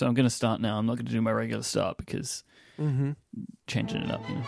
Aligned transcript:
So 0.00 0.06
I'm 0.06 0.14
going 0.14 0.24
to 0.24 0.30
start 0.30 0.62
now. 0.62 0.78
I'm 0.78 0.86
not 0.86 0.96
going 0.96 1.04
to 1.04 1.12
do 1.12 1.20
my 1.20 1.30
regular 1.30 1.62
start 1.62 1.98
because 1.98 2.42
Mm-hmm. 2.80 3.10
changing 3.66 4.00
it 4.00 4.10
up. 4.10 4.26
You 4.30 4.36
know. 4.36 4.44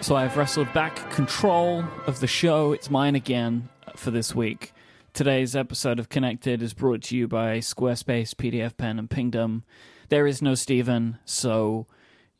So 0.00 0.14
I've 0.14 0.36
wrestled 0.36 0.72
back 0.72 1.10
control 1.10 1.84
of 2.06 2.20
the 2.20 2.28
show. 2.28 2.70
It's 2.70 2.88
mine 2.88 3.16
again 3.16 3.68
for 3.96 4.12
this 4.12 4.32
week. 4.32 4.72
Today's 5.12 5.56
episode 5.56 5.98
of 5.98 6.08
Connected 6.08 6.62
is 6.62 6.72
brought 6.72 7.02
to 7.02 7.16
you 7.16 7.26
by 7.26 7.58
Squarespace, 7.58 8.32
PDFpen, 8.32 9.00
and 9.00 9.10
Pingdom. 9.10 9.64
There 10.08 10.28
is 10.28 10.40
no 10.40 10.54
Stephen, 10.54 11.18
so 11.24 11.88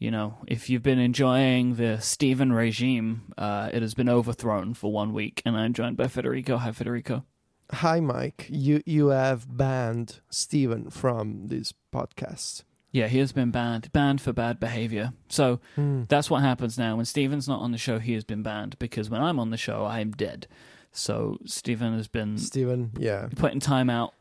you 0.00 0.10
know 0.10 0.34
if 0.48 0.68
you've 0.68 0.82
been 0.82 0.98
enjoying 0.98 1.76
the 1.76 2.00
Stephen 2.00 2.52
regime, 2.52 3.32
uh, 3.38 3.70
it 3.72 3.82
has 3.82 3.94
been 3.94 4.08
overthrown 4.08 4.74
for 4.74 4.90
one 4.90 5.12
week, 5.12 5.40
and 5.44 5.56
I'm 5.56 5.72
joined 5.72 5.96
by 5.96 6.08
Federico. 6.08 6.56
Hi, 6.56 6.72
Federico. 6.72 7.24
Hi, 7.72 8.00
Myke. 8.00 8.46
You 8.48 8.82
you 8.86 9.08
have 9.08 9.46
banned 9.56 10.20
Stephen 10.30 10.90
from 10.90 11.46
this 11.46 11.72
podcast. 11.94 12.64
Yeah, 12.92 13.06
he 13.06 13.18
has 13.18 13.30
been 13.30 13.52
banned, 13.52 13.92
banned 13.92 14.20
for 14.20 14.32
bad 14.32 14.58
behavior. 14.58 15.12
So 15.28 15.60
Hmm. 15.76 16.02
that's 16.08 16.28
what 16.28 16.42
happens 16.42 16.76
now. 16.76 16.96
When 16.96 17.04
Stephen's 17.04 17.46
not 17.46 17.60
on 17.60 17.70
the 17.70 17.78
show, 17.78 18.00
he 18.00 18.14
has 18.14 18.24
been 18.24 18.42
banned 18.42 18.76
because 18.80 19.08
when 19.08 19.22
I'm 19.22 19.38
on 19.38 19.50
the 19.50 19.56
show, 19.56 19.84
I'm 19.84 20.10
dead. 20.10 20.48
So 20.90 21.38
Stephen 21.46 21.96
has 21.96 22.08
been 22.08 22.36
Stephen, 22.38 22.90
yeah. 22.98 23.28
put 23.36 23.52
in 23.52 23.60
time 23.60 23.88
out 23.88 24.12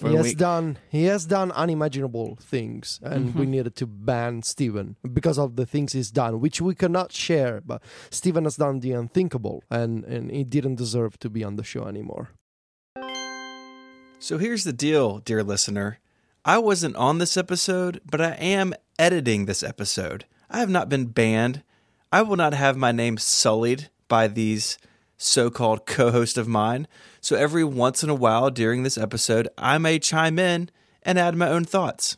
for 0.00 0.08
he 0.08 0.14
a 0.14 0.16
has 0.18 0.26
week. 0.26 0.38
done 0.38 0.78
he 0.88 1.04
has 1.04 1.26
done 1.26 1.52
unimaginable 1.52 2.36
things 2.52 2.98
and 3.02 3.34
we 3.34 3.44
Mhm. 3.46 3.48
needed 3.54 3.74
to 3.76 3.86
ban 3.86 4.42
Stephen 4.42 4.96
because 5.18 5.38
of 5.38 5.56
the 5.56 5.66
things 5.66 5.92
he's 5.92 6.10
done, 6.10 6.40
which 6.40 6.58
we 6.60 6.74
cannot 6.74 7.12
share, 7.12 7.60
but 7.70 7.82
Stephen 8.10 8.44
has 8.44 8.56
done 8.56 8.80
the 8.80 8.92
unthinkable 8.92 9.62
and, 9.70 10.04
and 10.04 10.30
he 10.30 10.42
didn't 10.44 10.76
deserve 10.76 11.18
to 11.20 11.28
be 11.30 11.44
on 11.44 11.56
the 11.56 11.64
show 11.72 11.84
anymore. 11.84 12.30
So 14.18 14.36
here's 14.38 14.64
the 14.64 14.72
deal, 14.72 15.18
dear 15.18 15.42
listener. 15.42 15.98
I 16.44 16.58
wasn't 16.58 16.96
on 16.96 17.18
this 17.18 17.36
episode, 17.36 18.00
but 18.10 18.20
I 18.20 18.32
am 18.32 18.74
editing 18.98 19.46
this 19.46 19.62
episode. 19.62 20.24
I 20.50 20.58
have 20.60 20.70
not 20.70 20.88
been 20.88 21.06
banned. 21.06 21.62
I 22.12 22.22
will 22.22 22.36
not 22.36 22.54
have 22.54 22.76
my 22.76 22.92
name 22.92 23.16
sullied 23.18 23.88
by 24.08 24.26
these 24.28 24.76
so 25.20 25.50
called 25.50 25.86
co 25.86 26.10
host 26.10 26.38
of 26.38 26.48
mine. 26.48 26.88
So 27.20 27.36
every 27.36 27.64
once 27.64 28.02
in 28.02 28.10
a 28.10 28.14
while 28.14 28.50
during 28.50 28.82
this 28.82 28.96
episode, 28.96 29.48
I 29.58 29.78
may 29.78 29.98
chime 29.98 30.38
in 30.38 30.70
and 31.02 31.18
add 31.18 31.36
my 31.36 31.48
own 31.48 31.64
thoughts. 31.64 32.16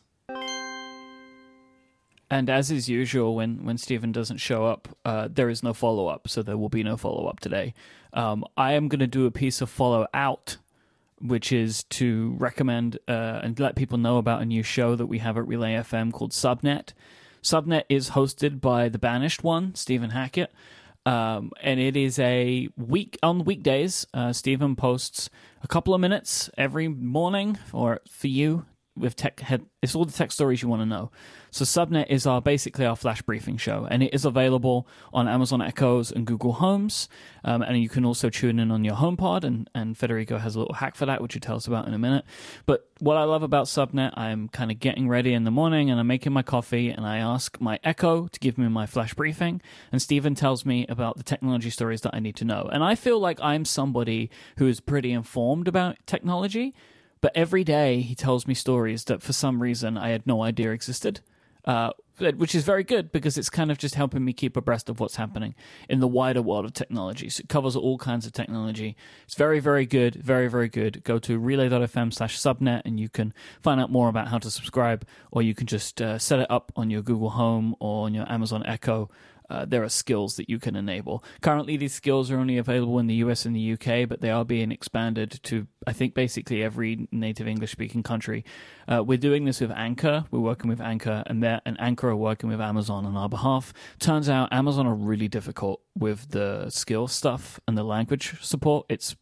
And 2.29 2.49
as 2.49 2.71
is 2.71 2.89
usual, 2.89 3.35
when 3.35 3.63
when 3.63 3.77
Stephen 3.77 4.11
doesn't 4.11 4.37
show 4.37 4.65
up, 4.65 4.87
uh, 5.05 5.27
there 5.31 5.49
is 5.49 5.61
no 5.61 5.73
follow 5.73 6.07
up. 6.07 6.27
So 6.27 6.41
there 6.41 6.57
will 6.57 6.69
be 6.69 6.83
no 6.83 6.97
follow 6.97 7.27
up 7.27 7.39
today. 7.39 7.73
Um, 8.13 8.45
I 8.57 8.73
am 8.73 8.87
going 8.87 9.01
to 9.01 9.07
do 9.07 9.25
a 9.25 9.31
piece 9.31 9.61
of 9.61 9.69
follow 9.69 10.07
out, 10.13 10.57
which 11.19 11.51
is 11.51 11.83
to 11.85 12.35
recommend 12.39 12.97
uh, 13.07 13.41
and 13.43 13.59
let 13.59 13.75
people 13.75 13.97
know 13.97 14.17
about 14.17 14.41
a 14.41 14.45
new 14.45 14.63
show 14.63 14.95
that 14.95 15.07
we 15.07 15.19
have 15.19 15.37
at 15.37 15.47
Relay 15.47 15.73
FM 15.73 16.11
called 16.11 16.31
Subnet. 16.31 16.93
Subnet 17.43 17.83
is 17.89 18.11
hosted 18.11 18.61
by 18.61 18.87
the 18.87 18.97
banished 18.97 19.43
one, 19.43 19.75
Stephen 19.75 20.11
Hackett. 20.11 20.51
Um, 21.05 21.51
and 21.61 21.79
it 21.79 21.97
is 21.97 22.17
a 22.19 22.69
week 22.77 23.17
on 23.21 23.43
weekdays. 23.43 24.07
Uh, 24.13 24.31
Stephen 24.31 24.75
posts 24.75 25.29
a 25.61 25.67
couple 25.67 25.93
of 25.93 25.99
minutes 25.99 26.49
every 26.57 26.87
morning, 26.87 27.57
or 27.73 27.99
for 28.07 28.27
you 28.27 28.65
with 28.95 29.15
tech 29.15 29.39
head. 29.39 29.65
It's 29.81 29.95
all 29.95 30.05
the 30.05 30.13
tech 30.13 30.31
stories 30.31 30.61
you 30.61 30.67
want 30.67 30.81
to 30.81 30.85
know. 30.85 31.11
So 31.51 31.65
Subnet 31.65 32.07
is 32.09 32.25
our 32.25 32.41
basically 32.41 32.85
our 32.85 32.95
flash 32.95 33.21
briefing 33.21 33.57
show, 33.57 33.87
and 33.89 34.03
it 34.03 34.13
is 34.13 34.25
available 34.25 34.87
on 35.13 35.27
Amazon 35.27 35.61
Echoes 35.61 36.11
and 36.11 36.25
Google 36.25 36.53
Homes. 36.53 37.09
Um, 37.43 37.61
and 37.61 37.81
you 37.81 37.89
can 37.89 38.05
also 38.05 38.29
tune 38.29 38.59
in 38.59 38.71
on 38.71 38.83
your 38.83 38.95
HomePod, 38.95 39.43
and 39.43 39.69
and 39.75 39.97
Federico 39.97 40.37
has 40.37 40.55
a 40.55 40.59
little 40.59 40.75
hack 40.75 40.95
for 40.95 41.05
that, 41.05 41.21
which 41.21 41.33
he'll 41.33 41.41
tell 41.41 41.55
us 41.55 41.67
about 41.67 41.87
in 41.87 41.93
a 41.93 41.99
minute. 41.99 42.25
But 42.65 42.87
what 42.99 43.17
I 43.17 43.23
love 43.23 43.43
about 43.43 43.65
Subnet, 43.65 44.13
I'm 44.15 44.47
kind 44.49 44.71
of 44.71 44.79
getting 44.79 45.09
ready 45.09 45.33
in 45.33 45.43
the 45.43 45.51
morning, 45.51 45.89
and 45.89 45.99
I'm 45.99 46.07
making 46.07 46.33
my 46.33 46.43
coffee, 46.43 46.89
and 46.89 47.05
I 47.05 47.17
ask 47.17 47.59
my 47.59 47.79
Echo 47.83 48.27
to 48.27 48.39
give 48.39 48.57
me 48.57 48.67
my 48.67 48.85
flash 48.85 49.13
briefing, 49.13 49.61
and 49.91 50.01
Stephen 50.01 50.35
tells 50.35 50.65
me 50.65 50.85
about 50.87 51.17
the 51.17 51.23
technology 51.23 51.69
stories 51.69 52.01
that 52.01 52.15
I 52.15 52.19
need 52.19 52.35
to 52.37 52.45
know. 52.45 52.69
And 52.71 52.83
I 52.83 52.95
feel 52.95 53.19
like 53.19 53.39
I'm 53.41 53.65
somebody 53.65 54.29
who 54.57 54.67
is 54.67 54.79
pretty 54.79 55.11
informed 55.11 55.67
about 55.67 55.97
technology. 56.05 56.73
But 57.23 57.31
every 57.35 57.63
day 57.63 58.01
he 58.01 58.15
tells 58.15 58.45
me 58.47 58.53
stories 58.53 59.05
that 59.05 59.21
for 59.21 59.31
some 59.31 59.61
reason 59.61 59.97
I 59.97 60.09
had 60.09 60.27
no 60.27 60.43
idea 60.43 60.71
existed, 60.71 61.21
uh, 61.63 61.91
which 62.19 62.53
is 62.53 62.65
very 62.65 62.83
good 62.83 63.13
because 63.13 63.37
it's 63.37 63.49
kind 63.49 63.71
of 63.71 63.77
just 63.77 63.95
helping 63.95 64.25
me 64.25 64.33
keep 64.33 64.57
abreast 64.57 64.89
of 64.89 64.99
what's 64.99 65.15
happening 65.15 65.55
in 65.87 66.01
the 66.01 66.07
wider 66.07 66.41
world 66.41 66.65
of 66.65 66.73
technology. 66.73 67.29
So 67.29 67.39
it 67.39 67.47
covers 67.47 67.77
all 67.77 67.97
kinds 67.97 68.25
of 68.25 68.33
technology. 68.33 68.97
It's 69.23 69.35
very, 69.35 69.61
very 69.61 69.85
good, 69.85 70.15
very, 70.15 70.49
very 70.49 70.67
good. 70.67 71.01
Go 71.05 71.17
to 71.19 71.39
relay.fm 71.39 72.13
slash 72.13 72.37
subnet 72.37 72.81
and 72.83 72.99
you 72.99 73.07
can 73.07 73.33
find 73.61 73.79
out 73.79 73.89
more 73.89 74.09
about 74.09 74.27
how 74.27 74.39
to 74.39 74.51
subscribe, 74.51 75.07
or 75.31 75.41
you 75.41 75.55
can 75.55 75.65
just 75.65 76.01
uh, 76.01 76.19
set 76.19 76.39
it 76.39 76.51
up 76.51 76.73
on 76.75 76.89
your 76.89 77.01
Google 77.01 77.29
Home 77.29 77.73
or 77.79 78.05
on 78.05 78.13
your 78.13 78.29
Amazon 78.29 78.65
Echo 78.65 79.09
uh, 79.53 79.65
there 79.65 79.83
are 79.83 79.89
skills 79.89 80.35
that 80.37 80.49
you 80.49 80.57
can 80.57 80.75
enable. 80.75 81.23
Currently, 81.41 81.77
these 81.77 81.93
skills 81.93 82.31
are 82.31 82.39
only 82.39 82.57
available 82.57 82.97
in 82.97 83.05
the 83.05 83.13
US 83.25 83.45
and 83.45 83.55
the 83.55 83.73
UK, 83.73 84.09
but 84.09 84.19
they 84.19 84.31
are 84.31 84.43
being 84.43 84.71
expanded 84.71 85.39
to, 85.43 85.67
I 85.85 85.93
think, 85.93 86.15
basically 86.15 86.63
every 86.63 87.07
native 87.11 87.47
English 87.47 87.71
speaking 87.71 88.01
country. 88.01 88.43
Uh, 88.87 89.03
we're 89.03 89.19
doing 89.19 89.45
this 89.45 89.61
with 89.61 89.69
Anchor. 89.69 90.25
We're 90.31 90.39
working 90.39 90.69
with 90.69 90.81
Anchor, 90.81 91.21
and, 91.27 91.45
and 91.45 91.79
Anchor 91.79 92.09
are 92.09 92.15
working 92.15 92.49
with 92.49 92.59
Amazon 92.59 93.05
on 93.05 93.15
our 93.15 93.29
behalf. 93.29 93.73
Turns 93.99 94.27
out 94.27 94.51
Amazon 94.51 94.87
are 94.87 94.95
really 94.95 95.27
difficult 95.27 95.81
with 95.95 96.31
the 96.31 96.71
skill 96.71 97.07
stuff 97.07 97.59
and 97.67 97.77
the 97.77 97.83
language 97.83 98.41
support. 98.41 98.87
It's 98.89 99.15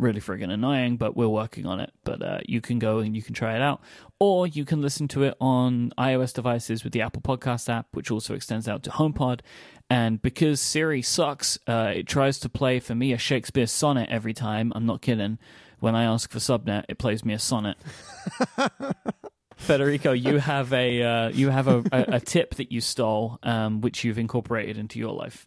really 0.00 0.20
friggin' 0.20 0.50
annoying, 0.50 0.96
but 0.96 1.16
we're 1.16 1.28
working 1.28 1.66
on 1.66 1.80
it. 1.80 1.92
But 2.04 2.22
uh, 2.22 2.38
you 2.46 2.60
can 2.60 2.78
go 2.78 2.98
and 2.98 3.14
you 3.14 3.22
can 3.22 3.34
try 3.34 3.54
it 3.54 3.62
out, 3.62 3.80
or 4.18 4.46
you 4.46 4.64
can 4.64 4.80
listen 4.80 5.08
to 5.08 5.22
it 5.24 5.34
on 5.40 5.92
iOS 5.98 6.32
devices 6.32 6.82
with 6.82 6.92
the 6.92 7.02
Apple 7.02 7.22
Podcast 7.22 7.68
app, 7.68 7.86
which 7.92 8.10
also 8.10 8.34
extends 8.34 8.68
out 8.68 8.82
to 8.84 8.90
HomePod. 8.90 9.40
And 9.88 10.22
because 10.22 10.60
Siri 10.60 11.02
sucks, 11.02 11.58
uh, 11.66 11.92
it 11.96 12.06
tries 12.06 12.38
to 12.40 12.48
play 12.48 12.80
for 12.80 12.94
me 12.94 13.12
a 13.12 13.18
Shakespeare 13.18 13.66
sonnet 13.66 14.08
every 14.08 14.32
time. 14.32 14.72
I'm 14.74 14.86
not 14.86 15.02
kidding. 15.02 15.38
When 15.80 15.94
I 15.94 16.04
ask 16.04 16.30
for 16.30 16.38
subnet, 16.38 16.84
it 16.88 16.98
plays 16.98 17.24
me 17.24 17.34
a 17.34 17.38
sonnet. 17.38 17.76
Federico, 19.56 20.12
you 20.12 20.38
have 20.38 20.72
a 20.72 21.02
uh, 21.02 21.28
you 21.28 21.50
have 21.50 21.68
a, 21.68 21.78
a, 21.92 22.04
a 22.16 22.20
tip 22.20 22.54
that 22.54 22.72
you 22.72 22.80
stole, 22.80 23.38
um, 23.42 23.80
which 23.80 24.04
you've 24.04 24.18
incorporated 24.18 24.78
into 24.78 24.98
your 24.98 25.12
life. 25.12 25.46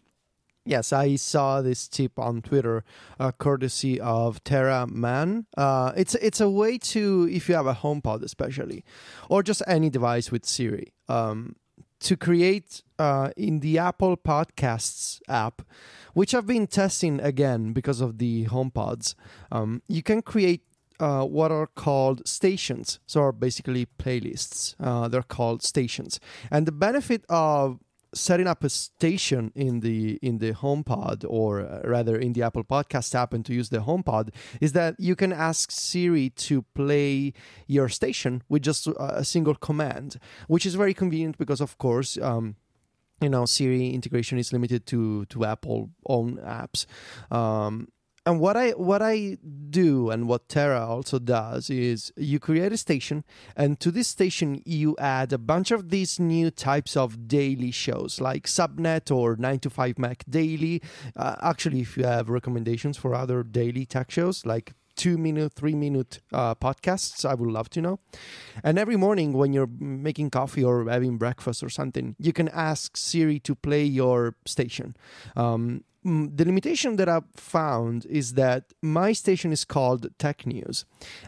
Yes, 0.66 0.94
I 0.94 1.16
saw 1.16 1.60
this 1.60 1.86
tip 1.86 2.18
on 2.18 2.40
Twitter, 2.40 2.84
uh, 3.20 3.32
courtesy 3.32 4.00
of 4.00 4.42
Tara 4.44 4.86
Man. 4.86 5.44
Uh, 5.58 5.92
it's 5.94 6.14
it's 6.14 6.40
a 6.40 6.48
way 6.48 6.78
to, 6.78 7.28
if 7.30 7.50
you 7.50 7.54
have 7.54 7.66
a 7.66 7.74
HomePod 7.74 8.22
especially, 8.22 8.82
or 9.28 9.42
just 9.42 9.62
any 9.66 9.90
device 9.90 10.30
with 10.32 10.46
Siri, 10.46 10.94
um, 11.06 11.56
to 12.00 12.16
create 12.16 12.82
uh, 12.98 13.30
in 13.36 13.60
the 13.60 13.76
Apple 13.76 14.16
Podcasts 14.16 15.20
app, 15.28 15.60
which 16.14 16.34
I've 16.34 16.46
been 16.46 16.66
testing 16.66 17.20
again 17.20 17.74
because 17.74 18.00
of 18.00 18.16
the 18.16 18.46
HomePods. 18.46 19.14
Um, 19.52 19.82
you 19.86 20.02
can 20.02 20.22
create 20.22 20.62
uh, 20.98 21.24
what 21.24 21.52
are 21.52 21.66
called 21.66 22.26
stations. 22.26 23.00
So 23.06 23.20
are 23.20 23.32
basically 23.32 23.86
playlists. 23.98 24.76
Uh, 24.80 25.08
they're 25.08 25.22
called 25.22 25.62
stations, 25.62 26.20
and 26.50 26.64
the 26.64 26.72
benefit 26.72 27.26
of 27.28 27.80
setting 28.14 28.46
up 28.46 28.64
a 28.64 28.70
station 28.70 29.52
in 29.54 29.80
the 29.80 30.18
in 30.22 30.38
the 30.38 30.52
HomePod 30.52 31.24
or 31.28 31.60
uh, 31.60 31.82
rather 31.84 32.16
in 32.16 32.32
the 32.32 32.42
Apple 32.42 32.64
Podcast 32.64 33.14
app 33.14 33.32
and 33.32 33.44
to 33.46 33.54
use 33.54 33.68
the 33.68 33.78
HomePod 33.78 34.30
is 34.60 34.72
that 34.72 34.94
you 34.98 35.16
can 35.16 35.32
ask 35.32 35.70
Siri 35.70 36.30
to 36.30 36.62
play 36.74 37.32
your 37.66 37.88
station 37.88 38.42
with 38.48 38.62
just 38.62 38.86
a 38.86 39.14
a 39.14 39.24
single 39.24 39.54
command, 39.54 40.18
which 40.48 40.66
is 40.66 40.74
very 40.74 40.94
convenient 40.94 41.38
because 41.38 41.60
of 41.60 41.78
course. 41.78 42.18
Um, 42.18 42.56
you 43.20 43.30
know, 43.30 43.46
Siri 43.46 43.90
integration 43.90 44.38
is 44.38 44.52
limited 44.52 44.86
to 44.86 45.24
to 45.26 45.44
Apple 45.44 45.90
own 46.06 46.38
apps. 46.38 46.84
Um, 47.30 47.88
and 48.26 48.40
what 48.40 48.56
I 48.56 48.70
what 48.70 49.02
I 49.02 49.38
do 49.70 50.10
and 50.10 50.28
what 50.28 50.48
Tara 50.48 50.86
also 50.86 51.18
does 51.18 51.68
is 51.68 52.12
you 52.16 52.38
create 52.38 52.72
a 52.72 52.76
station 52.76 53.24
and 53.56 53.78
to 53.80 53.90
this 53.90 54.08
station 54.08 54.62
you 54.64 54.96
add 54.98 55.32
a 55.32 55.38
bunch 55.38 55.70
of 55.70 55.90
these 55.90 56.18
new 56.18 56.50
types 56.50 56.96
of 56.96 57.28
daily 57.28 57.70
shows 57.70 58.20
like 58.20 58.46
Subnet 58.46 59.14
or 59.14 59.36
9 59.36 59.58
to 59.60 59.70
5 59.70 59.98
Mac 59.98 60.24
Daily. 60.28 60.82
Uh, 61.16 61.36
actually 61.42 61.80
if 61.80 61.96
you 61.96 62.04
have 62.04 62.30
recommendations 62.30 62.96
for 62.96 63.14
other 63.14 63.42
daily 63.42 63.84
tech 63.84 64.10
shows 64.10 64.46
like 64.46 64.72
2 64.96 65.18
minute 65.18 65.52
3 65.52 65.74
minute 65.74 66.20
uh, 66.32 66.54
podcasts 66.54 67.24
I 67.28 67.34
would 67.34 67.50
love 67.50 67.68
to 67.70 67.82
know. 67.82 68.00
And 68.62 68.78
every 68.78 68.96
morning 68.96 69.32
when 69.32 69.52
you're 69.52 69.70
making 69.78 70.30
coffee 70.30 70.64
or 70.64 70.88
having 70.88 71.18
breakfast 71.18 71.62
or 71.62 71.68
something 71.68 72.16
you 72.18 72.32
can 72.32 72.48
ask 72.48 72.96
Siri 72.96 73.38
to 73.40 73.54
play 73.54 73.84
your 73.84 74.36
station. 74.46 74.96
Um, 75.36 75.84
the 76.04 76.44
limitation 76.44 76.96
that 76.96 77.08
I've 77.08 77.24
found 77.34 78.04
is 78.06 78.34
that 78.34 78.72
my 78.82 79.12
station 79.12 79.52
is 79.52 79.64
called 79.64 80.06
Tech 80.18 80.46
News. 80.46 80.84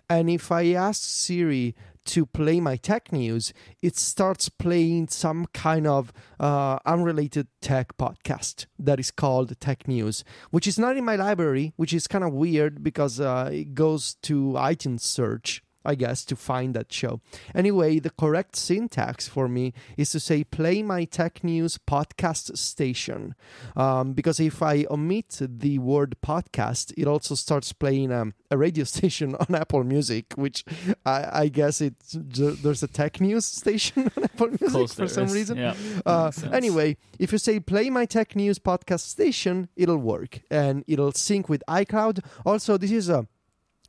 And 0.09 0.29
if 0.29 0.53
I 0.53 0.73
ask 0.73 1.03
Siri 1.03 1.75
to 2.07 2.25
play 2.25 2.61
my 2.61 2.77
tech 2.77 3.13
news, 3.13 3.53
it 3.83 3.97
starts 3.97 4.49
playing 4.49 5.09
some 5.09 5.47
kind 5.53 5.87
of 5.87 6.13
uh, 6.39 6.79
unrelated 6.87 7.49
tech 7.61 7.97
podcast 7.97 8.67
that 8.79 9.01
is 9.01 9.11
called 9.11 9.59
Tech 9.61 9.89
News, 9.89 10.25
which 10.51 10.67
is 10.67 10.79
not 10.79 10.97
in 10.97 11.05
my 11.05 11.17
library, 11.17 11.73
which 11.77 11.93
is 11.93 12.07
kind 12.07 12.23
of 12.23 12.33
weird 12.33 12.83
because 12.83 13.19
uh, 13.19 13.51
it 13.53 13.75
goes 13.75 14.15
to 14.23 14.53
iTunes 14.53 15.01
search. 15.01 15.63
I 15.87 15.95
guess, 15.95 16.25
to 16.27 16.37
find 16.37 16.75
that 16.75 16.93
show. 16.93 17.21
Anyway, 17.55 17.99
the 18.01 18.11
correct 18.11 18.57
syntax 18.57 19.29
for 19.29 19.49
me 19.49 19.73
is 19.97 20.11
to 20.11 20.21
say 20.21 20.45
play 20.45 20.83
my 20.83 21.05
tech 21.05 21.43
news 21.45 21.79
podcast 21.79 22.57
station. 22.59 23.35
Um, 23.77 24.13
because 24.13 24.41
if 24.41 24.63
I 24.63 24.85
omit 24.91 25.39
the 25.41 25.79
word 25.79 26.17
podcast, 26.23 26.93
it 26.97 27.07
also 27.07 27.35
starts 27.35 27.73
playing 27.73 28.13
um, 28.13 28.35
a 28.51 28.59
radio 28.59 28.85
station 28.97 29.35
on 29.37 29.55
Apple 29.55 29.85
Music, 29.85 30.33
which 30.35 30.65
I, 31.05 31.43
I 31.45 31.49
guess 31.49 31.81
it's 31.81 32.17
there's 32.19 32.83
a 32.83 32.89
tech 32.89 33.21
news 33.21 33.45
station 33.45 34.11
on 34.17 34.25
Apple 34.31 34.49
Music 34.49 34.69
Close 34.69 34.95
for 34.95 35.09
some 35.09 35.25
is. 35.27 35.35
reason. 35.35 35.57
Yeah, 35.59 35.75
Uh, 36.05 36.33
anyway, 36.53 36.97
if 37.19 37.33
you 37.33 37.39
say 37.39 37.61
play 37.61 37.91
my 37.91 38.05
tech 38.07 38.35
news 38.37 38.59
podcast 38.59 39.01
station, 39.01 39.69
it'll 39.77 39.97
work 39.99 40.41
and 40.51 40.85
it'll 40.87 41.13
sync 41.13 41.49
with 41.49 41.63
iCloud. 41.69 42.25
Also, 42.45 42.77
this 42.77 42.91
is 42.91 43.09
a 43.09 43.27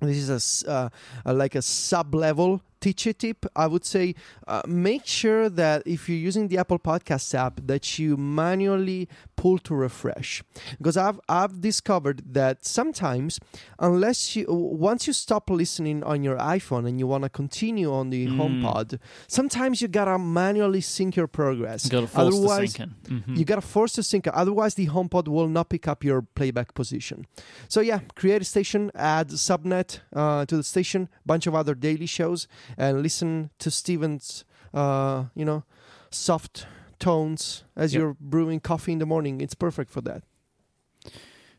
this 0.01 0.29
is 0.29 0.63
a, 0.67 0.91
uh, 1.25 1.33
like 1.33 1.55
a 1.55 1.61
sub 1.61 2.13
level 2.13 2.61
teacher 2.79 3.13
tip 3.13 3.45
i 3.55 3.65
would 3.65 3.83
say 3.85 4.13
uh, 4.47 4.61
make 4.67 5.05
sure 5.05 5.49
that 5.49 5.81
if 5.85 6.07
you're 6.07 6.17
using 6.17 6.47
the 6.47 6.57
apple 6.57 6.79
podcast 6.79 7.33
app 7.33 7.59
that 7.65 7.97
you 7.99 8.15
manually 8.17 9.07
pull 9.35 9.57
to 9.57 9.73
refresh 9.75 10.43
because 10.77 10.95
i've 10.97 11.19
i've 11.27 11.59
discovered 11.61 12.21
that 12.33 12.65
sometimes 12.65 13.39
unless 13.79 14.35
you 14.35 14.45
once 14.49 15.07
you 15.07 15.13
stop 15.13 15.49
listening 15.49 16.03
on 16.03 16.23
your 16.23 16.37
iphone 16.37 16.87
and 16.87 16.99
you 16.99 17.07
want 17.07 17.23
to 17.23 17.29
continue 17.29 17.91
on 17.93 18.09
the 18.09 18.27
Mm. 18.27 18.37
homepod 18.39 18.99
sometimes 19.27 19.81
you 19.81 19.87
gotta 19.87 20.17
manually 20.19 20.81
sync 20.81 21.15
your 21.15 21.27
progress 21.27 21.85
You 21.85 21.91
gotta 21.91 22.07
force 22.07 22.33
the 22.33 22.37
otherwise 22.37 22.71
sync 22.73 22.91
in. 23.09 23.21
Mhm. 23.21 23.37
you 23.37 23.45
gotta 23.45 23.61
force 23.61 23.93
to 23.93 24.03
sync. 24.03 24.27
Otherwise, 24.33 24.73
the 24.75 24.87
HomePod 24.87 25.27
will 25.27 25.47
not 25.47 25.69
pick 25.69 25.87
up 25.87 26.03
your 26.03 26.21
playback 26.21 26.73
position. 26.73 27.25
So 27.69 27.79
yeah, 27.81 27.99
create 28.15 28.41
a 28.41 28.45
station, 28.45 28.91
add 28.95 29.29
subnet 29.29 29.99
uh, 30.13 30.45
to 30.45 30.55
the 30.57 30.63
station, 30.63 31.07
bunch 31.25 31.47
of 31.47 31.53
other 31.55 31.73
daily 31.75 32.05
shows, 32.05 32.47
and 32.77 33.01
listen 33.03 33.51
to 33.59 33.69
Stephen's, 33.71 34.43
uh, 34.73 35.25
you 35.35 35.45
know, 35.45 35.63
soft 36.09 36.65
tones 36.99 37.63
as 37.75 37.93
Yep. 37.93 37.99
you're 37.99 38.17
brewing 38.19 38.59
coffee 38.59 38.91
in 38.93 38.99
the 38.99 39.05
morning. 39.05 39.39
It's 39.41 39.53
perfect 39.55 39.91
for 39.91 40.01
that. 40.01 40.23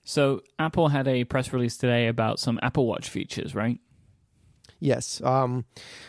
So 0.05 0.41
Apple 0.59 0.89
had 0.89 1.07
a 1.07 1.25
press 1.25 1.53
release 1.53 1.77
today 1.77 2.09
about 2.09 2.39
some 2.41 2.59
Apple 2.63 2.87
Watch 2.87 3.09
features, 3.09 3.55
right? 3.55 3.79
Yes, 4.81 5.21
um, 5.23 5.65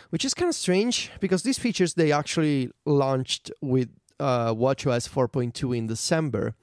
which 0.10 0.24
is 0.24 0.34
kind 0.34 0.48
of 0.48 0.56
strange 0.56 1.12
because 1.20 1.44
these 1.44 1.58
features 1.60 1.96
they 1.96 2.12
actually 2.12 2.72
launched 2.86 3.52
with 3.62 3.90
uh, 4.20 4.54
WatchOS 4.54 5.10
4.2 5.10 5.76
in 5.78 5.88
December. 5.88 6.54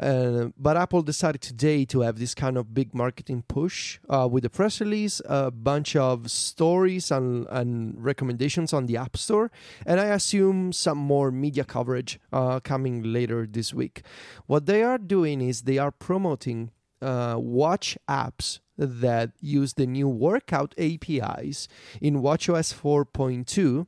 Uh, 0.00 0.48
but 0.58 0.76
Apple 0.76 1.02
decided 1.02 1.40
today 1.40 1.84
to 1.86 2.00
have 2.00 2.18
this 2.18 2.34
kind 2.34 2.56
of 2.56 2.74
big 2.74 2.94
marketing 2.94 3.44
push 3.48 3.98
uh, 4.08 4.28
with 4.30 4.44
a 4.44 4.50
press 4.50 4.80
release, 4.80 5.20
a 5.26 5.50
bunch 5.50 5.96
of 5.96 6.30
stories 6.30 7.10
and, 7.10 7.46
and 7.50 8.02
recommendations 8.02 8.72
on 8.72 8.86
the 8.86 8.96
App 8.96 9.16
Store, 9.16 9.50
and 9.86 10.00
I 10.00 10.06
assume 10.06 10.72
some 10.72 10.98
more 10.98 11.30
media 11.30 11.64
coverage 11.64 12.18
uh, 12.32 12.60
coming 12.60 13.02
later 13.02 13.46
this 13.46 13.74
week. 13.74 14.02
What 14.46 14.66
they 14.66 14.82
are 14.82 14.98
doing 14.98 15.40
is 15.40 15.62
they 15.62 15.78
are 15.78 15.90
promoting 15.90 16.70
uh, 17.00 17.36
watch 17.38 17.98
apps 18.08 18.60
that 18.78 19.32
use 19.40 19.74
the 19.74 19.86
new 19.86 20.08
workout 20.08 20.74
APIs 20.78 21.68
in 22.00 22.22
WatchOS 22.22 22.72
4.2 22.74 23.86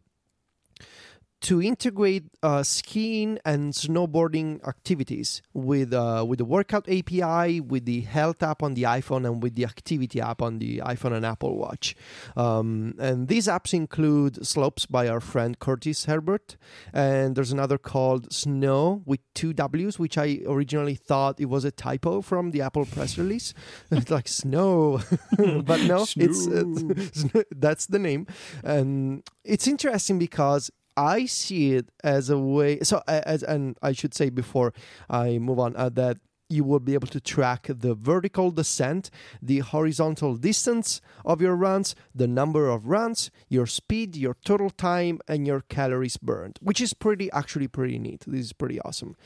to 1.45 1.61
integrate 1.61 2.25
uh, 2.43 2.63
skiing 2.63 3.39
and 3.45 3.75
snowboarding 3.75 4.67
activities 4.67 5.43
with 5.53 5.93
uh, 5.93 6.25
with 6.27 6.39
the 6.39 6.45
workout 6.45 6.89
API, 6.89 7.61
with 7.61 7.85
the 7.85 8.01
health 8.01 8.43
app 8.43 8.63
on 8.63 8.73
the 8.73 8.85
iPhone, 8.85 9.27
and 9.27 9.43
with 9.43 9.55
the 9.55 9.67
activity 9.67 10.23
app 10.23 10.41
on 10.41 10.59
the 10.59 10.79
iPhone 10.79 11.13
and 11.13 11.27
Apple 11.27 11.59
Watch. 11.59 11.95
Um, 12.35 12.95
and 12.99 13.29
these 13.29 13.47
apps 13.47 13.75
include 13.75 14.47
Slopes 14.47 14.87
by 14.87 15.07
our 15.07 15.21
friend 15.21 15.59
Curtis 15.59 16.07
Herbert, 16.07 16.57
and 16.95 17.37
there's 17.37 17.53
another 17.53 17.77
called 17.77 18.33
Snow 18.33 19.03
with 19.05 19.21
two 19.35 19.53
W's, 19.53 19.99
which 19.99 20.17
I 20.17 20.41
originally 20.47 20.95
thought 20.95 21.39
it 21.39 21.51
was 21.51 21.67
a 21.67 21.71
typo 21.71 22.23
from 22.23 22.53
the 22.53 22.63
Apple 22.63 22.87
press 22.87 23.19
release. 23.19 23.53
it's 23.91 24.11
like 24.11 24.29
Snow, 24.29 25.01
but 25.37 25.83
no, 25.83 26.07
it's 26.17 26.49
uh, 26.49 27.43
that's 27.55 27.85
the 27.85 27.99
name, 27.99 28.27
and 28.63 29.23
it's 29.45 29.69
interesting 29.69 30.19
because 30.19 30.71
I 30.97 31.27
see 31.27 31.73
it 31.73 31.91
as 32.03 32.31
a 32.31 32.39
way. 32.39 32.81
So, 32.81 33.03
as 33.09 33.43
and 33.43 33.77
I 33.83 33.93
should 33.93 34.15
say 34.15 34.31
before 34.31 34.73
I 35.09 35.39
move 35.39 35.59
on 35.59 35.75
uh, 35.77 35.89
that 35.91 36.19
you 36.49 36.63
will 36.63 36.81
be 36.81 36.95
able 36.95 37.09
to 37.09 37.21
track 37.21 37.67
the 37.69 37.95
vertical 37.95 38.51
descent, 38.51 39.11
the 39.43 39.61
horizontal 39.61 40.37
distance 40.37 41.01
of 41.25 41.41
your 41.41 41.57
runs, 41.57 41.95
the 42.15 42.29
number 42.29 42.69
of 42.69 42.87
runs, 42.87 43.31
your 43.49 43.67
speed, 43.67 44.15
your 44.15 44.37
total 44.45 44.71
time, 44.71 45.19
and 45.27 45.47
your 45.47 45.63
calories 45.63 46.17
burned, 46.17 46.59
which 46.61 46.81
is 46.81 46.95
pretty 46.95 47.31
actually 47.33 47.69
pretty 47.69 47.99
neat. 47.99 48.25
This 48.27 48.47
is 48.47 48.53
pretty 48.53 48.81
awesome. 48.81 49.17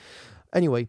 Anyway. 0.52 0.88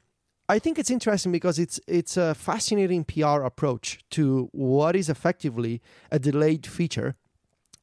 I 0.52 0.58
think 0.58 0.80
it's 0.80 0.90
interesting 0.90 1.32
because 1.32 1.60
it's 1.60 1.80
it's 1.88 2.18
a 2.18 2.34
fascinating 2.34 3.04
PR 3.04 3.44
approach 3.44 4.00
to 4.10 4.50
what 4.52 4.96
is 4.96 5.08
effectively 5.08 5.80
a 6.10 6.18
delayed 6.18 6.66
feature 6.66 7.16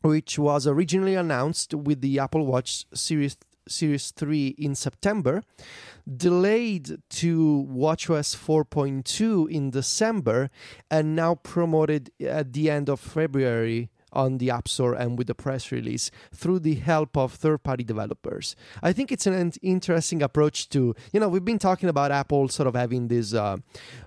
which 0.03 0.39
was 0.39 0.67
originally 0.67 1.15
announced 1.15 1.75
with 1.75 2.01
the 2.01 2.19
Apple 2.19 2.47
Watch 2.47 2.85
Series 2.95 3.37
Series 3.69 4.13
3 4.13 4.55
in 4.59 4.77
September, 4.77 5.43
delayed 6.07 6.99
to 7.11 7.67
WatchOS 7.69 8.37
4.2 8.37 9.51
in 9.51 9.71
December, 9.71 10.51
and 10.89 11.17
now 11.17 11.35
promoted 11.35 12.11
at 12.21 12.53
the 12.53 12.71
end 12.71 12.89
of 12.89 13.01
February 13.01 13.91
on 14.17 14.39
the 14.39 14.51
App 14.51 14.67
Store 14.67 14.95
and 14.95 15.19
with 15.19 15.27
the 15.27 15.35
press 15.35 15.71
release 15.71 16.11
through 16.35 16.61
the 16.61 16.75
help 16.75 17.17
of 17.17 17.35
third 17.35 17.63
party 17.63 17.85
developers. 17.85 18.57
I 18.83 18.93
think 18.93 19.13
it's 19.13 19.27
an 19.27 19.53
interesting 19.63 20.23
approach 20.23 20.69
to, 20.71 20.95
you 21.13 21.21
know, 21.21 21.29
we've 21.29 21.45
been 21.45 21.59
talking 21.59 21.89
about 21.89 22.11
Apple 22.11 22.49
sort 22.49 22.67
of 22.67 22.75
having 22.75 23.09
this 23.09 23.35
uh, 23.35 23.59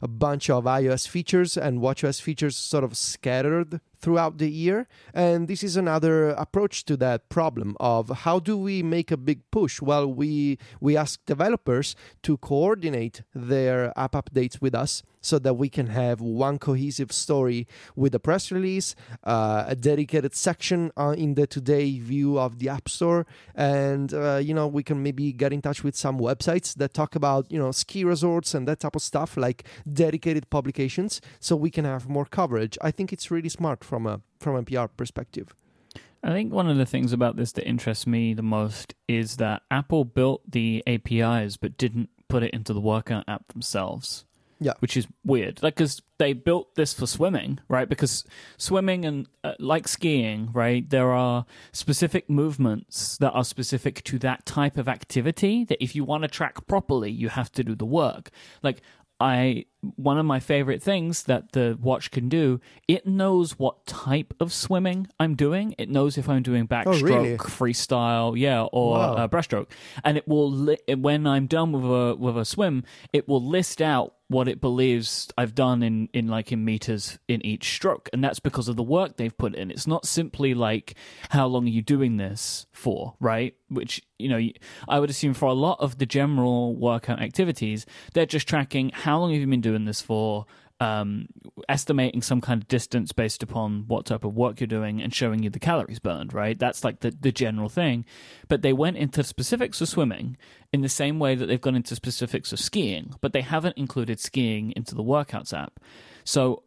a 0.01 0.07
bunch 0.07 0.49
of 0.49 0.63
iOS 0.65 1.07
features 1.07 1.55
and 1.55 1.79
WatchOS 1.79 2.21
features 2.21 2.57
sort 2.57 2.83
of 2.83 2.97
scattered 2.97 3.79
throughout 3.99 4.37
the 4.37 4.49
year 4.49 4.87
and 5.13 5.47
this 5.47 5.61
is 5.61 5.75
another 5.75 6.29
approach 6.29 6.85
to 6.85 6.95
that 6.95 7.27
problem 7.29 7.75
of 7.79 8.09
how 8.23 8.39
do 8.39 8.57
we 8.57 8.81
make 8.81 9.11
a 9.11 9.17
big 9.17 9.41
push 9.51 9.81
well 9.81 10.07
we 10.07 10.57
we 10.79 10.95
ask 10.95 11.19
developers 11.25 11.95
to 12.23 12.37
coordinate 12.37 13.23
their 13.35 13.91
app 13.99 14.13
updates 14.13 14.61
with 14.61 14.73
us 14.73 15.03
so 15.21 15.39
that 15.39 15.55
we 15.55 15.69
can 15.69 15.87
have 15.87 16.21
one 16.21 16.57
cohesive 16.57 17.11
story 17.11 17.67
with 17.95 18.13
a 18.15 18.19
press 18.19 18.51
release 18.51 18.95
uh, 19.23 19.65
a 19.67 19.75
dedicated 19.75 20.35
section 20.35 20.91
uh, 20.97 21.15
in 21.17 21.35
the 21.35 21.47
today 21.47 21.99
view 21.99 22.39
of 22.39 22.59
the 22.59 22.69
app 22.69 22.89
store 22.89 23.25
and 23.55 24.13
uh, 24.13 24.37
you 24.37 24.53
know 24.53 24.67
we 24.67 24.83
can 24.83 25.01
maybe 25.01 25.31
get 25.31 25.53
in 25.53 25.61
touch 25.61 25.83
with 25.83 25.95
some 25.95 26.19
websites 26.19 26.75
that 26.75 26.93
talk 26.93 27.15
about 27.15 27.51
you 27.51 27.59
know 27.59 27.71
ski 27.71 28.03
resorts 28.03 28.53
and 28.53 28.67
that 28.67 28.79
type 28.79 28.95
of 28.95 29.01
stuff 29.01 29.37
like 29.37 29.63
dedicated 29.91 30.49
publications 30.49 31.21
so 31.39 31.55
we 31.55 31.69
can 31.69 31.85
have 31.85 32.07
more 32.07 32.25
coverage 32.25 32.77
i 32.81 32.91
think 32.91 33.11
it's 33.13 33.31
really 33.31 33.49
smart 33.49 33.83
from 33.83 34.05
a 34.05 34.21
from 34.39 34.55
a 34.55 34.63
PR 34.63 34.85
perspective. 34.85 35.55
I 36.23 36.31
think 36.31 36.51
one 36.51 36.69
of 36.69 36.77
the 36.77 36.85
things 36.85 37.13
about 37.13 37.37
this 37.37 37.53
that 37.53 37.67
interests 37.67 38.05
me 38.05 38.33
the 38.33 38.41
most 38.41 38.93
is 39.07 39.37
that 39.37 39.61
Apple 39.71 40.03
built 40.03 40.41
the 40.49 40.83
APIs 40.85 41.55
but 41.55 41.77
didn't 41.77 42.09
put 42.27 42.43
it 42.43 42.53
into 42.53 42.73
the 42.73 42.81
workout 42.81 43.23
app 43.27 43.47
themselves. 43.47 44.25
Yeah. 44.59 44.73
Which 44.79 44.97
is 44.97 45.07
weird. 45.23 45.63
Like, 45.63 45.75
because 45.75 46.01
they 46.17 46.33
built 46.33 46.75
this 46.75 46.93
for 46.93 47.07
swimming, 47.07 47.59
right? 47.69 47.87
Because 47.87 48.25
swimming 48.57 49.05
and 49.05 49.27
uh, 49.43 49.53
like 49.57 49.87
skiing, 49.87 50.51
right? 50.51 50.89
There 50.89 51.11
are 51.11 51.45
specific 51.71 52.29
movements 52.29 53.17
that 53.19 53.31
are 53.31 53.45
specific 53.45 54.03
to 54.03 54.19
that 54.19 54.45
type 54.45 54.77
of 54.77 54.89
activity 54.89 55.63
that 55.65 55.81
if 55.81 55.95
you 55.95 56.03
want 56.03 56.23
to 56.23 56.27
track 56.27 56.67
properly, 56.67 57.09
you 57.09 57.29
have 57.29 57.51
to 57.53 57.63
do 57.63 57.73
the 57.73 57.85
work. 57.85 58.31
Like, 58.61 58.81
I 59.21 59.65
one 59.95 60.17
of 60.17 60.25
my 60.25 60.39
favorite 60.41 60.81
things 60.83 61.23
that 61.23 61.53
the 61.53 61.77
watch 61.81 62.11
can 62.11 62.27
do, 62.27 62.59
it 62.87 63.07
knows 63.07 63.57
what 63.57 63.85
type 63.85 64.33
of 64.39 64.51
swimming 64.51 65.07
I'm 65.19 65.35
doing. 65.35 65.73
It 65.77 65.89
knows 65.89 66.17
if 66.17 66.27
I'm 66.27 66.43
doing 66.43 66.67
backstroke, 66.67 67.01
really? 67.03 67.37
freestyle, 67.37 68.37
yeah, 68.37 68.63
or 68.63 68.97
Wow. 68.97 69.13
uh, 69.13 69.27
breaststroke, 69.27 69.67
and 70.03 70.17
it 70.17 70.27
will 70.27 70.51
li- 70.51 70.77
when 70.97 71.25
I'm 71.27 71.45
done 71.47 71.71
with 71.71 71.85
a 71.85 72.15
with 72.15 72.37
a 72.37 72.45
swim, 72.45 72.83
it 73.13 73.27
will 73.27 73.43
list 73.45 73.81
out 73.81 74.15
what 74.27 74.47
it 74.47 74.61
believes 74.61 75.27
I've 75.39 75.55
done 75.55 75.81
in 75.81 76.07
in 76.13 76.27
like 76.27 76.51
in 76.51 76.63
meters 76.65 77.17
in 77.27 77.43
each 77.45 77.73
stroke, 77.73 78.09
and 78.13 78.23
that's 78.23 78.39
because 78.39 78.67
of 78.67 78.75
the 78.75 78.83
work 78.83 79.17
they've 79.17 79.35
put 79.37 79.55
in. 79.55 79.71
It's 79.71 79.87
not 79.87 80.05
simply 80.05 80.53
like 80.53 80.95
how 81.29 81.47
long 81.47 81.65
are 81.65 81.69
you 81.69 81.81
doing 81.81 82.17
this 82.17 82.65
for, 82.71 83.15
right? 83.19 83.55
Which 83.69 84.01
you 84.21 84.27
know, 84.27 84.49
I 84.89 84.99
would 84.99 85.09
assume 85.09 85.33
for 85.33 85.45
a 85.47 85.53
lot 85.53 85.79
of 85.79 85.97
the 85.97 86.05
general 86.05 86.75
workout 86.75 87.21
activities, 87.21 87.85
they're 88.13 88.25
just 88.25 88.49
tracking 88.49 88.89
how 88.93 89.17
long 89.19 89.31
have 89.31 89.39
you 89.39 89.47
been 89.47 89.61
doing 89.61 89.68
this 89.85 90.01
for. 90.01 90.45
Um, 90.81 91.27
estimating 91.67 92.21
some 92.21 92.39
kind 92.39 92.61
of 92.61 92.69
distance 92.69 93.11
based 93.11 93.43
upon 93.43 93.83
what 93.87 94.05
type 94.05 94.23
of 94.23 94.33
work 94.33 94.61
you're 94.61 94.67
doing 94.67 95.01
and 95.01 95.13
showing 95.13 95.43
you 95.43 95.49
the 95.49 95.59
calories 95.59 95.99
burned, 95.99 96.33
right? 96.33 96.57
That's 96.57 96.85
like 96.85 97.01
the, 97.01 97.11
the 97.11 97.33
general 97.33 97.67
thing. 97.67 98.05
But 98.47 98.61
they 98.61 98.71
went 98.71 98.95
into 98.95 99.21
specifics 99.25 99.81
of 99.81 99.89
swimming 99.89 100.37
in 100.71 100.79
the 100.79 100.87
same 100.87 101.19
way 101.19 101.35
that 101.35 101.47
they've 101.47 101.59
gone 101.59 101.75
into 101.75 101.95
specifics 101.95 102.53
of 102.53 102.61
skiing, 102.61 103.13
but 103.19 103.33
they 103.33 103.41
haven't 103.41 103.77
included 103.77 104.21
skiing 104.21 104.71
into 104.73 104.95
the 104.95 105.03
workouts 105.03 105.51
app. 105.51 105.81
So 106.23 106.63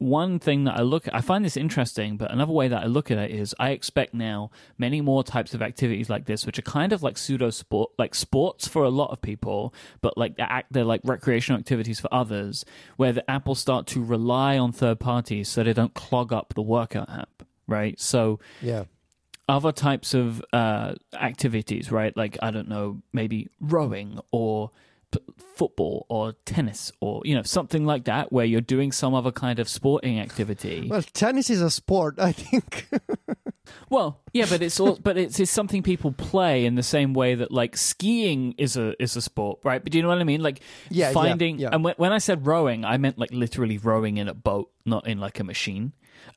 one 0.00 0.38
thing 0.38 0.64
that 0.64 0.76
I 0.78 0.82
look 0.82 1.06
I 1.12 1.20
find 1.20 1.44
this 1.44 1.56
interesting, 1.56 2.16
but 2.16 2.32
another 2.32 2.52
way 2.52 2.68
that 2.68 2.82
I 2.82 2.86
look 2.86 3.10
at 3.10 3.18
it 3.18 3.30
is 3.30 3.54
I 3.58 3.70
expect 3.70 4.14
now 4.14 4.50
many 4.78 5.00
more 5.00 5.22
types 5.22 5.52
of 5.52 5.60
activities 5.62 6.08
like 6.08 6.24
this, 6.24 6.46
which 6.46 6.58
are 6.58 6.62
kind 6.62 6.92
of 6.92 7.02
like 7.02 7.18
pseudo 7.18 7.50
sport, 7.50 7.90
like 7.98 8.14
sports 8.14 8.66
for 8.66 8.82
a 8.82 8.88
lot 8.88 9.10
of 9.10 9.20
people, 9.20 9.74
but 10.00 10.16
like 10.16 10.36
they're, 10.36 10.62
they're 10.70 10.84
like 10.84 11.02
recreational 11.04 11.58
activities 11.58 12.00
for 12.00 12.08
others, 12.12 12.64
where 12.96 13.12
the 13.12 13.30
app 13.30 13.46
will 13.46 13.54
start 13.54 13.86
to 13.88 14.02
rely 14.02 14.56
on 14.56 14.72
third 14.72 14.98
parties 14.98 15.48
so 15.48 15.62
they 15.62 15.74
don't 15.74 15.92
clog 15.94 16.32
up 16.32 16.54
the 16.54 16.62
workout 16.62 17.10
app, 17.10 17.42
right? 17.66 18.00
So 18.00 18.40
Yeah. 18.62 18.84
other 19.50 19.72
types 19.72 20.14
of 20.14 20.42
uh, 20.52 20.94
activities, 21.12 21.92
right? 21.92 22.16
Like 22.16 22.38
I 22.40 22.50
don't 22.50 22.68
know, 22.68 23.02
maybe 23.12 23.48
rowing 23.60 24.18
or 24.32 24.70
football 25.54 26.06
or 26.08 26.34
tennis 26.44 26.92
or 27.00 27.22
you 27.24 27.34
know 27.34 27.42
something 27.42 27.84
like 27.84 28.04
that, 28.04 28.32
where 28.32 28.44
you're 28.44 28.60
doing 28.60 28.92
some 28.92 29.14
other 29.14 29.32
kind 29.32 29.58
of 29.58 29.68
sporting 29.68 30.20
activity. 30.20 30.88
Well, 30.90 31.02
tennis 31.02 31.50
is 31.50 31.62
a 31.62 31.70
sport, 31.70 32.18
I 32.18 32.32
think. 32.32 32.88
Well, 33.88 34.20
yeah, 34.32 34.46
but 34.48 34.62
it's 34.62 34.78
all, 34.80 34.96
but 34.96 35.16
it's, 35.16 35.38
it's 35.40 35.50
something 35.50 35.82
people 35.82 36.12
play 36.12 36.64
in 36.64 36.74
the 36.74 36.82
same 36.82 37.14
way 37.14 37.34
that 37.36 37.50
like 37.50 37.76
skiing 37.76 38.54
is 38.58 38.76
a 38.76 39.00
is 39.02 39.16
a 39.16 39.22
sport, 39.22 39.60
right? 39.64 39.82
But 39.82 39.92
do 39.92 39.98
you 39.98 40.02
know 40.02 40.08
what 40.08 40.18
I 40.18 40.24
mean? 40.24 40.42
Like 40.42 40.60
Yeah, 40.90 41.08
yeah, 41.08 41.12
finding 41.12 41.58
yeah. 41.58 41.70
and 41.72 41.84
when, 41.84 41.94
when 41.96 42.12
I 42.12 42.18
said 42.18 42.46
rowing, 42.46 42.84
I 42.84 42.96
meant 42.98 43.18
like 43.18 43.32
literally 43.32 43.78
rowing 43.78 44.16
in 44.18 44.28
a 44.28 44.34
boat, 44.34 44.70
not 44.84 45.06
in 45.06 45.18
like 45.18 45.40
a 45.40 45.44
machine. 45.44 45.92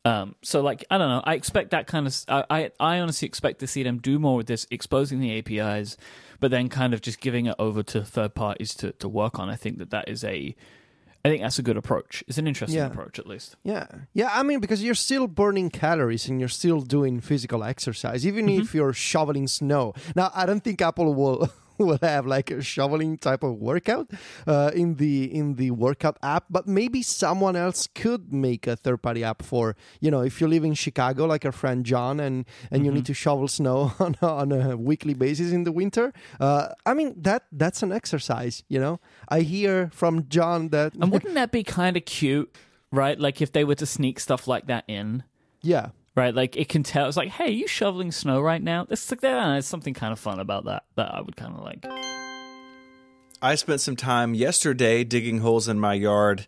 Um, 0.06 0.36
so 0.42 0.62
like 0.62 0.86
I 0.90 0.98
don't 0.98 1.10
know, 1.10 1.22
I 1.24 1.36
expect 1.36 1.72
that 1.72 1.88
kind 1.88 2.08
of 2.08 2.16
I, 2.28 2.44
I 2.50 2.72
I 2.80 3.00
honestly 3.00 3.28
expect 3.28 3.60
to 3.60 3.68
see 3.68 3.84
them 3.84 4.00
do 4.00 4.20
more 4.20 4.36
with 4.36 4.48
this, 4.48 4.66
exposing 4.72 5.20
the 5.20 5.38
APIs, 5.38 5.98
but 6.40 6.52
then 6.52 6.70
kind 6.70 6.94
of 6.94 7.02
just 7.02 7.20
giving 7.20 7.46
it 7.46 7.56
over 7.60 7.84
to 7.84 8.04
third 8.04 8.34
parties 8.36 8.74
to 8.76 8.92
to 8.94 9.08
work 9.10 9.40
on. 9.40 9.50
I 9.50 9.56
think 9.56 9.78
that 9.80 9.90
that 9.92 10.08
is 10.10 10.24
a 10.24 10.56
I 11.26 11.30
think 11.30 11.42
that's 11.42 11.58
a 11.58 11.64
good 11.64 11.78
approach. 11.78 12.22
It's 12.28 12.38
an 12.38 12.48
interesting 12.48 12.80
Yeah. 12.80 12.88
approach, 12.88 13.18
at 13.18 13.26
least. 13.26 13.56
Yeah. 13.64 13.88
Yeah, 14.14 14.30
I 14.34 14.44
mean 14.44 14.60
because 14.60 14.84
you're 14.84 14.94
still 14.96 15.28
burning 15.28 15.70
calories 15.70 16.28
and 16.28 16.38
you're 16.40 16.50
still 16.50 16.82
doing 16.82 17.22
physical 17.22 17.64
exercise 17.64 18.28
even 18.28 18.46
Mm-hmm. 18.48 18.62
if 18.62 18.76
you're 18.76 18.92
shoveling 18.94 19.48
snow. 19.48 19.94
Now, 20.16 20.32
I 20.36 20.46
don't 20.46 20.62
think 20.64 20.82
Apple 20.82 21.14
will 21.16 21.50
will 21.78 21.98
have 22.02 22.26
like 22.26 22.52
a 22.52 22.62
shoveling 22.62 23.18
type 23.18 23.44
of 23.44 23.56
workout 23.58 24.10
uh, 24.48 24.72
in 24.74 24.96
the 24.96 25.24
in 25.34 25.56
the 25.56 25.72
workout 25.72 26.18
app, 26.22 26.46
but 26.50 26.68
maybe 26.68 27.02
someone 27.02 27.56
else 27.56 27.88
could 27.88 28.32
make 28.34 28.68
a 28.68 28.76
third 28.76 29.02
party 29.02 29.24
app 29.24 29.42
for, 29.42 29.76
you 30.00 30.10
know, 30.12 30.22
if 30.22 30.40
you 30.42 30.48
live 30.48 30.64
in 30.64 30.74
Chicago 30.74 31.26
like 31.26 31.46
our 31.46 31.52
friend 31.52 31.86
John 31.86 32.20
and 32.20 32.46
and 32.72 32.86
you 32.86 32.92
Mm-hmm. 32.92 32.96
need 32.96 33.06
to 33.08 33.14
shovel 33.14 33.48
snow 33.48 33.94
on 34.00 34.16
a, 34.22 34.28
on 34.28 34.52
a 34.52 34.78
weekly 34.78 35.14
basis 35.14 35.52
in 35.52 35.64
the 35.64 35.72
winter. 35.72 36.14
Uh, 36.40 36.70
I 36.86 36.94
mean 36.94 37.16
that 37.22 37.44
that's 37.52 37.82
an 37.84 37.92
exercise, 37.92 38.64
you 38.70 38.80
know. 38.80 39.00
I 39.30 39.42
hear 39.42 39.90
from 39.94 40.28
John 40.30 40.70
that 40.70 40.94
And 40.96 41.12
wouldn't 41.12 41.34
that 41.36 41.52
be 41.52 41.64
kind 41.64 41.98
of 41.98 42.06
cute, 42.06 42.54
right? 42.92 43.20
Like 43.20 43.42
if 43.42 43.52
they 43.52 43.64
were 43.64 43.76
to 43.76 43.86
sneak 43.86 44.20
stuff 44.20 44.48
like 44.48 44.68
that 44.68 44.84
in. 44.88 45.24
yeah. 45.62 45.90
Right? 46.16 46.34
Like 46.34 46.56
it 46.56 46.70
can 46.70 46.84
tell. 46.84 47.08
It's 47.08 47.18
like, 47.18 47.30
hey, 47.30 47.46
are 47.46 47.50
you 47.50 47.68
shoveling 47.68 48.12
snow 48.12 48.40
right 48.42 48.62
now? 48.62 48.86
There's 48.86 49.10
like 49.10 49.22
there- 49.22 49.36
there's 49.36 49.66
something 49.66 49.94
kind 49.94 50.12
of 50.14 50.20
fun 50.20 50.40
about 50.40 50.66
that 50.66 50.84
that 50.96 51.14
I 51.14 51.22
would 51.22 51.36
kind 51.36 51.56
of 51.56 51.62
like. 51.64 51.86
I 53.42 53.56
spent 53.56 53.82
some 53.82 53.96
time 53.96 54.34
yesterday 54.34 55.04
digging 55.04 55.40
holes 55.40 55.68
in 55.68 55.80
my 55.80 55.94
yard, 55.96 56.48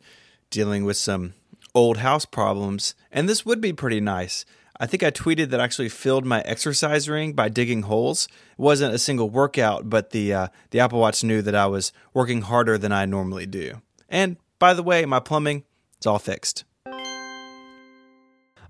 dealing 0.50 0.86
with 0.86 0.96
some 0.98 1.34
old 1.74 1.98
house 1.98 2.24
problems, 2.26 2.96
and 3.12 3.28
this 3.28 3.46
would 3.46 3.60
be 3.60 3.74
pretty 3.74 4.00
nice. 4.00 4.46
I 4.80 4.86
think 4.88 5.04
I 5.04 5.12
tweeted 5.12 5.50
that 5.50 5.60
I 5.60 5.64
actually 5.64 5.90
filled 5.90 6.26
my 6.26 6.42
exercise 6.42 7.08
ring 7.10 7.34
by 7.34 7.48
digging 7.50 7.84
holes. 7.84 8.28
It 8.58 8.62
wasn't 8.62 8.94
a 8.94 8.98
single 9.00 9.30
workout, 9.30 9.90
but 9.90 10.12
the 10.12 10.34
uh, 10.34 10.48
the 10.72 10.80
Apple 10.80 11.00
Watch 11.00 11.24
knew 11.24 11.42
that 11.42 11.56
I 11.56 11.66
was 11.66 11.92
working 12.14 12.42
harder 12.44 12.78
than 12.78 12.92
I 12.92 13.06
normally 13.06 13.46
do. 13.46 13.82
And 14.10 14.38
by 14.60 14.74
the 14.74 14.84
way, 14.84 15.06
my 15.06 15.20
plumbing 15.20 15.64
it's 15.98 16.06
all 16.06 16.20
fixed. 16.20 16.66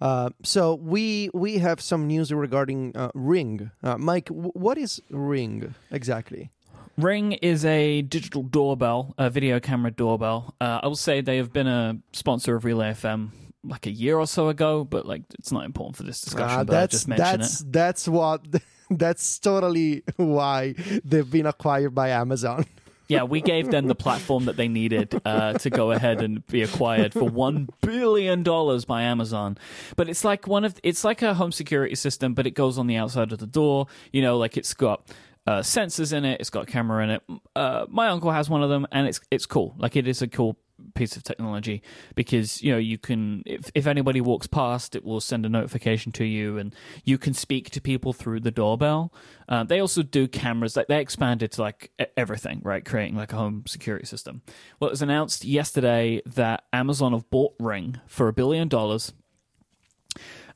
Uh, 0.02 0.30
so 0.44 0.76
we 0.76 1.30
we 1.34 1.58
have 1.60 1.80
some 1.82 2.08
news 2.08 2.32
regarding 2.32 2.96
uh, 2.96 3.12
Ring. 3.14 3.72
Uh, 3.84 3.96
Myke, 3.96 4.28
w- 4.28 4.52
what 4.54 4.78
is 4.78 5.02
Ring 5.10 5.74
exactly? 5.92 6.52
Ring 6.98 7.34
is 7.34 7.66
a 7.66 8.02
digital 8.04 8.44
doorbell, 8.44 9.14
a 9.18 9.30
video 9.30 9.60
camera 9.60 9.92
doorbell. 9.92 10.56
Uh, 10.62 10.80
I 10.82 10.88
will 10.88 10.96
say 10.96 11.20
they 11.22 11.38
have 11.38 11.52
been 11.52 11.68
a 11.68 11.98
sponsor 12.14 12.56
of 12.56 12.64
Relay 12.64 12.92
FM 12.92 13.32
like 13.66 13.86
a 13.86 13.92
year 13.92 14.18
or 14.18 14.28
so 14.28 14.48
ago, 14.50 14.84
but 14.84 15.06
like 15.06 15.24
it's 15.38 15.52
not 15.52 15.66
important 15.66 15.98
for 15.98 16.04
this 16.04 16.22
discussion. 16.22 16.60
Uh, 16.60 16.64
but 16.64 16.76
I 16.84 16.88
just 16.88 17.08
mention 17.08 17.26
that's 17.26 17.62
it. 17.62 17.72
that's 17.72 18.08
what 18.08 18.46
that's 18.90 19.40
totally 19.40 20.04
why 20.18 20.76
they've 21.04 21.30
been 21.30 21.46
acquired 21.48 21.94
by 21.96 22.10
Amazon. 22.10 22.66
Yeah, 23.08 23.24
we 23.24 23.42
gave 23.42 23.70
them 23.70 23.88
the 23.88 23.96
platform 23.96 24.46
that 24.46 24.58
they 24.58 24.68
needed 24.68 25.20
uh, 25.26 25.54
to 25.54 25.70
go 25.70 25.92
ahead 25.92 26.22
and 26.22 26.46
be 26.48 26.62
acquired 26.64 27.14
for 27.14 27.26
one 27.26 27.70
billion 27.82 28.44
dollars 28.44 28.86
by 28.86 29.04
Amazon. 29.04 29.58
But 29.96 30.10
it's 30.10 30.24
like 30.24 30.48
one 30.48 30.66
of 30.66 30.80
it's 30.84 31.04
like 31.04 31.22
a 31.22 31.34
home 31.34 31.52
security 31.52 31.96
system, 31.96 32.34
but 32.34 32.48
it 32.48 32.52
goes 32.52 32.78
on 32.78 32.88
the 32.88 32.96
outside 32.96 33.32
of 33.32 33.40
the 33.40 33.48
door. 33.48 33.88
You 34.12 34.22
know, 34.22 34.38
like 34.38 34.58
it's 34.58 34.74
got 34.74 35.08
uh, 35.48 35.60
sensors 35.60 36.14
in 36.14 36.26
it, 36.26 36.42
it's 36.42 36.50
got 36.50 36.68
camera 36.68 37.04
in 37.04 37.10
it. 37.12 37.24
Uh, 37.56 37.86
my 37.90 38.08
uncle 38.08 38.32
has 38.32 38.50
one 38.50 38.64
of 38.64 38.70
them, 38.70 38.88
and 38.92 39.08
it's 39.08 39.20
it's 39.30 39.46
cool. 39.46 39.76
Like 39.78 39.96
it 39.96 40.08
is 40.08 40.22
a 40.22 40.28
cool 40.28 40.58
piece 40.96 41.16
of 41.16 41.24
technology 41.24 41.84
because 42.16 42.62
you 42.62 42.72
know 42.72 42.78
you 42.78 42.98
can 42.98 43.44
if, 43.46 43.70
if 43.76 43.86
anybody 43.86 44.22
walks 44.22 44.48
past 44.48 44.96
it 44.96 45.04
will 45.04 45.22
send 45.22 45.46
a 45.46 45.50
notification 45.50 46.12
to 46.12 46.26
you 46.26 46.58
and 46.58 46.74
you 47.04 47.18
can 47.18 47.34
speak 47.34 47.70
to 47.70 47.82
people 47.82 48.14
through 48.14 48.40
the 48.40 48.52
doorbell. 48.52 49.14
Uh, 49.48 49.64
they 49.64 49.80
also 49.80 50.02
do 50.02 50.28
cameras 50.28 50.76
like 50.76 50.88
they 50.88 51.00
expanded 51.00 51.52
to 51.52 51.62
like 51.62 51.92
everything 52.18 52.62
right? 52.64 52.84
Creating 52.84 53.16
like 53.16 53.34
a 53.34 53.36
home 53.36 53.64
security 53.68 54.06
system. 54.06 54.42
Well 54.80 54.90
it 54.90 54.94
was 54.94 55.02
announced 55.02 55.46
yesterday 55.46 56.22
that 56.26 56.64
amazon 56.74 57.12
have 57.12 57.30
bought 57.30 57.54
ring 57.60 58.00
for 58.08 58.28
a 58.28 58.34
billion 58.34 58.68
dollars. 58.68 59.14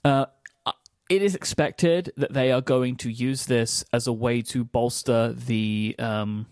Uh, 0.03 0.25
it 1.09 1.23
is 1.23 1.33
expected 1.33 2.13
that 2.17 2.33
they 2.33 2.51
are 2.51 2.61
going 2.61 2.95
to 2.97 3.09
use 3.09 3.47
this 3.47 3.83
as 3.91 4.05
a 4.05 4.13
way 4.13 4.43
to 4.43 4.63
bolster 4.63 5.33
the 5.33 5.95
um, 5.97 6.45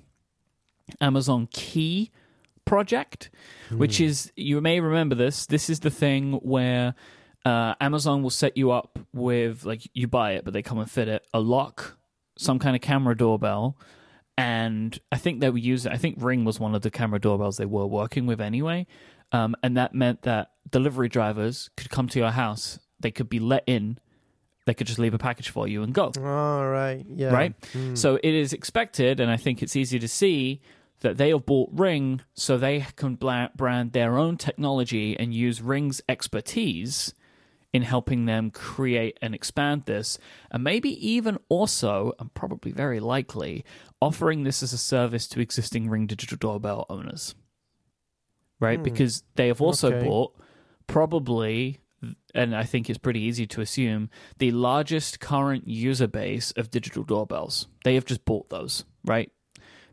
Amazon 0.99 1.47
Key 1.51 2.11
project, 2.67 3.29
which 3.71 3.99
is 3.99 4.31
you 4.35 4.61
may 4.61 4.79
remember 4.79 5.15
this. 5.15 5.45
This 5.45 5.69
is 5.69 5.79
the 5.79 5.89
thing 5.89 6.33
where 6.33 6.93
uh, 7.45 7.75
Amazon 7.79 8.21
will 8.21 8.29
set 8.29 8.57
you 8.57 8.71
up 8.71 8.99
with 9.13 9.65
like 9.65 9.89
you 9.93 10.07
buy 10.07 10.33
it, 10.33 10.43
but 10.43 10.53
they 10.53 10.61
come 10.61 10.77
and 10.77 10.89
fit 10.89 11.07
it 11.07 11.25
a 11.33 11.39
lock, 11.39 11.97
some 12.37 12.59
kind 12.59 12.75
of 12.75 12.81
camera 12.81 13.15
doorbell, 13.15 13.77
and 14.37 14.99
I 15.11 15.17
think 15.17 15.39
they 15.39 15.49
were 15.49 15.57
using. 15.57 15.91
I 15.91 15.97
think 15.97 16.17
Ring 16.19 16.45
was 16.45 16.59
one 16.59 16.75
of 16.75 16.81
the 16.81 16.91
camera 16.91 17.19
doorbells 17.19 17.57
they 17.57 17.65
were 17.65 17.87
working 17.87 18.25
with 18.25 18.41
anyway, 18.41 18.85
um, 19.31 19.55
and 19.63 19.77
that 19.77 19.95
meant 19.95 20.23
that 20.23 20.51
delivery 20.69 21.09
drivers 21.09 21.69
could 21.77 21.89
come 21.89 22.07
to 22.09 22.19
your 22.19 22.31
house. 22.31 22.79
They 22.99 23.11
could 23.11 23.29
be 23.29 23.39
let 23.39 23.63
in. 23.65 23.99
They 24.65 24.73
could 24.73 24.87
just 24.87 24.99
leave 24.99 25.13
a 25.13 25.17
package 25.17 25.49
for 25.49 25.65
you 25.65 25.81
and 25.81 25.93
go 25.93 26.11
All 26.17 26.67
right, 26.67 27.05
yeah, 27.07 27.31
right? 27.31 27.53
Hmm. 27.71 27.95
So 27.95 28.15
it 28.21 28.33
is 28.33 28.51
expected, 28.51 29.21
and 29.21 29.31
I 29.31 29.37
think 29.37 29.63
it's 29.63 29.77
easy 29.77 29.97
to 29.99 30.07
see 30.09 30.61
that 31.01 31.17
they 31.17 31.29
have 31.29 31.45
bought 31.45 31.69
Ring 31.71 32.21
so 32.33 32.57
they 32.57 32.85
can 32.95 33.15
brand 33.15 33.91
their 33.93 34.17
own 34.17 34.37
technology 34.37 35.17
and 35.17 35.33
use 35.33 35.61
Ring's 35.61 36.01
expertise 36.09 37.13
in 37.73 37.81
helping 37.83 38.25
them 38.25 38.49
create 38.49 39.17
and 39.21 39.35
expand 39.35 39.83
this, 39.85 40.17
and 40.49 40.63
maybe 40.63 40.89
even 41.07 41.37
also, 41.49 42.13
and 42.19 42.33
probably 42.33 42.71
very 42.71 42.99
likely, 42.99 43.63
offering 44.01 44.43
this 44.43 44.63
as 44.63 44.73
a 44.73 44.77
service 44.77 45.27
to 45.27 45.41
existing 45.41 45.89
Ring 45.89 46.07
digital 46.07 46.37
doorbell 46.37 46.85
owners. 46.89 47.35
Right? 48.59 48.77
Hmm. 48.79 48.83
Because 48.83 49.23
they 49.35 49.47
have 49.47 49.61
also 49.61 49.93
Okay. 49.93 50.05
bought 50.05 50.33
probably 50.87 51.79
and 52.35 52.55
I 52.55 52.63
think 52.63 52.89
it's 52.89 52.99
pretty 52.99 53.21
easy 53.21 53.47
to 53.47 53.61
assume 53.61 54.09
the 54.37 54.51
largest 54.51 55.19
current 55.19 55.67
user 55.67 56.07
base 56.07 56.51
of 56.51 56.69
digital 56.69 57.03
doorbells. 57.03 57.67
They 57.83 57.95
have 57.95 58.05
just 58.05 58.23
bought 58.23 58.49
those, 58.49 58.85
right? 59.03 59.31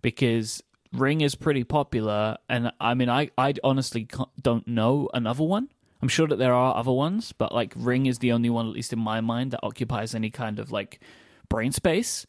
Because 0.02 0.62
Ring 0.94 1.20
is 1.20 1.34
pretty 1.34 1.64
popular, 1.64 2.36
and 2.48 2.72
I 2.80 2.94
mean, 2.94 3.08
I 3.08 3.30
I 3.36 3.54
honestly 3.64 4.06
don't 4.40 4.66
know 4.66 5.08
another 5.12 5.44
one. 5.44 5.68
I'm 6.02 6.08
sure 6.08 6.28
that 6.28 6.36
there 6.36 6.52
are 6.54 6.76
other 6.76 6.92
ones, 6.92 7.32
but 7.32 7.52
like 7.52 7.72
Ring 7.76 8.06
is 8.06 8.18
the 8.18 8.32
only 8.32 8.50
one, 8.50 8.66
at 8.68 8.72
least 8.74 8.92
in 8.92 8.98
my 8.98 9.20
mind, 9.20 9.52
that 9.52 9.60
occupies 9.62 10.14
any 10.14 10.30
kind 10.30 10.58
of 10.58 10.70
like 10.70 11.00
brain 11.48 11.72
space. 11.72 12.26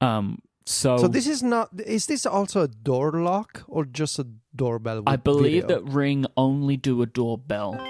Um, 0.00 0.42
so, 0.66 0.98
So 0.98 1.08
this 1.08 1.26
is 1.26 1.42
not. 1.42 1.70
Is 1.80 2.06
this 2.06 2.26
also 2.26 2.62
a 2.62 2.68
door 2.68 3.12
lock 3.12 3.62
or 3.66 3.84
just 3.84 4.18
a 4.18 4.26
doorbell? 4.54 5.02
I 5.06 5.16
believe 5.16 5.62
video? 5.64 5.80
that 5.80 5.84
Ring 5.90 6.26
only 6.36 6.76
do 6.76 7.02
a 7.02 7.06
doorbell. 7.06 7.80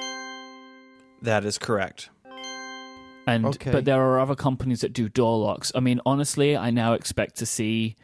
That 1.23 1.45
is 1.45 1.59
correct. 1.59 2.11
And 3.27 3.45
Okay. 3.47 3.73
but 3.73 3.85
there 3.85 4.01
are 4.01 4.21
other 4.21 4.37
companies 4.37 4.81
that 4.83 4.93
do 4.93 5.09
door 5.09 5.39
locks. 5.39 5.73
I 5.75 5.81
mean, 5.81 6.01
honestly, 6.07 6.57
I 6.57 6.71
now 6.71 6.93
expect 6.93 7.37
to 7.37 7.47
see 7.47 7.97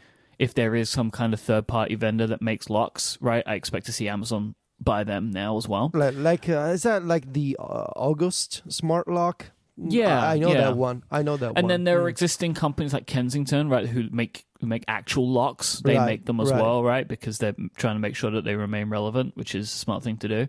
if 0.43 0.53
there 0.55 0.75
is 0.75 0.91
some 0.91 1.11
kind 1.11 1.33
of 1.33 1.41
third 1.41 1.67
party 1.67 1.95
vendor 1.95 2.27
that 2.27 2.43
makes 2.43 2.69
locks, 2.69 3.17
right? 3.21 3.45
I 3.47 3.55
expect 3.55 3.87
to 3.87 3.93
see 3.93 4.09
Amazon 4.09 4.55
buy 4.81 5.05
them 5.05 5.31
now 5.31 5.57
as 5.57 5.69
well. 5.69 5.91
Like, 5.95 6.15
like 6.17 6.49
uh, 6.49 6.73
is 6.77 6.83
that 6.83 7.05
like 7.05 7.33
the 7.33 7.57
uh, 7.59 7.91
August 8.09 8.63
smart 8.69 9.07
lock? 9.09 9.53
Yeah, 9.77 10.21
I, 10.23 10.35
I 10.35 10.39
know 10.39 10.53
yeah. 10.53 10.61
that 10.67 10.77
one. 10.77 11.03
I 11.11 11.23
know 11.23 11.37
that 11.37 11.55
one. 11.55 11.57
And 11.59 11.71
then 11.71 11.85
there 11.85 12.01
are 12.03 12.07
Mm. 12.07 12.11
existing 12.11 12.55
companies 12.55 12.93
like 12.93 13.07
Kensington, 13.07 13.69
right, 13.71 13.87
who 13.89 14.09
make 14.11 14.45
who 14.61 14.67
make 14.67 14.85
actual 14.87 15.29
locks. 15.31 15.81
They 15.85 15.97
Right, 15.97 16.07
make 16.07 16.27
them 16.27 16.41
as 16.41 16.51
right. 16.51 16.61
well, 16.63 16.83
right, 16.85 17.07
because 17.09 17.39
they're 17.39 17.55
trying 17.77 17.97
to 17.97 18.01
make 18.01 18.15
sure 18.17 18.31
that 18.33 18.45
they 18.45 18.55
remain 18.55 18.91
relevant, 18.91 19.37
which 19.37 19.55
is 19.55 19.73
a 19.73 19.77
smart 19.77 20.03
thing 20.05 20.17
to 20.19 20.29
do. 20.29 20.49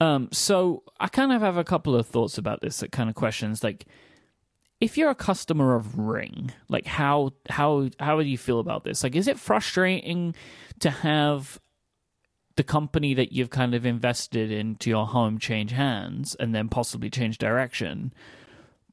Um, 0.00 0.28
so 0.32 0.82
I 0.98 1.08
kind 1.08 1.30
of 1.32 1.40
have 1.42 1.56
a 1.58 1.64
couple 1.64 1.94
of 1.94 2.06
thoughts 2.06 2.38
about 2.38 2.60
this. 2.60 2.78
That 2.80 2.90
kind 2.90 3.08
of 3.10 3.14
questions, 3.14 3.62
like 3.62 3.86
if 4.80 4.96
you're 4.96 5.10
a 5.10 5.14
customer 5.14 5.74
of 5.74 5.98
Ring, 5.98 6.52
like 6.68 6.86
how 6.86 7.32
how 7.48 7.90
how 8.00 8.20
do 8.20 8.28
you 8.28 8.38
feel 8.38 8.60
about 8.60 8.84
this? 8.84 9.02
Like, 9.02 9.14
is 9.14 9.28
it 9.28 9.38
frustrating 9.38 10.34
to 10.80 10.90
have 10.90 11.60
the 12.56 12.64
company 12.64 13.14
that 13.14 13.32
you've 13.32 13.50
kind 13.50 13.74
of 13.74 13.86
invested 13.86 14.50
into 14.50 14.90
your 14.90 15.06
home 15.06 15.38
change 15.38 15.72
hands 15.72 16.34
and 16.34 16.54
then 16.54 16.68
possibly 16.68 17.10
change 17.10 17.38
direction? 17.38 18.12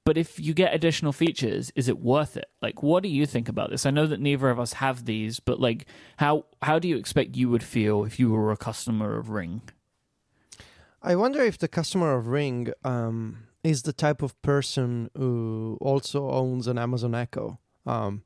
But 0.04 0.18
if 0.18 0.40
you 0.40 0.54
get 0.54 0.74
additional 0.74 1.12
features, 1.12 1.70
is 1.76 1.90
it 1.90 2.00
worth 2.00 2.38
it? 2.38 2.50
Like, 2.62 2.82
what 2.82 3.04
do 3.04 3.10
you 3.10 3.26
think 3.26 3.50
about 3.50 3.72
this? 3.72 3.86
I 3.86 3.92
know 3.92 4.08
that 4.08 4.22
neither 4.22 4.50
of 4.50 4.58
us 4.58 4.74
have 4.74 5.04
these, 5.04 5.40
but 5.40 5.60
like, 5.60 5.86
how 6.18 6.46
how 6.62 6.80
do 6.80 6.88
you 6.88 6.98
expect 6.98 7.38
you 7.38 7.50
would 7.50 7.64
feel 7.64 8.04
if 8.04 8.20
you 8.20 8.30
were 8.30 8.52
a 8.52 8.58
customer 8.58 9.18
of 9.18 9.30
Ring? 9.30 9.62
I 11.02 11.16
wonder 11.16 11.42
if 11.42 11.58
the 11.58 11.68
customer 11.70 12.18
of 12.18 12.28
Ring 12.28 12.72
um, 12.84 13.47
is 13.64 13.84
the 13.84 13.94
type 13.94 14.22
of 14.22 14.40
person 14.42 15.10
who 15.16 15.78
also 15.82 16.30
owns 16.30 16.68
an 16.68 16.78
Amazon 16.78 17.16
Echo. 17.16 17.60
Um, 17.86 18.24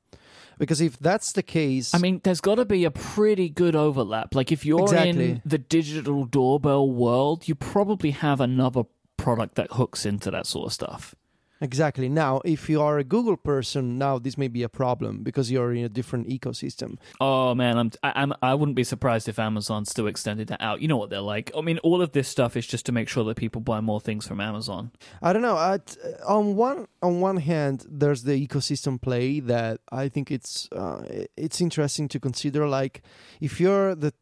because 0.58 0.82
if 0.82 0.98
that's 1.00 1.32
the 1.34 1.44
case, 1.44 1.94
I 1.94 1.98
mean, 1.98 2.22
there's 2.24 2.42
got 2.42 2.56
to 2.56 2.66
be 2.66 2.84
a 2.86 2.92
pretty 2.92 3.50
good 3.50 3.76
overlap. 3.76 4.36
Like, 4.36 4.52
if 4.52 4.66
you're 4.66 4.82
Exactly. 4.84 5.32
in 5.32 5.42
the 5.46 5.58
digital 5.58 6.26
doorbell 6.26 6.90
world, 6.90 7.48
you 7.48 7.56
probably 7.56 8.12
have 8.12 8.40
another 8.42 8.84
product 9.18 9.56
that 9.56 9.72
hooks 9.74 10.06
into 10.06 10.30
that 10.32 10.46
sort 10.46 10.68
of 10.68 10.74
stuff. 10.74 11.16
Exactly. 11.62 12.10
Now, 12.10 12.42
if 12.44 12.70
you 12.70 12.82
are 12.82 12.98
a 12.98 13.04
Google 13.04 13.38
person, 13.38 14.00
now 14.00 14.18
this 14.18 14.36
may 14.36 14.48
be 14.48 14.64
a 14.64 14.70
problem 14.70 15.22
because 15.22 15.52
you're 15.52 15.72
in 15.74 15.86
a 15.86 15.90
different 15.90 16.28
ecosystem. 16.28 16.98
Oh 17.20 17.54
man, 17.54 17.78
I'm, 17.78 17.92
I, 18.02 18.14
I'm 18.16 18.34
I 18.42 18.56
wouldn't 18.56 18.76
be 18.76 18.84
surprised 18.84 19.30
if 19.30 19.38
Amazon 19.38 19.86
still 19.86 20.08
extended 20.08 20.48
that 20.48 20.62
out. 20.62 20.82
You 20.82 20.88
know 20.88 20.98
what 20.98 21.12
they're 21.12 21.22
like. 21.22 21.52
I 21.56 21.62
mean, 21.62 21.78
all 21.80 22.02
of 22.02 22.14
this 22.14 22.28
stuff 22.28 22.58
is 22.58 22.66
just 22.66 22.88
to 22.88 22.92
make 22.92 23.08
sure 23.08 23.24
that 23.26 23.38
people 23.38 23.62
buy 23.62 23.80
more 23.80 24.02
things 24.02 24.28
from 24.28 24.42
Amazon. 24.42 24.92
I 25.22 25.34
don't 25.34 25.44
know. 25.44 25.58
At, 25.58 25.96
on 26.28 26.56
one 26.56 26.88
on 27.04 27.22
one 27.22 27.38
hand, 27.38 27.86
there's 27.88 28.24
the 28.24 28.48
ecosystem 28.48 29.00
play 29.00 29.40
that 29.42 29.82
I 29.92 30.10
think 30.10 30.32
it's 30.32 30.68
uh, 30.72 31.04
it's 31.38 31.62
interesting 31.62 32.08
to 32.08 32.20
consider. 32.20 32.68
Like, 32.68 33.04
if 33.40 33.62
you're 33.62 33.94
the 33.94 34.14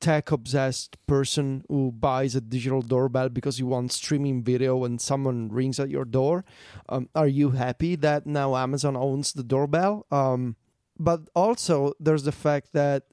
tech 0.00 0.30
obsessed 0.30 0.96
person 1.06 1.64
who 1.68 1.92
buys 1.92 2.34
a 2.34 2.40
digital 2.40 2.82
doorbell 2.82 3.28
because 3.28 3.58
you 3.58 3.66
want 3.66 3.92
streaming 3.92 4.42
video 4.42 4.76
when 4.76 4.98
someone 4.98 5.48
rings 5.48 5.80
at 5.80 5.90
your 5.90 6.04
door, 6.04 6.44
um, 6.88 7.08
are 7.14 7.26
you 7.28 7.50
happy 7.50 7.96
that 7.96 8.26
now 8.26 8.56
Amazon 8.56 8.96
owns 8.96 9.32
the 9.32 9.42
doorbell? 9.42 10.06
Um, 10.10 10.56
but 10.98 11.28
also, 11.34 11.92
there's 12.00 12.24
the 12.24 12.32
fact 12.32 12.72
that 12.72 13.04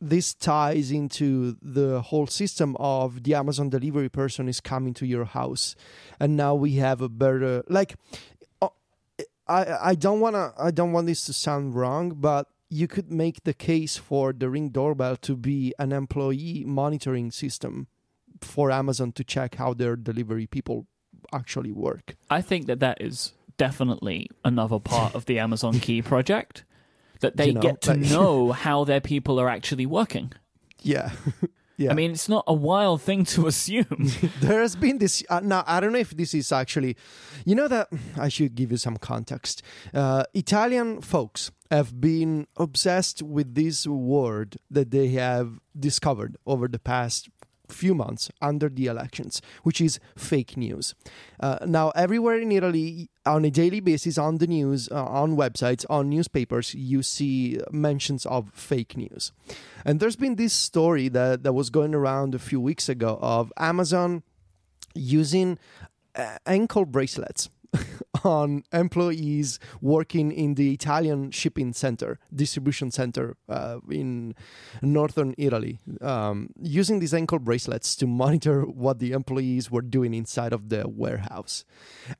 this 0.00 0.34
ties 0.34 0.90
into 0.90 1.56
the 1.62 2.00
whole 2.02 2.26
system 2.26 2.76
of 2.80 3.22
the 3.22 3.34
Amazon 3.34 3.70
delivery 3.70 4.08
person 4.08 4.48
is 4.48 4.60
coming 4.60 4.94
to 4.94 5.06
your 5.06 5.24
house, 5.24 5.76
and 6.18 6.36
now 6.36 6.54
we 6.54 6.72
have 6.76 7.00
a 7.00 7.08
better 7.08 7.64
like. 7.68 7.94
uh, 8.60 8.68
I 9.48 9.90
I 9.90 9.94
don't 9.94 10.20
wanna 10.20 10.52
I 10.58 10.70
don't 10.70 10.92
want 10.92 11.06
this 11.06 11.24
to 11.26 11.32
sound 11.32 11.74
wrong, 11.74 12.14
but 12.14 12.46
you 12.72 12.88
could 12.88 13.10
make 13.12 13.44
the 13.44 13.52
case 13.52 13.98
for 13.98 14.32
the 14.32 14.48
Ring 14.48 14.70
doorbell 14.70 15.16
to 15.16 15.36
be 15.36 15.74
an 15.78 15.92
employee 15.92 16.64
monitoring 16.66 17.30
system 17.30 17.86
for 18.40 18.70
Amazon 18.70 19.12
to 19.12 19.22
check 19.24 19.56
how 19.56 19.74
their 19.74 19.94
delivery 19.94 20.46
people 20.46 20.86
actually 21.32 21.70
work. 21.72 22.16
I 22.30 22.40
think 22.40 22.66
that 22.66 22.80
that 22.80 23.00
is 23.00 23.34
definitely 23.58 24.28
another 24.44 24.78
part 24.80 25.14
of 25.14 25.26
the 25.26 25.38
Amazon 25.38 25.80
Key 25.80 26.00
project 26.12 26.64
that 27.20 27.36
they 27.36 27.48
You 27.48 27.52
know, 27.54 27.60
get 27.60 27.80
to 27.82 27.90
like- 27.90 28.00
know 28.10 28.52
how 28.66 28.84
their 28.84 29.00
people 29.02 29.38
are 29.38 29.48
actually 29.50 29.86
working. 29.86 30.32
Yeah. 30.82 31.10
yeah. 31.82 31.90
I 31.90 31.94
mean, 31.94 32.12
it's 32.12 32.28
not 32.28 32.44
a 32.46 32.54
wild 32.54 33.02
thing 33.02 33.24
to 33.34 33.46
assume. 33.52 34.10
there 34.40 34.60
has 34.60 34.76
been 34.76 34.98
this 34.98 35.22
uh, 35.28 35.40
now 35.40 35.64
i 35.66 35.80
don't 35.80 35.92
know 35.92 35.98
if 35.98 36.10
this 36.16 36.34
is 36.34 36.52
actually 36.52 36.96
you 37.44 37.54
know 37.54 37.68
that 37.68 37.88
i 38.18 38.28
should 38.28 38.54
give 38.54 38.70
you 38.70 38.76
some 38.76 38.96
context 38.96 39.62
uh, 39.94 40.24
italian 40.34 41.00
folks 41.00 41.50
have 41.70 42.00
been 42.00 42.46
obsessed 42.56 43.22
with 43.22 43.54
this 43.54 43.86
word 43.86 44.56
that 44.70 44.90
they 44.90 45.08
have 45.08 45.58
discovered 45.78 46.36
over 46.46 46.68
the 46.68 46.78
past 46.78 47.28
few 47.72 47.94
months 47.94 48.30
under 48.40 48.68
the 48.68 48.86
elections 48.86 49.42
which 49.62 49.80
is 49.80 49.98
fake 50.16 50.56
news. 50.56 50.94
Uh, 51.40 51.58
now 51.66 51.90
everywhere 51.90 52.38
in 52.38 52.52
italy 52.52 53.10
on 53.26 53.44
a 53.44 53.50
daily 53.50 53.80
basis 53.80 54.18
on 54.18 54.38
the 54.38 54.46
news 54.46 54.88
uh, 54.90 55.04
on 55.04 55.36
websites 55.36 55.84
on 55.88 56.08
newspapers 56.08 56.74
you 56.74 57.02
see 57.02 57.58
mentions 57.70 58.26
of 58.26 58.50
fake 58.52 58.96
news. 58.96 59.32
And 59.84 60.00
there's 60.00 60.16
been 60.16 60.36
this 60.36 60.52
story 60.52 61.08
that, 61.08 61.42
that 61.42 61.52
was 61.52 61.70
going 61.70 61.94
around 61.94 62.34
a 62.34 62.38
few 62.38 62.60
weeks 62.60 62.88
ago 62.88 63.18
of 63.20 63.52
Amazon 63.56 64.22
using 64.94 65.58
uh, 66.14 66.36
ankle 66.46 66.84
bracelets 66.84 67.48
on 68.24 68.62
employees 68.72 69.58
working 69.80 70.30
in 70.32 70.54
the 70.54 70.72
Italian 70.72 71.30
shipping 71.30 71.72
center, 71.72 72.18
distribution 72.34 72.90
center 72.90 73.36
uh, 73.48 73.78
in 73.90 74.34
northern 74.80 75.34
Italy, 75.38 75.78
um, 76.00 76.50
using 76.60 77.00
these 77.00 77.14
ankle 77.14 77.38
bracelets 77.38 77.96
to 77.96 78.06
monitor 78.22 78.62
what 78.62 78.98
the 78.98 79.12
employees 79.12 79.70
were 79.70 79.82
doing 79.82 80.14
inside 80.14 80.52
of 80.52 80.68
the 80.68 80.88
warehouse. 80.88 81.64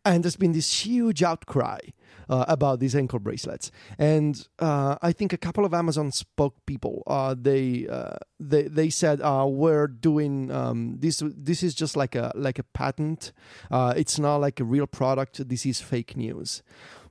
And 0.05 0.25
there's 0.25 0.37
been 0.37 0.53
this 0.53 0.87
huge 0.87 1.23
outcry 1.23 1.79
uh, 2.33 2.47
about 2.49 2.81
these 2.81 2.97
ankle 2.97 3.19
bracelets. 3.19 3.71
And 3.99 4.49
uh, 4.59 4.97
I 5.03 5.13
think 5.13 5.35
a 5.35 5.37
couple 5.37 5.65
of 5.67 5.75
Amazon 5.75 6.11
spoke 6.13 6.55
people 6.65 7.03
uh, 7.07 7.35
they 7.39 7.87
uh, 7.89 8.17
they 8.41 8.63
they 8.63 8.89
said 8.89 9.21
uh, 9.21 9.47
we're 9.47 9.87
doing 9.87 10.51
um, 10.51 10.97
this. 10.99 11.23
This 11.25 11.63
is 11.63 11.75
just 11.75 11.95
like 11.95 12.15
a 12.15 12.33
like 12.35 12.59
a 12.59 12.63
patent. 12.63 13.33
Uh, 13.71 13.93
it's 13.97 14.19
not 14.19 14.37
like 14.37 14.61
a 14.61 14.65
real 14.65 14.87
product. 14.87 15.47
This 15.47 15.67
is 15.67 15.81
fake 15.83 16.17
news. 16.17 16.63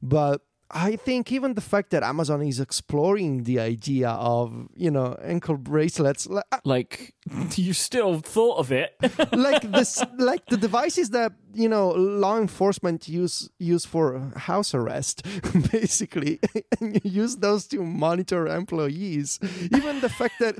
But 0.01 0.41
I 0.73 0.95
think 0.95 1.31
even 1.31 1.53
the 1.53 1.61
fact 1.61 1.91
that 1.91 2.03
Amazon 2.03 2.41
is 2.41 2.59
exploring 2.59 3.43
the 3.43 3.59
idea 3.59 4.09
of 4.09 4.67
you 4.75 4.91
know 4.91 5.17
ankle 5.21 5.57
bracelets, 5.57 6.27
li- 6.27 6.41
uh, 6.51 6.59
like, 6.63 7.13
you 7.55 7.73
still 7.73 8.19
thought 8.19 8.57
of 8.57 8.71
it. 8.71 8.95
like 9.33 9.71
this, 9.71 10.03
like 10.17 10.45
the 10.47 10.57
devices 10.57 11.09
that 11.11 11.33
you 11.53 11.69
know 11.69 11.89
law 11.91 12.37
enforcement 12.37 13.07
use 13.07 13.49
use 13.59 13.85
for 13.85 14.31
house 14.35 14.73
arrest, 14.73 15.25
basically, 15.71 16.39
and 16.79 16.95
you 17.03 17.11
use 17.21 17.37
those 17.37 17.67
to 17.67 17.81
monitor 17.83 18.47
employees. 18.47 19.39
Even 19.73 20.01
the 20.01 20.09
fact 20.09 20.35
that 20.39 20.55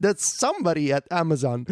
that 0.00 0.20
somebody 0.20 0.92
at 0.92 1.04
Amazon 1.10 1.66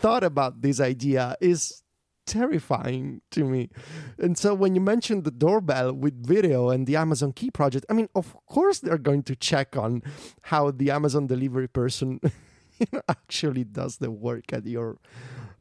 thought 0.00 0.22
about 0.24 0.62
this 0.62 0.80
idea 0.80 1.36
is 1.40 1.82
terrifying 2.28 3.22
to 3.32 3.44
me. 3.44 3.70
And 4.18 4.36
so 4.36 4.54
when 4.54 4.74
you 4.74 4.80
mentioned 4.80 5.24
the 5.24 5.30
doorbell 5.30 5.92
with 5.92 6.26
video 6.26 6.68
and 6.68 6.86
the 6.86 6.96
Amazon 6.96 7.32
Key 7.32 7.50
project, 7.50 7.86
I 7.88 7.94
mean, 7.94 8.08
of 8.14 8.36
course 8.46 8.78
they're 8.78 8.98
going 8.98 9.22
to 9.24 9.34
check 9.34 9.76
on 9.76 10.02
how 10.42 10.70
the 10.70 10.90
Amazon 10.90 11.26
delivery 11.26 11.68
person 11.68 12.20
you 12.78 12.86
know, 12.92 13.00
actually 13.08 13.64
does 13.64 13.96
the 13.96 14.10
work 14.10 14.52
at 14.52 14.66
your 14.66 14.98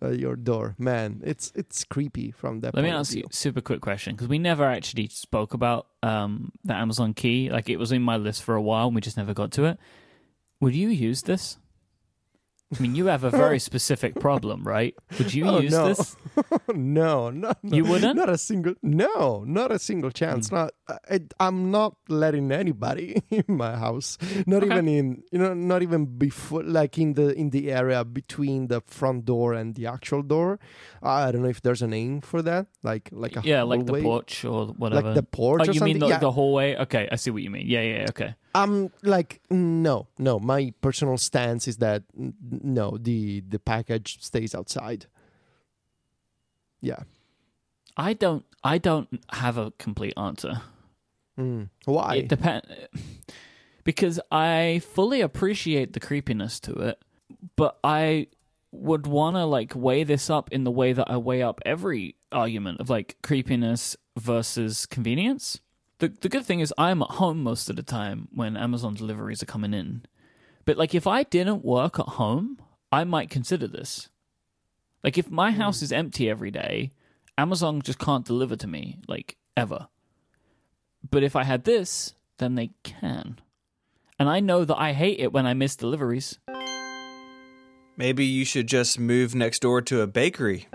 uh, 0.01 0.09
your 0.09 0.35
door. 0.35 0.75
Man, 0.77 1.21
it's 1.23 1.51
it's 1.55 1.83
creepy 1.83 2.31
from 2.31 2.59
that. 2.59 2.75
Let 2.75 2.83
me 2.83 2.91
ask 2.91 3.15
you 3.15 3.23
a 3.29 3.33
super 3.33 3.61
quick 3.61 3.81
question 3.81 4.15
because 4.15 4.27
we 4.27 4.37
never 4.37 4.65
actually 4.65 5.07
spoke 5.07 5.53
about 5.53 5.87
um, 6.03 6.51
the 6.63 6.75
Amazon 6.75 7.13
Key. 7.13 7.49
Like, 7.49 7.69
it 7.69 7.77
was 7.77 7.91
in 7.91 8.01
my 8.01 8.17
list 8.17 8.43
for 8.43 8.55
a 8.55 8.61
while 8.61 8.87
and 8.87 8.95
we 8.95 9.01
just 9.01 9.17
never 9.17 9.33
got 9.33 9.51
to 9.53 9.65
it. 9.65 9.79
Would 10.59 10.75
you 10.75 10.89
use 10.89 11.23
this? 11.23 11.57
I 12.75 12.81
mean, 12.81 12.95
you 12.95 13.05
have 13.05 13.23
a 13.23 13.29
very 13.29 13.59
specific 13.59 14.19
problem, 14.19 14.63
right? 14.63 14.93
Would 15.17 15.33
you 15.33 15.45
Oh, 15.47 15.59
use 15.59 15.71
no. 15.71 15.87
this? 15.87 16.17
no, 16.75 17.29
no, 17.29 17.53
no, 17.63 17.75
You 17.77 17.85
wouldn't? 17.85 18.17
Not 18.17 18.29
a 18.29 18.37
single. 18.37 18.73
No, 18.83 19.43
not 19.47 19.71
a 19.71 19.79
single 19.79 20.11
chance. 20.11 20.49
Hmm. 20.49 20.55
Not. 20.55 20.71
I, 21.09 21.21
I'm 21.39 21.71
not 21.71 21.95
letting 22.09 22.51
anybody 22.51 23.21
in 23.29 23.45
my 23.47 23.77
house. 23.77 24.17
Not 24.45 24.63
Okay. 24.63 24.73
even 24.73 24.87
in. 24.89 25.23
You 25.31 25.39
know. 25.39 25.53
Not 25.53 25.81
even 25.81 26.17
before. 26.17 26.63
Like 26.63 26.97
in 26.97 27.13
the 27.13 27.33
in 27.39 27.51
the 27.51 27.71
area 27.71 28.03
between 28.03 28.67
the 28.67 28.81
front 28.81 29.23
door 29.25 29.53
and 29.53 29.75
the 29.75 29.85
actual 29.87 30.21
door. 30.21 30.59
I 31.01 31.31
don't 31.31 31.43
know 31.43 31.49
if 31.49 31.61
there's 31.61 31.81
a 31.81 31.87
name 31.87 32.19
for 32.19 32.41
that. 32.41 32.67
Like 32.83 33.09
like 33.13 33.37
a 33.37 33.41
Yeah, 33.45 33.63
like 33.63 33.85
the 33.85 34.01
porch 34.01 34.43
or 34.43 34.67
whatever. 34.67 35.07
Like 35.07 35.15
the 35.15 35.23
porch 35.23 35.61
oh, 35.61 35.65
you 35.71 35.79
something. 35.79 35.93
mean 35.93 35.99
the, 35.99 36.07
yeah. 36.07 36.19
the 36.19 36.31
hallway? 36.31 36.75
Okay, 36.75 37.07
I 37.11 37.15
see 37.15 37.31
what 37.31 37.43
you 37.43 37.49
mean. 37.49 37.65
Yeah, 37.65 37.81
yeah, 37.81 38.05
okay. 38.09 38.35
Um, 38.63 38.91
like 39.03 39.41
no, 39.49 40.07
no. 40.17 40.39
My 40.39 40.73
personal 40.81 41.17
stance 41.17 41.67
is 41.67 41.77
that 41.77 42.03
no, 42.15 42.97
the 42.97 43.41
the 43.41 43.59
package 43.59 44.23
stays 44.23 44.55
outside. 44.55 45.05
Yeah. 46.81 47.03
I 47.95 48.13
don't. 48.13 48.45
I 48.63 48.77
don't 48.77 49.07
have 49.31 49.57
a 49.57 49.71
complete 49.71 50.13
answer. 50.17 50.61
Mm. 51.39 51.69
Why? 51.85 52.15
It 52.15 52.27
depends 52.27 52.67
because 53.83 54.19
I 54.31 54.81
fully 54.83 55.21
appreciate 55.21 55.93
the 55.93 55.99
creepiness 55.99 56.59
to 56.61 56.73
it, 56.73 57.01
but 57.55 57.79
I 57.83 58.27
would 58.71 59.07
want 59.07 59.37
to 59.37 59.45
like 59.45 59.73
weigh 59.75 60.03
this 60.03 60.29
up 60.29 60.51
in 60.51 60.65
the 60.65 60.71
way 60.71 60.91
that 60.91 61.09
I 61.09 61.15
weigh 61.17 61.41
up 61.41 61.61
every 61.65 62.15
argument 62.31 62.81
of 62.81 62.89
like 62.89 63.15
creepiness 63.23 63.95
versus 64.17 64.85
convenience. 64.85 65.61
The 65.99 66.09
the 66.09 66.29
good 66.29 66.45
thing 66.45 66.59
is 66.59 66.73
I'm 66.77 67.01
at 67.01 67.11
home 67.11 67.41
most 67.41 67.69
of 67.69 67.75
the 67.75 67.83
time 67.83 68.27
when 68.31 68.55
Amazon 68.55 68.93
deliveries 68.93 69.41
are 69.41 69.47
coming 69.47 69.73
in. 69.73 70.03
But 70.65 70.77
like 70.77 70.93
if 70.93 71.07
I 71.07 71.23
didn't 71.23 71.65
work 71.65 71.99
at 71.99 72.05
home, 72.05 72.59
I 72.91 73.03
might 73.03 73.29
consider 73.29 73.67
this. 73.67 74.09
Like 75.03 75.17
if 75.17 75.31
my 75.31 75.51
house 75.51 75.81
is 75.81 75.91
empty 75.91 76.29
every 76.29 76.51
day, 76.51 76.91
Amazon 77.37 77.81
just 77.81 77.99
can't 77.99 78.25
deliver 78.25 78.55
to 78.55 78.67
me 78.67 78.99
like 79.07 79.37
ever. 79.55 79.87
But 81.09 81.23
if 81.23 81.35
I 81.35 81.43
had 81.43 81.63
this, 81.63 82.13
then 82.37 82.55
they 82.55 82.71
can. 82.83 83.39
And 84.19 84.29
I 84.29 84.39
know 84.39 84.65
that 84.65 84.77
I 84.77 84.93
hate 84.93 85.19
it 85.19 85.31
when 85.31 85.45
I 85.45 85.53
miss 85.53 85.75
deliveries. 85.75 86.39
Maybe 87.95 88.25
you 88.25 88.45
should 88.45 88.67
just 88.67 88.99
move 88.99 89.33
next 89.33 89.61
door 89.61 89.81
to 89.81 90.01
a 90.01 90.07
bakery. 90.07 90.67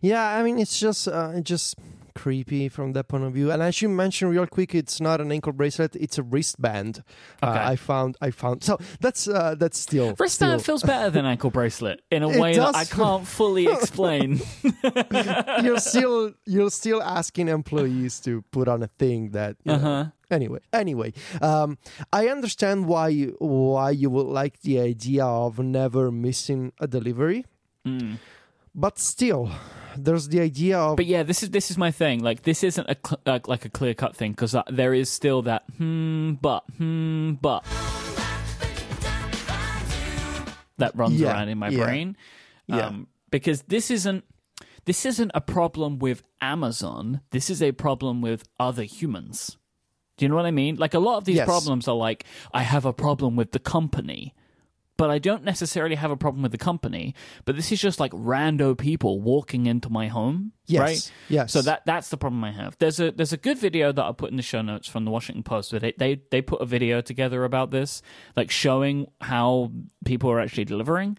Yeah, 0.00 0.36
I 0.36 0.42
mean 0.42 0.58
it's 0.58 0.78
just 0.78 1.08
uh, 1.08 1.32
it's 1.34 1.48
just 1.48 1.76
creepy 2.14 2.68
from 2.68 2.92
that 2.92 3.08
point 3.08 3.24
of 3.24 3.32
view. 3.32 3.50
And 3.50 3.62
as 3.62 3.82
you 3.82 3.88
mentioned 3.88 4.30
real 4.30 4.46
quick, 4.46 4.74
it's 4.74 5.00
not 5.00 5.20
an 5.20 5.32
ankle 5.32 5.52
bracelet; 5.52 5.96
it's 5.96 6.18
a 6.18 6.22
wristband. 6.22 7.02
Uh, 7.42 7.58
I 7.72 7.76
found, 7.76 8.16
I 8.20 8.30
found. 8.30 8.62
So 8.64 8.78
that's 9.00 9.26
uh, 9.28 9.54
that's 9.58 9.78
still 9.78 10.14
Wristband 10.18 10.60
still- 10.60 10.78
feels 10.78 10.82
better 10.82 11.10
than 11.10 11.24
ankle 11.34 11.50
bracelet 11.50 12.00
in 12.10 12.22
a 12.22 12.30
It 12.30 12.40
way 12.40 12.56
that 12.56 12.74
I 12.76 12.84
can't 12.84 13.26
fully 13.26 13.66
explain. 13.66 14.40
you're 15.62 15.78
still 15.80 16.32
you're 16.46 16.70
still 16.70 17.02
asking 17.02 17.48
employees 17.48 18.20
to 18.20 18.42
put 18.50 18.68
on 18.68 18.82
a 18.82 18.88
thing 18.98 19.30
that. 19.30 19.56
Uh-huh. 19.66 20.06
anyway 20.30 20.60
anyway 20.72 21.12
um 21.42 21.76
i 22.12 22.28
understand 22.28 22.86
why 22.86 23.08
you, 23.08 23.36
why 23.38 23.90
you 23.90 24.08
would 24.08 24.26
like 24.26 24.60
the 24.62 24.80
idea 24.80 25.24
of 25.24 25.58
never 25.58 26.10
missing 26.10 26.72
a 26.80 26.86
delivery 26.86 27.44
Mm. 27.86 28.18
but 28.74 28.98
still 28.98 29.50
there's 29.96 30.28
the 30.28 30.40
idea 30.40 30.78
of 30.78 30.96
But 30.96 31.06
yeah, 31.06 31.22
this 31.22 31.42
is 31.42 31.50
this 31.50 31.70
is 31.70 31.78
my 31.78 31.90
thing. 31.90 32.20
Like 32.20 32.42
this 32.42 32.62
isn't 32.64 32.88
a 32.88 32.96
cl- 33.06 33.20
uh, 33.26 33.38
like 33.46 33.64
a 33.64 33.68
clear 33.68 33.94
cut 33.94 34.16
thing 34.16 34.32
because 34.32 34.54
there 34.70 34.94
is 34.94 35.08
still 35.10 35.42
that 35.42 35.64
hmm 35.78 36.32
but 36.40 36.64
hmm 36.78 37.32
but 37.40 37.64
that 40.78 40.96
runs 40.96 41.20
Yeah, 41.20 41.32
around 41.32 41.48
in 41.48 41.58
my 41.58 41.68
yeah, 41.68 41.84
brain. 41.84 42.16
yeah. 42.66 42.86
Um, 42.86 43.06
because 43.30 43.62
this 43.62 43.90
isn't 43.90 44.24
this 44.84 45.06
isn't 45.06 45.30
a 45.34 45.40
problem 45.40 45.98
with 45.98 46.22
Amazon. 46.40 47.20
This 47.30 47.50
is 47.50 47.62
a 47.62 47.72
problem 47.72 48.20
with 48.20 48.44
other 48.58 48.82
humans. 48.82 49.56
Do 50.16 50.24
you 50.24 50.28
know 50.28 50.36
what 50.36 50.46
I 50.46 50.50
mean? 50.50 50.76
Like 50.76 50.94
a 50.94 50.98
lot 50.98 51.16
of 51.18 51.24
these 51.24 51.36
Yes. 51.36 51.46
problems 51.46 51.88
are 51.88 51.94
like 51.94 52.24
I 52.52 52.62
have 52.62 52.84
a 52.84 52.92
problem 52.92 53.36
with 53.36 53.52
the 53.52 53.58
company. 53.58 54.34
But 55.02 55.10
I 55.10 55.18
don't 55.18 55.42
necessarily 55.42 55.96
have 55.96 56.12
a 56.12 56.16
problem 56.16 56.44
with 56.44 56.52
the 56.52 56.58
company. 56.58 57.16
But 57.44 57.56
this 57.56 57.72
is 57.72 57.80
just 57.80 57.98
like 57.98 58.12
rando 58.12 58.78
people 58.78 59.20
walking 59.20 59.66
into 59.66 59.90
my 59.90 60.06
home, 60.06 60.52
yes 60.66 60.80
right? 60.80 61.12
yes 61.28 61.52
So 61.52 61.60
that 61.62 61.84
that's 61.84 62.10
the 62.10 62.16
problem 62.16 62.44
I 62.44 62.52
have. 62.52 62.76
There's 62.78 63.00
a 63.00 63.10
there's 63.10 63.32
a 63.32 63.36
good 63.36 63.58
video 63.58 63.90
that 63.90 64.04
I 64.04 64.12
put 64.12 64.30
in 64.30 64.36
the 64.36 64.44
show 64.44 64.62
notes 64.62 64.86
from 64.86 65.04
the 65.04 65.10
Washington 65.10 65.42
Post 65.42 65.72
where 65.72 65.80
they 65.80 65.92
they, 65.98 66.20
they 66.30 66.40
put 66.40 66.60
a 66.60 66.66
video 66.66 67.00
together 67.00 67.42
about 67.42 67.72
this, 67.72 68.00
like 68.36 68.52
showing 68.52 69.08
how 69.20 69.72
people 70.04 70.30
are 70.30 70.38
actually 70.38 70.66
delivering. 70.66 71.18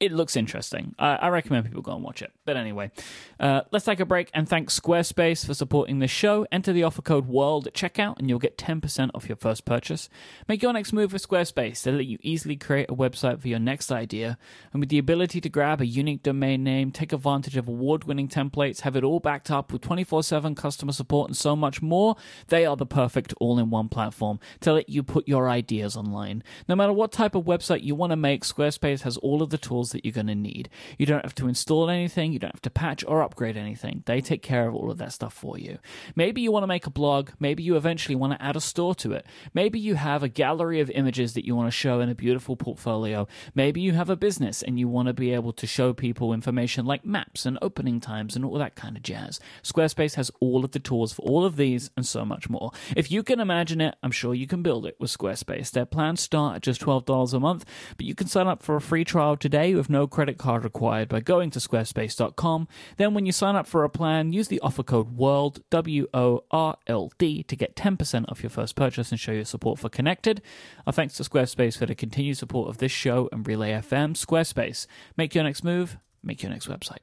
It 0.00 0.12
looks 0.12 0.34
interesting. 0.34 0.94
I, 0.98 1.16
I 1.16 1.28
recommend 1.28 1.66
people 1.66 1.82
go 1.82 1.94
and 1.94 2.02
watch 2.02 2.22
it. 2.22 2.32
But 2.46 2.56
anyway, 2.56 2.90
uh, 3.38 3.60
let's 3.70 3.84
take 3.84 4.00
a 4.00 4.06
break 4.06 4.30
and 4.32 4.48
thank 4.48 4.70
Squarespace 4.70 5.44
for 5.44 5.52
supporting 5.52 5.98
this 5.98 6.10
show. 6.10 6.46
Enter 6.50 6.72
the 6.72 6.84
offer 6.84 7.02
code 7.02 7.28
WORLD 7.28 7.66
at 7.66 7.74
checkout 7.74 8.18
and 8.18 8.26
you'll 8.26 8.38
get 8.38 8.56
10% 8.56 9.10
off 9.14 9.28
your 9.28 9.36
first 9.36 9.66
purchase. 9.66 10.08
Make 10.48 10.62
your 10.62 10.72
next 10.72 10.94
move 10.94 11.12
with 11.12 11.28
Squarespace. 11.28 11.82
They 11.82 11.92
let 11.92 12.06
you 12.06 12.16
easily 12.22 12.56
create 12.56 12.88
a 12.88 12.94
website 12.94 13.42
for 13.42 13.48
your 13.48 13.58
next 13.58 13.92
idea. 13.92 14.38
And 14.72 14.80
with 14.80 14.88
the 14.88 14.96
ability 14.96 15.38
to 15.42 15.50
grab 15.50 15.82
a 15.82 15.86
unique 15.86 16.22
domain 16.22 16.64
name, 16.64 16.92
take 16.92 17.12
advantage 17.12 17.58
of 17.58 17.68
award 17.68 18.04
winning 18.04 18.28
templates, 18.28 18.80
have 18.80 18.96
it 18.96 19.04
all 19.04 19.20
backed 19.20 19.50
up 19.50 19.70
with 19.70 19.82
24 19.82 20.22
7 20.22 20.54
customer 20.54 20.92
support, 20.92 21.28
and 21.28 21.36
so 21.36 21.54
much 21.54 21.82
more, 21.82 22.16
they 22.48 22.64
are 22.64 22.76
the 22.76 22.86
perfect 22.86 23.34
all 23.38 23.58
in 23.58 23.68
one 23.68 23.90
platform 23.90 24.40
to 24.60 24.72
let 24.72 24.88
you 24.88 25.02
put 25.02 25.28
your 25.28 25.50
ideas 25.50 25.94
online. 25.94 26.42
No 26.66 26.74
matter 26.74 26.94
what 26.94 27.12
type 27.12 27.34
of 27.34 27.44
website 27.44 27.82
you 27.82 27.94
want 27.94 28.12
to 28.12 28.16
make, 28.16 28.44
Squarespace 28.44 29.02
has 29.02 29.18
all 29.18 29.42
of 29.42 29.50
the 29.50 29.58
tools 29.58 29.89
that 29.90 30.04
you're 30.04 30.12
going 30.12 30.26
to 30.26 30.34
need. 30.34 30.68
You 30.98 31.06
don't 31.06 31.24
have 31.24 31.34
to 31.36 31.48
install 31.48 31.90
anything, 31.90 32.32
you 32.32 32.38
don't 32.38 32.54
have 32.54 32.62
to 32.62 32.70
patch 32.70 33.04
or 33.06 33.22
upgrade 33.22 33.56
anything. 33.56 34.02
They 34.06 34.20
take 34.20 34.42
care 34.42 34.68
of 34.68 34.74
all 34.74 34.90
of 34.90 34.98
that 34.98 35.12
stuff 35.12 35.34
for 35.34 35.58
you. 35.58 35.78
Maybe 36.16 36.40
you 36.40 36.52
want 36.52 36.62
to 36.64 36.68
make 36.68 36.86
a 36.86 36.90
blog, 36.90 37.30
maybe 37.38 37.62
you 37.62 37.76
eventually 37.76 38.14
want 38.14 38.32
to 38.32 38.42
add 38.42 38.56
a 38.56 38.60
store 38.60 38.94
to 38.96 39.12
it. 39.12 39.26
Maybe 39.54 39.78
you 39.78 39.94
have 39.94 40.22
a 40.22 40.28
gallery 40.28 40.80
of 40.80 40.90
images 40.90 41.34
that 41.34 41.46
you 41.46 41.54
want 41.56 41.68
to 41.68 41.76
show 41.76 42.00
in 42.00 42.08
a 42.08 42.14
beautiful 42.14 42.56
portfolio. 42.56 43.26
Maybe 43.54 43.80
you 43.80 43.92
have 43.92 44.10
a 44.10 44.16
business 44.16 44.62
and 44.62 44.78
you 44.78 44.88
want 44.88 45.08
to 45.08 45.14
be 45.14 45.32
able 45.32 45.52
to 45.54 45.66
show 45.66 45.92
people 45.92 46.32
information 46.32 46.86
like 46.86 47.04
maps 47.04 47.46
and 47.46 47.58
opening 47.62 48.00
times 48.00 48.36
and 48.36 48.44
all 48.44 48.58
that 48.58 48.76
kind 48.76 48.96
of 48.96 49.02
jazz. 49.02 49.40
Squarespace 49.62 50.14
has 50.14 50.30
all 50.40 50.64
of 50.64 50.72
the 50.72 50.78
tools 50.78 51.12
for 51.12 51.22
all 51.22 51.44
of 51.44 51.56
these 51.56 51.90
and 51.96 52.06
so 52.06 52.24
much 52.24 52.48
more. 52.48 52.70
If 52.96 53.10
you 53.10 53.22
can 53.22 53.40
imagine 53.40 53.80
it, 53.80 53.96
I'm 54.02 54.10
sure 54.10 54.34
you 54.34 54.46
can 54.46 54.62
build 54.62 54.86
it 54.86 54.96
with 54.98 55.16
Squarespace. 55.16 55.70
Their 55.70 55.86
plans 55.86 56.20
start 56.20 56.56
at 56.56 56.62
just 56.62 56.80
$12 56.80 57.32
a 57.32 57.40
month, 57.40 57.64
but 57.96 58.06
you 58.06 58.14
can 58.14 58.26
sign 58.26 58.46
up 58.46 58.62
for 58.62 58.76
a 58.76 58.80
free 58.80 59.04
trial 59.04 59.36
today 59.36 59.74
with 59.80 59.88
no 59.88 60.06
credit 60.06 60.36
card 60.36 60.62
required 60.62 61.08
by 61.08 61.20
going 61.20 61.48
to 61.48 61.58
squarespace.com. 61.58 62.68
Then 62.98 63.14
when 63.14 63.24
you 63.24 63.32
sign 63.32 63.56
up 63.56 63.66
for 63.66 63.82
a 63.82 63.88
plan, 63.88 64.34
use 64.34 64.48
the 64.48 64.60
offer 64.60 64.82
code 64.82 65.16
WORLD, 65.16 65.62
W 65.70 66.06
O 66.12 66.44
R 66.50 66.76
L 66.86 67.10
D, 67.16 67.42
to 67.44 67.56
get 67.56 67.74
10% 67.76 68.26
off 68.28 68.42
your 68.42 68.50
first 68.50 68.76
purchase 68.76 69.10
and 69.10 69.18
show 69.18 69.32
your 69.32 69.46
support 69.46 69.78
for 69.78 69.88
Connected. 69.88 70.42
Our 70.86 70.92
thanks 70.92 71.14
to 71.14 71.22
Squarespace 71.22 71.78
for 71.78 71.86
the 71.86 71.94
continued 71.94 72.36
support 72.36 72.68
of 72.68 72.76
this 72.76 72.92
show 72.92 73.30
and 73.32 73.46
Relay 73.48 73.70
FM. 73.72 74.12
Squarespace, 74.12 74.86
make 75.16 75.34
your 75.34 75.44
next 75.44 75.64
move, 75.64 75.96
make 76.22 76.42
your 76.42 76.52
next 76.52 76.68
website. 76.68 76.98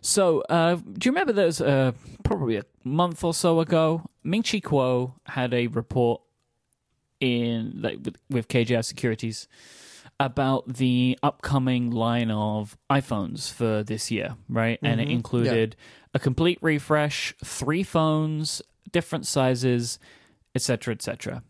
So, 0.00 0.40
uh, 0.48 0.74
do 0.74 1.06
you 1.08 1.12
remember 1.12 1.32
there's 1.32 1.60
uh, 1.60 1.92
probably 2.24 2.56
a 2.56 2.64
month 2.82 3.22
or 3.22 3.32
so 3.32 3.60
ago, 3.60 4.02
Ming 4.24 4.42
Chi 4.42 4.58
Kuo 4.58 5.14
had 5.26 5.54
a 5.54 5.68
report 5.68 6.20
in 7.20 7.80
like 7.80 7.98
with, 8.04 8.16
with 8.28 8.48
KGI 8.48 8.84
Securities 8.84 9.46
about 10.18 10.74
the 10.74 11.18
upcoming 11.22 11.90
line 11.90 12.30
of 12.30 12.76
iPhones 12.90 13.52
for 13.52 13.82
this 13.82 14.10
year, 14.10 14.36
right? 14.48 14.78
And 14.82 15.00
it 15.00 15.08
included 15.10 15.76
a 16.14 16.18
complete 16.18 16.58
refresh, 16.62 17.34
three 17.44 17.82
phones, 17.82 18.62
different 18.90 19.26
sizes, 19.26 19.98
etc., 20.54 20.94
etc. 20.94 21.42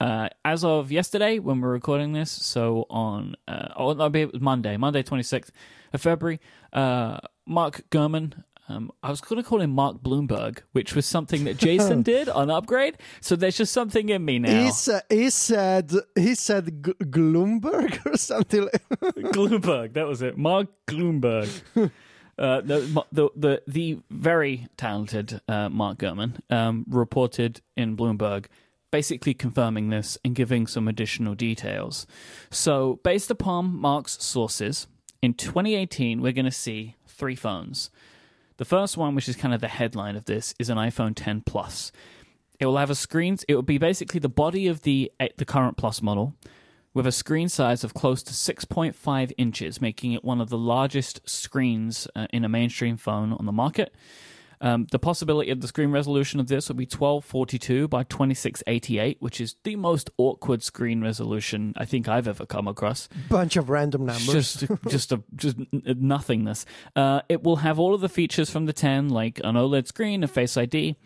Uh, 0.00 0.28
as 0.44 0.64
of 0.64 0.90
yesterday, 0.90 1.38
when 1.38 1.60
we're 1.60 1.72
recording 1.72 2.12
this, 2.12 2.30
so 2.30 2.86
on 2.90 3.36
uh, 3.48 3.68
oh, 3.76 3.92
no, 3.92 4.06
it 4.06 4.32
was 4.32 4.40
Monday, 4.40 4.76
Monday 4.76 5.02
twenty 5.02 5.22
sixth 5.22 5.52
of 5.92 6.00
February, 6.00 6.40
uh, 6.72 7.18
Mark 7.46 7.82
Gurman. 7.90 8.44
Um, 8.70 8.92
I 9.02 9.10
was 9.10 9.20
going 9.20 9.42
to 9.42 9.48
call 9.48 9.60
him 9.60 9.70
Mark 9.70 10.00
Bloomberg, 10.02 10.60
which 10.72 10.94
was 10.94 11.04
something 11.04 11.44
that 11.44 11.56
Jason 11.56 12.02
did 12.12 12.28
on 12.28 12.50
Upgrade. 12.50 12.98
So 13.20 13.34
there's 13.34 13.56
just 13.56 13.72
something 13.72 14.08
in 14.08 14.24
me 14.24 14.38
now. 14.38 14.62
he, 14.62 14.70
sa- 14.70 15.00
he 15.08 15.28
said 15.30 15.92
he 16.14 16.34
said 16.36 16.84
G- 16.84 16.92
Gloomberg 17.04 18.06
or 18.06 18.16
something 18.16 18.62
like 18.62 18.82
Gloomberg, 19.32 19.94
that 19.94 20.06
was 20.06 20.22
it. 20.22 20.38
Mark 20.38 20.68
Gloomberg. 20.86 21.48
Uh, 22.38 22.62
the, 22.62 23.04
the 23.12 23.28
the 23.36 23.62
the 23.66 23.98
very 24.10 24.66
talented 24.78 25.42
uh, 25.46 25.68
Mark 25.68 25.98
Gurman 25.98 26.40
um, 26.48 26.86
reported 26.88 27.60
in 27.76 27.98
Bloomberg, 27.98 28.46
basically 28.90 29.34
confirming 29.34 29.90
this 29.90 30.16
and 30.24 30.34
giving 30.34 30.66
some 30.66 30.88
additional 30.88 31.34
details. 31.34 32.06
So, 32.50 32.98
based 33.04 33.30
upon 33.30 33.76
Mark's 33.76 34.24
sources, 34.24 34.86
in 35.20 35.34
2018 35.34 36.22
we're 36.22 36.32
going 36.32 36.46
to 36.46 36.50
see 36.50 36.96
three 37.06 37.36
phones. 37.36 37.90
The 38.60 38.66
first 38.66 38.98
one, 38.98 39.14
which 39.14 39.26
is 39.26 39.36
kind 39.36 39.54
of 39.54 39.62
the 39.62 39.68
headline 39.68 40.16
of 40.16 40.26
this, 40.26 40.54
is 40.58 40.68
an 40.68 40.76
iPhone 40.76 41.14
10 41.16 41.44
Plus. 41.46 41.92
It 42.58 42.66
will 42.66 42.76
have 42.76 42.90
a 42.90 42.94
screen. 42.94 43.38
It 43.48 43.54
will 43.54 43.62
be 43.62 43.78
basically 43.78 44.20
the 44.20 44.28
body 44.28 44.66
of 44.66 44.82
the 44.82 45.10
eh, 45.18 45.28
the 45.38 45.46
current 45.46 45.78
Plus 45.78 46.02
model, 46.02 46.34
with 46.92 47.06
a 47.06 47.10
screen 47.10 47.48
size 47.48 47.84
of 47.84 47.94
close 47.94 48.22
to 48.24 48.34
6.5 48.34 49.32
inches, 49.38 49.80
making 49.80 50.12
it 50.12 50.22
one 50.22 50.42
of 50.42 50.50
the 50.50 50.58
largest 50.58 51.26
screens 51.26 52.06
uh, 52.14 52.26
in 52.34 52.44
a 52.44 52.50
mainstream 52.50 52.98
phone 52.98 53.32
on 53.32 53.46
the 53.46 53.50
market. 53.50 53.94
Um, 54.62 54.86
the 54.90 54.98
possibility 54.98 55.50
of 55.50 55.60
the 55.60 55.68
screen 55.68 55.90
resolution 55.90 56.38
of 56.38 56.48
this 56.48 56.68
will 56.68 56.76
be 56.76 56.84
1242 56.84 57.88
by 57.88 58.02
2688, 58.04 59.16
which 59.20 59.40
is 59.40 59.56
the 59.64 59.76
most 59.76 60.10
awkward 60.18 60.62
screen 60.62 61.00
resolution 61.00 61.72
I 61.76 61.84
think 61.86 62.08
I've 62.08 62.28
ever 62.28 62.44
come 62.44 62.68
across 62.68 63.08
bunch 63.28 63.56
of 63.56 63.70
random 63.70 64.06
numbers. 64.06 64.26
just 64.26 64.64
just 64.88 65.12
a 65.12 65.22
just 65.34 65.56
nothingness. 65.72 66.66
Uh, 66.94 67.22
it 67.28 67.42
will 67.42 67.56
have 67.56 67.78
all 67.78 67.94
of 67.94 68.00
the 68.00 68.08
features 68.08 68.50
from 68.50 68.66
the 68.66 68.72
10, 68.72 69.08
like 69.08 69.40
an 69.44 69.54
OLED 69.56 69.86
screen, 69.86 70.22
a 70.22 70.28
Face 70.28 70.56
ID, 70.56 70.96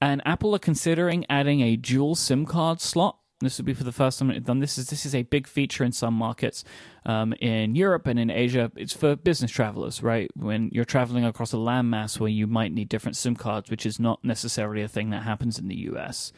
and 0.00 0.22
Apple 0.24 0.54
are 0.54 0.60
considering 0.60 1.26
adding 1.28 1.60
a 1.60 1.76
dual 1.76 2.14
SIM 2.14 2.46
card 2.46 2.80
slot. 2.80 3.16
This 3.40 3.56
would 3.58 3.64
be 3.64 3.74
for 3.74 3.84
the 3.84 3.92
first 3.92 4.18
time 4.18 4.38
done 4.42 4.58
this. 4.58 4.76
Is 4.76 4.88
this 4.88 5.06
is 5.06 5.14
a 5.14 5.22
big 5.22 5.46
feature 5.46 5.82
in 5.82 5.92
some 5.92 6.12
markets, 6.12 6.62
um, 7.06 7.32
in 7.40 7.74
Europe 7.74 8.06
and 8.06 8.18
in 8.18 8.30
Asia. 8.30 8.70
It's 8.76 8.92
for 8.92 9.16
business 9.16 9.50
travelers, 9.50 10.02
right? 10.02 10.30
When 10.36 10.68
you're 10.72 10.84
traveling 10.84 11.24
across 11.24 11.54
a 11.54 11.56
landmass 11.56 12.20
where 12.20 12.28
you 12.28 12.46
might 12.46 12.72
need 12.72 12.90
different 12.90 13.16
SIM 13.16 13.36
cards, 13.36 13.70
which 13.70 13.86
is 13.86 13.98
not 13.98 14.22
necessarily 14.22 14.82
a 14.82 14.88
thing 14.88 15.10
that 15.10 15.22
happens 15.22 15.58
in 15.58 15.68
the 15.68 15.76
US. 15.90 16.32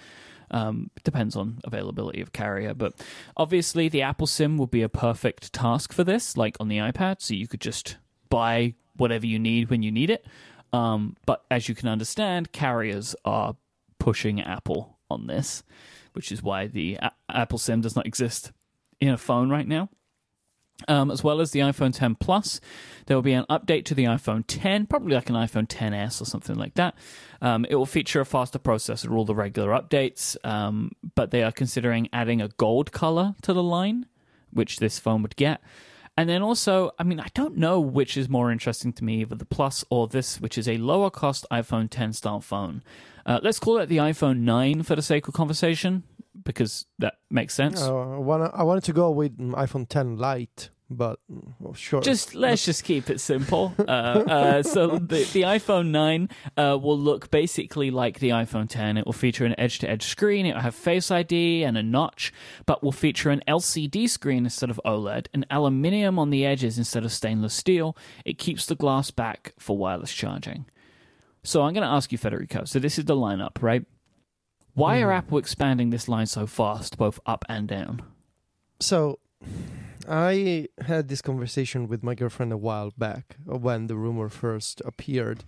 Um, 0.52 0.90
depends 1.02 1.34
on 1.34 1.58
availability 1.64 2.20
of 2.20 2.32
carrier, 2.32 2.74
but 2.74 2.94
obviously 3.36 3.88
the 3.88 4.02
Apple 4.02 4.26
SIM 4.26 4.58
would 4.58 4.70
be 4.70 4.82
a 4.82 4.88
perfect 4.88 5.52
task 5.52 5.92
for 5.92 6.04
this, 6.04 6.36
like 6.36 6.56
on 6.60 6.68
the 6.68 6.76
iPad. 6.78 7.20
So 7.20 7.34
you 7.34 7.48
could 7.48 7.60
just 7.60 7.96
buy 8.28 8.74
whatever 8.96 9.26
you 9.26 9.38
need 9.38 9.70
when 9.70 9.82
you 9.82 9.90
need 9.90 10.10
it. 10.10 10.26
Um, 10.72 11.16
but 11.26 11.44
as 11.50 11.68
you 11.68 11.74
can 11.74 11.88
understand, 11.88 12.52
carriers 12.52 13.16
are 13.24 13.56
pushing 13.98 14.40
Apple 14.40 14.98
on 15.10 15.26
this, 15.26 15.62
which 16.12 16.33
is 16.33 16.42
why 16.42 16.66
the 16.66 16.94
a- 17.01 17.12
Apple 17.29 17.59
SIM 17.59 17.81
does 17.81 17.96
not 17.96 18.07
exist 18.07 18.53
in 19.01 19.09
a 19.09 19.18
phone 19.18 19.51
right 19.51 19.66
now. 19.66 19.88
Um, 20.88 21.12
as 21.12 21.22
well 21.22 21.40
as 21.40 21.53
the 21.53 21.61
iPhone 21.61 21.94
10 21.94 22.16
Plus, 22.16 22.61
there 23.07 23.16
will 23.16 23.22
be 23.22 23.35
an 23.35 23.44
update 23.48 23.85
to 23.85 23.94
the 23.94 24.05
iPhone 24.05 24.42
10, 24.48 24.87
probably 24.87 25.14
like 25.14 25.29
an 25.29 25.37
iPhone 25.37 25.68
10s 25.68 26.20
or 26.20 26.25
something 26.25 26.57
like 26.57 26.75
that. 26.75 26.96
Um, 27.40 27.64
it 27.68 27.77
will 27.77 27.87
feature 27.87 28.20
a 28.20 28.27
faster 28.27 28.59
processor, 28.59 29.14
all 29.14 29.25
the 29.25 29.35
regular 29.35 29.70
updates, 29.70 30.37
um, 30.44 30.90
but 31.14 31.31
they 31.31 31.44
are 31.44 31.53
considering 31.53 32.09
adding 32.12 32.40
a 32.40 32.48
gold 32.48 32.90
color 32.90 33.37
to 33.42 33.53
the 33.53 33.62
line, 33.62 34.07
which 34.51 34.79
this 34.79 34.98
phone 34.98 35.22
would 35.22 35.37
get. 35.37 35.61
And 36.16 36.29
then 36.29 36.42
also, 36.42 36.90
I 36.98 37.05
mean, 37.05 37.20
I 37.20 37.29
don't 37.35 37.57
know 37.57 37.81
which 37.81 38.16
is 38.16 38.29
more 38.29 38.51
interesting 38.51 38.92
to 38.94 39.05
me, 39.05 39.20
either 39.20 39.35
the 39.35 39.46
Plus 39.46 39.85
or 39.88 40.09
this, 40.09 40.40
which 40.40 40.59
is 40.59 40.68
a 40.68 40.77
lower 40.77 41.11
cost 41.11 41.46
iPhone 41.51 41.88
10 41.90 42.12
style 42.12 42.40
phone. 42.40 42.83
Uh, 43.26 43.40
let's 43.42 43.58
call 43.58 43.78
it 43.78 43.87
the 43.87 43.98
iPhone 43.98 44.40
9 44.40 44.82
for 44.82 44.96
the 44.96 45.02
sake 45.02 45.28
of 45.28 45.35
conversation, 45.35 46.02
because 46.44 46.87
that 46.98 47.14
makes 47.30 47.54
sense. 47.54 47.80
Uh, 47.80 48.14
I 48.14 48.18
wanna, 48.18 48.50
I 48.52 48.62
wanted 48.62 48.85
to 48.85 48.92
go 48.92 49.11
with 49.11 49.37
mm, 49.38 49.52
iPhone 49.52 49.88
10 49.88 50.16
Lite, 50.16 50.70
but 50.90 51.18
mm, 51.30 51.54
well, 51.58 51.74
sure. 51.74 52.00
Just 52.00 52.35
let's 52.35 52.64
just 52.64 52.85
keep 52.85 53.11
it 53.11 53.20
simple. 53.20 53.74
Uh, 53.82 54.24
uh, 54.28 54.62
so 54.62 54.98
the 54.98 55.28
the 55.32 55.42
iPhone 55.42 55.88
nine 55.88 56.28
uh, 56.56 56.78
will 56.80 56.98
look 56.98 57.30
basically 57.30 57.90
like 57.90 58.20
the 58.20 58.30
iPhone 58.30 58.68
10. 58.68 58.96
It 58.96 59.04
will 59.04 59.12
feature 59.12 59.44
an 59.44 59.54
edge-to-edge 59.58 60.04
screen. 60.04 60.46
It 60.46 60.54
will 60.54 60.62
have 60.62 60.74
Face 60.74 61.11
ID 61.11 61.62
and 61.64 61.76
a 61.76 61.82
notch, 61.82 62.32
but 62.64 62.82
will 62.82 62.92
feature 62.92 63.30
an 63.30 63.42
LCD 63.46 64.08
screen 64.08 64.44
instead 64.44 64.70
of 64.70 64.80
OLED, 64.85 65.26
and 65.35 65.44
aluminium 65.50 66.18
on 66.18 66.30
the 66.30 66.46
edges 66.46 66.78
instead 66.78 67.04
of 67.04 67.12
stainless 67.12 67.54
steel. 67.54 67.96
It 68.24 68.38
keeps 68.38 68.64
the 68.64 68.74
glass 68.74 69.11
back 69.11 69.52
for 69.58 69.76
wireless 69.76 70.12
charging. 70.12 70.64
So 71.44 71.62
I'm 71.62 71.74
going 71.74 71.83
to 71.83 71.88
ask 71.88 72.12
you, 72.12 72.18
Federico. 72.18 72.64
So 72.64 72.78
this 72.78 72.98
is 72.98 73.07
the 73.07 73.16
lineup, 73.16 73.62
right? 73.62 73.85
Why 74.74 75.02
are 75.02 75.12
Apple 75.12 75.38
expanding 75.38 75.90
this 75.90 76.09
line 76.09 76.26
so 76.26 76.46
fast, 76.46 76.96
both 76.96 77.20
up 77.26 77.44
and 77.48 77.68
down? 77.68 78.02
so 78.83 79.18
I 80.09 80.68
had 80.87 81.09
this 81.09 81.22
conversation 81.22 81.88
with 81.88 82.02
my 82.02 82.14
girlfriend 82.14 82.52
a 82.52 82.57
while 82.57 82.92
back 82.98 83.37
uh, 83.50 83.57
when 83.57 83.87
the 83.87 83.96
rumor 83.96 84.28
first 84.28 84.83
appeared. 84.85 85.44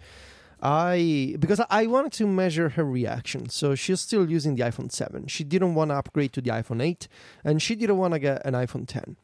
I 0.62 1.37
because 1.38 1.61
I 1.68 1.87
wanted 1.87 2.12
to 2.12 2.26
measure 2.26 2.70
her 2.70 2.85
reaction. 2.85 3.48
So 3.48 3.74
she's 3.74 4.00
still 4.00 4.30
using 4.30 4.54
the 4.54 4.62
iPhone 4.62 4.90
7. 4.90 5.26
She 5.26 5.44
didn't 5.44 5.74
want 5.74 5.90
to 5.90 5.96
upgrade 5.96 6.33
to 6.35 6.40
the 6.40 6.50
iPhone 6.50 6.83
8 6.83 7.09
and 7.44 7.61
she 7.61 7.74
didn't 7.74 7.98
want 7.98 8.14
to 8.14 8.20
get 8.20 8.46
an 8.46 8.54
iPhone 8.54 8.87
10. 8.87 9.16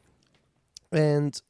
And 0.91 1.41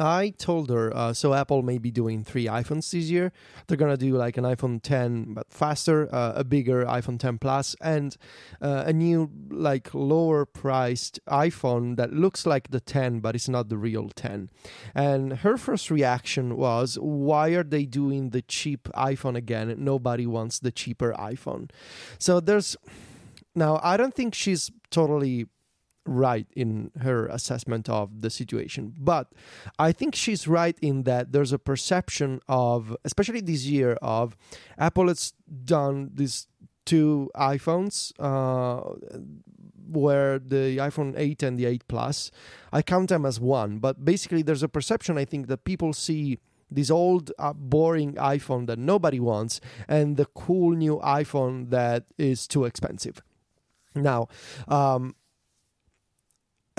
I 0.00 0.30
told 0.30 0.70
her, 0.70 0.96
uh, 0.96 1.12
so 1.12 1.34
Apple 1.34 1.62
may 1.62 1.76
be 1.78 1.90
doing 1.90 2.24
three 2.24 2.46
iPhones 2.46 2.90
this 2.90 3.10
year. 3.10 3.32
They're 3.66 3.76
gonna 3.76 3.98
do 3.98 4.16
like 4.16 4.38
an 4.38 4.44
iPhone 4.44 4.80
10 4.82 5.34
but 5.34 5.52
faster, 5.52 6.08
uh, 6.12 6.32
a 6.36 6.44
bigger 6.44 6.84
iPhone 6.86 7.18
10 7.18 7.38
Plus, 7.38 7.76
and 7.80 8.16
uh, 8.62 8.84
a 8.86 8.92
new 8.92 9.30
like 9.50 9.92
lower 9.92 10.46
priced 10.46 11.20
iPhone 11.26 11.96
that 11.96 12.12
looks 12.12 12.46
like 12.46 12.70
the 12.70 12.80
10 12.80 13.20
but 13.20 13.34
it's 13.34 13.48
not 13.48 13.68
the 13.68 13.76
real 13.76 14.08
10. 14.08 14.48
And 14.94 15.34
her 15.38 15.58
first 15.58 15.90
reaction 15.90 16.56
was, 16.56 16.98
"Why 17.00 17.50
are 17.50 17.64
they 17.64 17.84
doing 17.84 18.30
the 18.30 18.42
cheap 18.42 18.88
iPhone 18.94 19.36
again? 19.36 19.74
Nobody 19.78 20.26
wants 20.26 20.58
the 20.58 20.72
cheaper 20.72 21.12
iPhone." 21.12 21.70
So 22.18 22.40
there's 22.40 22.76
now 23.54 23.80
I 23.82 23.96
don't 23.96 24.14
think 24.14 24.34
she's 24.34 24.70
totally 24.90 25.46
right 26.06 26.46
in 26.56 26.90
her 27.00 27.26
assessment 27.26 27.88
of 27.88 28.20
the 28.22 28.30
situation. 28.30 28.94
But 28.98 29.32
I 29.78 29.92
think 29.92 30.14
she's 30.14 30.48
right 30.48 30.76
in 30.80 31.04
that 31.04 31.32
there's 31.32 31.52
a 31.52 31.58
perception 31.58 32.40
of, 32.48 32.96
especially 33.04 33.40
this 33.40 33.64
year, 33.64 33.98
of 34.02 34.36
Apple 34.78 35.08
has 35.08 35.32
done 35.64 36.10
these 36.14 36.48
two 36.84 37.30
iPhones. 37.36 38.12
Uh, 38.18 38.96
where 39.92 40.38
the 40.38 40.76
iPhone 40.78 41.14
8 41.16 41.42
and 41.42 41.58
the 41.58 41.66
8 41.66 41.88
Plus, 41.88 42.30
I 42.72 42.82
count 42.82 43.08
them 43.08 43.26
as 43.26 43.40
one. 43.40 43.78
But 43.78 44.04
basically, 44.04 44.42
there's 44.42 44.62
a 44.62 44.68
perception, 44.68 45.18
I 45.18 45.24
think, 45.24 45.48
that 45.48 45.64
people 45.64 45.92
see 45.92 46.38
this 46.70 46.90
old, 46.90 47.32
uh, 47.38 47.52
boring 47.52 48.14
iPhone 48.14 48.66
that 48.68 48.78
nobody 48.78 49.18
wants 49.18 49.60
and 49.88 50.16
the 50.16 50.26
cool 50.26 50.76
new 50.76 50.98
iPhone 50.98 51.70
that 51.70 52.04
is 52.16 52.46
too 52.46 52.64
expensive. 52.64 53.20
Now, 53.94 54.28
um, 54.68 55.16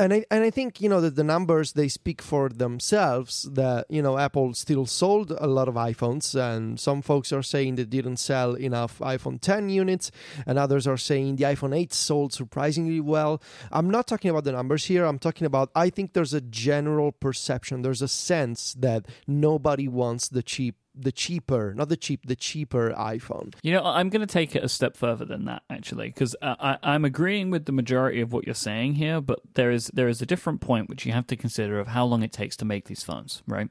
and 0.02 0.14
I 0.14 0.26
and 0.32 0.44
I 0.44 0.50
think 0.50 0.82
you 0.82 0.90
know 0.90 1.00
that 1.02 1.16
the 1.16 1.24
numbers 1.24 1.74
they 1.74 1.88
speak 1.88 2.22
for 2.22 2.50
themselves. 2.50 3.44
That 3.44 3.86
you 3.90 4.02
know 4.02 4.18
Apple 4.18 4.54
still 4.54 4.86
sold 4.86 5.32
a 5.32 5.48
lot 5.48 5.68
of 5.68 5.76
iPhones, 5.76 6.36
and 6.36 6.80
some 6.80 7.02
folks 7.02 7.32
are 7.32 7.44
saying 7.44 7.76
they 7.76 7.86
didn't 7.86 8.18
sell 8.18 8.56
enough 8.56 9.00
iPhone 9.00 9.40
10 9.40 9.70
units, 9.70 10.12
and 10.46 10.58
others 10.58 10.88
are 10.88 10.98
saying 10.98 11.36
the 11.36 11.44
iPhone 11.44 11.78
8 11.78 11.94
sold 11.94 12.34
surprisingly 12.34 13.00
well. 13.00 13.42
I'm 13.72 13.90
not 13.90 14.08
talking 14.08 14.32
about 14.32 14.44
the 14.44 14.52
numbers 14.54 14.86
here. 14.86 15.06
I'm 15.06 15.20
talking 15.20 15.46
about 15.46 15.70
I 15.76 15.90
think 15.90 16.14
there's 16.14 16.34
a 16.34 16.42
general 16.42 17.12
perception. 17.12 17.84
There's 17.84 18.02
a 18.02 18.08
sense 18.08 18.74
that 18.80 19.06
nobody 19.28 19.88
wants 19.88 20.30
the 20.30 20.44
cheap 20.44 20.76
the 20.94 21.12
cheaper, 21.12 21.74
not 21.76 21.90
the 21.90 21.98
cheap, 21.98 22.26
the 22.26 22.36
cheaper 22.36 22.92
iPhone. 22.92 23.54
You 23.64 23.74
know, 23.74 23.84
I'm 23.84 24.10
going 24.10 24.22
to 24.26 24.32
take 24.32 24.56
it 24.56 24.64
a 24.64 24.70
step 24.70 24.98
further 24.98 25.26
than 25.26 25.46
that, 25.46 25.64
actually, 25.70 26.08
because 26.08 26.36
I, 26.42 26.78
I'm 26.84 27.06
agreeing 27.06 27.50
with 27.50 27.66
the 27.66 27.72
majority 27.72 28.22
of 28.22 28.34
what 28.34 28.46
you're 28.46 28.56
saying 28.56 28.96
here, 28.96 29.22
but 29.22 29.40
there 29.54 29.72
is 29.72 29.88
there 29.94 30.08
is 30.08 30.22
a 30.22 30.26
different 30.26 30.62
point 30.62 30.90
which 30.90 31.06
you 31.06 31.12
have 31.14 31.28
to 31.28 31.36
consider 31.36 31.80
of 31.80 31.88
how 31.88 32.06
long 32.06 32.24
it 32.24 32.32
takes 32.34 32.58
to 32.58 32.66
make 32.66 32.86
these 32.88 33.04
phones, 33.04 33.42
right? 33.48 33.70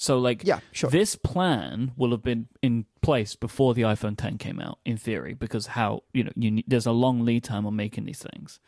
So, 0.00 0.16
like, 0.20 0.44
Yeah, 0.44 0.60
sure. 0.70 0.90
this 0.90 1.16
plan 1.16 1.90
will 1.96 2.12
have 2.12 2.22
been 2.22 2.46
in 2.62 2.84
place 3.02 3.34
before 3.34 3.74
the 3.74 3.82
iPhone 3.82 4.16
10 4.16 4.38
came 4.38 4.60
out, 4.60 4.78
in 4.84 4.96
theory, 4.96 5.34
because 5.34 5.66
how 5.68 6.04
you 6.12 6.22
know 6.22 6.30
you 6.36 6.52
need, 6.52 6.64
there's 6.68 6.86
a 6.86 6.92
long 6.92 7.24
lead 7.24 7.42
time 7.42 7.66
on 7.66 7.74
making 7.74 8.04
these 8.04 8.20
things. 8.22 8.60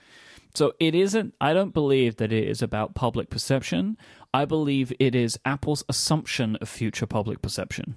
So 0.57 0.73
it 0.81 0.97
isn't. 0.97 1.35
I 1.41 1.53
don't 1.53 1.73
believe 1.73 2.17
that 2.17 2.33
it 2.33 2.49
is 2.49 2.61
about 2.63 2.97
public 2.97 3.31
perception. 3.31 3.97
I 4.33 4.45
believe 4.45 4.93
it 5.01 5.15
is 5.15 5.39
Apple's 5.45 5.85
assumption 5.89 6.57
of 6.57 6.69
future 6.69 7.07
public 7.07 7.43
perception 7.43 7.97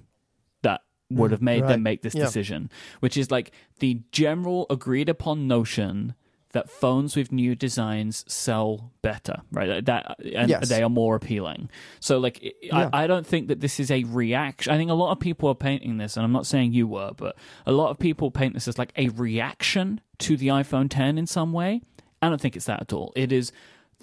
that 0.64 0.82
would 1.10 1.32
have 1.32 1.42
mm, 1.42 1.44
made 1.44 1.62
right. 1.62 1.68
them 1.70 1.84
make 1.84 2.02
this 2.02 2.16
Yeah. 2.16 2.26
decision, 2.26 2.70
which 3.00 3.18
is 3.18 3.30
like 3.30 3.52
the 3.80 4.02
general 4.12 4.66
agreed 4.70 5.10
upon 5.10 5.48
notion 5.48 6.16
that 6.54 6.70
phones 6.70 7.16
with 7.16 7.32
new 7.32 7.56
designs 7.56 8.24
sell 8.28 8.92
better, 9.02 9.42
right? 9.52 9.84
That 9.86 10.18
and 10.36 10.50
Yes. 10.50 10.70
they 10.70 10.84
are 10.84 10.90
more 10.90 11.16
appealing. 11.16 11.70
So, 12.00 12.20
like, 12.20 12.56
Yeah. 12.62 12.90
I, 12.94 13.04
I 13.04 13.08
don't 13.08 13.26
think 13.26 13.48
that 13.48 13.60
this 13.60 13.80
is 13.80 13.90
a 13.90 14.04
reaction. 14.04 14.72
I 14.72 14.78
think 14.78 14.92
a 14.92 14.96
lot 14.96 15.12
of 15.12 15.20
people 15.20 15.50
are 15.50 15.56
painting 15.56 15.98
this, 15.98 16.16
and 16.16 16.24
I'm 16.24 16.32
not 16.32 16.46
saying 16.46 16.74
you 16.74 16.88
were, 16.88 17.12
but 17.18 17.36
a 17.66 17.72
lot 17.72 17.90
of 17.90 17.98
people 17.98 18.30
paint 18.30 18.54
this 18.54 18.68
as 18.68 18.78
like 18.78 18.94
a 18.96 19.10
reaction 19.10 20.00
to 20.20 20.38
the 20.38 20.48
iPhone 20.48 20.90
10 20.90 21.18
in 21.18 21.26
some 21.26 21.54
way. 21.54 21.82
I 22.22 22.30
don't 22.30 22.40
think 22.40 22.56
it's 22.56 22.66
that 22.68 22.82
at 22.82 22.94
all. 22.94 23.12
It 23.16 23.32
is 23.32 23.52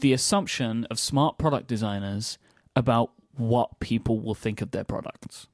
the 0.00 0.12
assumption 0.12 0.86
of 0.90 0.98
smart 0.98 1.38
product 1.38 1.66
designers 1.66 2.38
about 2.74 3.12
what 3.36 3.80
people 3.80 4.20
will 4.20 4.34
think 4.34 4.60
of 4.60 4.70
their 4.70 4.84
products. 4.84 5.46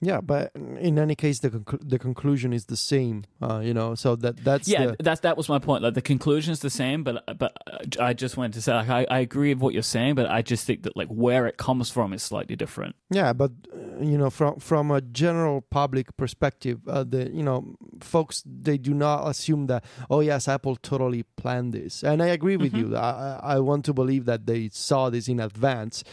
Yeah, 0.00 0.20
but 0.20 0.52
in 0.54 0.96
any 0.96 1.16
case, 1.16 1.40
the 1.40 1.50
conclu- 1.50 1.82
the 1.88 1.98
conclusion 1.98 2.52
is 2.52 2.66
the 2.66 2.76
same. 2.76 3.24
Uh, 3.42 3.58
you 3.58 3.74
know, 3.74 3.96
so 3.96 4.14
that 4.16 4.36
that's 4.44 4.68
yeah, 4.68 4.86
the, 4.86 4.96
that's 5.00 5.22
that 5.22 5.36
was 5.36 5.48
my 5.48 5.58
point. 5.58 5.82
Like 5.82 5.94
the 5.94 6.02
conclusion 6.02 6.52
is 6.52 6.60
the 6.60 6.70
same, 6.70 7.02
but 7.02 7.24
but 7.36 7.52
I 8.00 8.12
just 8.14 8.36
wanted 8.36 8.52
to 8.52 8.62
say 8.62 8.74
like 8.74 8.88
I, 8.88 9.06
I 9.10 9.18
agree 9.18 9.52
with 9.54 9.60
what 9.62 9.74
you're 9.74 9.82
saying, 9.82 10.14
but 10.14 10.30
I 10.30 10.40
just 10.42 10.64
think 10.66 10.84
that 10.84 10.96
like 10.96 11.08
where 11.08 11.48
it 11.48 11.56
comes 11.56 11.90
from 11.90 12.12
is 12.12 12.22
slightly 12.22 12.54
different. 12.54 12.94
Yeah, 13.10 13.32
but 13.32 13.50
uh, 13.74 14.00
you 14.04 14.16
know, 14.16 14.30
from 14.30 14.60
from 14.60 14.92
a 14.92 15.00
general 15.00 15.62
public 15.62 16.16
perspective, 16.16 16.78
uh, 16.86 17.02
the 17.02 17.30
you 17.34 17.42
know, 17.42 17.74
folks 18.00 18.44
they 18.46 18.78
do 18.78 18.94
not 18.94 19.26
assume 19.26 19.66
that 19.66 19.82
oh 20.08 20.20
yes, 20.20 20.46
Apple 20.46 20.76
totally 20.76 21.24
planned 21.36 21.72
this, 21.72 22.04
and 22.04 22.22
I 22.22 22.26
agree 22.28 22.56
with 22.56 22.72
Mhm. 22.72 22.78
you. 22.90 22.96
I 22.96 23.40
I 23.42 23.58
want 23.58 23.84
to 23.86 23.92
believe 23.92 24.26
that 24.26 24.46
they 24.46 24.68
saw 24.72 25.10
this 25.10 25.26
in 25.26 25.40
advance. 25.40 26.04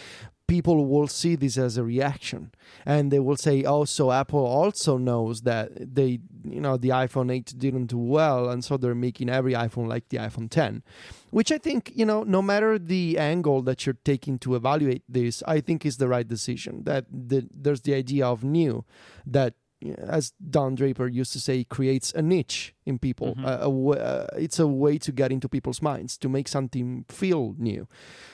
People 0.47 0.85
will 0.85 1.07
see 1.07 1.35
this 1.35 1.57
as 1.57 1.75
a 1.75 1.83
reaction, 1.83 2.51
and 2.85 3.11
they 3.11 3.19
will 3.19 3.35
say, 3.35 3.63
"Oh, 3.63 3.83
so 3.85 4.11
Apple 4.11 4.45
also 4.45 4.97
knows 4.97 5.41
that 5.41 5.95
they, 5.95 6.19
you 6.43 6.61
know, 6.61 6.77
the 6.77 6.89
iPhone 6.89 7.31
8 7.31 7.55
didn't 7.57 7.87
do 7.87 7.97
well, 7.97 8.49
and 8.49 8.63
so 8.63 8.77
they're 8.77 8.93
making 8.93 9.27
every 9.29 9.53
iPhone 9.53 9.87
like 9.87 10.09
the 10.09 10.17
iPhone 10.17 10.49
10." 10.49 10.83
Which 11.31 11.51
I 11.51 11.57
think, 11.57 11.91
you 11.95 12.05
know, 12.05 12.21
no 12.23 12.41
matter 12.43 12.77
the 12.77 13.17
angle 13.17 13.63
that 13.63 13.85
you're 13.85 13.97
taking 14.05 14.37
to 14.39 14.53
evaluate 14.55 15.03
this, 15.09 15.41
I 15.47 15.61
think 15.61 15.83
is 15.83 15.97
the 15.97 16.07
right 16.07 16.27
decision. 16.27 16.83
That 16.83 17.05
the, 17.11 17.47
there's 17.51 17.81
the 17.81 17.95
idea 17.95 18.27
of 18.27 18.43
new, 18.43 18.85
that 19.25 19.55
as 19.97 20.31
Don 20.49 20.73
Draper 20.75 21.07
used 21.07 21.33
to 21.33 21.39
say, 21.39 21.63
creates 21.63 22.13
a 22.13 22.21
niche 22.21 22.73
in 22.85 22.97
people. 22.99 23.35
Mhm. 23.35 23.45
A- 23.45 23.61
a 23.63 23.69
wa- 23.69 23.95
uh, 23.95 24.27
it's 24.37 24.59
a 24.59 24.65
way 24.67 24.97
to 24.99 25.11
get 25.11 25.31
into 25.31 25.49
people's 25.49 25.81
minds 25.81 26.17
to 26.19 26.29
make 26.29 26.47
something 26.47 27.05
feel 27.09 27.55
new. 27.57 27.87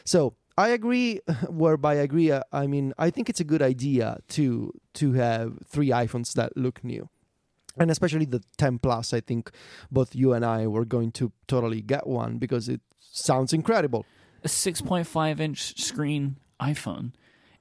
So 0.06 0.36
I 0.66 0.70
agree. 0.70 1.20
Whereby 1.50 1.94
I 1.94 2.04
agree, 2.10 2.32
uh, 2.32 2.44
I 2.52 2.68
mean 2.68 2.94
I 2.98 3.10
think 3.12 3.30
it's 3.30 3.40
a 3.40 3.50
good 3.54 3.62
idea 3.74 4.20
to 4.36 4.72
to 5.00 5.06
have 5.14 5.50
three 5.74 5.90
iPhones 6.04 6.34
that 6.40 6.52
look 6.66 6.84
new. 6.84 7.10
and 7.82 7.90
especially 7.92 8.26
the 8.36 8.42
10 8.62 8.80
plus 8.86 9.14
i 9.18 9.22
think 9.30 9.50
both 9.98 10.10
you 10.22 10.34
and 10.36 10.44
i 10.46 10.68
were 10.76 10.84
going 10.96 11.10
to 11.20 11.26
totally 11.48 11.82
get 11.94 12.04
one 12.06 12.32
because 12.38 12.66
it 12.74 12.82
sounds 13.28 13.54
incredible 13.60 14.04
A 14.44 14.50
6.5 14.50 15.40
inch 15.40 15.62
screen 15.88 16.36
iPhone. 16.60 17.06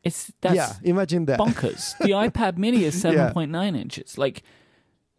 It's 0.02 0.20
that's 0.40 0.56
yeah 0.60 0.72
imagine 0.94 1.26
that 1.30 1.38
bonkers. 1.38 1.82
the 2.06 2.10
iPad 2.26 2.58
Mini 2.64 2.80
is 2.90 2.96
Yeah. 3.04 3.30
7.9 3.32 3.76
inches. 3.84 4.18
Like 4.24 4.42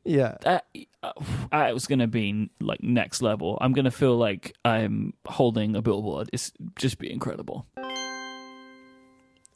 yeah 0.03 0.37
that, 0.41 0.65
uh, 1.03 1.13
I 1.51 1.73
was 1.73 1.87
gonna 1.87 2.07
be 2.07 2.49
like 2.59 2.83
next 2.83 3.21
level. 3.21 3.57
I'm 3.61 3.73
gonna 3.73 3.91
feel 3.91 4.17
like 4.17 4.55
I'm 4.63 5.13
holding 5.25 5.75
a 5.75 5.81
billboard. 5.81 6.29
It's 6.33 6.51
just 6.77 6.99
be 6.99 7.11
incredible. 7.11 7.65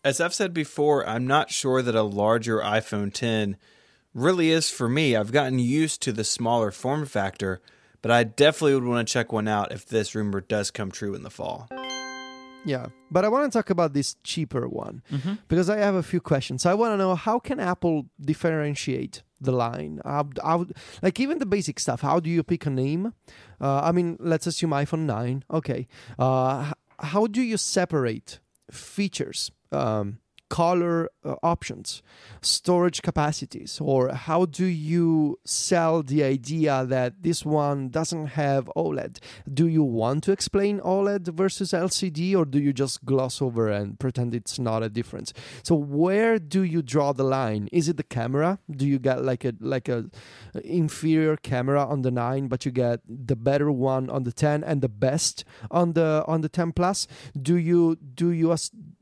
As 0.04 0.22
I've 0.22 0.34
said 0.36 0.54
before, 0.54 1.08
I'm 1.08 1.26
not 1.26 1.50
sure 1.50 1.82
that 1.82 1.96
a 1.96 2.04
larger 2.04 2.60
iPhone 2.60 3.12
10 3.12 3.58
really 4.14 4.52
is 4.52 4.70
for 4.70 4.88
me. 4.88 5.16
I've 5.16 5.32
gotten 5.32 5.58
used 5.58 6.02
to 6.04 6.12
the 6.12 6.24
smaller 6.24 6.72
form 6.72 7.06
factor, 7.08 7.60
but 8.04 8.12
I 8.12 8.24
definitely 8.24 8.76
would 8.76 8.84
want 8.84 9.08
to 9.08 9.12
check 9.12 9.32
one 9.32 9.48
out 9.48 9.72
if 9.72 9.86
this 9.86 10.14
rumor 10.14 10.42
does 10.42 10.70
come 10.70 10.92
true 10.92 11.16
in 11.16 11.24
the 11.24 11.32
fall. 11.32 11.68
Yeah 12.66 12.88
but 13.12 13.24
i 13.24 13.28
want 13.28 13.52
to 13.52 13.56
talk 13.58 13.70
about 13.70 13.94
this 13.94 14.16
cheaper 14.24 14.68
one 14.68 15.02
Mm-hmm. 15.12 15.34
because 15.48 15.70
i 15.70 15.78
have 15.78 15.96
a 15.96 16.04
few 16.04 16.20
questions. 16.20 16.66
I 16.66 16.74
want 16.74 16.94
to 16.94 16.98
know 16.98 17.16
how 17.16 17.38
can 17.40 17.60
apple 17.60 18.06
differentiate 18.20 19.24
the 19.40 19.52
line? 19.52 20.02
How, 20.04 20.30
how, 20.44 20.66
like 21.04 21.20
even 21.20 21.38
the 21.40 21.46
basic 21.46 21.80
stuff 21.80 22.02
how 22.02 22.20
do 22.20 22.30
you 22.30 22.42
pick 22.44 22.66
a 22.66 22.70
name? 22.70 23.14
Uh, 23.62 23.82
i 23.90 23.92
mean 23.92 24.18
let's 24.20 24.48
assume 24.48 24.72
iphone 24.72 25.06
9 25.06 25.44
okay. 25.52 25.88
Uh, 26.18 26.72
how 27.00 27.28
do 27.28 27.42
you 27.42 27.58
separate 27.58 28.40
features? 28.72 29.52
Um, 29.72 30.20
color 30.50 31.10
uh, 31.24 31.36
options 31.44 32.02
storage 32.42 33.02
capacities 33.02 33.80
or 33.82 34.14
how 34.14 34.46
do 34.46 34.66
you 34.66 35.40
sell 35.44 36.04
the 36.04 36.24
idea 36.24 36.86
that 36.86 37.24
this 37.24 37.44
one 37.46 37.90
doesn't 37.90 38.28
have 38.28 38.70
oled 38.76 39.18
do 39.52 39.68
you 39.68 39.84
want 39.84 40.24
to 40.24 40.32
explain 40.32 40.80
oled 40.82 41.28
versus 41.36 41.72
lcd 41.72 42.36
or 42.36 42.46
do 42.46 42.60
you 42.60 42.74
just 42.74 43.04
gloss 43.06 43.42
over 43.42 43.70
and 43.70 44.00
pretend 44.00 44.34
it's 44.34 44.60
not 44.60 44.84
a 44.84 44.90
difference? 44.90 45.34
So 45.64 45.76
where 45.76 46.40
do 46.40 46.64
you 46.64 46.82
draw 46.82 47.14
the 47.14 47.24
line? 47.24 47.70
Is 47.72 47.90
it 47.90 47.98
the 47.98 48.04
camera? 48.04 48.60
Do 48.70 48.86
you 48.86 49.00
get 49.00 49.24
like 49.24 49.46
a 49.46 49.54
like 49.60 49.90
a 49.90 50.06
inferior 50.64 51.38
camera 51.38 51.86
on 51.86 52.02
the 52.02 52.12
9 52.12 52.48
but 52.48 52.66
you 52.66 52.72
get 52.72 53.02
the 53.08 53.36
better 53.36 53.72
one 53.72 54.10
on 54.10 54.24
the 54.24 54.32
10 54.32 54.64
and 54.64 54.82
the 54.82 54.90
best 54.90 55.44
on 55.72 55.94
the 55.94 56.24
on 56.28 56.42
the 56.42 56.50
10 56.50 56.72
plus? 56.74 57.08
Do 57.40 57.56
you 57.56 57.96
do 57.96 58.32
you 58.32 58.56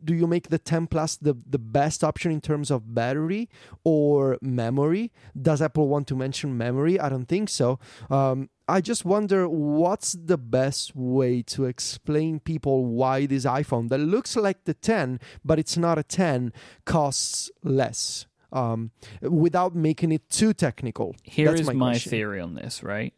do 0.03 0.13
you 0.13 0.27
make 0.27 0.49
the 0.49 0.59
10 0.59 0.87
plus 0.87 1.15
the 1.15 1.35
the 1.45 1.59
best 1.59 2.03
option 2.03 2.31
in 2.31 2.41
terms 2.41 2.71
of 2.71 2.93
battery 2.93 3.49
or 3.83 4.37
memory? 4.41 5.11
Does 5.39 5.61
apple 5.61 5.87
want 5.87 6.07
to 6.07 6.15
mention 6.15 6.57
memory? 6.57 6.99
I 6.99 7.09
don't 7.09 7.27
think 7.27 7.49
so. 7.49 7.79
Um, 8.09 8.49
i 8.65 8.79
just 8.79 9.03
wonder 9.03 9.49
what's 9.49 10.13
the 10.13 10.37
best 10.37 10.95
way 10.95 11.41
to 11.41 11.65
explain 11.65 12.39
people 12.39 12.85
why 12.85 13.25
this 13.25 13.43
iphone 13.43 13.89
that 13.89 13.97
looks 13.97 14.37
like 14.37 14.63
the 14.63 14.73
10 14.73 15.19
but 15.43 15.59
it's 15.59 15.75
not 15.75 15.97
a 15.97 16.03
10 16.03 16.53
costs 16.85 17.51
less 17.61 18.25
um, 18.53 18.91
without 19.21 19.75
making 19.75 20.11
it 20.11 20.29
too 20.29 20.53
technical? 20.53 21.15
Here 21.23 21.49
That's 21.49 21.61
is 21.61 21.67
my 21.67 21.73
my, 21.73 21.97
theory 21.97 22.39
on 22.39 22.53
this, 22.53 22.83
right? 22.83 23.13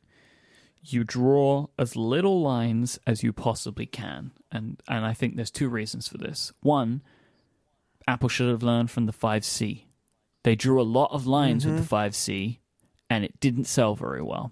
You 0.88 1.04
draw 1.04 1.68
as 1.80 1.96
little 1.96 2.42
lines 2.42 3.00
as 3.08 3.24
you 3.24 3.34
possibly 3.34 3.86
can. 3.86 4.32
And 4.52 4.82
and 4.88 5.06
I 5.06 5.14
think 5.14 5.36
there's 5.36 5.52
two 5.52 5.70
reasons 5.70 6.08
for 6.08 6.18
this. 6.18 6.54
One, 6.62 7.02
Apple 8.08 8.30
should 8.30 8.50
have 8.50 8.64
learned 8.64 8.92
from 8.92 9.06
the 9.06 9.14
5C. 9.14 9.86
They 10.44 10.56
drew 10.56 10.80
a 10.80 10.84
lot 10.84 11.12
of 11.12 11.26
lines 11.26 11.66
with 11.66 11.78
the 11.78 11.96
mm-hmm. 11.96 12.12
5C 12.12 12.60
and 13.10 13.24
it 13.24 13.40
didn't 13.40 13.66
sell 13.66 13.96
very 13.96 14.22
well. 14.22 14.52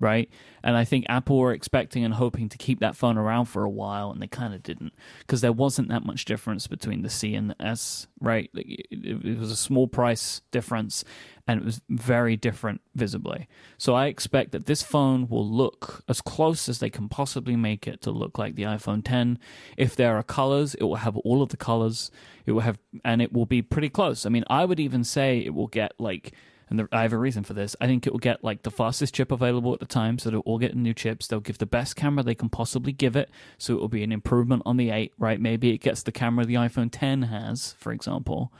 Right? 0.00 0.28
And 0.62 0.76
I 0.76 0.84
think 0.84 1.06
Apple 1.08 1.38
were 1.38 1.52
expecting 1.52 2.04
and 2.04 2.14
hoping 2.14 2.48
to 2.48 2.58
keep 2.58 2.80
that 2.80 2.96
phone 2.96 3.16
around 3.16 3.46
for 3.46 3.62
a 3.62 3.70
while 3.70 4.10
and 4.10 4.20
they 4.20 4.26
kind 4.26 4.52
of 4.52 4.62
didn't 4.62 4.92
because 5.20 5.40
there 5.40 5.52
wasn't 5.52 5.88
that 5.88 6.04
much 6.04 6.24
difference 6.24 6.66
between 6.66 7.02
the 7.02 7.08
C 7.08 7.34
and 7.34 7.48
the 7.48 7.62
S, 7.62 8.08
right? 8.20 8.50
It 8.54 9.38
was 9.38 9.52
a 9.52 9.56
small 9.56 9.86
price 9.86 10.42
difference 10.50 11.04
and 11.46 11.60
it 11.60 11.64
was 11.64 11.80
very 11.88 12.36
different 12.36 12.80
visibly. 12.94 13.48
So 13.78 13.94
I 13.94 14.06
expect 14.06 14.52
that 14.52 14.66
this 14.66 14.82
phone 14.82 15.28
will 15.28 15.48
look 15.48 16.02
as 16.08 16.20
close 16.20 16.68
as 16.68 16.80
they 16.80 16.90
can 16.90 17.08
possibly 17.08 17.54
make 17.56 17.86
it 17.86 18.02
to 18.02 18.10
look 18.10 18.36
like 18.36 18.56
the 18.56 18.64
iPhone 18.64 19.02
10. 19.04 19.38
If 19.76 19.94
there 19.94 20.16
are 20.16 20.22
colors, 20.22 20.74
it 20.74 20.82
will 20.82 20.96
have 20.96 21.16
all 21.18 21.40
of 21.40 21.50
the 21.50 21.56
colors. 21.56 22.10
It 22.46 22.52
will 22.52 22.62
have, 22.62 22.78
and 23.04 23.22
it 23.22 23.32
will 23.32 23.46
be 23.46 23.62
pretty 23.62 23.90
close. 23.90 24.26
I 24.26 24.28
mean, 24.28 24.44
I 24.50 24.64
would 24.64 24.80
even 24.80 25.04
say 25.04 25.38
it 25.38 25.54
will 25.54 25.68
get 25.68 25.92
like, 25.98 26.32
and 26.70 26.78
the, 26.78 26.88
I 26.92 27.02
have 27.02 27.12
a 27.12 27.18
reason 27.18 27.44
for 27.44 27.54
this. 27.54 27.76
I 27.80 27.86
think 27.86 28.06
it 28.06 28.12
will 28.12 28.20
get 28.20 28.42
like 28.42 28.62
the 28.62 28.70
fastest 28.70 29.14
chip 29.14 29.30
available 29.30 29.74
at 29.74 29.80
the 29.80 29.86
time, 29.86 30.18
so 30.18 30.30
they'll 30.30 30.40
all 30.40 30.58
get 30.58 30.74
new 30.74 30.94
chips. 30.94 31.26
They'll 31.26 31.40
give 31.40 31.58
the 31.58 31.66
best 31.66 31.96
camera 31.96 32.22
they 32.22 32.34
can 32.34 32.48
possibly 32.48 32.92
give 32.92 33.16
it, 33.16 33.30
so 33.58 33.74
it 33.74 33.80
will 33.80 33.88
be 33.88 34.02
an 34.02 34.12
improvement 34.12 34.62
on 34.64 34.76
the 34.76 34.90
8, 34.90 35.12
right? 35.18 35.40
Maybe 35.40 35.70
it 35.70 35.78
gets 35.78 36.02
the 36.02 36.12
camera 36.12 36.44
the 36.44 36.54
iPhone 36.54 36.88
10 36.90 37.22
has, 37.22 37.74
for 37.78 37.92
example. 37.92 38.52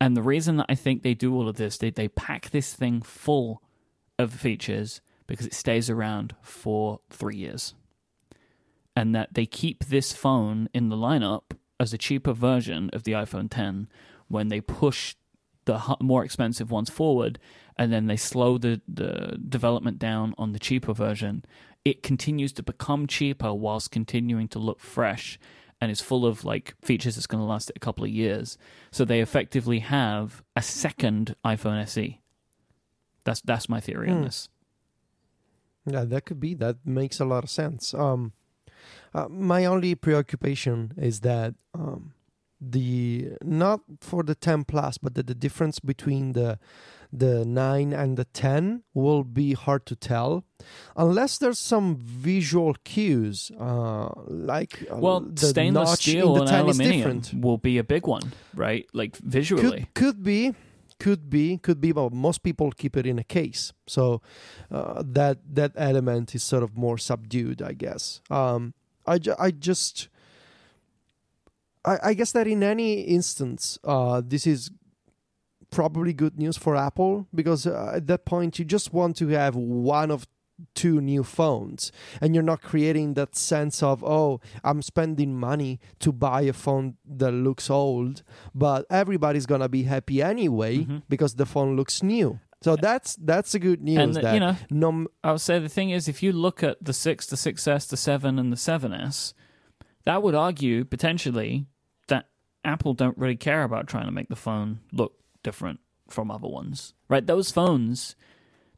And 0.00 0.16
the 0.16 0.22
reason 0.22 0.56
that 0.56 0.66
I 0.68 0.74
think 0.74 1.02
they 1.02 1.14
do 1.14 1.34
all 1.34 1.48
of 1.48 1.56
this, 1.56 1.78
they, 1.78 1.90
they 1.90 2.08
pack 2.08 2.50
this 2.50 2.74
thing 2.74 3.02
full 3.02 3.62
of 4.18 4.32
features 4.32 5.00
because 5.26 5.46
it 5.46 5.54
stays 5.54 5.88
around 5.88 6.34
for 6.42 7.00
three 7.10 7.36
years. 7.36 7.74
And 8.94 9.14
that 9.14 9.34
they 9.34 9.46
keep 9.46 9.84
this 9.84 10.12
phone 10.12 10.68
in 10.74 10.88
the 10.88 10.96
lineup 10.96 11.56
as 11.80 11.92
a 11.92 11.98
cheaper 11.98 12.32
version 12.32 12.90
of 12.92 13.04
the 13.04 13.12
iPhone 13.12 13.48
10 13.50 13.88
when 14.28 14.48
they 14.48 14.60
push 14.60 15.14
the 15.64 15.96
more 16.00 16.24
expensive 16.24 16.70
ones 16.70 16.90
forward 16.90 17.38
and 17.76 17.92
then 17.92 18.06
they 18.06 18.16
slow 18.16 18.58
the, 18.58 18.80
the 18.86 19.38
development 19.48 19.98
down 19.98 20.34
on 20.38 20.52
the 20.52 20.58
cheaper 20.58 20.92
version. 20.92 21.44
It 21.84 22.02
continues 22.02 22.52
to 22.54 22.62
become 22.62 23.06
cheaper 23.06 23.52
whilst 23.54 23.90
continuing 23.90 24.48
to 24.48 24.58
look 24.58 24.78
fresh 24.80 25.38
and 25.80 25.90
is 25.90 26.00
full 26.00 26.24
of 26.26 26.44
like 26.44 26.74
features 26.82 27.16
that's 27.16 27.26
going 27.26 27.40
to 27.42 27.46
last 27.46 27.70
it 27.70 27.76
a 27.76 27.80
couple 27.80 28.04
of 28.04 28.10
years. 28.10 28.56
So 28.90 29.04
they 29.04 29.20
effectively 29.20 29.80
have 29.80 30.42
a 30.54 30.62
second 30.62 31.34
iPhone 31.44 31.82
SE. 31.82 32.20
That's 33.24 33.40
that's 33.40 33.68
my 33.68 33.80
theory 33.80 34.10
on 34.10 34.18
Hmm. 34.18 34.24
this. 34.24 34.48
Yeah, 35.86 36.04
that 36.04 36.24
could 36.26 36.38
be. 36.38 36.54
That 36.54 36.76
makes 36.84 37.18
a 37.18 37.24
lot 37.24 37.42
of 37.42 37.50
sense. 37.50 37.92
Um, 37.94 38.32
uh, 39.14 39.28
my 39.28 39.64
only 39.64 39.94
preoccupation 39.96 40.92
is 40.96 41.20
that 41.20 41.54
um, 41.74 42.14
the 42.70 43.32
not 43.42 43.80
for 44.00 44.22
the 44.22 44.34
10 44.34 44.64
plus, 44.64 44.96
but 44.98 45.14
that 45.14 45.26
the 45.26 45.34
difference 45.34 45.80
between 45.80 46.32
the 46.32 46.58
the 47.14 47.44
9 47.44 47.92
and 47.92 48.16
the 48.16 48.24
10 48.24 48.84
will 48.94 49.22
be 49.22 49.52
hard 49.52 49.84
to 49.84 49.94
tell 49.94 50.44
unless 50.96 51.36
there's 51.36 51.58
some 51.58 51.94
visual 51.96 52.74
cues 52.84 53.50
uh, 53.60 54.08
like 54.26 54.86
uh, 54.90 54.96
Well, 54.96 55.20
the 55.20 55.46
stainless 55.48 55.90
notch 55.90 56.08
in 56.08 56.12
steel 56.12 56.34
the 56.34 56.40
and 56.42 56.48
10 56.48 56.68
is 56.68 56.78
aluminium 56.78 57.18
different. 57.20 57.44
will 57.44 57.58
be 57.58 57.76
a 57.76 57.84
big 57.84 58.06
one, 58.06 58.32
right? 58.54 58.86
Like 58.94 59.16
visually. 59.18 59.88
Could, 59.92 59.94
could 59.94 60.22
be, 60.22 60.54
could 60.98 61.28
be, 61.28 61.58
could 61.58 61.80
be, 61.82 61.92
but 61.92 62.12
most 62.14 62.42
people 62.42 62.70
keep 62.70 62.96
it 62.96 63.04
in 63.06 63.18
a 63.18 63.24
case, 63.24 63.72
so 63.86 64.22
uh, 64.70 65.02
that 65.04 65.38
that 65.54 65.72
element 65.76 66.34
is 66.34 66.42
sort 66.42 66.62
of 66.62 66.76
more 66.78 66.96
subdued, 66.96 67.60
I 67.60 67.72
guess. 67.74 68.22
Um, 68.30 68.72
I 69.04 69.18
ju- 69.18 69.34
I 69.38 69.50
just, 69.50 70.08
I, 71.84 71.98
I 72.10 72.14
guess 72.14 72.32
that 72.32 72.46
in 72.46 72.62
any 72.62 73.00
instance, 73.02 73.78
uh, 73.84 74.22
this 74.24 74.46
is 74.46 74.70
probably 75.70 76.12
good 76.12 76.38
news 76.38 76.56
for 76.56 76.76
Apple 76.76 77.26
because 77.34 77.66
uh, 77.66 77.92
at 77.94 78.06
that 78.06 78.24
point 78.24 78.58
you 78.58 78.64
just 78.64 78.92
want 78.92 79.16
to 79.16 79.28
have 79.28 79.56
one 79.56 80.10
of 80.10 80.26
two 80.74 81.00
new 81.00 81.24
phones 81.24 81.90
and 82.20 82.34
you're 82.34 82.42
not 82.44 82.60
creating 82.62 83.14
that 83.14 83.34
sense 83.34 83.82
of 83.82 84.04
oh 84.04 84.38
i'm 84.62 84.80
spending 84.80 85.34
money 85.34 85.80
to 85.98 86.12
buy 86.12 86.42
a 86.42 86.52
phone 86.52 86.94
that 87.04 87.32
looks 87.32 87.68
old 87.68 88.22
but 88.54 88.84
everybody's 88.88 89.46
gonna 89.46 89.68
be 89.68 89.84
happy 89.84 90.22
anyway 90.22 90.78
Mhm. 90.84 91.02
because 91.08 91.34
the 91.34 91.46
phone 91.46 91.74
looks 91.74 92.00
new 92.02 92.38
so 92.60 92.76
that's 92.76 93.16
that's 93.16 93.52
the 93.52 93.58
good 93.58 93.82
news 93.82 93.98
and 93.98 94.14
the- 94.14 94.20
that 94.20 94.34
you 94.34 94.40
know, 94.40 94.56
no 94.70 95.06
I 95.24 95.32
would 95.32 95.40
say 95.40 95.58
the 95.58 95.70
thing 95.70 95.90
is, 95.90 96.06
if 96.06 96.22
you 96.22 96.32
look 96.32 96.62
at 96.62 96.76
the 96.84 96.92
six, 96.92 97.26
the 97.26 97.36
6S, 97.36 97.88
the 97.88 97.96
seven, 97.96 98.38
and 98.38 98.52
the 98.52 98.56
7S, 98.56 99.32
that 100.04 100.22
would 100.22 100.36
argue 100.36 100.84
potentially 100.84 101.66
Apple 102.64 102.94
don't 102.94 103.18
really 103.18 103.36
care 103.36 103.62
about 103.62 103.88
trying 103.88 104.06
to 104.06 104.12
make 104.12 104.28
the 104.28 104.36
phone 104.36 104.80
look 104.92 105.14
different 105.42 105.80
from 106.08 106.30
other 106.30 106.48
ones, 106.48 106.94
right? 107.08 107.26
Those 107.26 107.50
phones, 107.50 108.14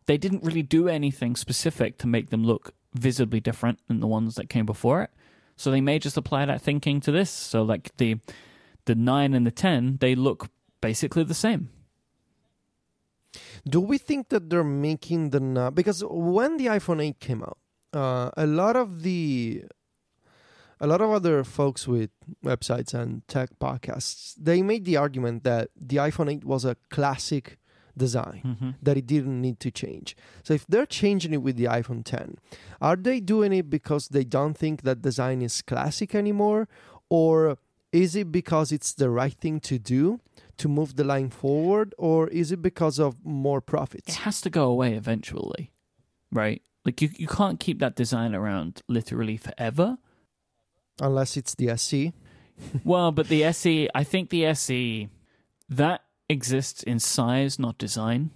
they 0.06 0.16
didn't 0.16 0.44
really 0.44 0.62
do 0.62 0.88
anything 0.88 1.36
specific 1.36 1.98
to 1.98 2.06
make 2.06 2.30
them 2.30 2.44
look 2.44 2.72
visibly 2.94 3.40
different 3.40 3.80
than 3.88 4.00
the 4.00 4.06
ones 4.06 4.36
that 4.36 4.48
came 4.48 4.66
before 4.66 5.02
it. 5.02 5.10
So 5.56 5.70
they 5.70 5.80
may 5.80 5.98
just 5.98 6.16
apply 6.16 6.46
that 6.46 6.62
thinking 6.62 7.00
to 7.00 7.12
this. 7.12 7.30
So 7.30 7.62
like 7.62 7.96
the 7.96 8.16
the 8.86 8.94
nine 8.94 9.34
and 9.34 9.46
the 9.46 9.50
ten, 9.50 9.98
they 10.00 10.14
look 10.14 10.50
basically 10.80 11.24
the 11.24 11.34
same. 11.34 11.70
Do 13.66 13.80
we 13.80 13.98
think 13.98 14.28
that 14.28 14.50
they're 14.50 14.62
making 14.62 15.30
the 15.30 15.40
nu- 15.40 15.70
because 15.70 16.04
when 16.06 16.58
the 16.58 16.66
iPhone 16.66 17.02
8 17.02 17.18
came 17.18 17.42
out, 17.42 17.58
uh, 17.92 18.30
a 18.36 18.46
lot 18.46 18.76
of 18.76 19.02
the 19.02 19.64
a 20.80 20.86
lot 20.86 21.00
of 21.00 21.10
other 21.10 21.44
folks 21.44 21.86
with 21.86 22.10
websites 22.44 22.92
and 22.94 23.26
tech 23.28 23.50
podcasts 23.60 24.34
they 24.38 24.62
made 24.62 24.84
the 24.84 24.96
argument 24.96 25.44
that 25.44 25.70
the 25.76 25.96
iPhone 25.96 26.30
8 26.32 26.44
was 26.44 26.64
a 26.64 26.76
classic 26.90 27.58
design 27.96 28.40
hmm 28.60 28.70
that 28.82 28.96
it 28.96 29.06
didn't 29.06 29.40
need 29.40 29.60
to 29.60 29.70
change. 29.70 30.16
So 30.42 30.52
if 30.52 30.66
they're 30.66 30.86
changing 30.86 31.32
it 31.32 31.42
with 31.42 31.56
the 31.56 31.64
iPhone 31.64 32.04
10, 32.04 32.36
are 32.80 32.96
they 32.96 33.20
doing 33.20 33.52
it 33.52 33.70
because 33.70 34.08
they 34.08 34.24
don't 34.24 34.56
think 34.58 34.82
that 34.82 35.00
design 35.00 35.40
is 35.42 35.62
classic 35.62 36.14
anymore 36.14 36.68
or 37.08 37.56
is 37.92 38.16
it 38.16 38.32
because 38.32 38.72
it's 38.72 38.92
the 38.92 39.08
right 39.08 39.32
thing 39.32 39.60
to 39.60 39.78
do 39.78 40.20
to 40.56 40.68
move 40.68 40.96
the 40.96 41.04
line 41.04 41.30
forward 41.30 41.94
or 41.96 42.28
is 42.28 42.50
it 42.50 42.60
because 42.60 42.98
of 42.98 43.16
more 43.24 43.60
profits? 43.60 44.08
It 44.08 44.20
has 44.22 44.40
to 44.42 44.50
go 44.50 44.64
away 44.64 44.94
eventually, 44.94 45.72
right? 46.32 46.60
Like 46.84 47.00
you, 47.00 47.10
you 47.16 47.28
can't 47.28 47.60
keep 47.60 47.78
that 47.78 47.94
design 47.94 48.34
around 48.34 48.82
literally 48.88 49.36
forever. 49.36 49.98
Unless 51.00 51.36
it's 51.36 51.54
the 51.54 51.70
SE. 51.70 52.12
well, 52.84 53.12
but 53.12 53.28
the 53.28 53.44
SE, 53.44 53.88
I 53.94 54.04
think 54.04 54.30
the 54.30 54.46
SE 54.46 55.08
that 55.68 56.02
exists 56.28 56.82
in 56.82 56.98
size, 56.98 57.58
not 57.58 57.78
design. 57.78 58.30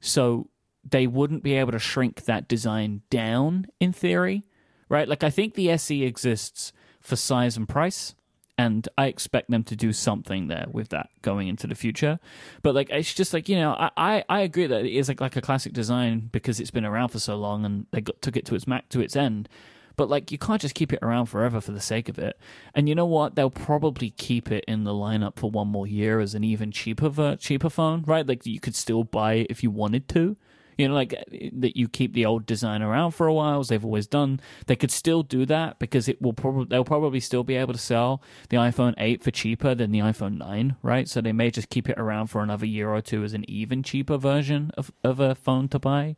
So 0.00 0.48
they 0.88 1.06
wouldn't 1.06 1.42
be 1.42 1.54
able 1.54 1.72
to 1.72 1.78
shrink 1.78 2.24
that 2.24 2.48
design 2.48 3.02
down 3.10 3.66
in 3.80 3.92
theory, 3.92 4.44
right? 4.88 5.08
Like 5.08 5.24
I 5.24 5.30
think 5.30 5.54
the 5.54 5.70
SE 5.70 6.04
exists 6.04 6.72
for 7.00 7.16
size 7.16 7.56
and 7.56 7.68
price, 7.68 8.14
and 8.56 8.86
I 8.96 9.06
expect 9.06 9.50
them 9.50 9.64
to 9.64 9.76
do 9.76 9.92
something 9.92 10.48
there 10.48 10.66
with 10.70 10.90
that 10.90 11.08
going 11.22 11.48
into 11.48 11.66
the 11.66 11.74
future. 11.74 12.20
But 12.62 12.74
like 12.74 12.90
it's 12.90 13.14
just 13.14 13.32
like 13.32 13.48
you 13.48 13.56
know, 13.56 13.72
I 13.72 13.90
I, 13.96 14.24
I 14.28 14.40
agree 14.40 14.66
that 14.66 14.84
it 14.84 14.94
is 14.94 15.08
like 15.08 15.20
like 15.20 15.36
a 15.36 15.40
classic 15.40 15.72
design 15.72 16.28
because 16.32 16.60
it's 16.60 16.70
been 16.70 16.84
around 16.84 17.08
for 17.08 17.18
so 17.18 17.36
long 17.36 17.64
and 17.64 17.86
they 17.90 18.00
got 18.00 18.20
took 18.20 18.36
it 18.36 18.44
to 18.46 18.54
its 18.54 18.66
mac 18.66 18.88
to 18.90 19.00
its 19.00 19.16
end. 19.16 19.48
But 19.96 20.08
like 20.08 20.32
you 20.32 20.38
can't 20.38 20.60
just 20.60 20.74
keep 20.74 20.92
it 20.92 20.98
around 21.02 21.26
forever 21.26 21.60
for 21.60 21.72
the 21.72 21.80
sake 21.80 22.08
of 22.08 22.18
it. 22.18 22.38
And 22.74 22.88
you 22.88 22.94
know 22.94 23.06
what? 23.06 23.34
They'll 23.34 23.50
probably 23.50 24.10
keep 24.10 24.50
it 24.50 24.64
in 24.66 24.84
the 24.84 24.92
lineup 24.92 25.36
for 25.36 25.50
one 25.50 25.68
more 25.68 25.86
year 25.86 26.20
as 26.20 26.34
an 26.34 26.44
even 26.44 26.72
cheaper 26.72 27.08
ver- 27.08 27.36
cheaper 27.36 27.70
phone, 27.70 28.02
right? 28.06 28.26
Like 28.26 28.46
you 28.46 28.60
could 28.60 28.74
still 28.74 29.04
buy 29.04 29.34
it 29.34 29.46
if 29.50 29.62
you 29.62 29.70
wanted 29.70 30.08
to. 30.10 30.36
You 30.76 30.88
know, 30.88 30.94
like 30.94 31.10
that 31.52 31.76
you 31.76 31.88
keep 31.88 32.14
the 32.14 32.26
old 32.26 32.46
design 32.46 32.82
around 32.82 33.12
for 33.12 33.28
a 33.28 33.32
while, 33.32 33.60
as 33.60 33.68
they've 33.68 33.84
always 33.84 34.08
done. 34.08 34.40
They 34.66 34.74
could 34.74 34.90
still 34.90 35.22
do 35.22 35.46
that 35.46 35.78
because 35.78 36.08
it 36.08 36.20
will 36.20 36.32
probably 36.32 36.66
they'll 36.66 36.84
probably 36.84 37.20
still 37.20 37.44
be 37.44 37.54
able 37.54 37.74
to 37.74 37.78
sell 37.78 38.20
the 38.48 38.56
iPhone 38.56 38.94
8 38.98 39.22
for 39.22 39.30
cheaper 39.30 39.74
than 39.74 39.92
the 39.92 40.00
iPhone 40.00 40.38
9, 40.38 40.76
right? 40.82 41.08
So 41.08 41.20
they 41.20 41.32
may 41.32 41.50
just 41.50 41.68
keep 41.68 41.88
it 41.88 41.96
around 41.96 42.26
for 42.26 42.42
another 42.42 42.66
year 42.66 42.90
or 42.90 43.00
two 43.00 43.22
as 43.22 43.34
an 43.34 43.48
even 43.48 43.82
cheaper 43.84 44.16
version 44.16 44.72
of 44.76 44.90
of 45.04 45.20
a 45.20 45.36
phone 45.36 45.68
to 45.68 45.78
buy. 45.78 46.16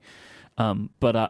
Um, 0.57 0.91
but 1.01 1.17
uh, 1.17 1.29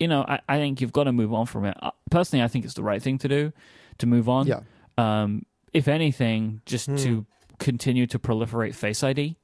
you 0.00 0.08
know, 0.08 0.22
I, 0.22 0.40
I 0.48 0.58
think 0.58 0.80
you've 0.80 0.92
got 0.92 1.04
to 1.04 1.12
move 1.12 1.32
on 1.34 1.46
from 1.46 1.64
it. 1.64 1.76
Uh, 1.80 1.90
Personally, 2.10 2.42
I 2.44 2.48
think 2.48 2.64
it's 2.64 2.74
the 2.74 2.82
right 2.82 3.02
thing 3.02 3.18
to 3.18 3.28
do 3.28 3.52
to 3.98 4.06
move 4.06 4.28
on. 4.28 4.46
Yeah. 4.46 4.60
Um, 4.96 5.44
if 5.72 5.88
anything, 5.88 6.62
just 6.66 6.86
Hmm. 6.86 6.96
to 6.96 7.26
continue 7.58 8.06
to 8.06 8.18
proliferate 8.18 8.74
Face 8.74 9.02
ID 9.02 9.36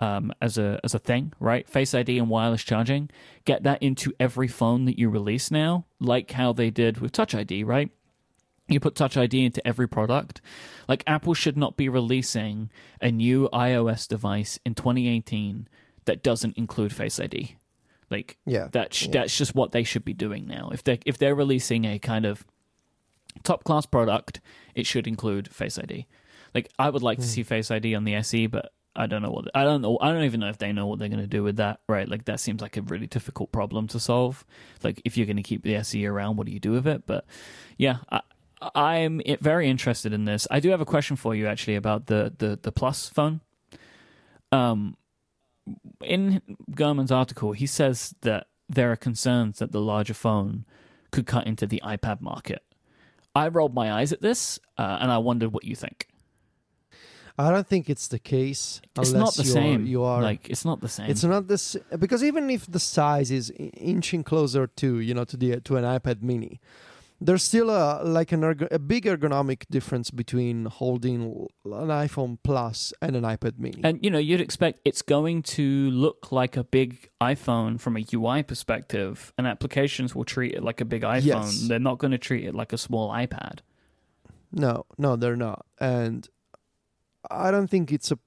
um, 0.00 0.32
as 0.40 0.56
a 0.58 0.80
as 0.82 0.94
a 0.94 0.98
thing, 0.98 1.32
right? 1.38 1.68
Face 1.68 1.94
ID 1.94 2.18
and 2.18 2.28
wireless 2.30 2.64
charging. 2.64 3.10
Get 3.44 3.62
that 3.64 3.82
into 3.82 4.12
every 4.18 4.48
phone 4.48 4.86
that 4.86 4.98
you 4.98 5.08
release 5.10 5.50
now, 5.50 5.84
like 6.00 6.32
how 6.32 6.52
they 6.52 6.70
did 6.70 6.98
with 6.98 7.12
Touch 7.12 7.34
ID, 7.34 7.64
right? 7.64 7.90
You 8.68 8.80
put 8.80 8.94
Touch 8.94 9.16
ID 9.16 9.44
into 9.44 9.66
every 9.66 9.88
product. 9.88 10.40
Like 10.88 11.02
Apple 11.06 11.34
should 11.34 11.56
not 11.56 11.76
be 11.76 11.88
releasing 11.88 12.70
a 13.00 13.10
new 13.10 13.48
iOS 13.52 14.06
device 14.08 14.58
in 14.64 14.74
2018 14.74 15.68
that 16.06 16.22
doesn't 16.22 16.56
include 16.56 16.92
Face 16.92 17.18
ID. 17.20 17.56
Like 18.10 18.36
Yeah. 18.46 18.68
that 18.72 18.92
sh- 18.94 19.06
Yeah. 19.06 19.12
that's 19.12 19.36
just 19.38 19.54
what 19.54 19.72
they 19.72 19.84
should 19.84 20.04
be 20.04 20.14
doing 20.14 20.46
now. 20.46 20.70
If 20.72 20.82
they 20.84 20.98
if 21.06 21.16
they're 21.18 21.34
releasing 21.34 21.84
a 21.84 21.98
kind 21.98 22.26
of 22.26 22.44
top 23.44 23.64
class 23.64 23.86
product, 23.86 24.40
it 24.74 24.86
should 24.86 25.06
include 25.06 25.48
Face 25.54 25.78
ID. 25.78 26.06
Like 26.54 26.68
I 26.78 26.90
would 26.90 27.02
like 27.02 27.18
to 27.18 27.24
see 27.26 27.42
Face 27.44 27.70
ID 27.70 27.94
on 27.94 28.04
the 28.04 28.14
SE, 28.16 28.46
but 28.48 28.72
I 28.96 29.06
don't 29.06 29.22
know 29.22 29.30
what 29.30 29.46
I 29.54 29.62
don't 29.62 29.82
know. 29.82 29.96
I 30.00 30.10
don't 30.12 30.24
even 30.24 30.40
know 30.40 30.48
if 30.48 30.58
they 30.58 30.72
know 30.72 30.88
what 30.88 30.98
they're 30.98 31.08
going 31.08 31.20
to 31.20 31.26
do 31.28 31.44
with 31.44 31.56
that. 31.58 31.78
Right? 31.88 32.08
Like 32.08 32.24
that 32.24 32.40
seems 32.40 32.60
like 32.60 32.76
a 32.76 32.82
really 32.82 33.06
difficult 33.06 33.52
problem 33.52 33.86
to 33.88 34.00
solve. 34.00 34.44
Like 34.82 35.00
if 35.04 35.16
you're 35.16 35.26
going 35.26 35.36
to 35.36 35.44
keep 35.44 35.62
the 35.62 35.76
SE 35.76 36.04
around, 36.04 36.36
what 36.36 36.46
do 36.46 36.52
you 36.52 36.58
do 36.58 36.72
with 36.72 36.88
it? 36.88 37.04
But 37.06 37.24
yeah, 37.78 37.98
I, 38.10 38.20
I'm 38.74 39.22
very 39.40 39.70
interested 39.70 40.12
in 40.12 40.24
this. 40.24 40.48
I 40.50 40.58
do 40.58 40.70
have 40.70 40.80
a 40.80 40.84
question 40.84 41.14
for 41.14 41.36
you 41.36 41.46
actually 41.46 41.76
about 41.76 42.06
the 42.06 42.34
the 42.36 42.58
the 42.60 42.72
Plus 42.72 43.08
phone. 43.08 43.40
Um, 44.52 44.96
in 46.02 46.42
Gurman's 46.72 47.12
article, 47.12 47.52
he 47.52 47.66
says 47.66 48.14
that 48.22 48.46
there 48.68 48.92
are 48.92 48.96
concerns 48.96 49.58
that 49.58 49.72
the 49.72 49.80
larger 49.80 50.14
phone 50.14 50.64
could 51.10 51.26
cut 51.26 51.46
into 51.46 51.66
the 51.66 51.82
iPad 51.84 52.20
market. 52.20 52.62
I 53.34 53.48
rolled 53.48 53.74
my 53.74 53.92
eyes 53.92 54.12
at 54.12 54.22
this, 54.22 54.58
uh, 54.78 54.98
and 55.00 55.10
I 55.10 55.18
wondered 55.18 55.52
what 55.52 55.64
you 55.64 55.76
think. 55.76 56.08
I 57.38 57.50
don't 57.50 57.66
think 57.66 57.88
it's 57.88 58.08
the 58.08 58.18
case. 58.18 58.82
It's 58.98 59.12
not 59.12 59.34
the 59.34 59.44
you 59.44 59.50
same. 59.50 59.82
Are, 59.82 59.86
you 59.86 60.02
are 60.02 60.20
like 60.20 60.50
it's 60.50 60.64
not 60.64 60.80
the 60.80 60.88
same. 60.88 61.08
It's 61.08 61.24
not 61.24 61.48
this 61.48 61.74
because 61.98 62.22
even 62.22 62.50
if 62.50 62.70
the 62.70 62.80
size 62.80 63.30
is 63.30 63.50
inching 63.56 64.24
closer 64.24 64.66
to 64.66 64.98
you 65.00 65.14
know 65.14 65.24
to 65.24 65.36
the 65.36 65.60
to 65.60 65.76
an 65.76 65.84
iPad 65.84 66.22
Mini, 66.22 66.60
there's 67.20 67.42
still 67.42 67.68
a 67.70 68.02
like 68.02 68.32
an 68.32 68.42
ergo- 68.42 68.68
a 68.70 68.78
big 68.78 69.04
ergonomic 69.04 69.64
difference 69.70 70.10
between 70.10 70.64
holding 70.66 71.46
an 71.64 71.88
iPhone 71.88 72.38
Plus 72.42 72.92
and 73.02 73.14
an 73.14 73.24
iPad 73.24 73.58
Mini. 73.58 73.80
and 73.84 74.02
you 74.02 74.10
know, 74.10 74.18
you'd 74.18 74.40
expect 74.40 74.80
it's 74.84 75.02
going 75.02 75.42
to 75.42 75.90
look 75.90 76.32
like 76.32 76.56
a 76.56 76.64
big 76.64 77.10
iPhone 77.20 77.78
from 77.78 77.96
a 77.96 78.04
UI 78.12 78.42
perspective, 78.42 79.32
and 79.36 79.46
applications 79.46 80.14
will 80.14 80.24
treat 80.24 80.54
it 80.54 80.62
like 80.62 80.80
a 80.80 80.84
big 80.84 81.02
iPhone. 81.02 81.24
Yes. 81.24 81.68
They're 81.68 81.78
not 81.78 81.98
going 81.98 82.12
to 82.12 82.18
treat 82.18 82.44
it 82.44 82.54
like 82.54 82.72
a 82.72 82.78
small 82.78 83.10
iPad. 83.10 83.58
No, 84.52 84.86
no, 84.98 85.16
they're 85.16 85.36
not. 85.36 85.66
And 85.78 86.28
I 87.30 87.50
don't 87.50 87.68
think 87.68 87.92
it's 87.92 88.10
a, 88.10 88.18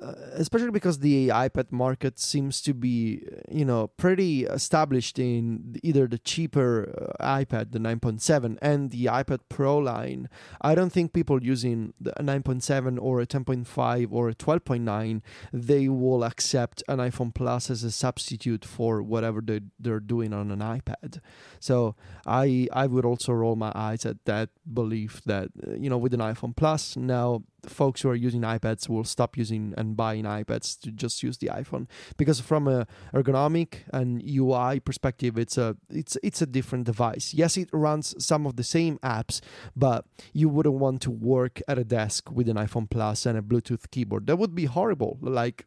uh, 0.00 0.14
especially 0.32 0.70
because 0.70 0.98
the 1.00 1.28
iPad 1.28 1.72
market 1.72 2.18
seems 2.18 2.60
to 2.62 2.74
be, 2.74 3.22
you 3.50 3.64
know, 3.64 3.88
pretty 3.96 4.44
established 4.44 5.18
in 5.18 5.76
either 5.82 6.06
the 6.06 6.18
cheaper 6.18 7.14
uh, 7.18 7.44
iPad, 7.44 7.72
the 7.72 7.78
9.7, 7.78 8.58
and 8.60 8.90
the 8.90 9.06
iPad 9.06 9.40
Pro 9.48 9.78
line. 9.78 10.28
I 10.60 10.74
don't 10.74 10.90
think 10.90 11.12
people 11.12 11.42
using 11.42 11.94
the 12.00 12.12
9.7 12.18 12.98
or 13.00 13.20
a 13.20 13.26
10.5 13.26 14.08
or 14.10 14.28
a 14.28 14.34
12.9, 14.34 15.22
they 15.52 15.88
will 15.88 16.24
accept 16.24 16.82
an 16.88 16.98
iPhone 16.98 17.34
Plus 17.34 17.70
as 17.70 17.82
a 17.82 17.90
substitute 17.90 18.64
for 18.64 19.02
whatever 19.02 19.40
they, 19.40 19.60
they're 19.78 20.00
doing 20.00 20.32
on 20.32 20.50
an 20.50 20.60
iPad. 20.60 21.20
So 21.60 21.94
I 22.26 22.68
I 22.72 22.86
would 22.86 23.04
also 23.04 23.32
roll 23.32 23.56
my 23.56 23.72
eyes 23.74 24.06
at 24.06 24.24
that 24.24 24.50
belief 24.72 25.22
that 25.24 25.48
uh, 25.66 25.74
you 25.74 25.90
know 25.90 25.98
with 25.98 26.14
an 26.14 26.20
iPhone 26.20 26.54
Plus 26.54 26.96
now 26.96 27.42
folks 27.68 28.02
who 28.02 28.08
are 28.08 28.14
using 28.14 28.42
iPads 28.42 28.88
will 28.88 29.04
stop 29.04 29.36
using 29.36 29.74
and 29.76 29.96
buying 29.96 30.24
iPads 30.24 30.78
to 30.80 30.90
just 30.90 31.22
use 31.22 31.38
the 31.38 31.48
iPhone 31.48 31.86
because 32.16 32.40
from 32.40 32.68
a 32.68 32.86
ergonomic 33.14 33.80
and 33.92 34.22
UI 34.22 34.80
perspective 34.80 35.38
it's 35.38 35.58
a 35.58 35.76
it's 35.90 36.16
it's 36.22 36.42
a 36.42 36.46
different 36.46 36.84
device. 36.84 37.34
Yes, 37.34 37.56
it 37.56 37.68
runs 37.72 38.14
some 38.24 38.46
of 38.46 38.56
the 38.56 38.64
same 38.64 38.98
apps, 38.98 39.40
but 39.74 40.04
you 40.32 40.48
wouldn't 40.48 40.76
want 40.76 41.02
to 41.02 41.10
work 41.10 41.60
at 41.68 41.78
a 41.78 41.84
desk 41.84 42.30
with 42.30 42.48
an 42.48 42.56
iPhone 42.56 42.88
Plus 42.88 43.26
and 43.26 43.38
a 43.38 43.42
Bluetooth 43.42 43.90
keyboard. 43.90 44.26
That 44.26 44.36
would 44.36 44.54
be 44.54 44.66
horrible. 44.66 45.18
Like 45.20 45.66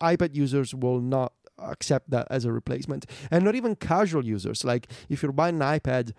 iPad 0.00 0.34
users 0.34 0.74
will 0.74 1.00
not 1.00 1.32
accept 1.58 2.10
that 2.10 2.26
as 2.30 2.44
a 2.44 2.52
replacement 2.52 3.06
and 3.30 3.44
not 3.44 3.56
even 3.56 3.74
casual 3.74 4.24
users 4.24 4.64
like 4.64 4.86
if 5.08 5.24
you're 5.24 5.32
buying 5.32 5.60
an 5.60 5.80
ipad 5.80 6.12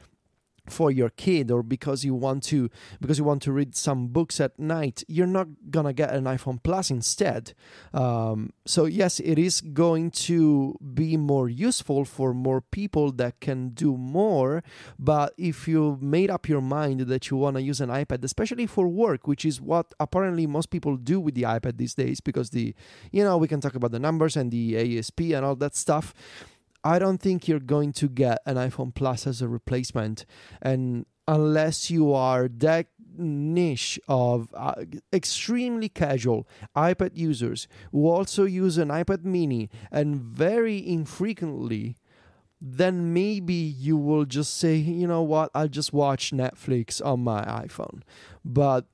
for 0.71 0.91
your 0.91 1.09
kid 1.09 1.51
or 1.51 1.63
because 1.63 2.03
you 2.03 2.13
want 2.13 2.43
to 2.43 2.69
because 3.01 3.17
you 3.17 3.23
want 3.23 3.41
to 3.41 3.51
read 3.51 3.75
some 3.75 4.07
books 4.07 4.39
at 4.39 4.57
night 4.59 5.03
you're 5.07 5.27
not 5.27 5.47
gonna 5.69 5.93
get 5.93 6.13
an 6.13 6.25
iphone 6.25 6.61
plus 6.61 6.89
instead. 6.89 7.53
Um, 7.93 8.53
so 8.65 8.85
yes 8.85 9.19
it 9.19 9.37
is 9.37 9.61
going 9.61 10.11
to 10.11 10.77
be 10.93 11.17
more 11.17 11.49
useful 11.49 12.05
for 12.05 12.33
more 12.33 12.61
people 12.61 13.11
that 13.13 13.39
can 13.39 13.69
do 13.69 13.97
more 13.97 14.63
but 14.97 15.33
if 15.37 15.67
you 15.67 15.97
made 16.01 16.29
up 16.29 16.47
your 16.47 16.61
mind 16.61 17.01
that 17.01 17.29
you 17.29 17.37
want 17.37 17.55
to 17.55 17.61
use 17.61 17.81
an 17.81 17.89
ipad 17.89 18.23
especially 18.23 18.65
for 18.65 18.87
work 18.87 19.27
which 19.27 19.45
is 19.45 19.61
what 19.61 19.93
apparently 19.99 20.45
most 20.47 20.69
people 20.69 20.97
do 20.97 21.19
with 21.19 21.35
the 21.35 21.43
ipad 21.43 21.77
these 21.77 21.93
days 21.93 22.19
because 22.19 22.51
the 22.51 22.73
you 23.11 23.23
know 23.23 23.37
we 23.37 23.47
can 23.47 23.61
talk 23.61 23.75
about 23.75 23.91
the 23.91 23.99
numbers 23.99 24.35
and 24.35 24.51
the 24.51 24.99
asp 24.99 25.19
and 25.19 25.45
all 25.45 25.55
that 25.55 25.75
stuff 25.75 26.13
I 26.83 26.99
don't 26.99 27.19
think 27.19 27.47
you're 27.47 27.59
going 27.59 27.93
to 27.93 28.07
get 28.07 28.39
an 28.45 28.55
iPhone 28.55 28.93
Plus 28.93 29.27
as 29.27 29.41
a 29.41 29.47
replacement, 29.47 30.25
and 30.61 31.05
unless 31.27 31.91
you 31.91 32.13
are 32.13 32.47
that 32.47 32.87
niche 33.17 33.99
of 34.07 34.47
uh, 34.53 34.73
extremely 35.11 35.89
casual 35.89 36.47
iPad 36.75 37.11
users 37.13 37.67
who 37.91 38.07
also 38.07 38.45
use 38.45 38.77
an 38.77 38.89
iPad 38.89 39.23
Mini 39.23 39.69
and 39.91 40.21
very 40.21 40.85
infrequently, 40.87 41.97
then 42.61 43.13
maybe 43.13 43.53
you 43.53 43.97
will 43.97 44.25
just 44.25 44.57
say, 44.57 44.75
you 44.75 45.07
know 45.07 45.21
what, 45.21 45.51
I'll 45.53 45.67
just 45.67 45.93
watch 45.93 46.31
Netflix 46.31 47.03
on 47.03 47.21
my 47.21 47.43
iPhone, 47.43 48.01
but. 48.43 48.85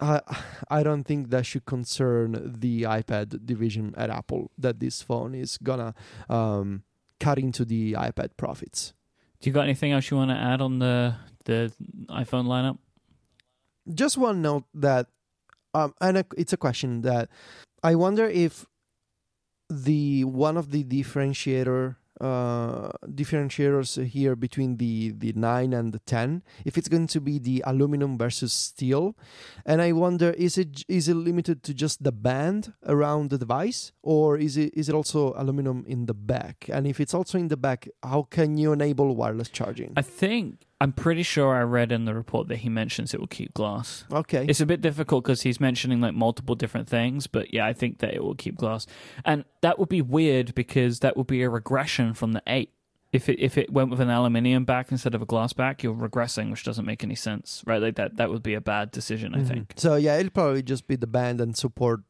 I 0.00 0.20
I 0.70 0.82
don't 0.82 1.04
think 1.04 1.28
that 1.28 1.44
should 1.44 1.66
concern 1.66 2.54
the 2.58 2.84
iPad 2.84 3.44
division 3.44 3.92
at 3.98 4.08
Apple 4.08 4.50
that 4.56 4.80
this 4.80 5.02
phone 5.02 5.34
is 5.34 5.58
gonna 5.58 5.94
um, 6.30 6.84
cut 7.20 7.38
into 7.38 7.64
the 7.64 7.92
iPad 7.92 8.30
profits. 8.36 8.94
Do 9.40 9.48
you 9.48 9.54
got 9.54 9.64
anything 9.64 9.92
else 9.92 10.10
you 10.10 10.16
want 10.16 10.30
to 10.30 10.36
add 10.36 10.60
on 10.60 10.78
the 10.80 11.14
the 11.44 11.72
iPhone 12.08 12.46
lineup? 12.46 12.78
Just 13.94 14.18
one 14.18 14.42
note 14.42 14.64
that, 14.74 15.06
um, 15.74 15.94
and 16.00 16.18
a, 16.18 16.24
it's 16.36 16.52
a 16.52 16.56
question 16.56 17.02
that 17.02 17.28
I 17.82 17.94
wonder 17.94 18.26
if 18.26 18.66
the 19.68 20.24
one 20.24 20.56
of 20.56 20.70
the 20.70 20.84
differentiator 20.84 21.96
uh, 22.20 22.90
differentiators 23.06 24.02
here 24.04 24.36
between 24.36 24.76
the 24.76 25.12
the 25.12 25.32
9 25.32 25.72
and 25.72 25.92
the 25.92 25.98
10 26.00 26.42
if 26.64 26.76
it's 26.76 26.88
going 26.88 27.06
to 27.06 27.20
be 27.20 27.38
the 27.38 27.62
aluminum 27.66 28.18
versus 28.18 28.52
steel 28.52 29.16
and 29.64 29.80
i 29.80 29.92
wonder 29.92 30.30
is 30.30 30.58
it 30.58 30.84
is 30.88 31.08
it 31.08 31.14
limited 31.14 31.62
to 31.62 31.72
just 31.72 32.02
the 32.02 32.12
band 32.12 32.72
around 32.86 33.30
the 33.30 33.38
device 33.38 33.92
or 34.02 34.38
is 34.38 34.56
it 34.56 34.72
is 34.74 34.88
it 34.88 34.94
also 34.94 35.32
aluminum 35.36 35.84
in 35.86 36.06
the 36.06 36.14
back? 36.14 36.68
And 36.72 36.86
if 36.86 37.00
it's 37.00 37.14
also 37.14 37.38
in 37.38 37.48
the 37.48 37.56
back 37.56 37.88
how 38.02 38.22
can 38.22 38.56
you 38.56 38.72
enable 38.72 39.14
wireless 39.14 39.48
charging? 39.48 39.92
I 39.96 40.02
think 40.02 40.66
I'm 40.82 40.92
pretty 40.92 41.22
sure 41.22 41.54
I 41.54 41.60
read 41.62 41.92
in 41.92 42.06
the 42.06 42.14
report 42.14 42.48
that 42.48 42.58
he 42.58 42.68
mentions 42.70 43.12
it 43.12 43.20
will 43.20 43.26
keep 43.26 43.52
glass. 43.52 44.04
okay 44.10 44.46
It's 44.48 44.60
a 44.62 44.66
bit 44.66 44.80
difficult 44.80 45.24
because 45.24 45.42
he's 45.42 45.60
mentioning 45.60 46.00
like 46.00 46.14
multiple 46.14 46.54
different 46.54 46.88
things, 46.88 47.26
but 47.26 47.52
yeah, 47.52 47.66
I 47.66 47.72
think 47.74 47.98
that 47.98 48.14
it 48.14 48.22
will 48.24 48.34
keep 48.34 48.56
glass, 48.56 48.86
and 49.24 49.44
that 49.60 49.78
would 49.78 49.88
be 49.90 50.00
weird 50.02 50.54
because 50.54 51.00
that 51.00 51.16
would 51.16 51.26
be 51.26 51.42
a 51.42 51.50
regression 51.50 52.14
from 52.14 52.32
the 52.32 52.42
eight. 52.46 52.70
If 53.12 53.28
it 53.28 53.40
if 53.40 53.58
it 53.58 53.72
went 53.72 53.90
with 53.90 54.00
an 54.00 54.08
aluminium 54.08 54.64
back 54.64 54.92
instead 54.92 55.14
of 55.16 55.20
a 55.20 55.26
glass 55.26 55.52
back, 55.52 55.82
you're 55.82 55.92
regressing, 55.94 56.48
which 56.50 56.62
doesn't 56.64 56.86
make 56.86 57.02
any 57.02 57.16
sense, 57.16 57.62
right? 57.66 57.82
Like 57.82 57.96
that 57.96 58.16
that 58.18 58.30
would 58.30 58.42
be 58.42 58.54
a 58.54 58.60
bad 58.60 58.92
decision, 58.92 59.34
I 59.34 59.38
Mhm. 59.40 59.48
think. 59.48 59.72
So 59.76 59.96
yeah, 59.96 60.16
it'll 60.16 60.30
probably 60.30 60.62
just 60.62 60.86
be 60.86 60.94
the 60.96 61.08
band 61.08 61.40
and 61.40 61.56
support 61.56 62.00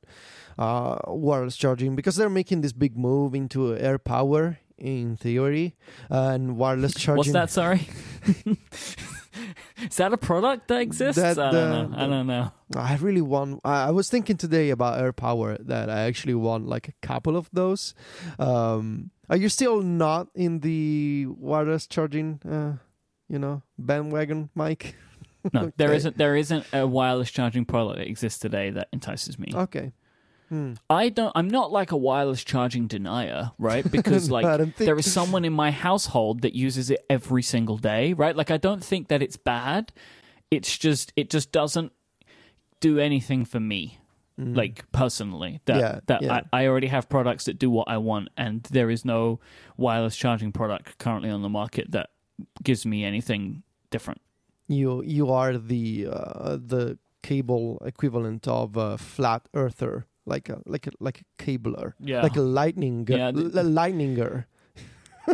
uh, 0.59 0.99
wireless 1.07 1.57
charging 1.57 1.97
because 1.97 2.17
they're 2.17 2.29
making 2.29 2.61
this 2.61 2.73
big 2.75 2.99
move 2.99 3.35
into 3.35 3.75
AirPower 3.75 4.59
in 4.81 5.17
theory 5.17 5.77
and 6.09 6.57
wireless 6.57 6.95
charging. 6.95 7.17
What's 7.19 7.33
that? 7.33 7.51
Sorry. 7.51 7.89
Is 9.83 9.97
that 9.97 10.13
a 10.13 10.19
product 10.19 10.69
that 10.69 10.81
exists? 10.81 11.21
That, 11.21 11.39
I 11.39 11.51
don't 11.51 11.73
uh, 11.73 11.87
know. 11.87 11.97
I 11.97 12.07
don't 12.07 12.27
know. 12.27 12.53
I 12.77 12.97
really 12.97 13.23
want. 13.23 13.61
I 13.65 13.89
I 13.89 13.91
was 13.91 14.11
thinking 14.11 14.37
today 14.37 14.71
about 14.71 15.01
AirPower 15.01 15.65
that 15.67 15.89
I 15.89 16.01
actually 16.01 16.35
want 16.35 16.67
like 16.69 16.89
a 16.89 16.93
couple 17.07 17.37
of 17.37 17.49
those. 17.53 17.95
Um, 18.39 19.11
are 19.29 19.37
you 19.37 19.49
still 19.49 19.81
not 19.83 20.29
in 20.35 20.61
the 20.61 21.27
wireless 21.29 21.87
charging? 21.87 22.41
Uh, 22.49 22.79
you 23.29 23.39
know, 23.39 23.63
bandwagon, 23.79 24.51
Myke. 24.57 24.95
No, 25.53 25.73
there 25.77 25.89
Okay. 25.89 25.97
isn't. 25.97 26.19
There 26.19 26.37
isn't 26.37 26.67
a 26.73 26.87
wireless 26.87 27.31
charging 27.31 27.65
product 27.65 27.99
that 27.99 28.07
exists 28.09 28.39
today 28.39 28.71
that 28.71 28.89
entices 28.93 29.39
me. 29.39 29.53
Okay. 29.55 29.93
Hmm. 30.51 30.73
I 30.91 31.09
don't. 31.09 31.33
I'm 31.35 31.49
not 31.49 31.71
like 31.73 31.93
a 31.93 31.97
wireless 31.97 32.43
charging 32.45 32.87
denier, 32.89 33.53
right? 33.59 33.89
Because 33.97 34.31
like 34.31 34.45
I 34.45 34.57
don't 34.59 34.75
think- 34.75 34.87
there 34.87 34.99
is 34.99 35.11
someone 35.11 35.45
in 35.45 35.53
my 35.53 35.71
household 35.71 36.43
that 36.43 36.55
uses 36.55 36.91
it 36.91 37.01
every 37.09 37.43
single 37.43 37.79
day, 37.79 38.13
right? 38.13 38.37
Like 38.37 38.51
I 38.51 38.57
don't 38.59 38.85
think 38.85 39.09
that 39.09 39.23
it's 39.23 39.37
bad. 39.39 39.93
It's 40.51 40.77
just 40.77 41.13
it 41.17 41.31
just 41.31 41.53
doesn't 41.53 41.93
do 42.81 42.99
anything 42.99 43.45
for 43.45 43.61
me, 43.61 43.99
Mm. 44.41 44.57
like 44.57 44.91
personally. 44.93 45.61
That 45.67 45.79
Yeah, 45.79 46.01
that 46.07 46.23
yeah. 46.23 46.41
I, 46.53 46.63
I 46.63 46.67
already 46.67 46.89
have 46.89 47.09
products 47.09 47.45
that 47.45 47.59
do 47.59 47.71
what 47.71 47.87
I 47.89 47.99
want, 47.99 48.29
and 48.37 48.63
there 48.73 48.91
is 48.91 49.05
no 49.05 49.39
wireless 49.77 50.17
charging 50.17 50.51
product 50.53 50.99
currently 50.99 51.31
on 51.31 51.43
the 51.43 51.49
market 51.49 51.91
that 51.93 52.11
gives 52.63 52.85
me 52.87 53.05
anything 53.05 53.63
different. 53.91 54.21
you 54.67 55.03
you 55.05 55.31
are 55.31 55.59
the 55.59 56.09
uh, 56.11 56.57
the 56.57 56.99
cable 57.23 57.79
equivalent 57.85 58.49
of 58.49 58.77
a 58.77 58.97
flat 58.97 59.43
earther, 59.55 60.07
like 60.27 60.49
a 60.49 60.61
like 60.67 60.87
a 60.87 60.91
like 61.01 61.21
a 61.21 61.25
cabler, 61.43 61.95
Yeah, 62.01 62.23
like 62.23 62.37
a 62.37 62.41
lightning 62.43 63.07
Yeah, 63.09 63.29
l- 63.29 63.35
lightninger. 63.35 64.45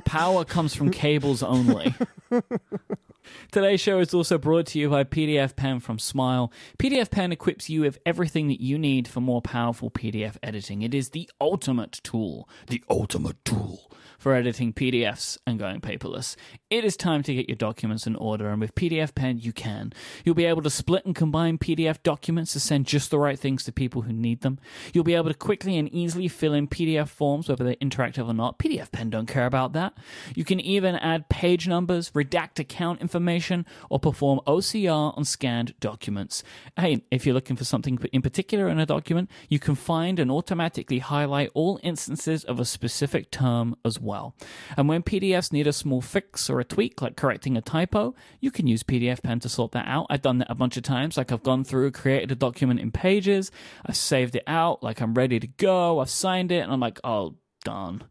Power 0.04 0.44
comes 0.44 0.74
from 0.74 0.90
cables 0.90 1.42
only. 1.42 1.94
Today's 3.52 3.80
show 3.80 3.98
is 3.98 4.14
also 4.14 4.38
brought 4.38 4.66
to 4.66 4.78
you 4.78 4.90
by 4.90 5.04
PDFpen 5.04 5.82
from 5.82 5.98
Smile. 5.98 6.52
PDFpen 6.78 7.32
equips 7.32 7.68
you 7.70 7.82
with 7.82 7.98
everything 8.04 8.48
that 8.48 8.60
you 8.60 8.78
need 8.78 9.08
for 9.08 9.20
more 9.20 9.42
powerful 9.42 9.90
PDF 9.90 10.36
editing. 10.42 10.82
It 10.82 10.94
is 10.94 11.10
the 11.10 11.30
ultimate 11.40 12.00
tool, 12.02 12.48
the 12.68 12.82
ultimate 12.88 13.44
tool 13.44 13.90
for 14.18 14.34
editing 14.34 14.72
PDFs 14.72 15.38
and 15.46 15.58
going 15.58 15.80
paperless. 15.80 16.36
It 16.70 16.84
is 16.84 16.96
time 16.96 17.22
to 17.24 17.34
get 17.34 17.48
your 17.48 17.56
documents 17.56 18.06
in 18.06 18.16
order, 18.16 18.48
and 18.48 18.60
with 18.60 18.74
PDFpen, 18.74 19.42
you 19.42 19.52
can. 19.52 19.92
You'll 20.24 20.34
be 20.34 20.44
able 20.46 20.62
to 20.62 20.70
split 20.70 21.06
and 21.06 21.14
combine 21.14 21.58
PDF 21.58 22.02
documents 22.02 22.52
to 22.52 22.60
send 22.60 22.86
just 22.86 23.10
the 23.10 23.18
right 23.18 23.38
things 23.38 23.64
to 23.64 23.72
people 23.72 24.02
who 24.02 24.12
need 24.12 24.40
them. 24.40 24.58
You'll 24.92 25.04
be 25.04 25.14
able 25.14 25.28
to 25.28 25.34
quickly 25.34 25.76
and 25.76 25.92
easily 25.92 26.28
fill 26.28 26.54
in 26.54 26.68
PDF 26.68 27.08
forms, 27.08 27.48
whether 27.48 27.64
they're 27.64 27.76
interactive 27.76 28.28
or 28.28 28.34
not. 28.34 28.58
PDFpen 28.58 29.10
don't 29.10 29.26
care 29.26 29.46
about 29.46 29.72
that. 29.74 29.94
You 30.34 30.44
can 30.44 30.60
even 30.60 30.96
add 30.96 31.28
page 31.28 31.68
numbers, 31.68 32.10
redact 32.10 32.58
account 32.58 33.00
information, 33.00 33.15
or 33.90 33.98
perform 33.98 34.40
OCR 34.46 35.16
on 35.16 35.24
scanned 35.24 35.74
documents. 35.80 36.42
Hey, 36.76 37.04
if 37.10 37.24
you're 37.24 37.34
looking 37.34 37.56
for 37.56 37.64
something 37.64 37.98
in 38.12 38.22
particular 38.22 38.68
in 38.68 38.78
a 38.78 38.86
document, 38.86 39.30
you 39.48 39.58
can 39.58 39.74
find 39.74 40.18
and 40.18 40.30
automatically 40.30 40.98
highlight 40.98 41.50
all 41.54 41.80
instances 41.82 42.44
of 42.44 42.60
a 42.60 42.64
specific 42.64 43.30
term 43.30 43.76
as 43.84 44.00
well. 44.00 44.34
And 44.76 44.88
when 44.88 45.02
PDFs 45.02 45.52
need 45.52 45.66
a 45.66 45.72
small 45.72 46.00
fix 46.00 46.50
or 46.50 46.60
a 46.60 46.64
tweak, 46.64 47.02
like 47.02 47.16
correcting 47.16 47.56
a 47.56 47.62
typo, 47.62 48.14
you 48.40 48.50
can 48.50 48.66
use 48.66 48.82
PDFpen 48.82 49.40
to 49.42 49.48
sort 49.48 49.72
that 49.72 49.86
out. 49.86 50.06
I've 50.10 50.22
done 50.22 50.38
that 50.38 50.50
a 50.50 50.54
bunch 50.54 50.76
of 50.76 50.82
times. 50.82 51.16
Like 51.16 51.32
I've 51.32 51.42
gone 51.42 51.64
through, 51.64 51.92
created 51.92 52.32
a 52.32 52.36
document 52.36 52.80
in 52.80 52.90
Pages, 52.90 53.50
I've 53.84 53.96
saved 53.96 54.36
it 54.36 54.44
out, 54.46 54.82
like 54.82 55.00
I'm 55.00 55.14
ready 55.14 55.38
to 55.38 55.46
go, 55.46 56.00
I've 56.00 56.10
signed 56.10 56.50
it, 56.50 56.60
and 56.60 56.72
I'm 56.72 56.80
like, 56.80 56.98
oh, 57.04 57.36
darn 57.64 58.04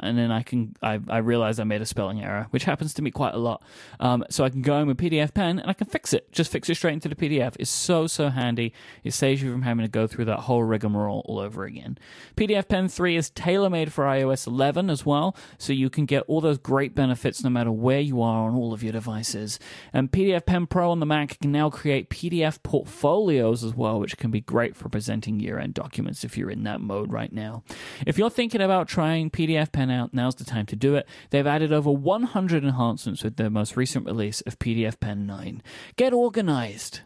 and 0.00 0.16
then 0.16 0.30
I 0.30 0.42
can 0.42 0.74
I, 0.82 1.00
I 1.08 1.18
realize 1.18 1.58
I 1.58 1.64
made 1.64 1.82
a 1.82 1.86
spelling 1.86 2.22
error, 2.22 2.46
which 2.50 2.64
happens 2.64 2.94
to 2.94 3.02
me 3.02 3.10
quite 3.10 3.34
a 3.34 3.38
lot. 3.38 3.62
Um, 4.00 4.24
so 4.30 4.44
I 4.44 4.50
can 4.50 4.62
go 4.62 4.78
in 4.78 4.86
with 4.86 4.98
PDFpen 4.98 5.60
and 5.60 5.64
I 5.66 5.72
can 5.72 5.86
fix 5.86 6.12
it. 6.12 6.30
Just 6.32 6.50
fix 6.50 6.68
it 6.70 6.76
straight 6.76 6.94
into 6.94 7.08
the 7.08 7.14
PDF. 7.14 7.56
It's 7.58 7.70
so 7.70 8.06
so 8.06 8.28
handy. 8.28 8.72
It 9.04 9.12
saves 9.12 9.42
you 9.42 9.52
from 9.52 9.62
having 9.62 9.84
to 9.84 9.90
go 9.90 10.06
through 10.06 10.26
that 10.26 10.40
whole 10.40 10.62
rigmarole 10.62 11.22
all 11.26 11.38
over 11.38 11.64
again. 11.64 11.98
PDFpen 12.36 12.90
3 12.90 13.16
is 13.16 13.30
tailor 13.30 13.70
made 13.70 13.92
for 13.92 14.04
iOS 14.04 14.46
11 14.46 14.90
as 14.90 15.04
well, 15.04 15.36
so 15.58 15.72
you 15.72 15.90
can 15.90 16.06
get 16.06 16.24
all 16.26 16.40
those 16.40 16.58
great 16.58 16.94
benefits 16.94 17.44
no 17.44 17.50
matter 17.50 17.72
where 17.72 18.00
you 18.00 18.22
are 18.22 18.48
on 18.48 18.54
all 18.54 18.72
of 18.72 18.82
your 18.82 18.92
devices. 18.92 19.58
And 19.92 20.10
PDFpen 20.10 20.68
Pro 20.68 20.90
on 20.90 21.00
the 21.00 21.06
Mac 21.06 21.38
can 21.40 21.52
now 21.52 21.70
create 21.70 22.10
PDF 22.10 22.62
portfolios 22.62 23.64
as 23.64 23.74
well, 23.74 24.00
which 24.00 24.16
can 24.16 24.30
be 24.30 24.40
great 24.40 24.76
for 24.76 24.88
presenting 24.88 25.40
year 25.40 25.58
end 25.58 25.74
documents 25.74 26.24
if 26.24 26.36
you're 26.36 26.50
in 26.50 26.64
that 26.64 26.80
mode 26.80 27.12
right 27.12 27.32
now. 27.32 27.62
If 28.06 28.18
you're 28.18 28.30
thinking 28.30 28.60
about 28.60 28.88
trying 28.88 29.30
PDFpen 29.30 29.81
out, 29.90 30.14
now's 30.14 30.34
the 30.34 30.44
time 30.44 30.66
to 30.66 30.76
do 30.76 30.94
it. 30.96 31.08
They've 31.30 31.46
added 31.46 31.72
over 31.72 31.90
100 31.90 32.64
enhancements 32.64 33.24
with 33.24 33.36
their 33.36 33.50
most 33.50 33.76
recent 33.76 34.06
release 34.06 34.40
of 34.42 34.58
PDFpen 34.58 35.26
9. 35.26 35.62
Get 35.96 36.12
organized. 36.12 37.00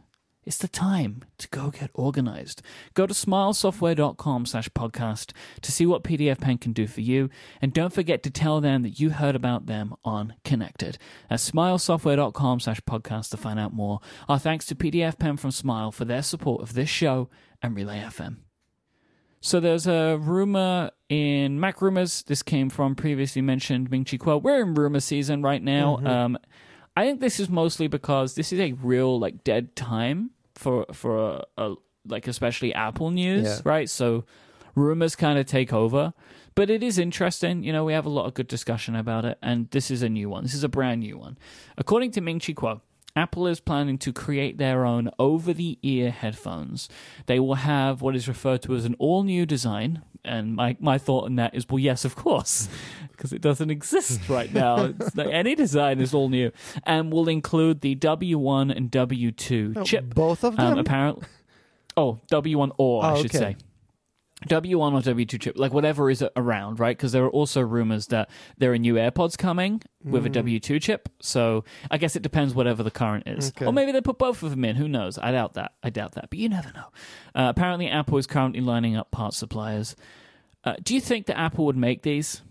It's 0.47 0.59
the 0.59 0.69
time 0.69 1.25
to 1.39 1.49
go 1.49 1.71
get 1.71 1.91
organized. 1.93 2.63
Go 2.95 3.05
to 3.07 3.13
smilesoftware.com 3.13 4.47
slash 4.47 4.69
podcast 4.69 5.33
to 5.61 5.73
see 5.73 5.87
what 5.87 6.05
PDFpen 6.05 6.61
can 6.61 6.73
do 6.73 6.87
for 6.87 7.01
you. 7.01 7.31
And 7.61 7.73
don't 7.73 7.93
forget 7.93 8.23
to 8.23 8.31
tell 8.31 8.61
them 8.61 8.85
that 8.85 9.01
you 9.01 9.11
heard 9.11 9.35
about 9.35 9.67
them 9.67 9.97
on 10.05 10.35
Connected. 10.45 10.99
At 11.29 11.41
smilesoftware.com 11.41 12.61
slash 12.61 12.81
podcast 12.83 13.31
to 13.31 13.37
find 13.37 13.59
out 13.59 13.75
more. 13.75 13.99
Our 14.29 14.39
thanks 14.39 14.67
to 14.67 14.77
PDFpen 14.77 15.37
from 15.37 15.51
Smile 15.51 15.91
for 15.91 16.05
their 16.05 16.23
support 16.23 16.63
of 16.63 16.75
this 16.75 16.89
show 16.89 17.29
and 17.61 17.75
Relay 17.75 17.99
FM. 17.99 18.37
So 19.41 19.59
there's 19.59 19.89
a 19.89 20.17
rumor 20.17 20.93
in 21.09 21.61
Mac 21.61 21.81
Rumors. 21.81 22.23
This 22.23 22.43
came 22.43 22.69
from 22.71 22.95
previously 22.95 23.43
mentioned 23.43 23.91
Ming 23.91 24.05
Chi 24.05 24.17
Kuo. 24.17 24.41
We're 24.43 24.61
in 24.63 24.75
rumor 24.75 25.01
season 25.01 25.43
right 25.43 25.63
now. 25.63 25.99
Um, 25.99 26.39
I 26.97 27.05
think 27.05 27.21
this 27.21 27.39
is 27.41 27.49
mostly 27.49 27.87
because 27.89 28.35
this 28.35 28.53
is 28.53 28.61
a 28.61 28.73
real 28.73 29.19
like 29.19 29.45
dead 29.45 29.77
time 29.77 30.31
for 30.55 30.87
for 30.93 31.19
a, 31.19 31.45
a 31.63 31.75
like 32.07 32.27
especially 32.29 32.73
Apple 32.75 33.11
news, 33.11 33.45
Yeah. 33.47 33.59
right? 33.65 33.89
So 33.91 34.25
rumors 34.75 35.17
kind 35.17 35.39
of 35.39 35.47
take 35.47 35.73
over. 35.73 36.13
But 36.55 36.71
it 36.71 36.83
is 36.83 36.99
interesting. 36.99 37.65
You 37.65 37.73
know, 37.75 37.85
we 37.85 37.93
have 37.93 38.07
a 38.07 38.09
lot 38.09 38.25
of 38.25 38.33
good 38.33 38.49
discussion 38.49 38.97
about 38.97 39.27
it, 39.27 39.37
and 39.43 39.71
this 39.73 39.91
is 39.91 40.03
a 40.03 40.09
new 40.09 40.31
one. 40.31 40.43
This 40.45 40.55
is 40.55 40.65
a 40.65 40.71
brand 40.71 41.01
new 41.03 41.19
one. 41.19 41.37
According 41.77 42.13
to 42.13 42.23
Ming 42.23 42.41
Chi 42.41 42.55
Kuo, 42.55 42.81
Apple 43.17 43.47
is 43.47 43.61
planning 43.61 43.97
to 43.99 44.13
create 44.13 44.59
their 44.59 44.85
own 44.85 45.11
over 45.19 45.53
the 45.55 45.79
ear 45.83 46.11
headphones. 46.11 46.89
They 47.25 47.41
will 47.41 47.55
have 47.55 48.03
what 48.03 48.15
is 48.15 48.29
referred 48.29 48.63
to 48.63 48.75
as 48.75 48.85
an 48.85 48.95
all 48.99 49.23
new 49.25 49.47
design. 49.47 50.03
And 50.25 50.55
my, 50.55 50.77
my 50.81 50.99
thought 50.99 51.25
on 51.25 51.37
that 51.37 51.55
is, 51.55 51.67
well, 51.69 51.79
yes, 51.79 52.05
of 52.05 52.15
course, 52.17 52.69
because 53.13 53.33
it 53.33 53.41
doesn't 53.41 53.71
exist 53.71 54.29
right 54.29 54.53
now. 54.53 54.93
Like 55.15 55.29
any 55.33 55.55
design 55.55 56.01
is 56.01 56.13
all 56.13 56.29
new. 56.29 56.53
And 56.85 57.13
will 57.13 57.29
include 57.29 57.81
the 57.81 57.95
W1 57.97 58.77
and 58.77 58.91
W2 58.91 59.77
Oh, 59.77 59.85
chip. 59.85 60.15
Both 60.15 60.45
of 60.45 60.57
them. 60.57 60.73
Um, 60.75 60.79
apparently, 60.79 61.27
oh, 61.97 62.21
W1 62.31 62.73
or 62.77 63.05
I 63.05 63.13
Oh, 63.13 63.17
should 63.23 63.35
okay. 63.35 63.39
say. 63.39 63.57
W1 64.49 64.93
or 64.93 65.01
W2 65.15 65.41
chip, 65.41 65.59
like 65.59 65.73
whatever 65.73 66.11
is 66.11 66.23
around, 66.37 66.79
right? 66.79 66.97
Because 66.97 67.13
there 67.13 67.25
are 67.25 67.31
also 67.31 67.63
rumors 67.63 68.09
that 68.09 68.29
there 68.59 68.71
are 68.73 68.79
new 68.79 68.95
AirPods 68.95 69.39
coming 69.39 69.81
with 70.05 70.27
a 70.27 70.31
Mm. 70.31 70.35
W2 70.61 70.81
chip. 70.83 71.09
So 71.21 71.65
I 71.91 71.97
guess 71.97 72.17
it 72.17 72.23
depends 72.23 72.55
whatever 72.55 72.83
the 72.83 72.91
current 72.91 73.27
is. 73.27 73.49
Okay. 73.49 73.65
Or 73.65 73.73
maybe 73.73 73.93
they 73.93 74.03
put 74.03 74.19
both 74.19 74.43
of 74.43 74.51
them 74.51 74.63
in. 74.65 74.77
Who 74.77 74.89
knows? 74.89 75.19
I 75.19 75.33
doubt 75.33 75.55
that. 75.55 75.73
I 75.83 75.89
doubt 75.89 76.13
that. 76.13 76.29
But 76.29 76.39
you 76.39 76.51
never 76.51 76.71
know. 76.75 76.89
Uh, 77.35 77.49
apparently, 77.49 77.89
Apple 77.89 78.19
is 78.19 78.27
currently 78.27 78.61
lining 78.61 78.95
up 78.95 79.11
parts 79.11 79.39
suppliers. 79.39 79.97
Uh, 80.65 80.75
do 80.83 80.95
you 80.95 81.01
think 81.01 81.27
that 81.27 81.39
Apple 81.39 81.65
would 81.65 81.77
make 81.77 82.03
these? 82.03 82.43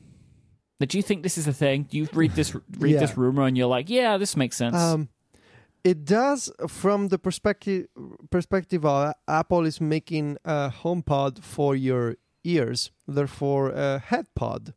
Do 0.80 0.98
you 0.98 1.04
think 1.04 1.24
this 1.24 1.38
is 1.38 1.48
a 1.48 1.54
thing? 1.54 1.84
Do 1.84 1.98
you 1.98 2.08
read 2.14 2.32
this 2.32 2.54
read 2.78 2.94
Yeah. 2.96 3.00
this 3.00 3.16
rumor 3.18 3.44
and 3.46 3.58
you're 3.58 3.68
like, 3.68 3.90
yeah, 3.90 4.18
this 4.18 4.36
makes 4.36 4.58
sense. 4.58 4.76
Um, 4.76 5.10
it 5.86 6.04
does 6.04 6.52
from 6.68 7.08
the 7.10 7.18
perspective 7.20 7.88
perspective 8.32 8.84
of 8.86 9.14
Apple 9.28 9.66
is 9.66 9.80
making 9.80 10.38
a 10.44 10.74
HomePod 10.84 11.44
for 11.44 11.76
your 11.76 12.16
ears, 12.44 12.92
therefore 13.08 13.70
a 13.70 14.00
head 14.00 14.26
pod. 14.36 14.74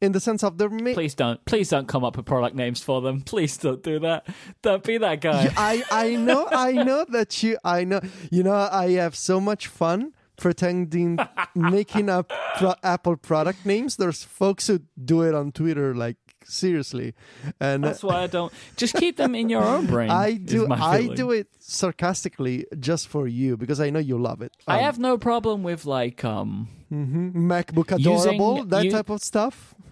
In 0.00 0.12
the 0.12 0.20
sense 0.20 0.42
of 0.42 0.58
they're 0.58 0.68
ma- 0.70 0.94
Please 0.94 1.14
don't, 1.14 1.44
please 1.44 1.68
don't 1.68 1.86
come 1.86 2.04
up 2.04 2.16
with 2.16 2.26
product 2.26 2.56
names 2.56 2.82
for 2.82 3.00
them. 3.00 3.20
Please 3.32 3.56
don't 3.56 3.82
do 3.82 4.00
that. 4.00 4.26
Don't 4.62 4.82
be 4.82 4.98
that 4.98 5.20
guy. 5.20 5.52
I 5.56 5.82
I 5.90 6.16
know 6.16 6.48
I 6.50 6.72
know 6.72 7.04
that 7.10 7.42
you 7.42 7.58
I 7.64 7.84
know 7.84 8.00
you 8.30 8.42
know 8.42 8.54
I 8.54 8.90
have 8.92 9.14
so 9.14 9.40
much 9.40 9.66
fun 9.68 10.12
pretending 10.36 11.18
making 11.54 12.08
up 12.08 12.32
pro- 12.56 12.74
Apple 12.82 13.16
product 13.16 13.64
names. 13.64 13.96
There's 13.96 14.24
folks 14.24 14.66
who 14.66 14.80
do 15.04 15.22
it 15.22 15.34
on 15.34 15.52
Twitter 15.52 15.94
like 15.94 16.16
seriously, 16.46 17.14
and 17.60 17.82
That's 17.84 18.02
why 18.02 18.22
I 18.22 18.26
don't. 18.26 18.52
Just 18.76 18.94
keep 18.94 19.16
them 19.16 19.34
in 19.34 19.48
your 19.48 19.62
own 19.64 19.86
brain. 19.86 20.10
I 20.26 20.34
do 20.34 20.66
I 20.70 21.06
do 21.06 21.30
it 21.30 21.48
sarcastically 21.58 22.66
just 22.78 23.08
for 23.08 23.26
you 23.26 23.56
because 23.56 23.80
I 23.80 23.90
know 23.90 23.98
you 23.98 24.18
love 24.18 24.42
it. 24.42 24.52
I 24.66 24.78
Um, 24.78 24.84
have 24.84 24.98
no 24.98 25.18
problem 25.18 25.62
with 25.62 25.84
like 25.86 26.24
um. 26.24 26.68
mhm. 26.92 27.32
MacBook 27.34 27.98
Using- 27.98 28.34
adorable 28.34 28.64
that 28.64 28.84
you- 28.84 28.90
type 28.90 29.10
of 29.10 29.22
stuff. 29.22 29.74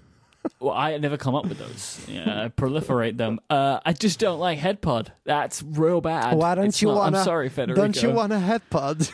Well, 0.59 0.73
I 0.73 0.97
never 0.97 1.19
come 1.19 1.35
up 1.35 1.45
with 1.47 1.59
those. 1.59 2.01
Yeah, 2.09 2.45
I 2.45 2.49
proliferate 2.49 3.19
them. 3.19 3.41
Uh, 3.51 3.79
I 3.85 3.93
just 3.93 4.19
don't 4.19 4.39
like 4.41 4.59
HeadPod. 4.59 5.09
That's 5.25 5.63
real 5.63 6.01
bad. 6.01 6.35
Why 6.35 6.55
don't 6.55 6.65
It's 6.69 6.81
you 6.81 6.89
want? 6.89 7.15
I'm 7.15 7.23
sorry, 7.25 7.51
Federico. 7.51 7.83
Don't 7.83 8.03
you 8.03 8.09
want 8.11 8.33
a 8.33 8.39
head 8.39 8.63
pod? 8.71 9.07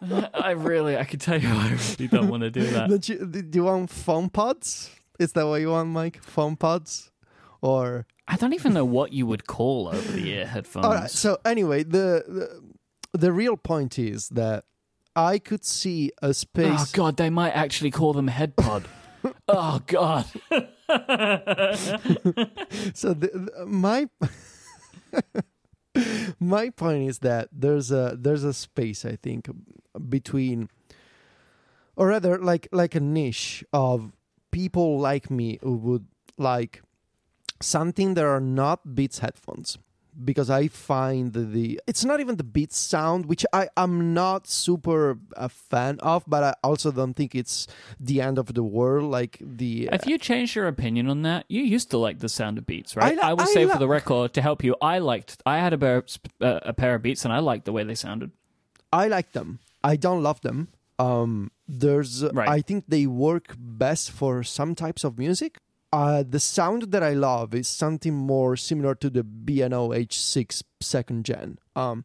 I 0.34 0.52
really, 0.52 0.96
I 0.96 1.04
can 1.04 1.18
tell 1.18 1.38
you, 1.40 1.48
I 1.48 1.68
really 1.98 2.08
don't 2.08 2.28
want 2.28 2.42
to 2.42 2.50
do 2.50 2.64
that. 2.66 2.88
don't 2.88 3.06
you? 3.08 3.26
Do 3.26 3.58
you 3.58 3.64
want 3.64 3.90
foam 3.90 4.30
pods? 4.30 4.90
Is 5.18 5.32
that 5.32 5.46
what 5.46 5.60
you 5.60 5.70
want, 5.70 5.90
Myke? 5.94 6.22
Foam 6.22 6.56
pods, 6.56 7.10
or 7.60 8.06
I 8.28 8.36
don't 8.36 8.52
even 8.54 8.72
know 8.74 8.84
what 8.84 9.12
you 9.12 9.26
would 9.26 9.46
call 9.46 9.88
over 9.88 10.12
the 10.12 10.28
ear 10.30 10.46
headphones. 10.46 10.86
All 10.86 10.92
right. 10.92 11.10
So 11.10 11.38
anyway, 11.44 11.82
the, 11.84 12.24
the 13.12 13.18
the 13.18 13.32
real 13.32 13.56
point 13.56 13.98
is 13.98 14.28
that 14.30 14.64
I 15.14 15.38
could 15.38 15.64
see 15.64 16.10
a 16.22 16.34
space. 16.34 16.78
oh 16.80 16.86
god, 16.92 17.16
they 17.16 17.30
might 17.30 17.52
actually 17.52 17.90
call 17.90 18.12
them 18.12 18.28
HeadPod. 18.28 18.84
oh 19.48 19.80
god. 19.86 20.26
So 22.94 23.12
the, 23.14 23.28
the- 23.34 23.66
my 23.66 24.08
my 26.40 26.70
point 26.70 27.08
is 27.08 27.18
that 27.20 27.48
there's 27.52 27.90
a 27.90 28.16
there's 28.18 28.44
a 28.44 28.52
space 28.52 29.04
I 29.04 29.16
think 29.16 29.48
between, 30.08 30.68
or 31.96 32.08
rather, 32.08 32.38
like 32.38 32.68
like 32.72 32.94
a 32.94 33.00
niche 33.00 33.64
of 33.72 34.12
people 34.56 34.98
like 34.98 35.30
me 35.30 35.58
who 35.62 35.76
would 35.76 36.06
like 36.38 36.80
something 37.60 38.14
that 38.14 38.24
are 38.24 38.40
not 38.40 38.94
Beats 38.96 39.18
headphones 39.18 39.76
because 40.24 40.48
I 40.48 40.68
find 40.68 41.34
the, 41.34 41.44
the 41.56 41.80
it's 41.86 42.04
not 42.10 42.20
even 42.20 42.36
the 42.36 42.48
Beats 42.56 42.78
sound 42.78 43.26
which 43.26 43.44
I 43.52 43.68
am 43.76 44.14
not 44.14 44.46
super 44.46 45.18
a 45.36 45.50
fan 45.50 45.98
of 46.00 46.24
but 46.26 46.42
I 46.42 46.54
also 46.64 46.90
don't 46.90 47.12
think 47.12 47.34
it's 47.34 47.66
the 48.00 48.22
end 48.22 48.38
of 48.38 48.54
the 48.54 48.62
world 48.62 49.10
like 49.18 49.34
the 49.60 49.90
if 49.92 50.06
you 50.06 50.16
change 50.16 50.56
your 50.56 50.68
opinion 50.68 51.10
on 51.10 51.20
that? 51.28 51.44
You 51.48 51.62
used 51.76 51.90
to 51.90 51.98
like 51.98 52.20
the 52.20 52.30
sound 52.30 52.56
of 52.56 52.64
Beats, 52.64 52.96
right? 52.96 53.18
I 53.18 53.28
li- 53.28 53.34
will 53.34 53.42
I 53.42 53.56
say 53.56 53.66
for 53.66 53.78
the 53.78 53.92
record 53.98 54.32
to 54.36 54.40
help 54.40 54.64
you, 54.64 54.74
I 54.80 55.00
liked. 55.00 55.42
I 55.44 55.58
had 55.58 55.72
a 55.74 55.78
pair, 55.84 56.02
uh, 56.40 56.60
a 56.72 56.72
pair 56.72 56.94
of 56.94 57.02
Beats, 57.02 57.24
and 57.26 57.32
I 57.38 57.40
liked 57.50 57.64
the 57.66 57.72
way 57.72 57.84
they 57.84 57.94
sounded. 57.94 58.30
I 58.90 59.08
like 59.08 59.32
them. 59.32 59.58
I 59.84 59.96
don't 59.96 60.22
love 60.22 60.40
them. 60.40 60.68
Um, 60.98 61.50
there's, 61.68 62.24
Right. 62.24 62.48
I 62.48 62.60
think 62.60 62.84
they 62.88 63.06
work 63.06 63.54
best 63.58 64.10
for 64.10 64.42
some 64.42 64.74
types 64.74 65.04
of 65.04 65.18
music. 65.18 65.58
Uh, 65.92 66.24
the 66.28 66.40
sound 66.40 66.90
that 66.92 67.02
I 67.02 67.14
love 67.14 67.54
is 67.54 67.68
something 67.68 68.14
more 68.14 68.56
similar 68.56 68.94
to 68.96 69.08
the 69.08 69.22
B&O 69.22 69.90
H6 69.90 70.62
second 70.80 71.24
gen. 71.24 71.58
Um, 71.74 72.04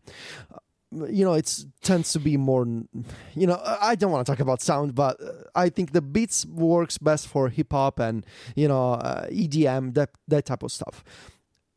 you 1.07 1.23
know, 1.23 1.33
it 1.33 1.65
tends 1.81 2.11
to 2.13 2.19
be 2.19 2.35
more. 2.35 2.65
You 2.65 3.47
know, 3.47 3.61
I 3.63 3.95
don't 3.95 4.11
want 4.11 4.25
to 4.25 4.31
talk 4.31 4.41
about 4.41 4.61
sound, 4.61 4.93
but 4.93 5.21
uh, 5.21 5.31
I 5.55 5.69
think 5.69 5.93
the 5.93 6.01
beats 6.01 6.45
works 6.45 6.97
best 6.97 7.27
for 7.27 7.47
hip 7.47 7.71
hop 7.71 7.97
and 7.99 8.25
you 8.55 8.67
know 8.67 8.93
uh, 8.93 9.25
EDM 9.27 9.93
that 9.93 10.09
that 10.27 10.45
type 10.45 10.63
of 10.63 10.71
stuff 10.71 11.03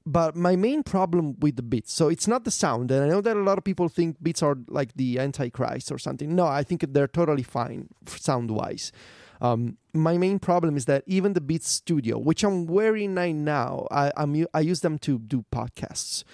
but 0.06 0.36
my 0.36 0.54
main 0.54 0.82
problem 0.82 1.38
with 1.40 1.56
the 1.56 1.62
beats 1.62 1.92
so 1.92 2.08
it's 2.08 2.28
not 2.28 2.44
the 2.44 2.50
sound 2.50 2.90
and 2.90 3.04
i 3.04 3.08
know 3.08 3.20
that 3.20 3.36
a 3.36 3.40
lot 3.42 3.58
of 3.58 3.64
people 3.64 3.88
think 3.88 4.22
beats 4.22 4.42
are 4.42 4.56
like 4.68 4.92
the 4.94 5.18
antichrist 5.18 5.90
or 5.90 5.98
something. 5.98 6.34
No 6.34 6.46
i 6.46 6.62
think 6.62 6.84
they're 6.92 7.08
totally 7.08 7.42
fine 7.42 7.88
sound 8.06 8.50
wise 8.50 8.92
um, 9.40 9.76
my 9.92 10.16
main 10.16 10.38
problem 10.38 10.76
is 10.76 10.86
that 10.86 11.02
even 11.06 11.32
the 11.32 11.40
beats 11.40 11.68
studio 11.68 12.18
which 12.18 12.44
i'm 12.44 12.66
wearing 12.66 13.14
right 13.14 13.34
now 13.34 13.86
I, 13.90 14.12
I'm, 14.16 14.46
I 14.54 14.60
use 14.60 14.80
them 14.80 14.98
to 15.00 15.18
do 15.18 15.44
podcasts. 15.52 16.24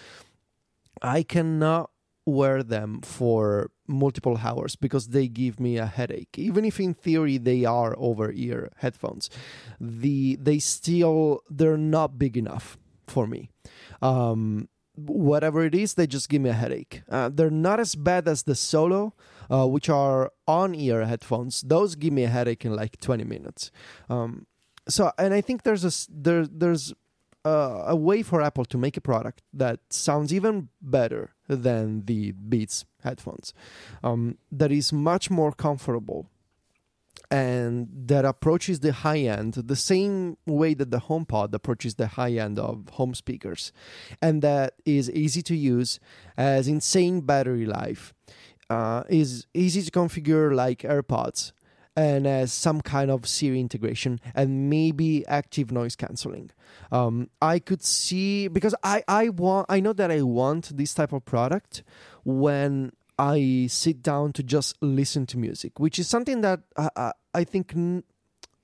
I 1.03 1.23
cannot 1.23 1.91
wear 2.27 2.63
them 2.63 3.01
for 3.01 3.71
multiple 3.87 4.39
hours 4.43 4.77
because 4.77 5.09
they 5.09 5.27
give 5.27 5.59
me 5.59 5.79
a 5.79 5.87
headache. 5.87 6.39
Even 6.39 6.65
if 6.65 6.79
in 6.79 6.95
theory 6.95 7.39
they 7.39 7.65
are 7.65 7.95
over 7.99 8.31
ear 8.33 8.71
headphones 8.77 9.31
the 9.81 10.37
they 10.37 10.59
still 10.59 11.41
they're 11.49 11.77
not 11.77 12.19
big 12.19 12.37
enough 12.37 12.79
for 13.07 13.27
me 13.27 13.51
um, 14.03 14.69
whatever 14.95 15.65
it 15.65 15.75
is, 15.75 15.95
they 15.95 16.07
just 16.07 16.29
give 16.29 16.43
me 16.43 16.51
a 16.51 16.55
headache. 16.55 17.03
Uh, 17.09 17.29
they're 17.33 17.51
not 17.51 17.81
as 17.81 17.95
bad 17.95 18.29
as 18.29 18.43
the 18.43 18.55
Solo, 18.55 19.15
uh, 19.51 19.67
which 19.67 19.89
are 19.89 20.33
on 20.47 20.75
ear 20.75 21.05
headphones. 21.05 21.63
Those 21.63 21.95
give 21.95 22.13
me 22.13 22.25
a 22.25 22.29
headache 22.29 22.65
in 22.65 22.75
like 22.75 23.01
20 23.01 23.25
minutes. 23.25 23.71
Um, 24.09 24.47
so, 24.89 25.13
and 25.19 25.35
I 25.35 25.41
think 25.41 25.63
there's 25.63 25.85
a 25.85 26.11
there 26.11 26.47
there's 26.47 26.93
uh, 27.45 27.85
a 27.87 27.97
way 27.97 28.23
for 28.23 28.43
Apple 28.43 28.65
to 28.67 28.79
make 28.79 28.97
a 28.97 29.01
product 29.01 29.43
that 29.53 29.81
sounds 29.91 30.33
even 30.33 30.69
better 30.81 31.31
than 31.49 32.05
the 32.07 32.33
Beats 32.33 32.85
headphones, 33.03 33.55
um, 34.03 34.39
that 34.53 34.71
is 34.71 34.93
much 34.93 35.31
more 35.31 35.53
comfortable 35.53 36.29
and 37.31 37.89
that 37.93 38.25
approaches 38.25 38.81
the 38.81 38.93
high 38.93 39.21
end 39.21 39.55
the 39.55 39.77
same 39.77 40.37
way 40.47 40.75
that 40.75 40.91
the 40.91 40.99
HomePod 40.99 41.55
approaches 41.55 41.95
the 41.95 42.09
high 42.09 42.33
end 42.33 42.59
of 42.59 42.89
home 42.93 43.15
speakers, 43.15 43.73
and 44.21 44.43
that 44.43 44.75
is 44.85 45.11
easy 45.11 45.43
to 45.43 45.57
use, 45.57 46.01
has 46.37 46.67
insane 46.67 47.21
battery 47.21 47.67
life, 47.67 48.13
uh, 48.69 49.05
is 49.09 49.47
easy 49.55 49.83
to 49.83 49.91
configure 49.91 50.55
like 50.55 50.81
AirPods, 50.81 51.53
and 51.97 52.27
has 52.27 52.53
some 52.53 52.81
kind 52.81 53.11
of 53.11 53.27
Siri 53.27 53.61
integration 53.61 54.21
and 54.35 54.71
maybe 54.71 55.27
active 55.27 55.71
noise 55.71 55.97
canceling. 55.97 56.51
Um, 56.91 57.31
I 57.43 57.59
could 57.59 57.83
see 57.83 58.49
because 58.49 58.75
I 58.83 59.03
I 59.07 59.29
want 59.29 59.67
I 59.69 59.81
know 59.81 59.93
that 59.93 60.11
I 60.11 60.23
want 60.23 60.77
this 60.77 60.95
type 60.95 61.13
of 61.13 61.25
product 61.25 61.83
when 62.25 62.93
I 63.21 63.67
sit 63.69 64.03
down 64.03 64.33
to 64.33 64.43
just 64.43 64.77
listen 64.81 65.27
to 65.27 65.37
music, 65.37 65.79
which 65.79 65.99
is 65.99 66.09
something 66.09 66.41
that 66.41 66.61
I, 66.75 66.89
I, 66.97 67.13
I 67.35 67.45
think 67.45 67.73
n- 67.77 68.03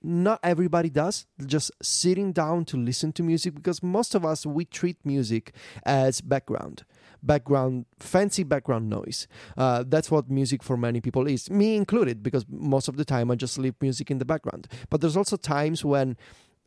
not 0.02 0.40
everybody 0.42 0.88
does. 0.88 1.26
Just 1.44 1.70
sitting 1.82 2.32
down 2.32 2.64
to 2.66 2.76
listen 2.78 3.12
to 3.12 3.22
music, 3.22 3.54
because 3.54 3.82
most 3.82 4.14
of 4.14 4.24
us 4.24 4.46
we 4.46 4.64
treat 4.64 4.96
music 5.04 5.52
as 5.84 6.22
background, 6.22 6.84
background, 7.22 7.84
fancy 7.98 8.44
background 8.44 8.88
noise. 8.88 9.28
Uh, 9.58 9.84
that's 9.86 10.10
what 10.10 10.30
music 10.30 10.62
for 10.62 10.76
many 10.78 11.00
people 11.02 11.26
is, 11.26 11.50
me 11.50 11.76
included, 11.76 12.22
because 12.22 12.46
most 12.48 12.88
of 12.88 12.96
the 12.96 13.04
time 13.04 13.30
I 13.30 13.34
just 13.34 13.58
leave 13.58 13.74
music 13.82 14.10
in 14.10 14.18
the 14.18 14.24
background. 14.24 14.68
But 14.88 15.00
there's 15.02 15.18
also 15.18 15.36
times 15.36 15.84
when 15.84 16.16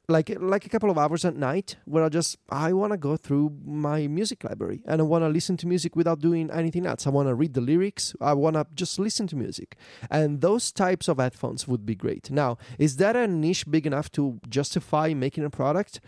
like 0.09 0.35
like 0.39 0.65
a 0.65 0.69
couple 0.69 0.89
of 0.89 0.97
hours 0.97 1.23
at 1.23 1.35
night 1.35 1.77
where 1.85 2.03
I 2.03 2.09
just 2.09 2.37
I 2.49 2.73
want 2.73 2.91
to 2.93 2.97
go 2.97 3.15
through 3.15 3.53
my 3.65 4.07
music 4.07 4.43
library 4.43 4.81
and 4.85 4.99
I 5.01 5.03
want 5.03 5.23
to 5.23 5.29
listen 5.29 5.55
to 5.57 5.67
music 5.67 5.95
without 5.95 6.19
doing 6.19 6.49
anything 6.51 6.85
else. 6.85 7.05
I 7.07 7.11
want 7.11 7.27
to 7.27 7.35
read 7.35 7.53
the 7.53 7.61
lyrics. 7.61 8.15
I 8.19 8.33
want 8.33 8.55
to 8.55 8.65
just 8.73 8.99
listen 8.99 9.27
to 9.27 9.35
music. 9.35 9.75
And 10.09 10.41
those 10.41 10.71
types 10.71 11.07
of 11.07 11.17
headphones 11.17 11.67
would 11.67 11.85
be 11.85 11.95
great. 11.95 12.31
Now, 12.31 12.57
is 12.77 12.97
that 12.97 13.15
a 13.15 13.27
niche 13.27 13.69
big 13.69 13.85
enough 13.85 14.11
to 14.13 14.39
justify 14.49 15.13
making 15.13 15.45
a 15.45 15.49
product? 15.49 16.01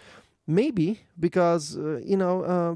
Maybe 0.47 1.02
because 1.20 1.78
uh, 1.78 2.02
you 2.04 2.18
know 2.18 2.43
uh, 2.43 2.76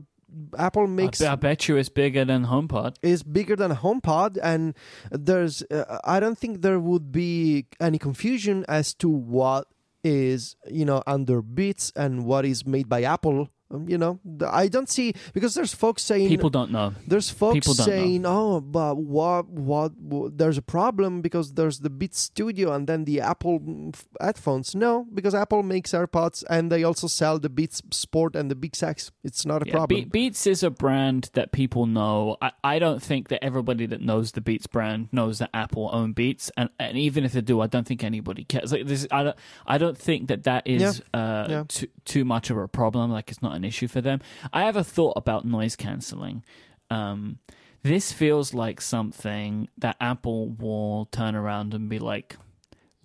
Apple 0.57 0.87
makes 0.87 1.21
I, 1.21 1.35
bet- 1.35 1.67
you 1.67 1.77
it's 1.77 1.89
bigger 1.89 2.25
than 2.25 2.45
HomePod. 2.45 2.97
is 3.01 3.23
bigger 3.23 3.55
than 3.55 3.71
HomePod, 3.75 4.37
and 4.41 4.73
there's 5.11 5.63
uh, 5.71 5.99
I 6.03 6.19
don't 6.19 6.37
think 6.37 6.61
there 6.61 6.79
would 6.79 7.11
be 7.11 7.65
any 7.79 7.97
confusion 7.97 8.65
as 8.67 8.93
to 8.95 9.09
what 9.09 9.67
is 10.05 10.55
you 10.69 10.85
know 10.85 11.01
under 11.07 11.41
Beats 11.41 11.91
and 11.95 12.25
what 12.25 12.45
is 12.45 12.65
made 12.65 12.87
by 12.87 13.01
Apple. 13.01 13.49
Um, 13.71 13.89
you 13.89 13.97
know, 13.97 14.19
I 14.47 14.67
don't 14.67 14.87
see 14.87 15.13
because 15.33 15.55
there's 15.55 15.73
folks 15.73 16.03
saying 16.03 16.29
People 16.29 16.51
don't 16.51 16.69
know. 16.71 16.93
there's 17.07 17.31
folks 17.31 17.65
don't 17.65 17.79
know. 17.79 17.83
saying, 17.83 18.23
"Oh, 18.25 18.61
but 18.61 18.97
what, 18.97 19.47
what, 19.49 19.97
what? 19.97 20.37
There's 20.37 20.59
a 20.59 20.61
problem 20.61 21.21
because 21.21 21.53
there's 21.53 21.79
the 21.79 21.89
Beats 21.89 22.19
Studio 22.19 22.73
and 22.73 22.85
then 22.85 23.05
the 23.05 23.21
Apple 23.21 23.59
mm, 23.59 23.95
headphones." 24.21 24.75
No, 24.75 25.07
because 25.13 25.33
Apple 25.33 25.63
makes 25.63 25.91
AirPods 25.93 26.43
and 26.47 26.71
they 26.71 26.83
also 26.83 27.07
sell 27.07 27.39
the 27.39 27.49
Beats 27.49 27.81
Sport 27.89 28.35
and 28.35 28.51
the 28.51 28.55
Beats 28.55 28.83
X. 28.83 29.11
It's 29.23 29.47
not 29.47 29.63
a 29.63 29.65
Yeah, 29.65 29.73
problem. 29.73 30.01
Be- 30.03 30.09
Beats 30.09 30.45
is 30.45 30.61
a 30.61 30.69
brand 30.69 31.31
that 31.33 31.51
people 31.51 31.87
know. 31.87 32.37
I, 32.43 32.51
I 32.63 32.77
don't 32.77 33.01
think 33.01 33.29
that 33.29 33.43
everybody 33.43 33.87
that 33.87 33.99
knows 34.01 34.33
the 34.33 34.41
Beats 34.41 34.67
brand 34.67 35.09
knows 35.11 35.39
that 35.39 35.49
Apple 35.55 35.89
own 35.91 36.13
Beats, 36.13 36.51
and, 36.55 36.69
and 36.79 36.97
even 36.99 37.25
if 37.25 37.33
they 37.33 37.41
do, 37.41 37.61
I 37.61 37.67
don't 37.67 37.87
think 37.87 38.03
anybody 38.03 38.43
cares. 38.43 38.71
Like 38.71 38.85
this, 38.85 39.07
I 39.09 39.23
don't. 39.23 39.37
I 39.65 39.79
don't 39.79 39.97
think 39.97 40.27
that 40.27 40.43
that 40.43 40.67
is 40.67 41.01
uh, 41.15 41.47
Yeah. 41.49 41.63
Too, 41.67 41.87
too 42.05 42.25
much 42.25 42.51
of 42.51 42.57
a 42.57 42.67
problem. 42.67 43.09
Like 43.09 43.31
it's 43.31 43.41
not 43.41 43.54
an 43.55 43.63
issue 43.63 43.87
for 43.87 44.01
them. 44.01 44.21
I 44.53 44.63
have 44.65 44.75
a 44.75 44.83
thought 44.83 45.13
about 45.15 45.45
noise 45.45 45.75
canceling. 45.75 46.43
Um, 46.89 47.39
this 47.83 48.11
feels 48.11 48.53
like 48.53 48.81
something 48.81 49.69
that 49.77 49.95
Apple 50.01 50.49
will 50.49 51.05
turn 51.11 51.35
around 51.35 51.73
and 51.73 51.87
be 51.87 51.99
like, 51.99 52.37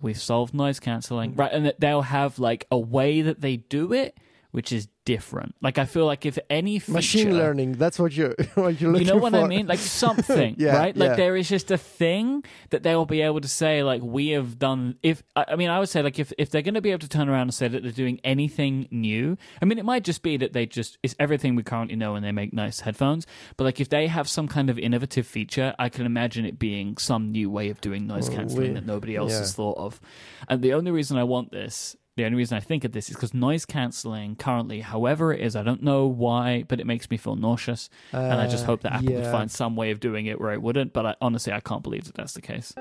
we've 0.01 0.19
solved 0.19 0.53
noise 0.53 0.79
canceling, 0.79 1.35
right? 1.35 1.51
And 1.51 1.65
that 1.65 1.79
they'll 1.79 2.01
have 2.01 2.39
like 2.39 2.65
a 2.71 2.79
way 2.79 3.21
that 3.21 3.41
they 3.41 3.57
do 3.57 3.93
it, 3.93 4.17
which 4.51 4.71
is 4.71 4.87
different. 5.05 5.55
Like 5.61 5.77
I 5.77 5.85
feel 5.85 6.05
like 6.05 6.25
if 6.25 6.37
any 6.49 6.77
feature, 6.79 6.91
Machine 6.93 7.37
learning. 7.37 7.73
That's 7.73 7.97
what 7.97 8.13
you're 8.13 8.35
what 8.55 8.79
you're 8.79 8.91
looking 8.91 9.07
you 9.07 9.13
know 9.13 9.19
what 9.19 9.31
for. 9.33 9.39
I 9.39 9.47
mean? 9.47 9.65
Like 9.67 9.79
something, 10.05 10.55
Yeah, 10.57 10.77
right? 10.77 10.95
Like 10.95 11.11
yeah. 11.11 11.15
there 11.15 11.35
is 11.35 11.49
just 11.49 11.71
a 11.71 11.77
thing 11.77 12.43
that 12.69 12.83
they 12.83 12.95
will 12.95 13.05
be 13.05 13.21
able 13.21 13.41
to 13.41 13.47
say, 13.47 13.83
like 13.83 14.01
we 14.03 14.29
have 14.29 14.59
done. 14.59 14.97
If 15.01 15.23
I 15.35 15.55
mean, 15.55 15.69
I 15.69 15.79
would 15.79 15.89
say, 15.89 16.01
like 16.03 16.19
if 16.19 16.31
if 16.37 16.49
they're 16.51 16.61
going 16.61 16.75
to 16.75 16.81
be 16.81 16.91
able 16.91 16.99
to 16.99 17.09
turn 17.09 17.29
around 17.29 17.43
and 17.43 17.53
say 17.53 17.67
that 17.67 17.81
they're 17.81 17.91
doing 17.91 18.19
anything 18.23 18.87
new, 18.91 19.37
I 19.61 19.65
mean, 19.65 19.79
it 19.79 19.85
might 19.85 20.03
just 20.03 20.21
be 20.21 20.37
that 20.37 20.53
they 20.53 20.65
just 20.65 20.97
it's 21.01 21.15
everything 21.19 21.55
we 21.55 21.63
currently 21.63 21.95
know 21.95 22.15
and 22.15 22.23
they 22.25 22.31
make 22.31 22.53
nice 22.53 22.81
headphones. 22.81 23.25
But 23.57 23.63
like 23.63 23.79
if 23.79 23.89
they 23.89 24.07
have 24.07 24.29
some 24.29 24.47
kind 24.47 24.69
of 24.69 24.77
innovative 24.77 25.25
feature, 25.25 25.73
I 25.79 25.89
can 25.89 26.05
imagine 26.05 26.45
it 26.45 26.59
being 26.59 26.97
some 26.97 27.31
new 27.31 27.49
way 27.49 27.69
of 27.69 27.81
doing 27.81 28.05
noise 28.07 28.29
Well, 28.29 28.45
we- 28.45 28.69
that 28.69 28.85
nobody 28.85 29.15
else 29.15 29.31
yeah. 29.31 29.39
has 29.39 29.53
thought 29.53 29.77
of. 29.77 29.99
And 30.47 30.61
the 30.61 30.73
only 30.73 30.91
reason 30.91 31.17
I 31.17 31.23
want 31.23 31.51
this 31.51 31.95
the 32.17 32.25
only 32.25 32.37
reason 32.37 32.57
I 32.57 32.59
think 32.59 32.83
of 32.83 32.91
this 32.91 33.09
is 33.09 33.15
because 33.15 33.33
noise 33.33 33.65
cancelling 33.65 34.35
currently, 34.35 34.81
however 34.81 35.31
it 35.33 35.39
is, 35.41 35.55
I 35.55 35.63
don't 35.63 35.81
know 35.81 36.07
why, 36.07 36.63
but 36.67 36.79
it 36.79 36.85
makes 36.85 37.09
me 37.09 37.17
feel 37.17 37.35
nauseous. 37.35 37.89
and 38.11 38.33
I 38.41 38.47
just 38.47 38.63
Uh, 38.63 38.67
hope 38.67 38.81
that 38.81 38.93
Apple 38.93 39.13
would 39.13 39.27
find 39.27 39.49
some 39.49 39.75
way 39.75 39.91
of 39.91 39.99
doing 39.99 40.25
it 40.25 40.39
where 40.39 40.51
it 40.51 40.61
wouldn't. 40.61 40.91
But 40.93 41.05
I, 41.05 41.15
honestly, 41.21 41.53
I 41.53 41.61
can't 41.61 41.83
believe 41.83 42.03
that 42.05 42.15
that's 42.15 42.33
the 42.33 42.41
case. 42.41 42.73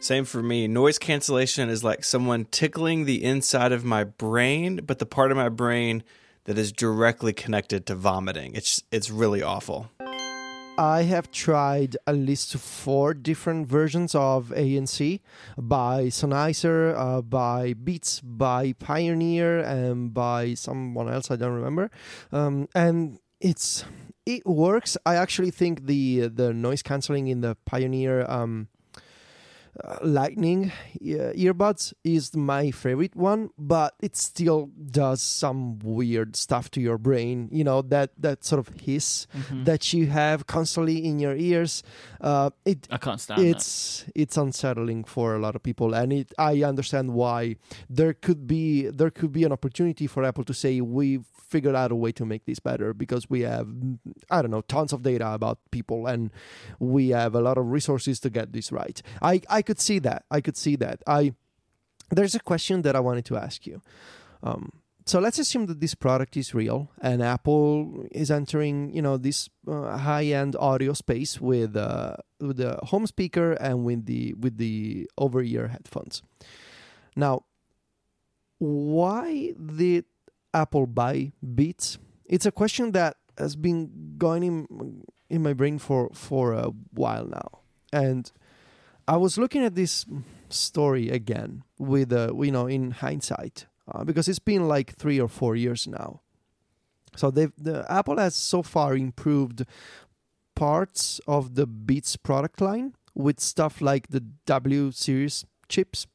Same 0.00 0.24
for 0.24 0.42
me. 0.42 0.68
Noise 0.68 0.98
cancellation 0.98 1.68
is 1.70 1.82
like 1.82 2.04
someone 2.04 2.44
tickling 2.50 3.04
the 3.06 3.24
inside 3.24 3.72
of 3.72 3.84
my 3.84 4.04
brain, 4.04 4.80
but 4.84 4.98
the 4.98 5.06
part 5.06 5.30
of 5.30 5.36
my 5.36 5.48
brain 5.48 6.02
that 6.44 6.58
is 6.58 6.72
directly 6.72 7.32
connected 7.32 7.86
to 7.86 7.94
vomiting. 7.94 8.54
It's 8.54 8.82
it's 8.92 9.10
really 9.10 9.42
awful. 9.42 9.90
I 10.76 11.02
have 11.02 11.30
tried 11.30 11.96
at 12.06 12.16
least 12.16 12.56
four 12.56 13.14
different 13.14 13.68
versions 13.68 14.14
of 14.14 14.48
ANC 14.56 15.20
by 15.56 16.06
Sennheiser, 16.06 16.94
uh, 16.96 17.22
by 17.22 17.74
Beats, 17.74 18.20
by 18.20 18.72
Pioneer, 18.72 19.60
and 19.60 20.12
by 20.12 20.54
someone 20.54 21.08
else 21.08 21.30
I 21.30 21.36
don't 21.36 21.52
remember. 21.52 21.90
Um, 22.32 22.68
and 22.74 23.20
it's 23.40 23.84
it 24.26 24.44
works. 24.46 24.96
I 25.06 25.14
actually 25.14 25.52
think 25.52 25.86
the 25.86 26.26
the 26.26 26.52
noise 26.52 26.82
canceling 26.82 27.28
in 27.28 27.40
the 27.40 27.56
Pioneer 27.66 28.28
um, 28.28 28.68
uh, 29.82 29.98
Lightning 30.02 30.70
uh, 31.02 31.32
earbuds 31.34 31.92
is 32.04 32.36
my 32.36 32.70
favorite 32.70 33.16
one, 33.16 33.50
but 33.58 33.94
it 34.00 34.16
still 34.16 34.70
does 34.90 35.20
some 35.20 35.78
weird 35.80 36.36
stuff 36.36 36.70
to 36.70 36.80
your 36.80 36.98
brain. 36.98 37.48
You 37.50 37.64
know 37.64 37.82
that 37.82 38.10
that 38.18 38.44
sort 38.44 38.60
of 38.60 38.68
hiss 38.80 39.26
Mm-hmm. 39.34 39.64
that 39.64 39.92
you 39.92 40.06
have 40.06 40.46
constantly 40.46 41.04
in 41.04 41.18
your 41.18 41.34
ears. 41.34 41.82
Uh, 42.20 42.50
it 42.64 42.86
I 42.90 42.98
can't 42.98 43.20
stand 43.20 43.40
it. 43.42 43.48
it's 43.50 44.04
it's 44.14 44.36
unsettling 44.36 45.04
for 45.04 45.34
a 45.34 45.38
lot 45.40 45.56
of 45.56 45.62
people, 45.62 45.94
and 45.94 46.12
it 46.12 46.32
I 46.38 46.62
understand 46.62 47.14
why 47.14 47.56
there 47.90 48.14
could 48.14 48.46
be 48.46 48.88
there 48.88 49.10
could 49.10 49.32
be 49.32 49.42
an 49.44 49.52
opportunity 49.52 50.06
for 50.06 50.24
Apple 50.24 50.44
to 50.44 50.54
say 50.54 50.80
we've 50.80 51.26
figured 51.54 51.76
out 51.76 51.92
a 51.92 51.94
way 52.04 52.12
to 52.20 52.24
make 52.32 52.44
this 52.46 52.60
better 52.70 52.88
because 52.92 53.30
we 53.34 53.40
have 53.42 53.68
I 54.34 54.42
don't 54.42 54.50
know 54.50 54.64
tons 54.76 54.92
of 54.92 55.00
data 55.10 55.28
about 55.38 55.58
people 55.70 56.00
and 56.12 56.22
we 56.80 57.10
have 57.20 57.32
a 57.36 57.42
lot 57.48 57.56
of 57.58 57.64
resources 57.78 58.18
to 58.20 58.28
get 58.38 58.52
this 58.52 58.72
right. 58.80 58.98
I 59.22 59.34
I 59.58 59.60
could 59.62 59.80
see 59.88 60.00
that. 60.08 60.20
I 60.36 60.40
could 60.44 60.58
see 60.64 60.76
that. 60.84 60.98
I 61.06 61.22
there's 62.16 62.34
a 62.34 62.44
question 62.50 62.82
that 62.82 62.94
I 62.98 63.00
wanted 63.08 63.24
to 63.30 63.36
ask 63.36 63.58
you. 63.70 63.76
Um, 64.42 64.64
so 65.06 65.20
let's 65.20 65.38
assume 65.38 65.66
that 65.66 65.80
this 65.80 65.94
product 65.94 66.36
is 66.36 66.54
real 66.54 66.90
and 67.00 67.22
Apple 67.22 68.06
is 68.10 68.30
entering, 68.30 68.76
you 68.96 69.02
know, 69.02 69.16
this 69.18 69.50
uh, 69.68 69.98
high-end 69.98 70.56
audio 70.56 70.92
space 70.94 71.40
with 71.40 71.76
uh, 71.76 72.16
with 72.40 72.56
the 72.56 72.72
home 72.90 73.06
speaker 73.06 73.52
and 73.52 73.84
with 73.84 74.06
the 74.06 74.34
with 74.34 74.56
the 74.56 75.08
over-ear 75.18 75.68
headphones. 75.68 76.22
Now, 77.14 77.44
why 78.58 79.52
did 79.76 80.04
Apple 80.54 80.86
buy 80.86 81.32
Beats? 81.54 81.98
It's 82.24 82.46
a 82.46 82.52
question 82.52 82.92
that 82.92 83.16
has 83.36 83.56
been 83.56 84.14
going 84.16 84.42
in 84.42 85.04
in 85.28 85.42
my 85.42 85.52
brain 85.52 85.78
for 85.78 86.10
for 86.14 86.52
a 86.52 86.70
while 86.92 87.26
now, 87.26 87.60
and 87.92 88.30
I 89.06 89.16
was 89.16 89.36
looking 89.36 89.64
at 89.64 89.74
this 89.74 90.06
story 90.48 91.10
again 91.10 91.64
with 91.78 92.12
uh, 92.12 92.32
you 92.34 92.52
know 92.52 92.66
in 92.66 92.92
hindsight 92.92 93.66
uh, 93.92 94.04
because 94.04 94.28
it's 94.28 94.38
been 94.38 94.68
like 94.68 94.94
three 94.94 95.20
or 95.20 95.28
four 95.28 95.56
years 95.56 95.86
now. 95.86 96.20
So 97.16 97.30
they 97.30 97.48
the 97.58 97.84
Apple 97.90 98.18
has 98.18 98.34
so 98.34 98.62
far 98.62 98.96
improved 98.96 99.64
parts 100.54 101.20
of 101.26 101.54
the 101.54 101.66
Beats 101.66 102.16
product 102.16 102.60
line 102.60 102.94
with 103.14 103.40
stuff 103.40 103.80
like 103.80 104.08
the 104.08 104.20
W 104.46 104.90
series 104.90 105.44
chips, 105.68 106.06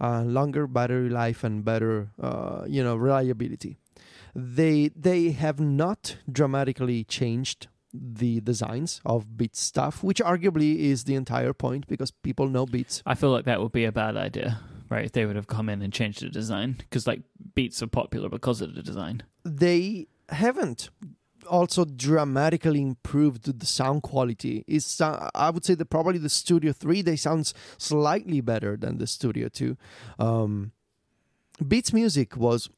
uh, 0.00 0.22
longer 0.22 0.66
battery 0.66 1.08
life 1.08 1.44
and 1.44 1.64
better 1.64 2.10
uh, 2.20 2.64
you 2.66 2.82
know 2.82 2.96
reliability. 2.96 3.78
They 4.34 4.88
they 4.96 5.30
have 5.32 5.60
not 5.60 6.16
dramatically 6.30 7.04
changed 7.04 7.68
the 7.92 8.40
designs 8.40 9.00
of 9.04 9.36
Beats 9.36 9.60
stuff, 9.60 10.02
which 10.02 10.20
arguably 10.20 10.78
is 10.78 11.04
the 11.04 11.14
entire 11.14 11.52
point 11.52 11.86
because 11.86 12.10
people 12.10 12.48
know 12.48 12.64
Beats. 12.66 13.02
I 13.04 13.14
feel 13.14 13.30
like 13.30 13.44
that 13.44 13.60
would 13.60 13.72
be 13.72 13.84
a 13.84 13.92
bad 13.92 14.16
idea, 14.16 14.60
right? 14.88 15.04
If 15.04 15.12
they 15.12 15.26
would 15.26 15.36
have 15.36 15.46
come 15.46 15.68
in 15.68 15.82
and 15.82 15.92
changed 15.92 16.22
the 16.22 16.30
design, 16.30 16.76
because 16.78 17.06
like 17.06 17.20
Beats 17.54 17.82
are 17.82 17.86
popular 17.88 18.28
because 18.30 18.62
of 18.62 18.74
the 18.74 18.82
design. 18.82 19.22
they 19.44 20.06
haven't 20.30 20.88
also 21.50 21.84
dramatically 21.84 22.80
improved 22.80 23.58
the 23.60 23.66
sound 23.66 24.00
quality 24.02 24.64
is 24.68 25.00
uh, 25.00 25.28
i 25.34 25.50
would 25.50 25.64
say 25.64 25.74
that 25.74 25.86
probably 25.90 26.16
the 26.16 26.28
studio 26.28 26.72
3 26.72 27.02
they 27.02 27.16
sounds 27.16 27.52
slightly 27.76 28.40
better 28.40 28.76
than 28.76 28.98
the 28.98 29.06
studio 29.08 29.48
2 29.48 29.76
um, 30.20 30.70
beats 31.66 31.92
music 31.92 32.36
was 32.36 32.70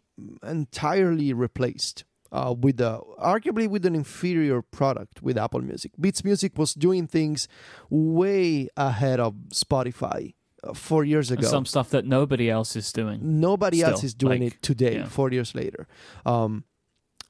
entirely 0.43 1.33
replaced 1.33 2.05
uh, 2.33 2.55
with 2.59 2.81
a, 2.81 3.01
arguably 3.21 3.69
with 3.69 3.87
an 3.87 3.95
inferior 3.95 4.63
product 4.63 5.23
with 5.23 5.39
apple 5.39 5.61
music 5.61 5.93
beats 6.01 6.25
music 6.25 6.59
was 6.59 6.75
doing 6.75 7.07
things 7.07 7.49
way 7.91 8.69
ahead 8.77 9.21
of 9.21 9.35
spotify 9.51 10.35
uh, 10.65 10.73
four 10.73 11.05
years 11.05 11.31
And 11.31 11.41
ago 11.41 11.49
some 11.49 11.67
stuff 11.67 11.91
that 11.91 12.07
nobody 12.07 12.51
else 12.51 12.77
is 12.77 12.93
doing. 12.93 13.41
Nobody 13.41 13.83
else 13.83 14.05
is 14.05 14.15
doing 14.15 14.43
like, 14.43 14.55
it 14.55 14.63
today, 14.63 14.97
yeah. 14.97 15.07
four 15.07 15.31
years 15.31 15.55
later. 15.55 15.87
Um, 16.25 16.65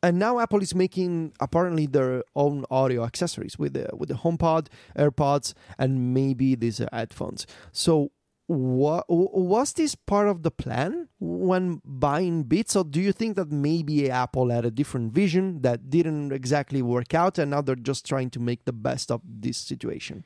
and 0.02 0.18
now 0.18 0.38
Apple 0.38 0.60
is 0.60 0.74
making 0.74 1.32
apparently 1.40 1.86
their 1.86 2.24
own 2.36 2.66
audio 2.70 3.04
accessories 3.04 3.58
with 3.58 3.72
the 3.72 3.88
with 3.96 4.10
the 4.10 4.16
HomePod, 4.16 4.68
AirPods, 4.98 5.54
and 5.78 6.12
maybe 6.12 6.54
these 6.54 6.82
headphones. 6.92 7.46
So, 7.72 8.10
what 8.46 9.06
was 9.08 9.72
this 9.72 9.94
part 9.94 10.28
of 10.28 10.42
the 10.42 10.50
plan 10.50 11.08
when 11.18 11.80
buying 11.84 12.42
Beats, 12.42 12.76
or 12.76 12.84
do 12.84 13.00
you 13.00 13.12
think 13.12 13.36
that 13.36 13.50
maybe 13.50 14.10
Apple 14.10 14.50
had 14.50 14.64
a 14.66 14.70
different 14.70 15.12
vision 15.12 15.62
that 15.62 15.88
didn't 15.88 16.32
exactly 16.32 16.82
work 16.82 17.14
out, 17.14 17.38
and 17.38 17.50
now 17.52 17.62
they're 17.62 17.74
just 17.74 18.04
trying 18.06 18.30
to 18.30 18.40
make 18.40 18.64
the 18.64 18.72
best 18.72 19.10
of 19.10 19.22
this 19.24 19.56
situation? 19.56 20.24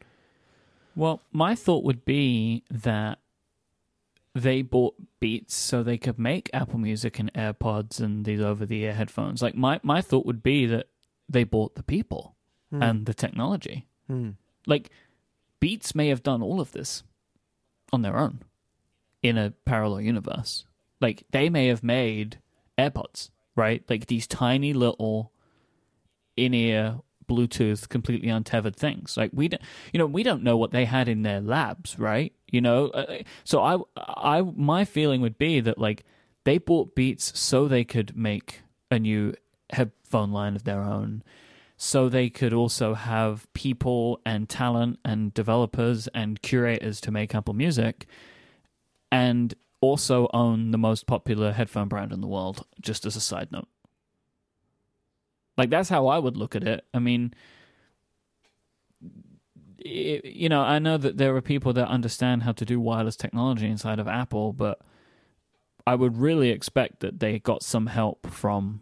Well, 0.96 1.20
my 1.30 1.54
thought 1.54 1.84
would 1.84 2.04
be 2.04 2.64
that 2.70 3.20
they 4.34 4.62
bought 4.62 4.94
Beats 5.20 5.54
so 5.54 5.82
they 5.82 5.98
could 5.98 6.18
make 6.18 6.50
Apple 6.52 6.78
Music 6.78 7.18
and 7.18 7.32
AirPods 7.34 8.00
and 8.00 8.24
these 8.24 8.40
over-the-ear 8.40 8.94
headphones. 8.94 9.42
Like 9.42 9.54
my 9.54 9.80
my 9.82 10.00
thought 10.00 10.26
would 10.26 10.42
be 10.42 10.66
that 10.66 10.86
they 11.28 11.44
bought 11.44 11.74
the 11.76 11.82
people 11.82 12.34
Hmm. 12.70 12.82
and 12.82 13.06
the 13.06 13.14
technology. 13.14 13.86
Hmm. 14.08 14.30
Like 14.66 14.90
Beats 15.60 15.94
may 15.94 16.08
have 16.08 16.22
done 16.22 16.42
all 16.42 16.60
of 16.60 16.72
this 16.72 17.02
on 17.92 18.02
their 18.02 18.16
own 18.16 18.42
in 19.22 19.36
a 19.36 19.52
parallel 19.64 20.00
universe. 20.00 20.64
Like 21.00 21.24
they 21.30 21.48
may 21.48 21.68
have 21.68 21.82
made 21.82 22.38
AirPods, 22.78 23.30
right? 23.56 23.82
Like 23.88 24.06
these 24.06 24.26
tiny 24.26 24.72
little 24.72 25.32
in-ear 26.36 27.00
Bluetooth 27.28 27.88
completely 27.88 28.28
untethered 28.28 28.76
things. 28.76 29.16
Like 29.16 29.30
we 29.34 29.48
don't, 29.48 29.62
you 29.92 29.98
know, 29.98 30.06
we 30.06 30.22
don't 30.22 30.42
know 30.42 30.56
what 30.56 30.70
they 30.70 30.86
had 30.86 31.08
in 31.08 31.22
their 31.22 31.40
labs, 31.40 31.98
right? 31.98 32.32
You 32.50 32.60
know, 32.60 32.88
uh, 32.88 33.22
so 33.44 33.62
I, 33.62 33.78
I, 33.96 34.40
my 34.40 34.84
feeling 34.84 35.20
would 35.20 35.38
be 35.38 35.60
that 35.60 35.78
like 35.78 36.04
they 36.44 36.58
bought 36.58 36.94
Beats 36.94 37.38
so 37.38 37.68
they 37.68 37.84
could 37.84 38.16
make 38.16 38.62
a 38.90 38.98
new 38.98 39.34
headphone 39.70 40.32
line 40.32 40.56
of 40.56 40.64
their 40.64 40.80
own, 40.80 41.22
so 41.80 42.08
they 42.08 42.28
could 42.28 42.52
also 42.52 42.94
have 42.94 43.50
people 43.54 44.20
and 44.26 44.48
talent 44.48 44.98
and 45.04 45.32
developers 45.32 46.08
and 46.08 46.42
curators 46.42 47.00
to 47.00 47.12
make 47.12 47.36
Apple 47.36 47.54
Music, 47.54 48.06
and 49.12 49.54
also 49.80 50.28
own 50.34 50.72
the 50.72 50.78
most 50.78 51.06
popular 51.06 51.52
headphone 51.52 51.86
brand 51.86 52.12
in 52.12 52.20
the 52.20 52.26
world. 52.26 52.66
Just 52.80 53.06
as 53.06 53.14
a 53.14 53.20
side 53.20 53.52
note. 53.52 53.68
Like 55.56 55.70
that's 55.70 55.88
how 55.88 56.08
I 56.08 56.18
would 56.18 56.36
look 56.36 56.56
at 56.56 56.64
it. 56.64 56.84
I 56.92 56.98
mean, 56.98 57.32
i 59.02 60.20
you 60.24 60.48
know, 60.48 60.62
I 60.62 60.80
know 60.80 60.96
that 60.96 61.16
there 61.16 61.34
are 61.36 61.40
people 61.40 61.72
that 61.74 61.86
understand 61.86 62.42
how 62.42 62.52
to 62.52 62.64
do 62.64 62.80
wireless 62.80 63.16
technology 63.16 63.68
inside 63.68 64.00
of 64.00 64.08
Apple, 64.08 64.52
but 64.52 64.80
I 65.86 65.94
would 65.94 66.18
really 66.18 66.50
expect 66.50 67.00
that 67.00 67.20
they 67.20 67.38
got 67.38 67.62
some 67.62 67.86
help 67.86 68.26
from 68.26 68.80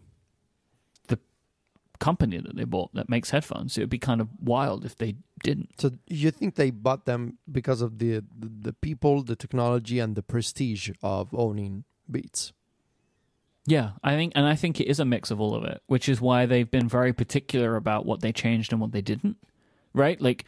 company 1.97 2.37
that 2.39 2.55
they 2.55 2.63
bought 2.63 2.93
that 2.93 3.09
makes 3.09 3.31
headphones. 3.31 3.77
It 3.77 3.81
would 3.81 3.89
be 3.89 3.99
kind 3.99 4.21
of 4.21 4.29
wild 4.39 4.85
if 4.85 4.95
they 4.95 5.15
didn't. 5.43 5.79
So 5.79 5.91
you 6.07 6.31
think 6.31 6.55
they 6.55 6.71
bought 6.71 7.05
them 7.05 7.37
because 7.51 7.81
of 7.81 7.99
the 7.99 8.23
the, 8.37 8.49
the 8.61 8.73
people, 8.73 9.23
the 9.23 9.35
technology, 9.35 9.99
and 9.99 10.15
the 10.15 10.23
prestige 10.23 10.89
of 11.01 11.33
owning 11.33 11.83
Beats? 12.09 12.53
Yeah, 13.65 13.91
I 14.01 14.15
think, 14.15 14.31
and 14.33 14.45
I 14.45 14.55
think 14.55 14.79
it 14.79 14.87
is 14.87 14.99
a 14.99 15.05
mix 15.05 15.29
of 15.29 15.41
all 15.41 15.53
of 15.53 15.65
it, 15.65 15.81
which 15.87 16.07
is 16.07 16.21
why 16.21 16.45
they've 16.45 16.71
been 16.71 16.87
very 16.87 17.11
particular 17.11 17.75
about 17.75 18.05
what 18.05 18.21
they 18.21 18.31
changed 18.31 18.71
and 18.71 18.79
what 18.79 18.93
they 18.93 19.01
didn't. 19.01 19.35
Right? 19.93 20.21
Like, 20.21 20.45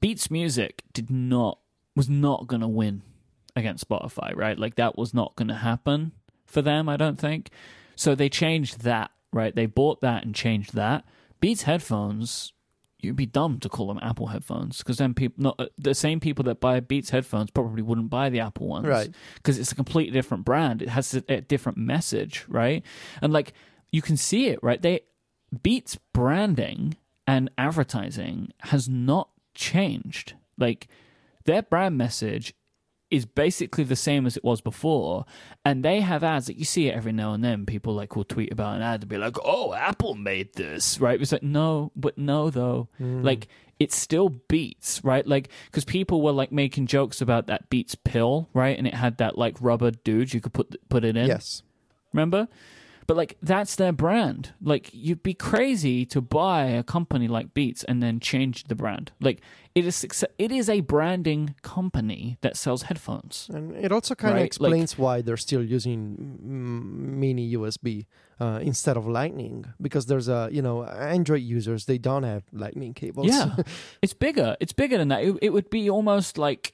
Beats 0.00 0.28
Music 0.28 0.82
did 0.92 1.08
not 1.08 1.58
was 1.94 2.08
not 2.08 2.48
going 2.48 2.62
to 2.62 2.68
win 2.68 3.02
against 3.54 3.88
Spotify. 3.88 4.34
Right? 4.34 4.58
Like 4.58 4.74
that 4.74 4.98
was 4.98 5.14
not 5.14 5.36
going 5.36 5.48
to 5.48 5.54
happen 5.54 6.12
for 6.46 6.62
them. 6.62 6.88
I 6.88 6.96
don't 6.96 7.18
think. 7.18 7.50
So 7.94 8.14
they 8.14 8.28
changed 8.28 8.80
that. 8.80 9.10
Right? 9.32 9.54
They 9.54 9.66
bought 9.66 10.00
that 10.02 10.24
and 10.24 10.34
changed 10.34 10.74
that. 10.74 11.04
Beats 11.40 11.62
headphones. 11.62 12.52
You'd 13.00 13.16
be 13.16 13.26
dumb 13.26 13.58
to 13.60 13.68
call 13.68 13.88
them 13.88 13.98
Apple 14.00 14.28
headphones 14.28 14.78
because 14.78 14.98
then 14.98 15.12
people, 15.12 15.42
not 15.42 15.56
uh, 15.58 15.66
the 15.76 15.92
same 15.94 16.20
people 16.20 16.44
that 16.44 16.60
buy 16.60 16.78
Beats 16.78 17.10
headphones, 17.10 17.50
probably 17.50 17.82
wouldn't 17.82 18.10
buy 18.10 18.28
the 18.30 18.38
Apple 18.38 18.68
ones, 18.68 18.86
Right. 18.86 19.10
because 19.34 19.58
it's 19.58 19.72
a 19.72 19.74
completely 19.74 20.12
different 20.12 20.44
brand. 20.44 20.82
It 20.82 20.88
has 20.88 21.12
a, 21.14 21.24
a 21.28 21.40
different 21.40 21.78
message, 21.78 22.44
right? 22.48 22.84
And 23.20 23.32
like 23.32 23.54
you 23.90 24.02
can 24.02 24.16
see 24.16 24.46
it, 24.48 24.60
right? 24.62 24.80
They 24.80 25.00
Beats 25.62 25.98
branding 26.14 26.96
and 27.26 27.50
advertising 27.58 28.52
has 28.60 28.88
not 28.88 29.30
changed. 29.54 30.34
Like 30.56 30.86
their 31.44 31.62
brand 31.62 31.98
message 31.98 32.54
is 33.12 33.26
basically 33.26 33.84
the 33.84 33.94
same 33.94 34.26
as 34.26 34.38
it 34.38 34.42
was 34.42 34.62
before, 34.62 35.26
and 35.66 35.84
they 35.84 36.00
have 36.00 36.24
ads 36.24 36.46
that 36.46 36.56
you 36.56 36.64
see 36.64 36.88
it 36.88 36.96
every 36.96 37.12
now 37.12 37.34
and 37.34 37.44
then. 37.44 37.66
People 37.66 37.94
like 37.94 38.16
will 38.16 38.24
tweet 38.24 38.50
about 38.50 38.76
an 38.76 38.82
ad 38.82 39.02
and 39.02 39.08
be 39.08 39.18
like, 39.18 39.36
"Oh, 39.44 39.74
Apple 39.74 40.14
made 40.14 40.54
this," 40.54 40.98
right? 40.98 41.20
It's 41.20 41.30
like 41.30 41.42
no, 41.42 41.92
but 41.94 42.16
no, 42.16 42.48
though. 42.48 42.88
Mm. 42.98 43.22
Like 43.22 43.48
it 43.78 43.92
still 43.92 44.30
Beats, 44.30 45.04
right? 45.04 45.26
Like 45.26 45.50
because 45.66 45.84
people 45.84 46.22
were 46.22 46.32
like 46.32 46.52
making 46.52 46.86
jokes 46.86 47.20
about 47.20 47.48
that 47.48 47.68
Beats 47.68 47.94
pill, 47.94 48.48
right? 48.54 48.76
And 48.78 48.86
it 48.86 48.94
had 48.94 49.18
that 49.18 49.36
like 49.36 49.56
rubber 49.60 49.90
dude 49.90 50.32
you 50.32 50.40
could 50.40 50.54
put 50.54 50.74
put 50.88 51.04
it 51.04 51.16
in. 51.16 51.26
Yes. 51.26 51.62
Remember? 52.14 52.48
But 53.06 53.16
like 53.16 53.36
that's 53.42 53.74
their 53.76 53.92
brand. 53.92 54.52
Like 54.62 54.90
you'd 54.92 55.22
be 55.22 55.34
crazy 55.34 56.06
to 56.06 56.20
buy 56.20 56.64
a 56.66 56.82
company 56.82 57.26
like 57.28 57.52
Beats 57.54 57.82
and 57.84 58.02
then 58.02 58.20
change 58.20 58.64
the 58.64 58.74
brand. 58.74 59.10
Like 59.20 59.40
it 59.74 59.84
is 59.86 59.96
success- 59.96 60.30
it 60.38 60.52
is 60.52 60.68
a 60.68 60.80
branding 60.80 61.54
company 61.62 62.38
that 62.42 62.56
sells 62.56 62.82
headphones. 62.82 63.48
And 63.52 63.72
it 63.74 63.90
also 63.90 64.14
kind 64.14 64.30
of 64.32 64.34
Right, 64.36 64.40
like- 64.42 64.46
explains 64.46 64.96
why 64.98 65.20
they're 65.22 65.36
still 65.36 65.62
using 65.64 66.38
mini 67.20 67.54
USB 67.56 68.06
uh, 68.40 68.58
instead 68.62 68.96
of 68.96 69.06
Lightning 69.06 69.66
because 69.80 70.06
there's 70.06 70.28
a 70.28 70.48
you 70.52 70.62
know 70.62 70.84
Android 70.84 71.42
users 71.42 71.86
they 71.86 71.98
don't 71.98 72.22
have 72.24 72.44
Lightning 72.52 72.94
cables. 72.94 73.26
Yeah. 73.26 73.56
it's 74.02 74.14
bigger. 74.14 74.56
It's 74.60 74.72
bigger 74.72 74.98
than 74.98 75.08
that. 75.08 75.22
It, 75.24 75.36
it 75.42 75.50
would 75.52 75.70
be 75.70 75.90
almost 75.90 76.38
like 76.38 76.72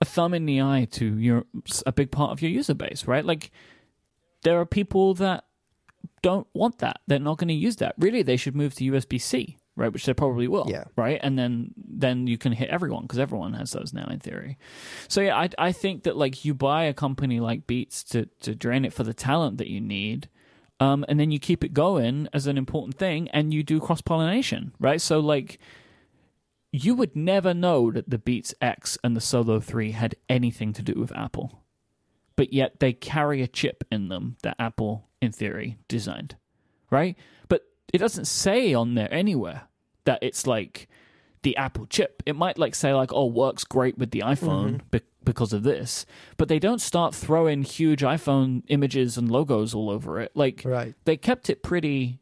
a 0.00 0.04
thumb 0.04 0.34
in 0.34 0.46
the 0.46 0.60
eye 0.60 0.86
to 0.92 1.18
your 1.18 1.44
a 1.86 1.92
big 1.92 2.10
part 2.10 2.30
of 2.32 2.42
your 2.42 2.50
user 2.50 2.74
base, 2.74 3.06
right? 3.06 3.24
Like 3.24 3.50
there 4.42 4.60
are 4.60 4.66
people 4.66 5.14
that 5.14 5.44
don't 6.22 6.46
want 6.54 6.78
that. 6.78 7.00
They're 7.06 7.18
not 7.18 7.38
going 7.38 7.48
to 7.48 7.54
use 7.54 7.76
that. 7.76 7.94
Really, 7.98 8.22
they 8.22 8.36
should 8.36 8.56
move 8.56 8.74
to 8.76 8.84
USB 8.92 9.20
C, 9.20 9.56
right? 9.76 9.92
Which 9.92 10.04
they 10.06 10.14
probably 10.14 10.48
will, 10.48 10.66
Yeah. 10.68 10.84
right? 10.96 11.18
And 11.22 11.38
then 11.38 11.72
then 11.76 12.26
you 12.26 12.38
can 12.38 12.52
hit 12.52 12.68
everyone 12.70 13.02
because 13.02 13.18
everyone 13.18 13.54
has 13.54 13.72
those 13.72 13.92
now 13.92 14.06
in 14.06 14.18
theory. 14.20 14.58
So 15.08 15.20
yeah, 15.20 15.36
I 15.36 15.48
I 15.58 15.72
think 15.72 16.02
that 16.04 16.16
like 16.16 16.44
you 16.44 16.54
buy 16.54 16.84
a 16.84 16.94
company 16.94 17.40
like 17.40 17.66
Beats 17.66 18.02
to 18.04 18.26
to 18.40 18.54
drain 18.54 18.84
it 18.84 18.92
for 18.92 19.04
the 19.04 19.14
talent 19.14 19.58
that 19.58 19.68
you 19.68 19.80
need. 19.80 20.28
Um, 20.80 21.04
and 21.08 21.18
then 21.18 21.32
you 21.32 21.40
keep 21.40 21.64
it 21.64 21.74
going 21.74 22.28
as 22.32 22.46
an 22.46 22.56
important 22.56 22.96
thing, 22.96 23.26
and 23.30 23.52
you 23.52 23.64
do 23.64 23.80
cross 23.80 24.00
pollination, 24.00 24.70
right? 24.78 25.00
So, 25.00 25.18
like, 25.18 25.58
you 26.70 26.94
would 26.94 27.16
never 27.16 27.52
know 27.52 27.90
that 27.90 28.08
the 28.10 28.16
Beats 28.18 28.54
X 28.60 28.96
and 29.02 29.16
the 29.16 29.20
Solo 29.20 29.58
3 29.58 29.90
had 29.90 30.14
anything 30.28 30.72
to 30.74 30.82
do 30.82 30.92
with 30.94 31.10
Apple. 31.16 31.64
But 32.38 32.52
yet 32.52 32.78
they 32.78 32.92
carry 32.92 33.42
a 33.42 33.48
chip 33.48 33.82
in 33.90 34.10
them 34.10 34.36
that 34.44 34.54
Apple, 34.60 35.08
in 35.20 35.32
theory, 35.32 35.76
designed. 35.88 36.36
Right? 36.88 37.16
But 37.48 37.62
it 37.92 37.98
doesn't 37.98 38.26
say 38.26 38.72
on 38.74 38.94
there 38.94 39.12
anywhere 39.12 39.62
that 40.04 40.20
it's 40.22 40.46
like 40.46 40.88
the 41.42 41.56
Apple 41.56 41.86
chip. 41.86 42.22
It 42.26 42.36
might 42.36 42.56
like 42.56 42.76
say 42.76 42.94
like, 42.94 43.12
oh, 43.12 43.26
works 43.26 43.64
great 43.64 43.98
with 43.98 44.12
the 44.12 44.20
iPhone 44.20 44.76
mm-hmm. 44.76 44.86
be- 44.92 45.00
because 45.24 45.52
of 45.52 45.64
this. 45.64 46.06
But 46.36 46.46
they 46.46 46.60
don't 46.60 46.80
start 46.80 47.12
throwing 47.12 47.64
huge 47.64 48.02
iPhone 48.02 48.62
images 48.68 49.18
and 49.18 49.28
logos 49.28 49.74
all 49.74 49.90
over 49.90 50.20
it. 50.20 50.30
Like 50.36 50.62
Right. 50.64 50.94
they 51.06 51.16
kept 51.16 51.50
it 51.50 51.64
pretty 51.64 52.20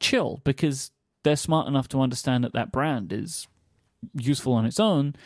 chill 0.00 0.40
because 0.42 0.90
they're 1.22 1.36
smart 1.36 1.68
enough 1.68 1.88
to 1.88 2.00
understand 2.00 2.44
that 2.44 2.54
that 2.54 2.72
brand 2.72 3.12
is 3.12 3.46
useful 4.14 4.54
on 4.54 4.64
its 4.64 4.80
own. 4.80 5.16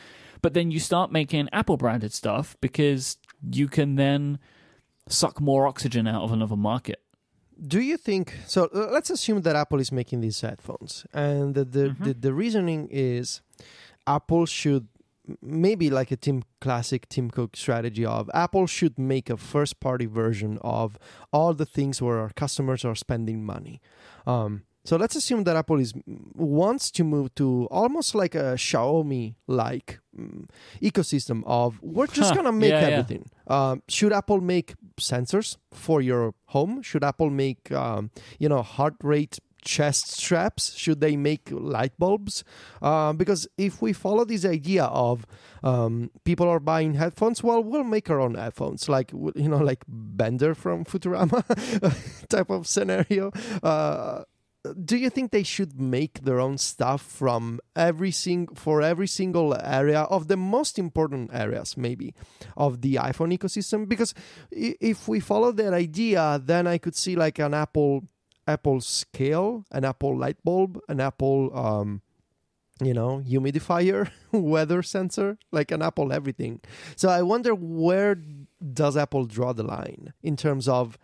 But 0.42 0.54
then 0.54 0.72
you 0.72 0.80
start 0.80 1.12
making 1.12 1.48
Apple 1.52 1.76
branded 1.76 2.12
stuff 2.12 2.56
because 2.60 3.16
you 3.52 3.68
can 3.68 3.96
then 3.96 4.38
suck 5.08 5.40
more 5.40 5.66
oxygen 5.66 6.06
out 6.06 6.22
of 6.22 6.32
another 6.32 6.56
market. 6.56 7.00
Do 7.66 7.80
you 7.80 7.96
think 7.96 8.34
so? 8.46 8.68
uh, 8.74 8.88
Let's 8.90 9.10
assume 9.10 9.42
that 9.42 9.54
Apple 9.56 9.78
is 9.80 9.92
making 9.92 10.20
these 10.22 10.40
headphones, 10.40 11.06
and 11.12 11.54
the 11.54 11.64
the, 11.64 11.78
Mm-hmm. 11.90 12.04
the, 12.04 12.14
the 12.14 12.32
reasoning 12.32 12.88
is 12.90 13.42
Apple 14.06 14.46
should 14.46 14.88
maybe 15.40 15.88
like 15.88 16.10
a 16.10 16.16
Tim 16.16 16.42
classic 16.60 17.08
Tim 17.08 17.30
Cook 17.30 17.56
strategy 17.56 18.04
of 18.04 18.28
Apple 18.34 18.66
should 18.66 18.98
make 18.98 19.30
a 19.30 19.36
first 19.36 19.80
party 19.80 20.04
version 20.06 20.58
of 20.62 20.98
all 21.32 21.54
the 21.54 21.64
things 21.64 22.02
where 22.02 22.18
our 22.18 22.30
customers 22.30 22.84
are 22.84 22.94
spending 22.94 23.44
money. 23.44 23.80
Um, 24.26 24.64
so 24.84 24.96
let's 24.96 25.16
assume 25.16 25.44
that 25.44 25.56
Apple 25.56 25.80
is 25.80 25.92
wants 26.34 26.90
to 26.92 27.04
move 27.04 27.34
to 27.36 27.66
almost 27.70 28.14
like 28.14 28.34
a 28.34 28.54
Xiaomi 28.54 29.34
like 29.46 29.98
mm, 30.18 30.48
ecosystem 30.82 31.42
of 31.46 31.80
we're 31.82 32.06
just 32.06 32.30
Huh, 32.30 32.36
gonna 32.36 32.52
make 32.52 32.70
yeah, 32.70 32.80
yeah. 32.80 32.86
everything. 32.88 33.30
Um, 33.46 33.82
should 33.88 34.12
Apple 34.12 34.40
make 34.40 34.74
sensors 35.00 35.56
for 35.72 36.00
your 36.02 36.34
home? 36.46 36.82
Should 36.82 37.04
Apple 37.04 37.30
make 37.30 37.72
um, 37.72 38.10
you 38.38 38.48
know 38.48 38.62
heart 38.62 38.94
rate 39.02 39.38
chest 39.64 40.10
straps? 40.12 40.74
Should 40.76 41.00
they 41.00 41.16
make 41.16 41.48
light 41.50 41.92
bulbs? 41.98 42.44
Uh, 42.82 43.14
because 43.14 43.48
if 43.56 43.80
we 43.80 43.94
follow 43.94 44.24
this 44.26 44.44
idea 44.44 44.84
of 44.84 45.24
um, 45.62 46.10
people 46.24 46.46
are 46.46 46.60
buying 46.60 46.92
headphones, 46.94 47.42
well, 47.42 47.64
we'll 47.64 47.84
make 47.84 48.10
our 48.10 48.20
own 48.20 48.34
headphones, 48.34 48.88
like 48.90 49.10
you 49.12 49.48
know, 49.48 49.56
like 49.56 49.82
Bender 49.88 50.54
from 50.54 50.84
Futurama 50.84 51.40
type 52.28 52.50
of 52.50 52.66
scenario. 52.66 53.30
Uh, 53.62 54.24
do 54.72 54.96
you 54.96 55.10
think 55.10 55.30
they 55.30 55.42
should 55.42 55.78
make 55.80 56.24
their 56.24 56.40
own 56.40 56.56
stuff 56.56 57.02
from 57.02 57.60
every 57.76 58.10
sing 58.10 58.48
for 58.54 58.80
every 58.80 59.06
single 59.06 59.54
area 59.54 60.02
of 60.02 60.28
the 60.28 60.36
most 60.36 60.78
important 60.78 61.30
areas 61.34 61.76
maybe 61.76 62.14
of 62.56 62.80
the 62.80 62.94
iphone 62.94 63.36
ecosystem? 63.36 63.88
Because 63.88 64.14
if 64.50 65.06
we 65.06 65.20
follow 65.20 65.52
that 65.52 65.74
idea 65.74 66.40
then 66.42 66.66
i 66.66 66.78
could 66.78 66.96
see 66.96 67.14
like 67.14 67.38
an 67.38 67.52
apple 67.52 68.04
apple 68.46 68.80
scale 68.80 69.64
an 69.70 69.84
apple 69.84 70.16
light 70.16 70.36
bulb 70.44 70.80
an 70.88 71.00
apple 71.00 71.50
um 71.56 72.02
you 72.82 72.92
know 72.92 73.22
humidifier 73.26 74.10
weather 74.32 74.82
sensor 74.82 75.38
like 75.52 75.70
an 75.70 75.82
apple 75.82 76.12
everything. 76.12 76.60
So 76.96 77.08
i 77.08 77.22
wonder 77.22 77.54
where 77.54 78.16
does 78.72 78.96
apple 78.96 79.26
draw 79.26 79.52
the 79.52 79.62
line 79.62 80.12
in 80.22 80.36
terms 80.36 80.68
of 80.68 80.98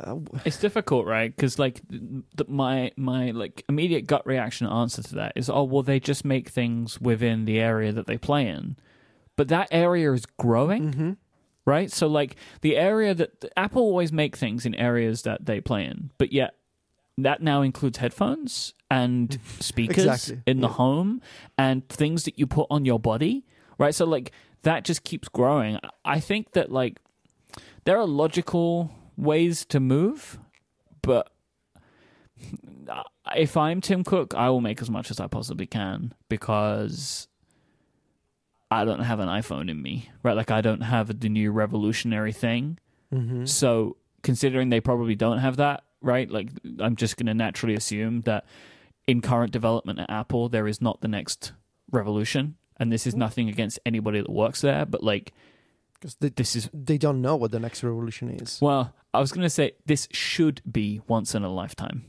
uh, 0.00 0.16
It's 0.44 0.58
difficult, 0.58 1.06
right? 1.06 1.34
Because 1.34 1.58
like 1.58 1.80
the, 1.88 2.44
my 2.48 2.92
my 2.96 3.30
like 3.32 3.64
immediate 3.68 4.06
gut 4.06 4.26
reaction 4.26 4.66
answer 4.66 5.02
to 5.02 5.14
that 5.16 5.32
is, 5.36 5.50
oh 5.50 5.64
well, 5.64 5.82
they 5.82 6.00
just 6.00 6.24
make 6.24 6.48
things 6.48 7.00
within 7.00 7.44
the 7.44 7.60
area 7.60 7.92
that 7.92 8.06
they 8.06 8.18
play 8.18 8.46
in, 8.48 8.76
but 9.36 9.48
that 9.48 9.68
area 9.70 10.12
is 10.12 10.24
growing. 10.38 10.92
mhm. 10.92 11.16
right? 11.66 11.90
So 11.92 12.06
like 12.06 12.36
the 12.62 12.76
area 12.76 13.14
that 13.14 13.44
Apple 13.56 13.82
always 13.82 14.12
make 14.12 14.36
things 14.36 14.64
in 14.66 14.74
areas 14.74 15.22
that 15.22 15.44
they 15.46 15.60
play 15.60 15.84
in, 15.84 16.10
but 16.18 16.32
yet 16.32 16.54
that 17.18 17.42
now 17.42 17.60
includes 17.62 17.98
headphones 17.98 18.72
and 18.90 19.38
speakers 19.60 19.98
Exactly, 20.06 20.42
in 20.46 20.60
the 20.60 20.68
yeah. 20.68 20.74
home 20.74 21.20
and 21.58 21.86
things 21.88 22.24
that 22.24 22.38
you 22.38 22.46
put 22.46 22.66
on 22.70 22.84
your 22.84 22.98
body, 22.98 23.44
right? 23.78 23.94
So 23.94 24.06
like 24.06 24.32
that 24.62 24.84
just 24.84 25.04
keeps 25.04 25.28
growing. 25.28 25.78
I 26.04 26.18
think 26.20 26.52
that 26.52 26.72
like 26.72 26.98
there 27.84 27.98
are 27.98 28.06
logical 28.06 28.90
ways 29.22 29.64
to 29.66 29.80
move, 29.80 30.38
but 31.00 31.30
if 33.36 33.56
I'm 33.56 33.80
Tim 33.80 34.04
Cook, 34.04 34.34
I 34.34 34.50
will 34.50 34.60
make 34.60 34.82
as 34.82 34.90
much 34.90 35.10
as 35.10 35.20
I 35.20 35.26
possibly 35.26 35.66
can 35.66 36.12
because 36.28 37.28
I 38.70 38.84
don't 38.84 39.00
have 39.00 39.20
an 39.20 39.28
iPhone 39.28 39.70
in 39.70 39.80
me, 39.80 40.10
right? 40.22 40.36
Like 40.36 40.50
I 40.50 40.60
don't 40.60 40.80
have 40.82 41.20
the 41.20 41.28
new 41.28 41.52
revolutionary 41.52 42.32
thing. 42.32 42.78
Mhm. 43.12 43.48
So 43.48 43.96
considering 44.22 44.68
they 44.70 44.80
probably 44.80 45.14
don't 45.14 45.38
have 45.38 45.56
that, 45.56 45.84
right? 46.00 46.30
Like 46.30 46.48
I'm 46.80 46.96
just 46.96 47.16
going 47.16 47.26
to 47.26 47.34
naturally 47.34 47.74
assume 47.74 48.22
that 48.22 48.44
in 49.06 49.20
current 49.20 49.52
development 49.52 49.98
at 49.98 50.10
Apple, 50.10 50.48
there 50.48 50.66
is 50.68 50.80
not 50.80 51.00
the 51.00 51.08
next 51.08 51.52
revolution. 51.90 52.56
And 52.78 52.90
this 52.90 53.06
is 53.06 53.14
nothing 53.14 53.48
against 53.48 53.78
anybody 53.84 54.20
that 54.20 54.30
works 54.30 54.62
there, 54.62 54.86
but 54.86 55.02
like 55.04 55.32
'Cause 56.02 56.16
they, 56.20 56.28
this 56.30 56.56
is 56.56 56.68
they 56.74 56.98
don't 56.98 57.22
know 57.22 57.36
what 57.36 57.50
the 57.52 57.60
next 57.60 57.82
revolution 57.84 58.28
is 58.28 58.58
well, 58.60 58.92
I 59.14 59.20
was 59.20 59.30
going 59.32 59.44
to 59.44 59.50
say 59.50 59.72
this 59.86 60.08
should 60.10 60.60
be 60.70 61.00
once 61.06 61.34
in 61.34 61.42
a 61.44 61.52
lifetime. 61.52 62.04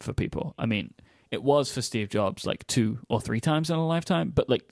for 0.00 0.12
people. 0.12 0.54
I 0.58 0.66
mean, 0.66 0.92
it 1.30 1.42
was 1.42 1.72
for 1.72 1.80
Steve 1.80 2.10
Jobs 2.10 2.44
like 2.44 2.66
two 2.66 2.98
or 3.08 3.18
three 3.20 3.40
times 3.40 3.70
in 3.70 3.76
a 3.76 3.86
lifetime, 3.86 4.30
but 4.34 4.48
like 4.50 4.64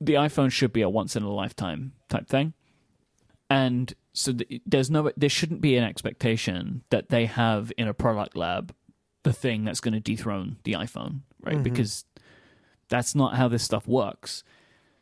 the 0.00 0.14
iPhone 0.14 0.52
should 0.52 0.72
be 0.74 0.82
a 0.82 0.88
once 0.90 1.16
in 1.16 1.22
a 1.22 1.32
lifetime 1.32 1.92
type 2.10 2.28
thing. 2.28 2.52
And 3.50 3.94
so 4.12 4.32
th- 4.32 4.60
there's 4.66 4.90
no 4.90 5.10
there 5.16 5.28
shouldn't 5.30 5.60
be 5.60 5.76
an 5.76 5.84
expectation 5.84 6.82
that 6.90 7.08
they 7.08 7.26
have 7.26 7.72
in 7.78 7.88
a 7.88 7.94
product 7.94 8.36
lab 8.36 8.74
the 9.22 9.32
thing 9.32 9.64
that's 9.64 9.80
going 9.80 9.94
to 9.94 10.00
dethrone 10.00 10.56
the 10.64 10.72
iPhone, 10.74 11.20
right? 11.42 11.56
Mhm. 11.56 11.62
Because 11.62 12.04
that's 12.88 13.14
not 13.14 13.34
how 13.36 13.48
this 13.48 13.62
stuff 13.62 13.86
works. 13.88 14.44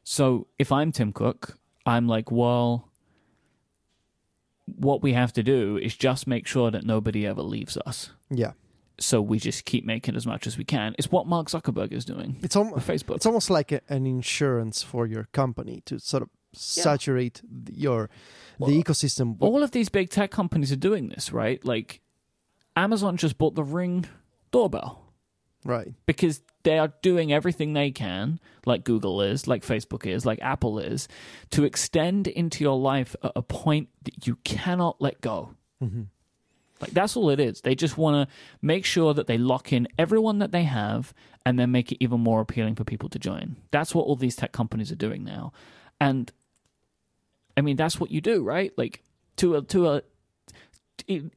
So 0.05 0.47
if 0.59 0.71
I'm 0.73 0.93
Tim 0.93 1.12
Cook, 1.12 1.59
I'm 1.85 2.07
like, 2.07 2.31
well, 2.31 2.89
what 4.67 5.03
we 5.03 5.12
have 5.12 5.33
to 5.35 5.43
do 5.43 5.77
is 5.77 5.97
just 5.97 6.27
make 6.27 6.47
sure 6.47 6.71
that 6.71 6.85
nobody 6.85 7.27
ever 7.27 7.43
leaves 7.43 7.77
us. 7.87 8.11
Yeah, 8.31 8.53
So 8.99 9.21
we 9.23 9.39
just 9.39 9.64
keep 9.64 9.85
making 9.85 10.17
as 10.17 10.27
much 10.27 10.47
as 10.47 10.59
we 10.59 10.64
can. 10.64 10.95
It's 10.99 11.11
what 11.11 11.27
Mark 11.27 11.49
Zuckerberg 11.49 11.93
is 11.93 12.05
doing 12.05 12.37
it's 12.43 12.57
almost 12.57 12.87
Facebook. 12.87 13.17
it's 13.17 13.27
almost 13.27 13.49
like 13.51 13.71
a, 13.73 13.81
an 13.89 14.07
insurance 14.07 14.83
for 14.83 15.07
your 15.07 15.25
company 15.33 15.83
to 15.87 15.99
sort 16.01 16.23
of 16.23 16.31
saturate 16.53 17.43
th- 17.67 17.79
your 17.79 18.11
Well, 18.59 18.71
the 18.71 18.83
ecosystem. 18.83 19.37
All 19.41 19.62
of 19.62 19.71
these 19.71 19.89
big 19.89 20.11
tech 20.11 20.31
companies 20.31 20.73
are 20.73 20.77
doing 20.77 21.09
this, 21.11 21.33
right? 21.33 21.64
Like 21.64 22.01
Amazon 22.75 23.17
just 23.17 23.39
bought 23.39 23.55
the 23.55 23.64
Ring 23.64 24.07
doorbell 24.51 25.12
right. 25.64 25.93
because 26.07 26.43
they 26.67 26.81
are 26.81 26.93
doing 27.01 27.33
everything 27.33 27.75
they 27.75 27.93
can, 27.93 28.41
like 28.67 28.83
Google 28.83 29.23
is, 29.23 29.47
like 29.47 29.64
Facebook 29.64 30.05
is, 30.05 30.27
like 30.27 30.41
Apple 30.43 30.81
is, 30.81 31.07
to 31.53 31.62
extend 31.62 32.27
into 32.27 32.64
your 32.64 32.77
life 32.77 33.14
at 33.23 33.31
a 33.37 33.41
point 33.43 33.89
that 34.03 34.27
you 34.27 34.35
cannot 34.43 35.01
let 35.01 35.21
go. 35.21 35.55
hmm 35.81 36.03
Like 36.81 36.91
that's 36.91 37.17
all 37.17 37.31
it 37.31 37.39
is. 37.39 37.61
They 37.61 37.77
just 37.77 37.97
want 37.97 38.29
to 38.29 38.35
make 38.61 38.85
sure 38.85 39.14
that 39.14 39.29
they 39.29 39.39
lock 39.39 39.73
in 39.73 39.87
everyone 39.97 40.41
that 40.41 40.51
they 40.51 40.64
have 40.64 41.14
and 41.45 41.57
then 41.57 41.71
make 41.71 41.93
it 41.93 42.03
even 42.03 42.19
more 42.19 42.41
appealing 42.41 42.75
for 42.75 42.83
people 42.83 43.09
to 43.11 43.19
join. 43.21 43.55
That's 43.71 43.95
what 43.95 44.03
all 44.03 44.17
these 44.17 44.35
tech 44.35 44.51
companies 44.51 44.91
are 44.91 44.97
doing 44.97 45.23
now. 45.23 45.53
And 46.01 46.33
I 47.57 47.61
mean 47.61 47.77
that's 47.77 48.01
what 48.01 48.11
you 48.11 48.21
do, 48.21 48.43
right? 48.43 48.73
Like 48.77 49.05
to 49.37 49.55
a 49.55 49.62
to 49.62 49.89
a 49.91 50.03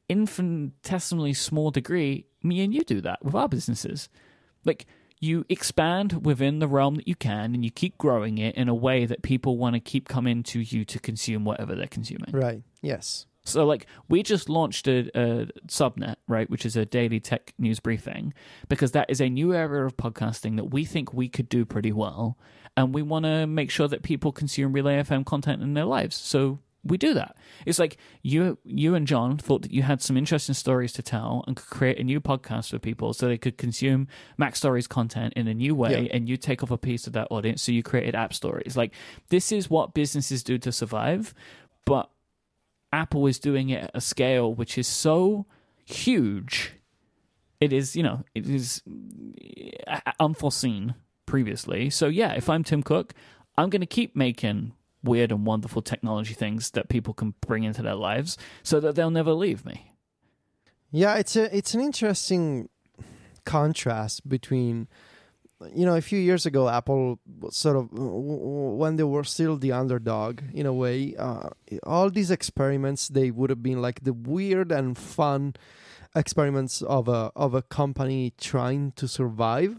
infinitesimally 0.08 1.34
small 1.34 1.70
degree, 1.70 2.26
me 2.42 2.64
and 2.64 2.74
you 2.74 2.82
do 2.82 3.00
that 3.02 3.24
with 3.24 3.36
our 3.36 3.48
businesses. 3.48 4.08
Like 4.64 4.86
you 5.20 5.44
expand 5.48 6.24
within 6.24 6.58
the 6.58 6.66
realm 6.66 6.94
that 6.96 7.06
you 7.06 7.14
can 7.14 7.54
and 7.54 7.64
you 7.64 7.70
keep 7.70 7.98
growing 7.98 8.38
it 8.38 8.54
in 8.54 8.68
a 8.68 8.74
way 8.74 9.04
that 9.04 9.22
people 9.22 9.58
want 9.58 9.74
to 9.74 9.80
keep 9.80 10.08
coming 10.08 10.42
to 10.42 10.60
you 10.60 10.84
to 10.86 10.98
consume 10.98 11.44
whatever 11.44 11.74
they're 11.74 11.86
consuming. 11.86 12.30
Right. 12.32 12.62
Yes. 12.80 13.26
So, 13.44 13.64
like, 13.64 13.86
we 14.08 14.22
just 14.22 14.48
launched 14.48 14.86
a, 14.86 15.10
a 15.18 15.46
subnet, 15.66 16.16
right, 16.28 16.48
which 16.48 16.66
is 16.66 16.76
a 16.76 16.84
daily 16.84 17.20
tech 17.20 17.54
news 17.58 17.80
briefing, 17.80 18.34
because 18.68 18.92
that 18.92 19.08
is 19.08 19.20
a 19.20 19.28
new 19.28 19.54
area 19.54 19.84
of 19.84 19.96
podcasting 19.96 20.56
that 20.56 20.66
we 20.66 20.84
think 20.84 21.12
we 21.12 21.28
could 21.28 21.48
do 21.48 21.64
pretty 21.64 21.92
well, 21.92 22.38
and 22.76 22.94
we 22.94 23.02
want 23.02 23.24
to 23.24 23.46
make 23.46 23.70
sure 23.70 23.88
that 23.88 24.02
people 24.02 24.30
consume 24.30 24.72
Relay 24.72 25.02
FM 25.02 25.24
content 25.24 25.62
in 25.62 25.74
their 25.74 25.86
lives. 25.86 26.16
So 26.16 26.60
we 26.82 26.96
do 26.96 27.12
that. 27.14 27.36
It's 27.66 27.78
like 27.78 27.98
you, 28.22 28.56
you 28.64 28.94
and 28.94 29.06
John 29.06 29.36
thought 29.36 29.62
that 29.62 29.70
you 29.72 29.82
had 29.82 30.00
some 30.00 30.16
interesting 30.16 30.54
stories 30.54 30.92
to 30.94 31.02
tell 31.02 31.44
and 31.46 31.54
could 31.56 31.66
create 31.68 31.98
a 31.98 32.04
new 32.04 32.20
podcast 32.20 32.70
for 32.70 32.78
people, 32.78 33.12
so 33.12 33.28
they 33.28 33.36
could 33.38 33.58
consume 33.58 34.08
MacStories 34.38 34.88
content 34.88 35.34
in 35.36 35.46
a 35.46 35.52
new 35.54 35.74
way, 35.74 36.04
Yeah. 36.06 36.16
and 36.16 36.28
you 36.28 36.36
take 36.38 36.62
off 36.62 36.70
a 36.70 36.78
piece 36.78 37.06
of 37.06 37.12
that 37.12 37.28
audience. 37.30 37.62
So 37.62 37.72
you 37.72 37.82
created 37.82 38.14
AppStories. 38.14 38.76
Like 38.76 38.94
this 39.28 39.52
is 39.52 39.68
what 39.68 39.92
businesses 39.94 40.42
do 40.42 40.56
to 40.58 40.72
survive, 40.72 41.34
but 41.84 42.10
Apple 42.92 43.26
is 43.26 43.38
doing 43.38 43.68
it 43.68 43.84
at 43.84 43.90
a 43.94 44.00
scale 44.00 44.52
which 44.54 44.78
is 44.78 44.86
so 44.88 45.44
huge. 45.84 46.72
It 47.60 47.72
is, 47.74 47.94
you 47.94 48.02
know, 48.02 48.24
it 48.34 48.48
is 48.48 48.82
uh, 49.86 50.00
unforeseen 50.18 50.94
previously. 51.26 51.90
So 51.90 52.08
yeah, 52.08 52.32
if 52.32 52.48
I'm 52.48 52.64
Tim 52.64 52.82
Cook, 52.82 53.12
I'm 53.58 53.68
going 53.68 53.80
to 53.82 53.86
keep 53.86 54.16
making 54.16 54.72
weird 55.02 55.32
and 55.32 55.46
wonderful 55.46 55.82
technology 55.82 56.34
things 56.34 56.70
that 56.72 56.88
people 56.88 57.14
can 57.14 57.34
bring 57.40 57.64
into 57.64 57.82
their 57.82 57.94
lives 57.94 58.36
so 58.62 58.80
that 58.80 58.94
they'll 58.94 59.10
never 59.10 59.32
leave 59.32 59.64
me. 59.64 59.94
Yeah, 60.90 61.16
it's 61.16 61.36
a 61.36 61.56
it's 61.56 61.74
an 61.74 61.80
interesting 61.80 62.68
contrast 63.44 64.28
between 64.28 64.88
you 65.74 65.84
know 65.84 65.96
a 65.96 66.00
few 66.00 66.18
years 66.18 66.46
ago 66.46 66.68
Apple 66.68 67.18
sort 67.50 67.76
of 67.76 67.88
when 67.92 68.96
they 68.96 69.02
were 69.02 69.24
still 69.24 69.56
the 69.56 69.72
underdog 69.72 70.40
in 70.52 70.66
a 70.66 70.72
way 70.72 71.14
uh, 71.18 71.50
all 71.84 72.10
these 72.10 72.30
experiments 72.30 73.08
they 73.08 73.30
would 73.30 73.50
have 73.50 73.62
been 73.62 73.80
like 73.80 74.02
the 74.02 74.12
weird 74.12 74.72
and 74.72 74.96
fun 74.96 75.54
experiments 76.14 76.82
of 76.82 77.08
a 77.08 77.30
of 77.36 77.54
a 77.54 77.62
company 77.62 78.32
trying 78.38 78.92
to 78.92 79.06
survive 79.06 79.76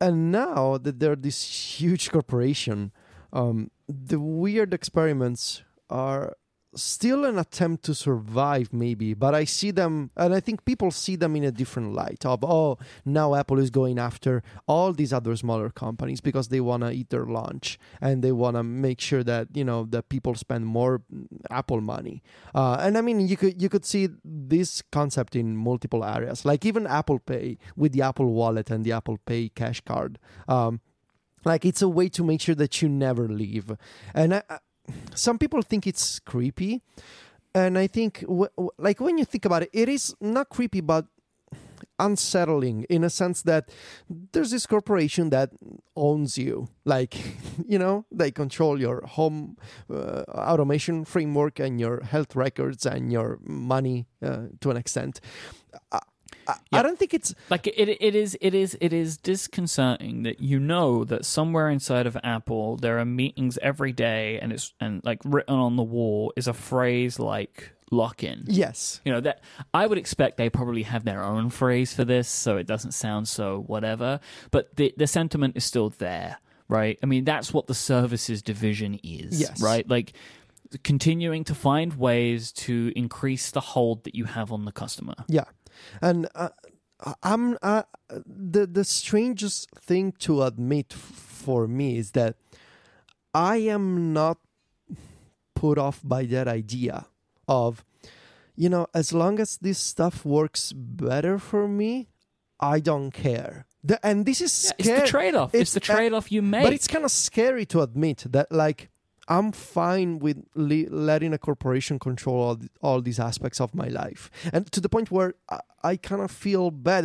and 0.00 0.32
now 0.32 0.76
that 0.78 0.98
they're 0.98 1.16
this 1.16 1.78
huge 1.78 2.10
corporation 2.10 2.92
um, 3.32 3.70
the 3.88 4.20
weird 4.20 4.72
experiments 4.74 5.62
are 5.90 6.36
still 6.74 7.24
an 7.24 7.38
attempt 7.38 7.84
to 7.84 7.94
survive 7.94 8.72
maybe 8.72 9.12
but 9.12 9.34
i 9.34 9.44
see 9.44 9.70
them 9.70 10.10
and 10.16 10.34
i 10.34 10.40
think 10.40 10.64
people 10.64 10.90
see 10.90 11.16
them 11.16 11.36
in 11.36 11.44
a 11.44 11.50
different 11.50 11.92
light 11.92 12.24
of 12.24 12.42
oh 12.42 12.78
now 13.04 13.34
apple 13.34 13.58
is 13.58 13.68
going 13.68 13.98
after 13.98 14.42
all 14.66 14.92
these 14.92 15.12
other 15.12 15.36
smaller 15.36 15.68
companies 15.68 16.20
because 16.20 16.48
they 16.48 16.60
want 16.60 16.82
to 16.82 16.90
eat 16.90 17.10
their 17.10 17.26
lunch 17.26 17.78
and 18.00 18.22
they 18.22 18.32
want 18.32 18.56
to 18.56 18.62
make 18.62 19.00
sure 19.00 19.22
that 19.22 19.48
you 19.54 19.64
know 19.64 19.84
that 19.84 20.08
people 20.08 20.34
spend 20.34 20.66
more 20.66 21.02
apple 21.50 21.80
money. 21.80 22.22
Uh, 22.54 22.76
and 22.80 22.96
i 22.96 23.00
mean 23.00 23.20
you 23.20 23.36
could 23.36 23.60
you 23.60 23.68
could 23.68 23.84
see 23.84 24.08
this 24.24 24.82
concept 24.90 25.36
in 25.36 25.56
multiple 25.56 26.04
areas 26.04 26.44
like 26.44 26.64
even 26.64 26.86
apple 26.86 27.18
pay 27.18 27.58
with 27.76 27.92
the 27.92 28.00
apple 28.00 28.32
wallet 28.32 28.70
and 28.70 28.84
the 28.84 28.92
apple 28.92 29.18
pay 29.26 29.48
cash 29.50 29.80
card. 29.82 30.18
Um, 30.48 30.80
like 31.44 31.64
it's 31.64 31.82
a 31.82 31.88
way 31.88 32.08
to 32.10 32.24
make 32.24 32.40
sure 32.40 32.54
that 32.54 32.80
you 32.82 32.88
never 32.88 33.28
leave. 33.28 33.72
And 34.14 34.34
I, 34.34 34.42
I- 34.48 34.58
some 35.14 35.38
people 35.38 35.62
think 35.62 35.86
it's 35.86 36.18
creepy. 36.18 36.82
And 37.54 37.78
i 37.78 37.86
think 37.86 38.20
w- 38.22 38.48
w- 38.56 38.70
like 38.78 38.98
when 39.00 39.18
you 39.18 39.24
think 39.26 39.44
about 39.44 39.62
it 39.62 39.70
it 39.72 39.88
is 39.88 40.14
not 40.20 40.48
creepy 40.48 40.80
but 40.80 41.04
unsettling 41.98 42.84
in 42.88 43.04
a 43.04 43.10
sense 43.10 43.42
that 43.42 43.70
there's 44.32 44.50
this 44.50 44.66
corporation 44.66 45.30
that 45.30 45.50
owns 45.94 46.38
you. 46.38 46.68
Like 46.84 47.14
you 47.68 47.78
know 47.78 48.04
they 48.10 48.30
control 48.30 48.80
your 48.80 49.02
home 49.06 49.56
uh, 49.90 50.22
automation 50.28 51.04
framework 51.04 51.60
and 51.60 51.78
your 51.80 52.02
health 52.02 52.34
records 52.34 52.86
and 52.86 53.12
your 53.12 53.38
money 53.44 54.06
uh, 54.22 54.46
to 54.60 54.70
an 54.70 54.76
extent 54.76 55.20
I, 56.46 56.52
I, 56.72 56.78
I 56.78 56.82
don't 56.82 56.98
think 56.98 57.14
it's 57.14 57.34
Like 57.50 57.66
it, 57.66 57.88
it 57.88 58.14
is, 58.14 58.36
it 58.40 58.54
is, 58.54 58.76
it 58.80 58.92
is 58.92 59.16
disconcerting 59.16 60.22
that 60.24 60.40
you 60.40 60.58
know 60.58 61.04
that 61.04 61.24
somewhere 61.24 61.68
inside 61.70 62.06
of 62.06 62.16
Apple 62.24 62.76
there 62.76 62.98
are 62.98 63.04
meetings 63.04 63.58
every 63.62 63.92
day, 63.92 64.38
and 64.40 64.52
it's 64.52 64.72
and 64.80 65.02
like 65.04 65.20
written 65.24 65.54
on 65.54 65.76
the 65.76 65.82
wall 65.82 66.32
is 66.36 66.48
a 66.48 66.52
phrase 66.52 67.18
like 67.18 67.72
lock 67.90 68.24
in. 68.24 68.44
yes 68.48 69.00
You 69.04 69.12
know 69.12 69.20
that 69.20 69.42
I 69.74 69.86
would 69.86 69.98
expect 69.98 70.38
they 70.38 70.48
probably 70.48 70.82
have 70.84 71.04
their 71.04 71.22
own 71.22 71.50
phrase 71.50 71.92
for 71.94 72.04
this, 72.04 72.28
so 72.28 72.56
it 72.56 72.66
doesn't 72.66 72.92
sound 72.92 73.28
so 73.28 73.62
whatever. 73.66 74.18
But 74.50 74.74
the 74.76 74.94
the 74.96 75.06
sentiment 75.06 75.56
is 75.56 75.64
still 75.64 75.90
there, 75.90 76.38
right? 76.68 76.98
I 77.02 77.06
mean, 77.06 77.24
that's 77.24 77.52
what 77.52 77.66
the 77.66 77.74
services 77.74 78.40
division 78.42 78.98
is, 79.02 79.40
Yes. 79.40 79.60
right? 79.62 79.88
Like 79.88 80.14
continuing 80.82 81.44
to 81.44 81.54
find 81.54 81.98
ways 81.98 82.50
to 82.52 82.92
increase 82.96 83.50
the 83.50 83.60
hold 83.60 84.04
that 84.04 84.14
you 84.14 84.24
have 84.24 84.50
on 84.52 84.64
the 84.64 84.72
customer. 84.72 85.14
Yeah, 85.28 85.44
and 86.00 86.28
uh, 86.34 86.50
I'm 87.22 87.58
uh, 87.62 87.82
the 88.26 88.66
the 88.66 88.84
strangest 88.84 89.70
thing 89.80 90.12
to 90.20 90.42
admit 90.42 90.86
f- 90.92 90.98
for 90.98 91.66
me 91.66 91.98
is 91.98 92.12
that 92.12 92.36
I 93.34 93.56
am 93.56 94.12
not 94.12 94.38
put 95.54 95.78
off 95.78 96.00
by 96.04 96.24
that 96.26 96.48
idea 96.48 97.06
of 97.48 97.84
you 98.56 98.68
know 98.68 98.86
as 98.94 99.12
long 99.12 99.40
as 99.40 99.58
this 99.58 99.78
stuff 99.78 100.24
works 100.24 100.72
better 100.72 101.38
for 101.38 101.66
me, 101.68 102.08
I 102.60 102.80
don't 102.80 103.10
care. 103.10 103.66
The, 103.84 103.98
and 104.06 104.24
this 104.24 104.40
is 104.40 104.66
Yeah, 104.66 104.72
it's 104.78 105.00
the 105.02 105.06
trade-off. 105.08 105.54
It's, 105.54 105.74
It's- 105.74 105.86
the 105.88 105.92
uh, 105.92 105.96
trade-off 105.96 106.30
you 106.30 106.40
make. 106.40 106.62
But 106.62 106.72
it's 106.72 106.86
kind 106.86 107.04
of 107.04 107.10
scary 107.10 107.66
to 107.66 107.80
admit 107.82 108.24
that, 108.30 108.52
like, 108.52 108.90
I'm 109.32 109.50
fine 109.52 110.18
with 110.18 110.38
le- 110.54 110.90
letting 111.08 111.32
a 111.32 111.38
corporation 111.38 111.98
control 111.98 112.38
all, 112.46 112.56
th- 112.56 112.70
all 112.82 113.00
these 113.00 113.20
aspects 113.30 113.60
of 113.64 113.74
my 113.74 113.88
life, 113.88 114.30
and 114.52 114.70
to 114.72 114.80
the 114.84 114.90
point 114.90 115.10
where 115.10 115.30
I, 115.48 115.60
I 115.82 115.96
kind 115.96 116.20
of 116.20 116.30
feel 116.30 116.70
bad. 116.70 117.02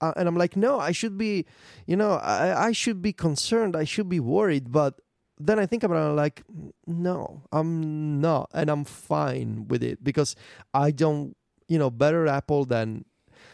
Uh, 0.00 0.12
and 0.16 0.28
I'm 0.28 0.36
like, 0.36 0.56
no, 0.56 0.78
I 0.78 0.92
should 0.92 1.16
be, 1.18 1.44
you 1.86 1.96
know, 1.96 2.12
I, 2.22 2.68
I 2.68 2.72
should 2.72 3.00
be 3.02 3.12
concerned. 3.12 3.74
I 3.74 3.84
should 3.84 4.08
be 4.08 4.20
worried. 4.20 4.70
But 4.70 5.00
then 5.38 5.58
I 5.58 5.66
think 5.66 5.82
about 5.82 5.96
it, 5.96 6.10
I'm 6.10 6.16
like, 6.16 6.42
no, 6.86 7.42
I'm 7.52 8.20
not, 8.20 8.50
and 8.54 8.70
I'm 8.70 8.84
fine 8.84 9.66
with 9.68 9.82
it 9.82 10.02
because 10.02 10.34
I 10.74 10.90
don't, 10.90 11.36
you 11.68 11.78
know, 11.78 11.90
better 11.90 12.26
Apple 12.26 12.64
than 12.64 13.04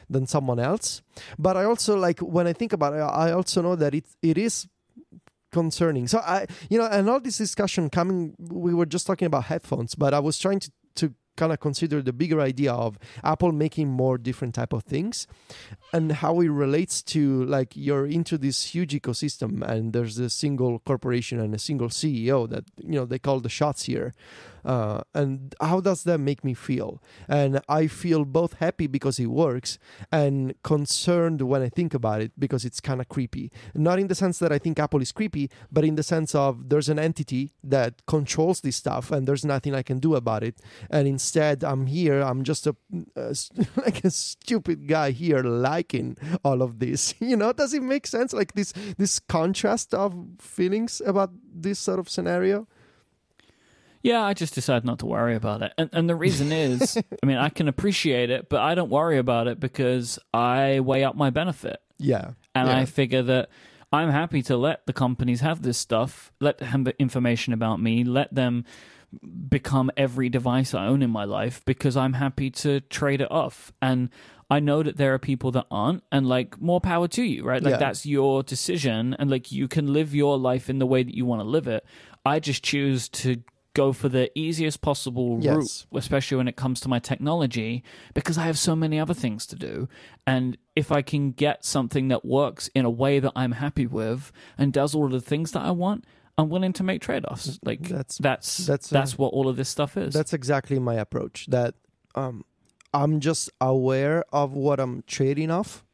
than 0.09 0.27
someone 0.27 0.61
else. 0.61 1.03
But 1.39 1.57
I 1.57 1.65
also 1.65 1.97
like 1.97 2.21
when 2.21 2.47
I 2.47 2.53
think 2.53 2.73
about 2.73 2.95
it, 2.95 3.01
I 3.01 3.33
also 3.33 3.61
know 3.61 3.77
that 3.77 3.95
it 3.95 4.07
it 4.23 4.39
is 4.39 4.67
concerning. 5.55 6.07
So 6.09 6.19
I, 6.19 6.47
you 6.69 6.77
know, 6.79 6.87
and 6.87 7.09
all 7.09 7.21
this 7.21 7.39
discussion 7.39 7.89
coming, 7.89 8.35
we 8.39 8.75
were 8.75 8.87
just 8.87 9.07
talking 9.07 9.27
about 9.27 9.45
headphones, 9.45 9.95
but 9.95 10.13
I 10.13 10.21
was 10.21 10.39
trying 10.39 10.61
to 10.61 10.71
to 10.97 11.13
kind 11.37 11.53
of 11.53 11.59
consider 11.59 12.01
the 12.01 12.13
bigger 12.13 12.41
idea 12.41 12.73
of 12.73 12.97
Apple 13.25 13.53
making 13.53 13.89
more 13.89 14.17
different 14.19 14.55
type 14.55 14.73
of 14.73 14.85
things 14.85 15.27
and 15.93 16.13
how 16.13 16.41
it 16.41 16.49
relates 16.49 17.03
to 17.03 17.45
like 17.47 17.71
you're 17.75 18.07
into 18.07 18.39
this 18.39 18.59
huge 18.75 18.93
ecosystem 18.95 19.61
and 19.63 19.93
there's 19.93 20.19
a 20.19 20.31
single 20.31 20.79
corporation 20.91 21.41
and 21.41 21.53
a 21.53 21.59
single 21.59 21.89
CEO 21.89 22.49
that 22.49 22.65
you 22.77 22.97
know 22.99 23.05
they 23.05 23.19
call 23.19 23.41
the 23.41 23.49
shots 23.49 23.85
here 23.85 24.15
uh, 24.65 25.03
and 25.15 25.55
how 25.61 25.81
does 25.81 26.05
that 26.05 26.19
make 26.19 26.45
me 26.45 26.55
feel? 26.55 27.03
And 27.29 27.61
I 27.69 27.87
feel 27.87 28.25
both 28.25 28.55
happy 28.55 28.87
because 28.87 29.19
it 29.19 29.27
works 29.27 29.79
and 30.11 30.55
concerned 30.63 31.43
when 31.43 31.63
I 31.63 31.69
think 31.69 31.95
about 31.95 32.21
it 32.23 32.33
because 32.39 32.65
it's 32.65 32.81
kind 32.81 33.01
of 33.01 33.09
creepy. 33.09 33.53
Not 33.75 33.99
in 33.99 34.09
the 34.09 34.15
sense 34.15 34.39
that 34.39 34.53
I 34.53 34.59
think 34.59 34.79
Apple 34.79 35.03
is 35.03 35.13
creepy 35.13 35.51
but 35.71 35.85
in 35.85 35.97
the 35.97 36.03
sense 36.03 36.35
of 36.35 36.69
there's 36.69 36.89
an 36.89 36.99
entity 36.99 37.53
that 37.63 38.07
controls 38.07 38.61
this 38.61 38.77
stuff 38.77 39.11
and 39.11 39.27
there's 39.27 39.45
nothing 39.45 39.75
I 39.75 39.83
can 39.83 39.99
do 39.99 40.15
about 40.15 40.43
it. 40.43 40.61
And 40.91 41.07
instead 41.07 41.63
I'm 41.63 41.87
here 41.87 42.21
I'm 42.21 42.43
just 42.45 42.67
a, 42.67 42.75
a 43.17 43.35
like 43.77 44.05
a 44.05 44.11
stupid 44.11 44.89
guy 44.89 45.11
here 45.11 45.43
liking 45.43 46.17
all 46.45 46.63
of 46.63 46.79
this. 46.79 47.15
You 47.25 47.37
know 47.37 47.53
does 47.53 47.75
it 47.75 47.83
make 47.83 48.07
sense? 48.07 48.33
Like 48.33 48.53
this 48.53 48.73
this 48.99 49.19
contrast 49.19 49.95
of 49.95 50.15
feelings 50.39 51.01
about 51.05 51.31
this 51.53 51.79
sort 51.79 51.99
of 51.99 52.09
scenario 52.09 52.69
Yeah, 54.05 54.23
I 54.23 54.35
just 54.35 54.55
decided 54.55 54.85
not 54.85 54.99
to 55.01 55.07
worry 55.07 55.35
about 55.35 55.63
it. 55.63 55.73
And, 55.79 55.89
and 55.93 56.09
the 56.09 56.15
reason 56.15 56.53
is, 56.53 56.97
I 57.23 57.27
mean, 57.27 57.39
I 57.39 57.49
can 57.49 57.67
appreciate 57.69 58.31
it, 58.31 58.49
but 58.51 58.61
I 58.61 58.75
don't 58.77 58.91
worry 58.91 59.19
about 59.19 59.49
it 59.49 59.59
because 59.59 60.19
I 60.33 60.81
weigh 60.81 61.03
up 61.05 61.17
my 61.17 61.31
benefit. 61.31 61.79
yeah 61.99 62.33
And 62.55 62.69
yeah. 62.69 62.79
I 62.79 62.85
figure 62.85 63.23
that 63.23 63.49
I'm 63.93 64.11
happy 64.11 64.43
to 64.43 64.57
let 64.57 64.87
the 64.87 64.93
companies 64.93 65.41
have 65.41 65.63
this 65.63 65.79
stuff, 65.79 66.33
let 66.39 66.59
them 66.59 66.69
have 66.69 66.95
information 66.99 67.53
about 67.55 67.81
me, 67.81 68.05
let 68.05 68.35
them 68.35 68.65
become 69.49 69.91
every 69.97 70.29
device 70.29 70.75
I 70.75 70.87
own 70.87 71.01
in 71.03 71.11
my 71.11 71.25
life 71.25 71.65
because 71.65 71.97
I'm 71.97 72.15
happy 72.15 72.51
to 72.51 72.81
trade 72.81 73.21
it 73.21 73.31
off. 73.31 73.73
And 73.81 74.11
I 74.51 74.61
know 74.61 74.83
that 74.83 74.97
there 74.97 75.15
are 75.15 75.19
people 75.19 75.51
that 75.53 75.67
aren't, 75.71 76.03
and 76.13 76.27
like 76.29 76.61
more 76.61 76.81
power 76.81 77.09
to 77.09 77.23
you, 77.23 77.45
right? 77.45 77.63
Like 77.63 77.73
Yeah. 77.73 77.79
that's 77.79 78.05
your 78.05 78.43
decision, 78.43 79.15
and 79.19 79.31
like 79.31 79.51
you 79.53 79.69
can 79.69 79.93
live 79.93 80.15
your 80.15 80.37
life 80.39 80.69
in 80.69 80.79
the 80.79 80.87
way 80.87 81.03
that 81.03 81.15
you 81.15 81.25
want 81.25 81.41
to 81.41 81.49
live 81.49 81.67
it. 81.67 81.85
I 82.27 82.41
just 82.41 82.63
choose 82.63 83.09
to 83.11 83.37
go 83.75 83.93
for 83.93 84.09
the 84.09 84.31
easiest 84.39 84.81
possible 84.81 85.39
Yes. 85.41 85.55
route, 85.93 85.99
especially 86.01 86.37
when 86.37 86.49
it 86.49 86.57
comes 86.57 86.81
to 86.81 86.89
my 86.89 86.99
technology, 86.99 87.83
because 88.15 88.39
I 88.39 88.45
have 88.45 88.59
so 88.59 88.75
many 88.75 88.99
other 88.99 89.15
things 89.15 89.47
to 89.47 89.57
do. 89.57 89.89
And 90.27 90.57
if 90.77 90.91
I 90.93 91.03
can 91.03 91.33
get 91.33 91.65
something 91.65 92.09
that 92.09 92.25
works 92.25 92.69
in 92.75 92.85
a 92.85 92.91
way 92.91 93.19
that 93.21 93.33
I'm 93.37 93.53
happy 93.53 93.87
with 93.87 94.33
and 94.57 94.73
does 94.73 94.95
all 94.95 95.07
of 95.07 95.13
the 95.13 95.21
things 95.21 95.53
that 95.53 95.63
I 95.63 95.73
want, 95.73 96.05
I'm 96.39 96.49
willing 96.49 96.73
to 96.75 96.83
make 96.83 97.01
trade 97.03 97.25
offs. 97.27 97.59
Like 97.65 97.83
That's- 97.83 98.19
that's 98.19 98.57
that's, 98.59 98.89
that's 98.91 99.13
uh, 99.15 99.17
what 99.17 99.29
all 99.33 99.49
of 99.49 99.57
this 99.57 99.69
stuff 99.69 99.97
is. 99.97 100.15
That's 100.15 100.33
exactly 100.33 100.79
my 100.79 100.95
approach. 100.95 101.47
That 101.49 101.75
um, 102.15 102.45
I'm 102.93 103.21
just 103.21 103.51
aware 103.61 104.25
of 104.33 104.53
what 104.53 104.79
I'm 104.81 105.03
trading 105.07 105.51
off, 105.51 105.85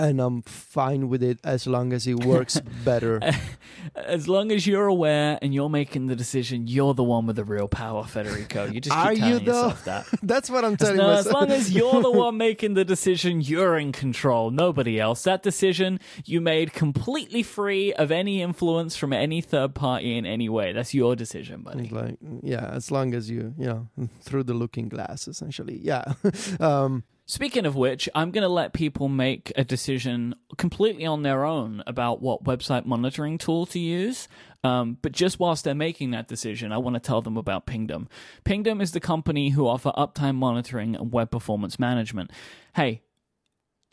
and 0.00 0.18
I'm 0.20 0.42
fine 0.42 1.08
with 1.08 1.22
it 1.22 1.38
as 1.44 1.66
long 1.66 1.92
as 1.92 2.06
it 2.06 2.24
works 2.24 2.58
better. 2.84 3.20
as 3.94 4.28
long 4.28 4.50
as 4.50 4.66
you're 4.66 4.86
aware 4.86 5.38
and 5.42 5.52
you're 5.54 5.68
making 5.68 6.06
the 6.06 6.16
decision, 6.16 6.66
you're 6.66 6.94
the 6.94 7.04
one 7.04 7.26
with 7.26 7.36
the 7.36 7.44
real 7.44 7.68
power, 7.68 8.04
Federico. 8.04 8.64
You 8.64 8.80
just 8.80 8.96
keep 8.96 9.04
Are 9.06 9.12
you, 9.12 9.18
telling 9.20 9.44
though? 9.44 9.52
yourself 9.52 9.84
that. 9.84 10.06
That's 10.22 10.48
what 10.48 10.64
I'm 10.64 10.76
telling 10.76 10.96
no, 10.96 11.10
as 11.10 11.30
long 11.30 11.50
as 11.50 11.70
you're 11.70 12.00
the 12.00 12.10
one 12.10 12.36
making 12.48 12.74
the 12.74 12.84
decision, 12.84 13.42
you're 13.42 13.76
in 13.76 13.92
control. 13.92 14.50
Nobody 14.50 14.98
else. 14.98 15.22
That 15.24 15.42
decision 15.42 16.00
you 16.24 16.40
made 16.40 16.72
completely 16.72 17.42
free 17.42 17.92
of 17.92 18.10
any 18.10 18.40
influence 18.40 18.96
from 18.96 19.12
any 19.12 19.42
third 19.42 19.74
party 19.74 20.16
in 20.16 20.24
any 20.24 20.48
way. 20.48 20.72
That's 20.72 20.94
your 20.94 21.14
decision, 21.14 21.60
buddy. 21.60 21.88
Like 21.90 22.16
yeah, 22.42 22.66
as 22.72 22.90
long 22.90 23.12
as 23.14 23.28
you 23.28 23.54
you 23.58 23.66
know 23.66 24.08
through 24.22 24.44
the 24.44 24.54
looking 24.54 24.88
glass, 24.88 25.28
essentially. 25.28 25.78
Yeah. 25.82 26.14
um, 26.58 27.04
Speaking 27.30 27.64
of 27.64 27.76
which, 27.76 28.08
I'm 28.12 28.32
going 28.32 28.42
to 28.42 28.48
let 28.48 28.72
people 28.72 29.08
make 29.08 29.52
a 29.54 29.62
decision 29.62 30.34
completely 30.58 31.06
on 31.06 31.22
their 31.22 31.44
own 31.44 31.80
about 31.86 32.20
what 32.20 32.42
website 32.42 32.86
monitoring 32.86 33.38
tool 33.38 33.66
to 33.66 33.78
use. 33.78 34.26
Um, 34.64 34.98
but 35.00 35.12
just 35.12 35.38
whilst 35.38 35.62
they're 35.62 35.72
making 35.72 36.10
that 36.10 36.26
decision, 36.26 36.72
I 36.72 36.78
want 36.78 36.94
to 36.94 37.00
tell 37.00 37.22
them 37.22 37.36
about 37.36 37.66
Pingdom. 37.66 38.08
Pingdom 38.42 38.80
is 38.80 38.90
the 38.90 38.98
company 38.98 39.50
who 39.50 39.68
offer 39.68 39.92
uptime 39.96 40.34
monitoring 40.34 40.96
and 40.96 41.12
web 41.12 41.30
performance 41.30 41.78
management. 41.78 42.32
Hey, 42.74 43.02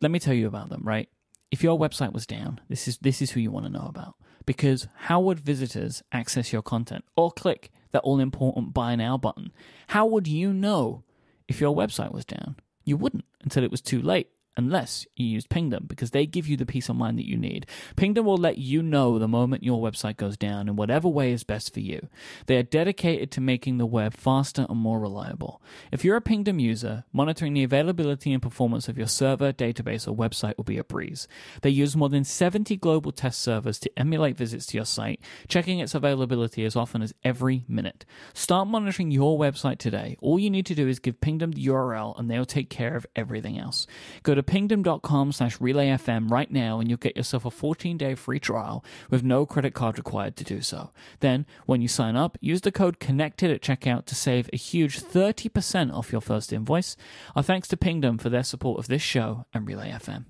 let 0.02 0.10
me 0.10 0.18
tell 0.18 0.34
you 0.34 0.48
about 0.48 0.70
them, 0.70 0.82
right? 0.84 1.08
If 1.52 1.62
your 1.62 1.78
website 1.78 2.14
was 2.14 2.26
down, 2.26 2.60
this 2.70 2.88
is 2.88 2.98
this 2.98 3.22
is 3.22 3.30
who 3.30 3.40
you 3.40 3.52
want 3.52 3.68
to 3.68 3.72
know 3.72 3.86
about. 3.88 4.16
Because 4.48 4.88
how 4.96 5.20
would 5.20 5.40
visitors 5.40 6.02
access 6.12 6.52
your 6.52 6.64
content 6.64 7.06
or 7.16 7.32
click 7.32 7.70
that 7.92 8.02
all 8.02 8.20
important 8.20 8.74
buy 8.74 8.96
now 8.96 9.16
button? 9.16 9.52
How 9.90 10.08
would 10.08 10.28
you 10.28 10.54
know 10.54 11.04
if 11.48 11.62
your 11.62 11.76
website 11.76 12.12
was 12.12 12.26
down? 12.26 12.56
You 12.88 12.96
wouldn't 12.96 13.26
until 13.44 13.66
it 13.66 13.70
was 13.70 13.82
too 13.82 14.02
late, 14.02 14.30
unless 14.58 15.06
you 15.16 15.28
use 15.28 15.46
Pingdom, 15.48 15.86
because 15.88 16.12
they 16.12 16.26
give 16.26 16.48
you 16.48 16.58
the 16.58 16.66
peace 16.66 16.90
of 16.90 16.96
mind 16.96 17.18
that 17.18 17.28
you 17.28 17.38
need. 17.38 17.66
Pingdom 17.96 18.26
will 18.26 18.38
let 18.38 18.58
you 18.58 18.82
know 18.82 19.18
the 19.18 19.28
moment 19.28 19.64
your 19.64 19.82
website 19.82 20.18
goes 20.18 20.36
down 20.36 20.68
in 20.68 20.76
whatever 20.76 21.08
way 21.08 21.32
is 21.32 21.44
best 21.44 21.74
for 21.74 21.80
you. 21.80 22.08
They 22.48 22.58
are 22.58 22.64
dedicated 22.64 23.32
to 23.32 23.42
making 23.42 23.78
the 23.78 23.86
web 23.86 24.14
faster 24.14 24.66
and 24.68 24.80
more 24.80 25.00
reliable. 25.00 25.62
If 25.92 26.04
you're 26.04 26.18
a 26.18 26.22
Pingdom 26.22 26.60
user, 26.60 27.06
monitoring 27.14 27.54
the 27.54 27.64
availability 27.64 28.34
and 28.34 28.42
performance 28.42 28.90
of 28.90 28.98
your 28.98 29.08
server, 29.08 29.54
database, 29.54 30.08
or 30.08 30.16
website 30.16 30.58
will 30.58 30.64
be 30.64 30.78
a 30.78 30.84
breeze. 30.84 31.28
They 31.62 31.70
use 31.70 31.96
more 31.96 32.10
than 32.10 32.24
70 32.24 32.76
global 32.78 33.12
test 33.12 33.40
servers 33.42 33.80
to 33.80 34.00
emulate 34.00 34.38
visits 34.38 34.66
to 34.68 34.78
your 34.78 34.86
site, 34.86 35.22
checking 35.48 35.80
its 35.80 35.94
availability 35.94 36.66
as 36.66 36.76
often 36.76 37.02
as 37.02 37.14
every 37.24 37.64
minute. 37.68 38.06
Start 38.34 38.68
monitoring 38.68 39.12
your 39.12 39.38
website 39.38 39.78
today. 39.78 40.18
All 40.20 40.40
you 40.40 40.50
need 40.50 40.66
to 40.66 40.76
do 40.76 40.88
is 40.88 41.00
give 41.00 41.22
Pingdom 41.22 41.52
the 41.52 41.66
URL 41.68 42.18
and 42.18 42.30
they'll 42.30 42.46
take 42.46 42.70
care 42.70 42.96
of 42.96 43.06
everything 43.16 43.60
else. 43.60 43.86
Go 44.24 44.34
to 44.34 44.44
pingdom.com 44.48 45.32
slash 45.32 45.58
relayfm 45.60 46.32
right 46.32 46.50
now 46.50 46.80
and 46.80 46.90
you'll 46.90 46.98
get 46.98 47.16
yourself 47.16 47.46
a 47.46 47.50
14-day 47.52 48.16
free 48.16 48.40
trial 48.40 48.84
with 49.12 49.24
no 49.24 49.46
credit 49.46 49.76
card 49.76 49.98
required 50.00 50.36
to 50.38 50.44
do 50.44 50.62
so. 50.62 50.90
Then, 51.20 51.46
when 51.68 51.82
you 51.82 51.88
sign 51.88 52.16
up, 52.16 52.38
use 52.42 52.62
the 52.62 52.72
code 52.72 53.00
CONNECTED 53.00 53.52
at 53.52 53.62
checkout 53.62 54.06
to 54.06 54.16
save 54.16 54.50
a 54.52 54.58
huge 54.58 55.00
30% 55.00 55.94
off 55.94 56.12
your 56.12 56.22
first 56.22 56.52
invoice. 56.52 56.98
Our 57.36 57.44
thanks 57.44 57.68
to 57.68 57.78
Pingdom 57.78 58.18
for 58.18 58.30
their 58.30 58.44
support 58.44 58.80
of 58.80 58.88
this 58.88 59.04
show 59.04 59.46
and 59.54 59.68
Relay 59.68 59.92
FM. 59.92 60.26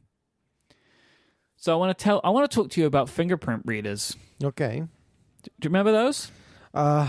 So 1.56 1.74
I 1.74 1.76
want 1.78 1.98
to 1.98 2.04
tell 2.04 2.22
I 2.24 2.30
want 2.30 2.50
to 2.50 2.54
talk 2.56 2.70
to 2.72 2.82
you 2.82 2.86
about 2.88 3.10
fingerprint 3.10 3.64
readers. 3.66 4.16
okay. 4.44 4.84
Do 5.44 5.52
you 5.64 5.70
remember 5.70 5.92
those? 5.94 6.32
Uh, 6.74 7.08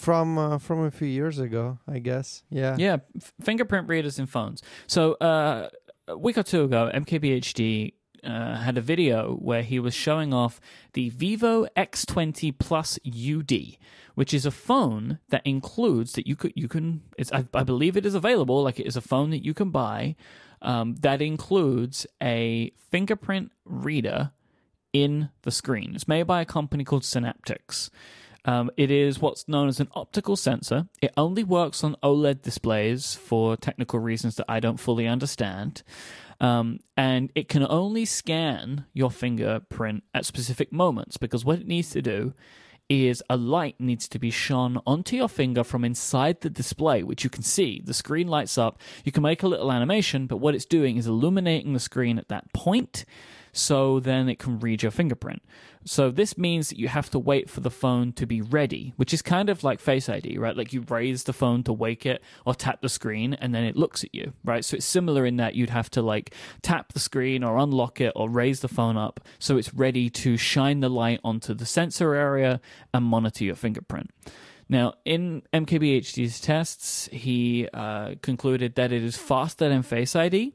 from 0.00 0.38
uh, 0.38 0.58
from 0.58 0.84
a 0.84 0.90
few 0.90 1.06
years 1.08 1.38
ago, 1.38 1.78
I 1.86 1.98
guess. 1.98 2.42
Yeah. 2.48 2.76
Yeah, 2.78 2.98
f- 3.16 3.32
fingerprint 3.42 3.88
readers 3.88 4.18
in 4.18 4.24
phones. 4.26 4.62
So 4.86 5.14
uh, 5.14 5.68
a 6.10 6.18
week 6.18 6.36
or 6.36 6.42
two 6.42 6.64
ago, 6.64 6.90
MKBHD 6.92 7.94
uh, 8.24 8.56
had 8.56 8.76
a 8.76 8.82
video 8.82 9.34
where 9.36 9.62
he 9.62 9.78
was 9.78 9.94
showing 9.94 10.34
off 10.34 10.60
the 10.92 11.08
Vivo 11.10 11.66
X20 11.76 12.58
Plus 12.58 12.98
UD, 13.06 13.78
which 14.14 14.34
is 14.34 14.44
a 14.44 14.50
phone 14.50 15.18
that 15.30 15.42
includes 15.44 16.12
that 16.12 16.26
you 16.26 16.36
could 16.36 16.52
you 16.54 16.68
can. 16.68 17.02
I, 17.32 17.46
I 17.54 17.64
believe 17.64 17.96
it 17.96 18.04
is 18.04 18.14
available. 18.14 18.62
Like 18.62 18.78
it 18.78 18.86
is 18.86 18.96
a 18.96 19.00
phone 19.00 19.30
that 19.30 19.44
you 19.44 19.54
can 19.54 19.70
buy 19.70 20.16
um, 20.62 20.96
that 20.96 21.22
includes 21.22 22.06
a 22.22 22.72
fingerprint 22.90 23.52
reader 23.64 24.32
in 24.92 25.30
the 25.42 25.50
screen. 25.50 25.94
It's 25.94 26.08
made 26.08 26.24
by 26.24 26.40
a 26.40 26.46
company 26.46 26.84
called 26.84 27.02
Synaptics. 27.02 27.90
Um, 28.44 28.70
it 28.76 28.90
is 28.90 29.20
what's 29.20 29.48
known 29.48 29.68
as 29.68 29.80
an 29.80 29.88
optical 29.92 30.36
sensor. 30.36 30.86
It 31.02 31.12
only 31.16 31.44
works 31.44 31.84
on 31.84 31.96
OLED 32.02 32.42
displays 32.42 33.14
for 33.14 33.56
technical 33.56 33.98
reasons 33.98 34.36
that 34.36 34.46
I 34.48 34.60
don't 34.60 34.80
fully 34.80 35.06
understand. 35.06 35.82
Um, 36.40 36.80
and 36.96 37.30
it 37.34 37.48
can 37.48 37.66
only 37.68 38.06
scan 38.06 38.86
your 38.94 39.10
fingerprint 39.10 40.04
at 40.14 40.24
specific 40.24 40.72
moments 40.72 41.18
because 41.18 41.44
what 41.44 41.58
it 41.58 41.66
needs 41.66 41.90
to 41.90 42.00
do 42.00 42.32
is 42.88 43.22
a 43.30 43.36
light 43.36 43.76
needs 43.78 44.08
to 44.08 44.18
be 44.18 44.30
shone 44.30 44.80
onto 44.84 45.16
your 45.16 45.28
finger 45.28 45.62
from 45.62 45.84
inside 45.84 46.40
the 46.40 46.50
display, 46.50 47.04
which 47.04 47.22
you 47.22 47.30
can 47.30 47.42
see. 47.42 47.80
The 47.84 47.94
screen 47.94 48.26
lights 48.26 48.58
up. 48.58 48.80
You 49.04 49.12
can 49.12 49.22
make 49.22 49.44
a 49.44 49.48
little 49.48 49.70
animation, 49.70 50.26
but 50.26 50.38
what 50.38 50.56
it's 50.56 50.64
doing 50.64 50.96
is 50.96 51.06
illuminating 51.06 51.72
the 51.72 51.78
screen 51.78 52.18
at 52.18 52.28
that 52.28 52.52
point 52.52 53.04
so 53.52 54.00
then 54.00 54.28
it 54.28 54.38
can 54.38 54.58
read 54.58 54.82
your 54.82 54.92
fingerprint. 54.92 55.42
So 55.84 56.10
this 56.10 56.36
means 56.36 56.68
that 56.68 56.78
you 56.78 56.88
have 56.88 57.08
to 57.10 57.18
wait 57.18 57.48
for 57.48 57.60
the 57.60 57.70
phone 57.70 58.12
to 58.12 58.26
be 58.26 58.42
ready, 58.42 58.92
which 58.96 59.14
is 59.14 59.22
kind 59.22 59.48
of 59.48 59.64
like 59.64 59.80
Face 59.80 60.10
ID, 60.10 60.36
right? 60.36 60.56
Like 60.56 60.74
you 60.74 60.84
raise 60.88 61.24
the 61.24 61.32
phone 61.32 61.62
to 61.64 61.72
wake 61.72 62.04
it 62.04 62.22
or 62.44 62.54
tap 62.54 62.82
the 62.82 62.88
screen 62.88 63.32
and 63.34 63.54
then 63.54 63.64
it 63.64 63.76
looks 63.76 64.04
at 64.04 64.14
you, 64.14 64.34
right? 64.44 64.62
So 64.62 64.76
it's 64.76 64.84
similar 64.84 65.24
in 65.24 65.36
that 65.36 65.54
you'd 65.54 65.70
have 65.70 65.90
to 65.92 66.02
like 66.02 66.34
tap 66.60 66.92
the 66.92 67.00
screen 67.00 67.42
or 67.42 67.56
unlock 67.56 68.00
it 68.00 68.12
or 68.14 68.28
raise 68.28 68.60
the 68.60 68.68
phone 68.68 68.98
up 68.98 69.20
so 69.38 69.56
it's 69.56 69.72
ready 69.72 70.10
to 70.10 70.36
shine 70.36 70.80
the 70.80 70.90
light 70.90 71.20
onto 71.24 71.54
the 71.54 71.66
sensor 71.66 72.14
area 72.14 72.60
and 72.92 73.04
monitor 73.04 73.44
your 73.44 73.56
fingerprint. 73.56 74.10
Now, 74.68 74.94
in 75.04 75.42
MKBHD's 75.52 76.40
tests, 76.40 77.08
he 77.10 77.68
uh, 77.74 78.14
concluded 78.22 78.76
that 78.76 78.92
it 78.92 79.02
is 79.02 79.16
faster 79.16 79.68
than 79.68 79.82
Face 79.82 80.14
ID, 80.14 80.52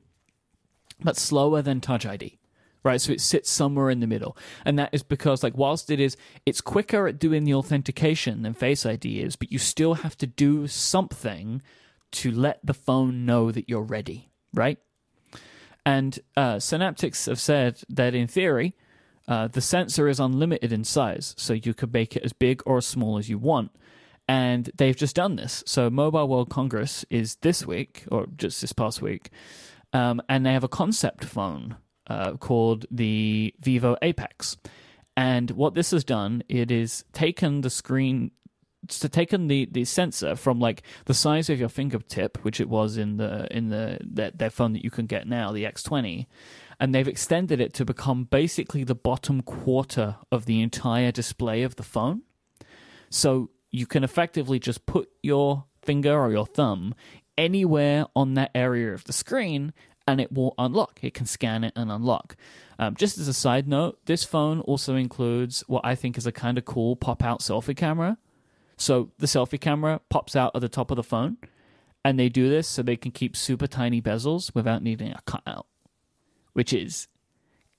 but 1.03 1.17
slower 1.17 1.61
than 1.61 1.81
Touch 1.81 2.05
ID. 2.05 2.37
Right, 2.85 3.01
so 3.01 3.11
it 3.13 3.19
sits 3.19 3.49
somewhere 3.49 3.89
in 3.89 3.99
the 3.99 4.05
middle, 4.05 4.37
and 4.63 4.77
that 4.77 4.91
is 4.93 5.01
because, 5.01 5.41
like, 5.41 5.57
whilst 5.57 5.89
it 5.89 5.99
is, 5.99 6.15
it's 6.45 6.61
quicker 6.61 7.07
at 7.07 7.17
doing 7.17 7.43
the 7.43 7.55
authentication 7.55 8.43
than 8.43 8.53
Face 8.53 8.85
ID 8.85 9.21
is, 9.21 9.35
but 9.35 9.51
you 9.51 9.57
still 9.57 9.95
have 9.95 10.15
to 10.17 10.27
do 10.27 10.67
something 10.67 11.63
to 12.11 12.29
let 12.29 12.63
the 12.63 12.75
phone 12.75 13.25
know 13.25 13.51
that 13.51 13.67
you're 13.67 13.81
ready, 13.81 14.29
right? 14.53 14.77
And 15.83 16.19
uh, 16.37 16.57
Synaptics 16.57 17.25
have 17.25 17.39
said 17.39 17.81
that 17.89 18.13
in 18.13 18.27
theory, 18.27 18.75
uh, 19.27 19.47
the 19.47 19.61
sensor 19.61 20.07
is 20.07 20.19
unlimited 20.19 20.71
in 20.71 20.83
size, 20.83 21.33
so 21.39 21.53
you 21.53 21.73
could 21.73 21.91
make 21.91 22.15
it 22.15 22.23
as 22.23 22.33
big 22.33 22.61
or 22.67 22.77
as 22.77 22.85
small 22.85 23.17
as 23.17 23.29
you 23.29 23.39
want. 23.39 23.71
And 24.27 24.69
they've 24.77 24.95
just 24.95 25.15
done 25.15 25.37
this. 25.37 25.63
So, 25.65 25.89
Mobile 25.89 26.27
World 26.27 26.51
Congress 26.51 27.03
is 27.09 27.37
this 27.37 27.65
week, 27.65 28.05
or 28.11 28.27
just 28.37 28.61
this 28.61 28.73
past 28.73 29.01
week, 29.01 29.31
um, 29.91 30.21
and 30.29 30.45
they 30.45 30.53
have 30.53 30.63
a 30.63 30.67
concept 30.67 31.25
phone 31.25 31.77
uh, 32.07 32.33
called 32.33 32.85
the 32.91 33.53
Vivo 33.59 33.95
Apex. 34.01 34.57
And 35.17 35.51
what 35.51 35.75
this 35.75 35.91
has 35.91 36.03
done, 36.03 36.43
it 36.49 36.71
is 36.71 37.05
taken 37.13 37.61
the 37.61 37.69
screen, 37.69 38.31
it's 38.83 38.99
taken 38.99 39.47
the, 39.47 39.67
the 39.71 39.85
sensor 39.85 40.35
from 40.35 40.59
like 40.59 40.83
the 41.05 41.13
size 41.13 41.49
of 41.49 41.59
your 41.59 41.69
fingertip, 41.69 42.37
which 42.43 42.59
it 42.59 42.69
was 42.69 42.97
in 42.97 43.17
the 43.17 43.47
in 43.55 43.69
the 43.69 43.99
their, 44.03 44.31
their 44.31 44.49
phone 44.49 44.73
that 44.73 44.83
you 44.83 44.91
can 44.91 45.05
get 45.05 45.27
now, 45.27 45.51
the 45.51 45.63
X20, 45.63 46.25
and 46.79 46.93
they've 46.93 47.07
extended 47.07 47.61
it 47.61 47.73
to 47.75 47.85
become 47.85 48.25
basically 48.25 48.83
the 48.83 48.95
bottom 48.95 49.41
quarter 49.41 50.17
of 50.31 50.45
the 50.45 50.61
entire 50.61 51.11
display 51.11 51.63
of 51.63 51.77
the 51.77 51.83
phone. 51.83 52.23
So 53.09 53.51
you 53.71 53.87
can 53.87 54.03
effectively 54.03 54.59
just 54.59 54.85
put 54.85 55.09
your 55.23 55.65
finger 55.81 56.19
or 56.19 56.31
your 56.31 56.45
thumb 56.45 56.93
anywhere 57.37 58.05
on 58.15 58.33
that 58.33 58.51
area 58.55 58.93
of 58.93 59.03
the 59.05 59.13
screen 59.13 59.73
and 60.07 60.21
it 60.21 60.31
will 60.31 60.53
unlock. 60.57 60.99
It 61.01 61.13
can 61.13 61.25
scan 61.25 61.63
it 61.63 61.73
and 61.75 61.91
unlock. 61.91 62.35
Um, 62.77 62.95
just 62.95 63.17
as 63.17 63.27
a 63.27 63.33
side 63.33 63.67
note, 63.67 63.99
this 64.05 64.23
phone 64.23 64.59
also 64.61 64.95
includes 64.95 65.63
what 65.67 65.85
I 65.85 65.95
think 65.95 66.17
is 66.17 66.27
a 66.27 66.31
kind 66.31 66.57
of 66.57 66.65
cool 66.65 66.95
pop 66.95 67.23
out 67.23 67.39
selfie 67.39 67.75
camera. 67.75 68.17
So 68.77 69.11
the 69.17 69.25
selfie 69.25 69.59
camera 69.59 70.01
pops 70.09 70.35
out 70.35 70.51
at 70.53 70.61
the 70.61 70.69
top 70.69 70.91
of 70.91 70.97
the 70.97 71.03
phone, 71.03 71.37
and 72.03 72.19
they 72.19 72.29
do 72.29 72.49
this 72.49 72.67
so 72.67 72.83
they 72.83 72.97
can 72.97 73.11
keep 73.11 73.35
super 73.35 73.67
tiny 73.67 74.01
bezels 74.01 74.53
without 74.53 74.83
needing 74.83 75.11
a 75.11 75.21
cutout, 75.25 75.65
which 76.53 76.73
is 76.73 77.07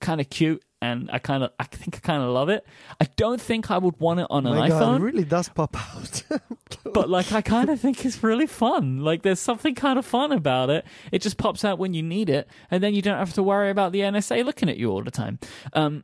kind 0.01 0.19
of 0.19 0.29
cute 0.29 0.63
and 0.81 1.09
I 1.11 1.19
kind 1.19 1.43
of 1.43 1.51
I 1.59 1.63
think 1.63 1.95
I 1.95 1.99
kind 1.99 2.23
of 2.23 2.29
love 2.29 2.49
it. 2.49 2.65
I 3.01 3.05
don't 3.15 3.41
think 3.41 3.71
I 3.71 3.77
would 3.77 3.99
want 3.99 4.19
it 4.19 4.27
on 4.29 4.45
an 4.45 4.55
My 4.55 4.69
iPhone, 4.69 4.97
it 4.97 5.01
really 5.01 5.23
does 5.23 5.49
pop 5.49 5.75
out. 5.75 6.23
but 6.93 7.09
like 7.09 7.31
I 7.31 7.41
kind 7.41 7.69
of 7.69 7.79
think 7.79 8.05
it's 8.05 8.23
really 8.23 8.47
fun. 8.47 8.99
Like 8.99 9.23
there's 9.23 9.39
something 9.39 9.75
kind 9.75 9.97
of 9.97 10.05
fun 10.05 10.31
about 10.31 10.69
it. 10.69 10.85
It 11.11 11.21
just 11.21 11.37
pops 11.37 11.65
out 11.65 11.79
when 11.79 11.93
you 11.93 12.03
need 12.03 12.29
it, 12.29 12.47
and 12.69 12.83
then 12.83 12.93
you 12.93 13.01
don't 13.01 13.17
have 13.17 13.33
to 13.33 13.43
worry 13.43 13.69
about 13.69 13.91
the 13.91 14.01
NSA 14.01 14.45
looking 14.45 14.69
at 14.69 14.77
you 14.77 14.91
all 14.91 15.03
the 15.03 15.11
time. 15.11 15.39
Um, 15.73 16.03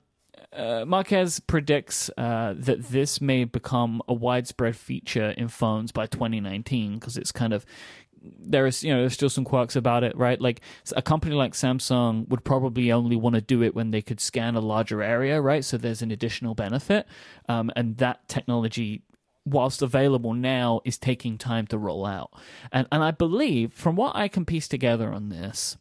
uh, 0.56 0.86
Marques 0.86 1.40
predicts 1.40 2.10
uh, 2.18 2.54
that 2.58 2.84
this 2.84 3.20
may 3.20 3.44
become 3.44 4.02
a 4.08 4.14
widespread 4.14 4.76
feature 4.76 5.32
in 5.32 5.48
phones 5.48 5.92
by 5.92 6.06
2019 6.06 6.96
because 6.96 7.18
it's 7.18 7.32
kind 7.32 7.54
of 7.54 7.66
there 8.24 8.66
is 8.66 8.84
you 8.84 8.94
know 8.94 9.02
there's 9.02 9.14
still 9.14 9.30
some 9.30 9.44
quirks 9.44 9.76
about 9.76 10.04
it 10.04 10.16
right? 10.18 10.40
Like 10.40 10.62
a 10.96 11.02
company 11.02 11.36
like 11.36 11.54
samsung 11.54 12.28
would 12.30 12.44
probably 12.44 12.92
only 12.92 13.16
want 13.16 13.36
to 13.36 13.42
do 13.42 13.62
it 13.64 13.76
when 13.76 13.92
they 13.92 14.02
could 14.02 14.20
scan 14.20 14.56
a 14.56 14.62
larger 14.62 15.02
area 15.02 15.42
right? 15.42 15.64
So 15.64 15.78
there's 15.78 16.02
an 16.02 16.12
additional 16.12 16.56
benefit. 16.56 17.06
Um, 17.50 17.72
and 17.76 17.98
that 17.98 18.28
technology 18.28 19.04
whilst 19.46 19.82
available 19.82 20.34
now 20.34 20.80
is 20.86 20.98
taking 20.98 21.38
time 21.38 21.68
to 21.68 21.78
roll 21.78 22.06
out. 22.06 22.32
And 22.72 22.88
and 22.92 23.04
i 23.04 23.12
believe 23.12 23.74
from 23.74 23.96
what 23.96 24.16
i 24.16 24.28
can 24.28 24.46
piece 24.46 24.68
together 24.68 25.12
on 25.12 25.30
this 25.30 25.78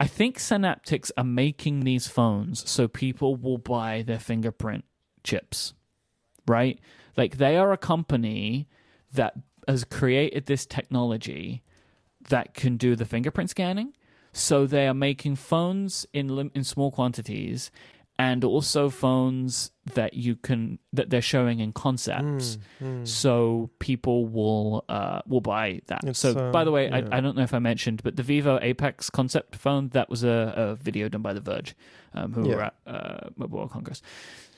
i 0.00 0.06
think 0.06 0.38
synaptics 0.38 1.12
are 1.16 1.24
making 1.24 1.80
these 1.80 2.08
phones 2.08 2.68
so 2.68 2.88
people 2.88 3.36
will 3.36 3.58
buy 3.58 4.02
their 4.02 4.18
fingerprint 4.18 4.84
chips 5.22 5.74
right? 6.46 6.78
Like 7.16 7.36
they 7.36 7.56
are 7.56 7.72
a 7.72 7.78
company 7.78 8.68
that 9.12 9.34
has 9.68 9.84
created 9.84 10.46
this 10.46 10.66
technology 10.66 11.62
that 12.28 12.54
can 12.54 12.76
do 12.76 12.94
the 12.96 13.04
fingerprint 13.04 13.50
scanning. 13.50 13.94
So 14.32 14.66
they 14.66 14.86
are 14.88 14.94
making 14.94 15.36
phones 15.36 16.06
in 16.12 16.28
lim- 16.28 16.52
in 16.54 16.64
small 16.64 16.90
quantities, 16.90 17.70
and 18.18 18.44
also 18.44 18.88
phones 18.88 19.72
that 19.94 20.14
you 20.14 20.36
can 20.36 20.78
that 20.92 21.10
they're 21.10 21.20
showing 21.20 21.60
in 21.60 21.72
concepts. 21.72 22.56
So 23.04 23.70
people 23.78 24.26
will 24.26 24.84
uh, 24.88 25.20
will 25.26 25.40
buy 25.42 25.80
that. 25.88 26.04
It's, 26.04 26.18
so 26.18 26.50
by 26.50 26.64
the 26.64 26.70
um, 26.70 26.74
way, 26.74 26.88
yeah. 26.88 27.08
I, 27.12 27.18
I 27.18 27.20
don't 27.20 27.36
know 27.36 27.42
if 27.42 27.52
I 27.52 27.58
mentioned, 27.58 28.02
but 28.02 28.16
the 28.16 28.22
Vivo 28.22 28.58
Apex 28.62 29.10
concept 29.10 29.56
phone 29.56 29.88
that 29.90 30.08
was 30.08 30.24
a, 30.24 30.54
a 30.56 30.74
video 30.76 31.08
done 31.08 31.22
by 31.22 31.32
The 31.34 31.40
Verge, 31.40 31.74
um, 32.14 32.32
who 32.32 32.48
Yeah. 32.48 32.56
were 32.56 32.62
at 32.62 32.74
uh, 32.86 33.28
Mobile 33.36 33.58
World 33.58 33.70
Congress. 33.70 34.00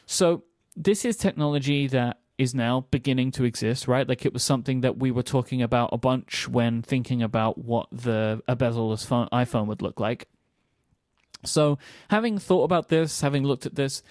So 0.07 0.45
this 0.77 1.05
is 1.05 1.17
technology 1.17 1.87
that 1.89 2.19
is 2.37 2.55
now 2.55 2.87
beginning 2.91 3.31
to 3.33 3.45
exist, 3.45 3.87
right? 3.87 4.09
Like 4.09 4.27
it 4.27 4.33
was 4.33 4.43
something 4.43 4.81
that 4.81 4.99
we 4.99 5.11
were 5.11 5.23
talking 5.23 5.63
about 5.63 5.91
a 5.93 5.99
bunch 5.99 6.49
when 6.49 6.83
thinking 6.83 7.23
about 7.23 7.59
what 7.59 7.89
the 7.93 8.43
a 8.49 8.57
bezel-less 8.57 9.05
phone, 9.05 9.29
iPhone 9.33 9.67
would 9.67 9.83
look 9.83 10.01
like. 10.01 10.29
So, 11.45 11.79
having 12.09 12.39
thought 12.39 12.65
about 12.65 12.89
this, 12.89 13.21
having 13.21 13.45
looked 13.45 13.67
at 13.67 13.75
this, 13.75 14.03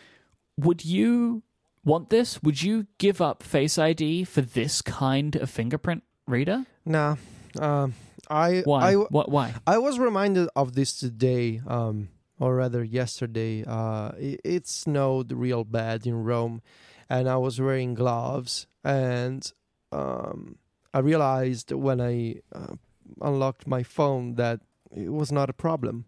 would 0.58 0.86
you 0.86 1.44
want 1.84 2.10
this? 2.10 2.42
Would 2.44 2.62
you 2.62 2.88
give 2.98 3.22
up 3.22 3.44
Face 3.44 3.78
ID 3.78 4.24
for 4.24 4.42
this 4.42 4.82
kind 4.82 5.36
of 5.36 5.50
fingerprint 5.50 6.04
reader? 6.28 6.66
nah, 6.86 7.16
um, 7.60 7.94
I 8.30 8.62
Why? 8.66 8.92
I 8.92 8.96
what? 8.96 9.30
Why? 9.30 9.54
I 9.68 9.78
was 9.80 10.00
reminded 10.00 10.50
of 10.56 10.76
this 10.76 10.98
today, 10.98 11.62
um, 11.68 12.10
or 12.40 12.56
rather 12.56 12.84
yesterday. 12.84 13.64
Uh, 13.66 14.12
it, 14.18 14.42
it 14.44 14.68
snowed 14.68 15.32
real 15.32 15.64
bad 15.64 16.06
in 16.06 16.24
Rome, 16.24 16.62
and 17.10 17.30
I 17.30 17.38
was 17.38 17.60
wearing 17.60 17.94
gloves, 17.94 18.68
and 18.84 19.52
um, 19.92 20.58
I 20.94 21.00
realized 21.00 21.72
when 21.72 22.02
I 22.02 22.42
uh, 22.54 22.76
unlocked 23.22 23.68
my 23.68 23.84
phone 23.84 24.36
that 24.36 24.60
it 24.96 25.12
was 25.12 25.32
not 25.32 25.50
a 25.50 25.54
problem, 25.54 26.06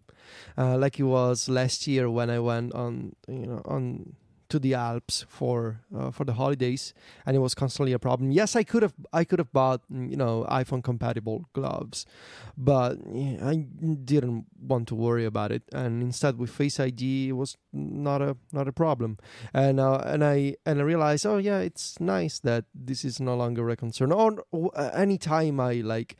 uh, 0.56 0.76
like 0.76 0.98
it 0.98 1.04
was 1.04 1.48
last 1.48 1.86
year 1.86 2.10
when 2.10 2.30
I 2.30 2.38
went 2.38 2.72
on, 2.74 3.14
you 3.28 3.46
know, 3.46 3.62
on 3.64 4.16
to 4.48 4.58
the 4.58 4.74
Alps 4.74 5.24
for 5.28 5.80
uh, 5.96 6.10
for 6.10 6.24
the 6.24 6.34
holidays, 6.34 6.94
and 7.24 7.36
it 7.36 7.40
was 7.40 7.54
constantly 7.54 7.92
a 7.92 7.98
problem. 7.98 8.30
Yes, 8.30 8.56
I 8.56 8.62
could 8.62 8.82
have 8.82 8.94
I 9.12 9.24
could 9.24 9.38
have 9.38 9.52
bought 9.52 9.82
mm, 9.92 10.10
you 10.10 10.16
know 10.16 10.46
iPhone 10.48 10.82
compatible 10.82 11.46
gloves, 11.52 12.06
but 12.56 12.98
I 13.06 13.66
didn't 14.04 14.46
want 14.60 14.88
to 14.88 14.94
worry 14.94 15.24
about 15.24 15.52
it. 15.52 15.62
And 15.72 16.02
instead, 16.02 16.38
with 16.38 16.50
Face 16.50 16.78
ID, 16.80 17.28
it 17.28 17.32
was 17.32 17.56
not 17.72 18.22
a 18.22 18.36
not 18.52 18.68
a 18.68 18.72
problem. 18.72 19.18
And 19.52 19.80
uh, 19.80 20.02
and 20.04 20.24
I 20.24 20.56
and 20.64 20.80
I 20.80 20.82
realized, 20.82 21.26
oh 21.26 21.38
yeah, 21.38 21.58
it's 21.58 22.00
nice 22.00 22.38
that 22.40 22.64
this 22.74 23.04
is 23.04 23.20
no 23.20 23.36
longer 23.36 23.68
a 23.70 23.76
concern. 23.76 24.12
Or 24.12 24.44
uh, 24.52 24.90
anytime 24.94 25.60
I 25.60 25.74
like. 25.74 26.16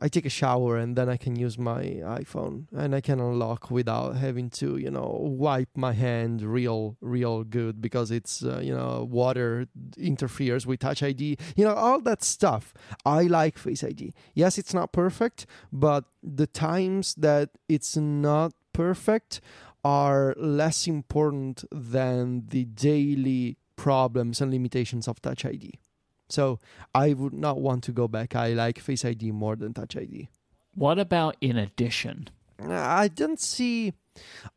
I 0.00 0.08
take 0.08 0.26
a 0.26 0.30
shower 0.30 0.76
and 0.76 0.96
then 0.96 1.08
I 1.08 1.16
can 1.16 1.36
use 1.36 1.58
my 1.58 1.82
iPhone 2.22 2.66
and 2.76 2.94
I 2.94 3.00
can 3.00 3.20
unlock 3.20 3.70
without 3.70 4.16
having 4.16 4.48
to, 4.50 4.76
you 4.76 4.90
know, 4.90 5.18
wipe 5.20 5.76
my 5.76 5.92
hand 5.92 6.42
real, 6.42 6.96
real 7.00 7.44
good 7.44 7.80
because 7.80 8.10
it's, 8.10 8.44
uh, 8.44 8.60
you 8.62 8.74
know, 8.74 9.06
water 9.10 9.66
interferes 9.96 10.66
with 10.66 10.80
Touch 10.80 11.02
ID. 11.02 11.36
You 11.56 11.64
know, 11.64 11.74
all 11.74 12.00
that 12.02 12.22
stuff. 12.22 12.72
I 13.04 13.22
like 13.22 13.58
Face 13.58 13.82
ID. 13.82 14.12
Yes, 14.34 14.58
it's 14.58 14.72
not 14.72 14.92
perfect, 14.92 15.46
but 15.72 16.04
the 16.22 16.46
times 16.46 17.14
that 17.16 17.50
it's 17.68 17.96
not 17.96 18.52
perfect 18.72 19.40
are 19.84 20.34
less 20.36 20.86
important 20.86 21.64
than 21.72 22.44
the 22.48 22.64
daily 22.64 23.56
problems 23.76 24.40
and 24.40 24.50
limitations 24.50 25.08
of 25.08 25.20
Touch 25.22 25.44
ID. 25.44 25.72
So 26.28 26.58
I 26.94 27.12
would 27.12 27.32
not 27.32 27.60
want 27.60 27.84
to 27.84 27.92
go 27.92 28.08
back. 28.08 28.36
I 28.36 28.52
like 28.52 28.78
Face 28.78 29.04
ID 29.04 29.32
more 29.32 29.56
than 29.56 29.74
Touch 29.74 29.96
ID. 29.96 30.28
What 30.74 30.98
about 30.98 31.36
in 31.40 31.56
addition? 31.56 32.28
I 32.60 33.08
don't 33.08 33.40
see 33.40 33.94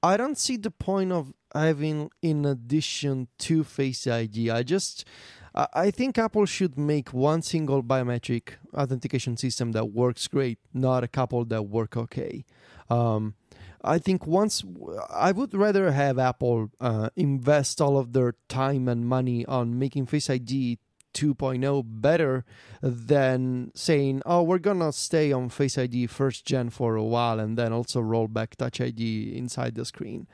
I 0.01 0.17
don't 0.17 0.37
see 0.37 0.57
the 0.57 0.71
point 0.71 1.11
of 1.11 1.33
having 1.53 2.09
in 2.21 2.45
addition 2.45 3.27
to 3.39 3.63
Face 3.63 4.07
ID. 4.07 4.49
I 4.49 4.63
just 4.63 5.05
I 5.53 5.91
think 5.91 6.17
Apple 6.17 6.45
should 6.45 6.77
make 6.77 7.11
one 7.11 7.41
single 7.41 7.83
biometric 7.83 8.53
authentication 8.73 9.35
system 9.35 9.73
that 9.73 9.91
works 9.91 10.27
great, 10.27 10.59
not 10.73 11.03
a 11.03 11.09
couple 11.09 11.43
that 11.45 11.63
work 11.63 11.97
okay. 11.97 12.45
Um, 12.89 13.35
I 13.83 13.97
think 13.97 14.25
once 14.25 14.63
I 15.09 15.33
would 15.33 15.53
rather 15.53 15.91
have 15.91 16.17
Apple 16.17 16.69
uh, 16.79 17.09
invest 17.17 17.81
all 17.81 17.97
of 17.97 18.13
their 18.13 18.35
time 18.47 18.87
and 18.87 19.05
money 19.05 19.45
on 19.45 19.77
making 19.77 20.05
Face 20.05 20.29
ID 20.29 20.79
2.0 21.13 21.83
better 21.85 22.45
than 22.81 23.71
saying, 23.75 24.21
oh, 24.25 24.43
we're 24.43 24.59
gonna 24.59 24.91
stay 24.91 25.31
on 25.31 25.49
Face 25.49 25.77
ID 25.77 26.07
first 26.07 26.45
gen 26.45 26.69
for 26.69 26.95
a 26.95 27.03
while 27.03 27.39
and 27.39 27.57
then 27.57 27.73
also 27.73 27.99
roll 27.99 28.27
back 28.27 28.55
Touch 28.55 28.81
ID 28.81 29.35
inside 29.35 29.75
the 29.75 29.85
screen. 29.85 30.27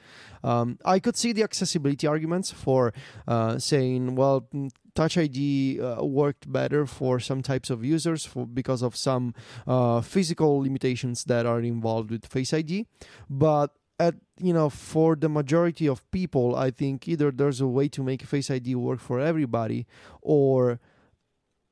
Um, 0.43 0.77
I 0.85 0.99
could 0.99 1.17
see 1.17 1.33
the 1.33 1.43
accessibility 1.43 2.07
arguments 2.07 2.51
for 2.51 2.93
uh, 3.27 3.59
saying, 3.59 4.15
well, 4.15 4.47
Touch 4.95 5.17
ID 5.17 5.79
uh, 5.79 6.03
worked 6.03 6.51
better 6.51 6.85
for 6.85 7.19
some 7.19 7.43
types 7.43 7.69
of 7.69 7.85
users 7.85 8.25
for 8.25 8.47
because 8.47 8.81
of 8.81 8.95
some 8.95 9.35
uh, 9.67 10.01
physical 10.01 10.59
limitations 10.59 11.25
that 11.25 11.45
are 11.45 11.59
involved 11.59 12.09
with 12.09 12.25
Face 12.25 12.53
ID, 12.53 12.87
but 13.29 13.75
at 13.99 14.15
you 14.39 14.53
know 14.53 14.69
for 14.69 15.15
the 15.15 15.29
majority 15.29 15.87
of 15.87 16.09
people 16.11 16.55
i 16.55 16.69
think 16.69 17.07
either 17.07 17.31
there's 17.31 17.61
a 17.61 17.67
way 17.67 17.87
to 17.87 18.03
make 18.03 18.21
face 18.21 18.51
id 18.51 18.75
work 18.75 18.99
for 18.99 19.19
everybody 19.19 19.87
or 20.21 20.79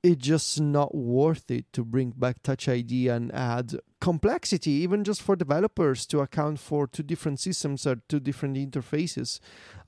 it's 0.06 0.24
just 0.24 0.62
not 0.62 0.94
worth 0.94 1.50
it 1.50 1.66
to 1.74 1.84
bring 1.84 2.12
back 2.12 2.44
Touch 2.44 2.70
ID 2.70 3.08
and 3.08 3.34
add 3.34 3.80
complexity, 4.00 4.70
even 4.70 5.04
just 5.04 5.20
for 5.20 5.36
developers 5.36 6.06
to 6.06 6.20
account 6.20 6.60
for 6.60 6.86
two 6.86 7.02
different 7.02 7.40
systems 7.40 7.88
or 7.88 7.96
two 8.08 8.20
different 8.20 8.56
interfaces. 8.56 9.40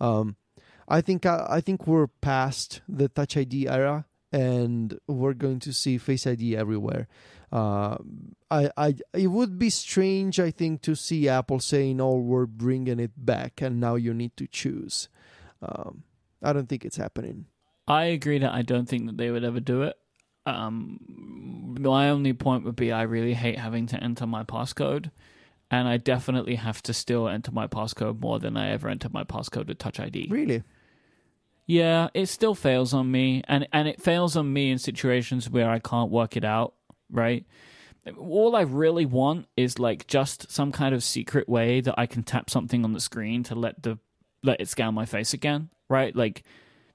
Um, 0.01 0.35
I 0.88 1.01
think 1.01 1.27
I, 1.27 1.45
I 1.47 1.61
think 1.61 1.85
we're 1.85 2.07
past 2.07 2.81
the 2.89 3.09
Touch 3.09 3.38
ID 3.38 3.68
era, 3.68 4.05
and 4.31 4.97
we're 5.07 5.35
going 5.35 5.59
to 5.59 5.72
see 5.72 5.99
Face 5.99 6.26
ID 6.26 6.57
everywhere. 6.57 7.07
Uh, 7.52 7.98
I, 8.52 8.69
I, 8.76 8.95
it 9.14 9.28
would 9.28 9.57
be 9.57 9.69
strange, 9.69 10.40
I 10.40 10.52
think, 10.52 10.82
to 10.84 10.95
see 10.95 11.30
Apple 11.30 11.60
saying, 11.60 12.02
"Oh, 12.02 12.18
we're 12.18 12.45
bringing 12.45 12.99
it 12.99 13.14
back, 13.15 13.61
and 13.61 13.80
now 13.80 13.95
you 13.95 14.14
need 14.14 14.36
to 14.38 14.48
choose." 14.48 15.10
Um, 15.61 16.03
I 16.41 16.53
don't 16.53 16.68
think 16.68 16.86
it's 16.86 16.98
happening. 16.98 17.45
I 17.88 18.06
agree 18.06 18.40
that 18.40 18.53
I 18.53 18.61
don't 18.61 18.88
think 18.88 19.06
that 19.06 19.18
they 19.18 19.32
would 19.32 19.45
ever 19.45 19.60
do 19.60 19.84
it. 19.84 19.95
Um, 20.45 21.76
my 21.80 22.10
only 22.10 22.34
point 22.34 22.64
would 22.65 22.76
be 22.76 22.91
I 22.91 23.03
really 23.03 23.34
hate 23.34 23.60
having 23.60 23.88
to 23.88 24.03
enter 24.03 24.26
my 24.26 24.44
passcode, 24.44 25.11
and 25.72 25.88
I 25.88 25.98
definitely 25.98 26.56
have 26.56 26.82
to 26.84 26.94
still 26.94 27.28
enter 27.28 27.52
my 27.52 27.68
passcode 27.68 28.19
more 28.19 28.40
than 28.40 28.57
I 28.57 28.72
ever 28.72 28.90
entered 28.90 29.14
my 29.14 29.24
passcode 29.24 29.68
with 29.68 29.78
Touch 29.78 29.99
ID. 29.99 30.28
Really? 30.30 30.64
Yeah, 31.65 32.07
it 32.14 32.28
still 32.28 32.56
fails 32.56 32.94
on 32.94 33.11
me, 33.11 33.44
and 33.48 33.68
and 33.74 33.88
it 33.88 34.02
fails 34.02 34.38
on 34.38 34.52
me 34.52 34.72
in 34.72 34.80
situations 34.80 35.49
where 35.49 35.69
I 35.69 35.80
can't 35.80 36.10
work 36.10 36.38
it 36.38 36.45
out. 36.45 36.74
Right. 37.11 37.45
All 38.17 38.55
I 38.55 38.61
really 38.61 39.05
want 39.05 39.47
is 39.57 39.79
like 39.79 40.07
just 40.07 40.49
some 40.51 40.71
kind 40.71 40.95
of 40.95 41.03
secret 41.03 41.49
way 41.49 41.81
that 41.81 41.95
I 41.97 42.05
can 42.05 42.23
tap 42.23 42.49
something 42.49 42.84
on 42.85 42.93
the 42.93 42.99
screen 43.01 43.43
to 43.43 43.55
let 43.55 43.84
the 43.84 43.97
let 44.43 44.61
it 44.61 44.69
scan 44.69 44.93
my 44.93 45.05
face 45.05 45.34
again. 45.34 45.69
Right. 45.89 46.15
Like 46.15 46.43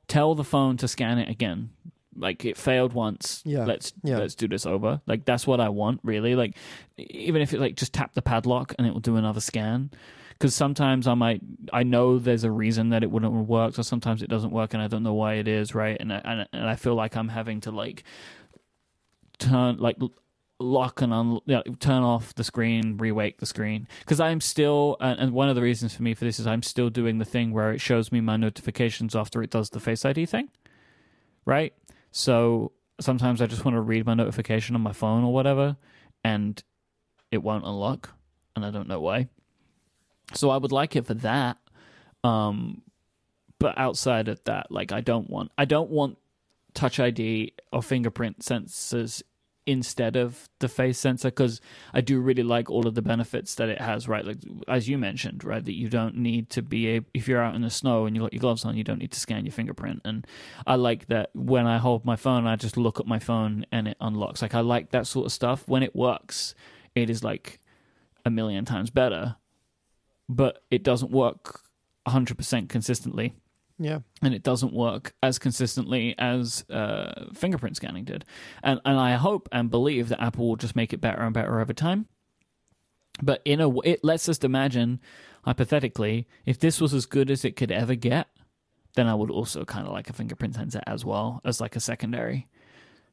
tell 0.09 0.35
the 0.35 0.45
phone 0.45 0.77
to 0.79 0.89
scan 0.89 1.19
it 1.19 1.29
again 1.29 1.71
like 2.15 2.45
it 2.45 2.59
failed 2.59 2.93
once 2.93 3.41
Yeah. 3.47 3.65
let's 3.65 3.95
Yeah. 4.03 4.19
let's 4.19 4.35
do 4.35 4.47
this 4.47 4.67
over 4.67 5.01
like 5.07 5.25
that's 5.25 5.47
what 5.47 5.61
i 5.61 5.71
want 5.71 6.01
really 6.03 6.35
like 6.35 6.57
even 6.99 7.41
if 7.41 7.55
it 7.55 7.61
like 7.61 7.75
just 7.75 7.95
tap 7.95 8.13
the 8.13 8.21
padlock 8.21 8.75
and 8.77 8.87
it 8.87 8.93
will 8.93 9.01
do 9.01 9.17
another 9.17 9.41
scan 9.41 9.91
because 10.33 10.55
sometimes 10.55 11.07
i 11.07 11.15
might 11.15 11.41
i 11.73 11.83
know 11.85 12.19
there's 12.19 12.45
a 12.45 12.51
reason 12.51 12.91
that 12.91 13.03
it 13.03 13.11
wouldn't 13.11 13.33
work 13.33 13.79
or 13.79 13.83
sometimes 13.83 14.23
it 14.23 14.29
doesn't 14.29 14.51
work 14.51 14.75
and 14.75 14.83
i 14.83 14.89
don't 14.89 15.03
know 15.03 15.15
why 15.15 15.35
it 15.35 15.49
is 15.49 15.75
right 15.75 15.97
and 16.01 16.13
I, 16.13 16.21
and, 16.23 16.49
and 16.53 16.69
i 16.69 16.77
feel 16.77 16.95
like 16.95 17.17
i'm 17.17 17.29
having 17.29 17.63
to 17.63 17.71
like 17.71 18.05
turn 19.39 19.77
like 19.79 19.97
lock 20.61 21.03
and 21.03 21.13
un- 21.13 21.41
yeah, 21.47 21.63
turn 21.81 22.03
off 22.03 22.35
the 22.35 22.45
screen 22.45 22.97
rewake 22.97 23.39
the 23.39 23.47
screen 23.47 23.89
because 24.01 24.21
i'm 24.21 24.41
still 24.41 24.97
and, 25.01 25.19
and 25.19 25.33
one 25.33 25.49
of 25.49 25.57
the 25.57 25.63
reasons 25.63 25.93
for 25.93 26.05
me 26.05 26.15
for 26.15 26.25
this 26.25 26.39
is 26.39 26.47
i'm 26.47 26.63
still 26.63 26.89
doing 26.89 27.19
the 27.19 27.25
thing 27.25 27.53
where 27.53 27.73
it 27.73 27.81
shows 27.81 28.13
me 28.13 28.21
my 28.21 28.37
notifications 28.37 29.17
after 29.17 29.43
it 29.43 29.51
does 29.51 29.71
the 29.71 29.81
face 29.81 30.05
id 30.05 30.25
thing 30.27 30.49
right 31.47 31.75
so 32.13 32.71
sometimes 33.01 33.43
I 33.43 33.47
just 33.47 33.65
want 33.65 33.75
to 33.75 33.81
read 33.81 34.07
my 34.07 34.15
notification 34.15 34.75
on 34.75 34.83
my 34.83 34.93
phone 34.93 35.25
or 35.25 35.33
whatever, 35.33 35.77
and 36.25 36.63
it 37.31 37.43
won't 37.43 37.65
unlock, 37.65 38.11
and 38.55 38.65
I 38.65 38.71
don't 38.71 38.89
know 38.89 39.01
why. 39.01 39.29
So 40.35 40.51
I 40.51 40.57
would 40.57 40.73
like 40.73 40.97
it 40.97 41.07
for 41.07 41.15
that. 41.15 41.59
Um, 42.25 42.83
but 43.59 43.77
outside 43.79 44.29
of 44.29 44.43
that, 44.45 44.71
like 44.71 44.93
I 44.93 45.01
don't 45.01 45.29
want, 45.29 45.51
I 45.59 45.65
don't 45.65 45.91
want 45.91 46.19
Touch 46.75 46.99
ID 46.99 47.53
or 47.73 47.83
fingerprint 47.83 48.41
sensors 48.41 49.23
instead 49.65 50.17
of 50.17 50.49
the 50.59 50.69
face 50.69 50.99
sensor 50.99 51.29
because 51.29 51.61
I 51.95 52.01
do 52.01 52.19
really 52.21 52.43
like 52.43 52.69
all 52.69 52.87
of 52.87 52.95
the 52.95 53.03
benefits 53.03 53.55
that 53.57 53.69
it 53.69 53.81
has. 53.81 54.09
Right, 54.09 54.25
like 54.25 54.39
as 54.69 54.89
you 54.89 54.99
mentioned, 54.99 55.45
right, 55.45 55.65
that 55.65 55.75
you 55.75 55.89
don't 55.89 56.17
need 56.17 56.51
to 56.51 56.63
be 56.63 56.97
a, 56.97 57.05
if 57.15 57.29
you're 57.29 57.43
out 57.43 57.55
in 57.55 57.63
the 57.63 57.71
snow 57.71 58.07
and 58.07 58.17
you 58.17 58.23
got 58.23 58.33
your 58.33 58.41
gloves 58.41 58.65
on, 58.65 58.77
you 58.77 58.85
don't 58.85 58.99
need 58.99 59.13
to 59.13 59.21
scan 59.21 59.45
your 59.45 59.53
fingerprint. 59.53 60.01
And 60.05 60.27
I 60.67 60.77
like 60.77 61.07
that 61.07 61.31
when 61.35 61.67
I 61.67 61.79
hold 61.79 62.05
my 62.05 62.17
phone, 62.17 62.47
I 62.47 62.57
just 62.57 62.77
look 62.77 62.99
at 62.99 63.07
my 63.07 63.19
phone 63.19 63.65
and 63.71 63.89
it 63.89 63.97
unlocks. 64.01 64.43
Like 64.43 64.55
I 64.55 64.61
like 64.61 64.91
that 64.91 65.07
sort 65.07 65.27
of 65.27 65.33
stuff. 65.33 65.67
When 65.69 65.83
it 65.83 65.95
works, 65.95 66.55
it 66.95 67.09
is 67.09 67.23
like 67.23 67.61
a 68.25 68.31
million 68.31 68.65
times 68.65 68.91
better, 68.91 69.37
but 70.29 70.63
it 70.71 70.83
doesn't 70.83 71.11
work 71.11 71.61
100% 72.07 72.69
consistently 72.69 73.35
Yeah. 73.83 74.01
and 74.23 74.33
it 74.33 74.43
doesn't 74.45 74.73
work 74.73 75.13
as 75.23 75.39
consistently 75.39 76.15
as 76.17 76.65
uh, 76.71 77.27
fingerprint 77.35 77.77
scanning 77.77 78.05
did. 78.05 78.25
And 78.63 78.81
and 78.85 78.99
I 78.99 79.15
hope 79.15 79.49
and 79.51 79.71
believe 79.71 80.09
that 80.11 80.23
Apple 80.23 80.49
will 80.49 80.57
just 80.57 80.77
make 80.77 80.93
it 80.93 81.01
better 81.01 81.23
and 81.23 81.35
better 81.35 81.61
over 81.61 81.73
time. 81.73 82.07
But 83.21 83.43
in 83.45 83.61
a 83.61 83.81
it 83.81 84.05
lets 84.05 84.29
us 84.29 84.39
imagine 84.39 85.01
hypothetically 85.45 86.29
if 86.47 86.59
this 86.59 86.81
was 86.81 86.95
as 86.95 87.07
good 87.07 87.31
as 87.31 87.45
it 87.45 87.57
could 87.57 87.73
ever 87.73 87.95
get, 87.97 88.29
then 88.95 89.09
I 89.09 89.15
would 89.15 89.31
also 89.31 89.65
kind 89.65 89.87
of 89.87 89.93
like 89.93 90.09
a 90.09 90.13
fingerprint 90.13 90.55
sensor 90.55 90.83
as 90.87 91.05
well 91.05 91.41
as 91.45 91.61
like 91.61 91.75
a 91.75 91.81
secondary, 91.81 92.49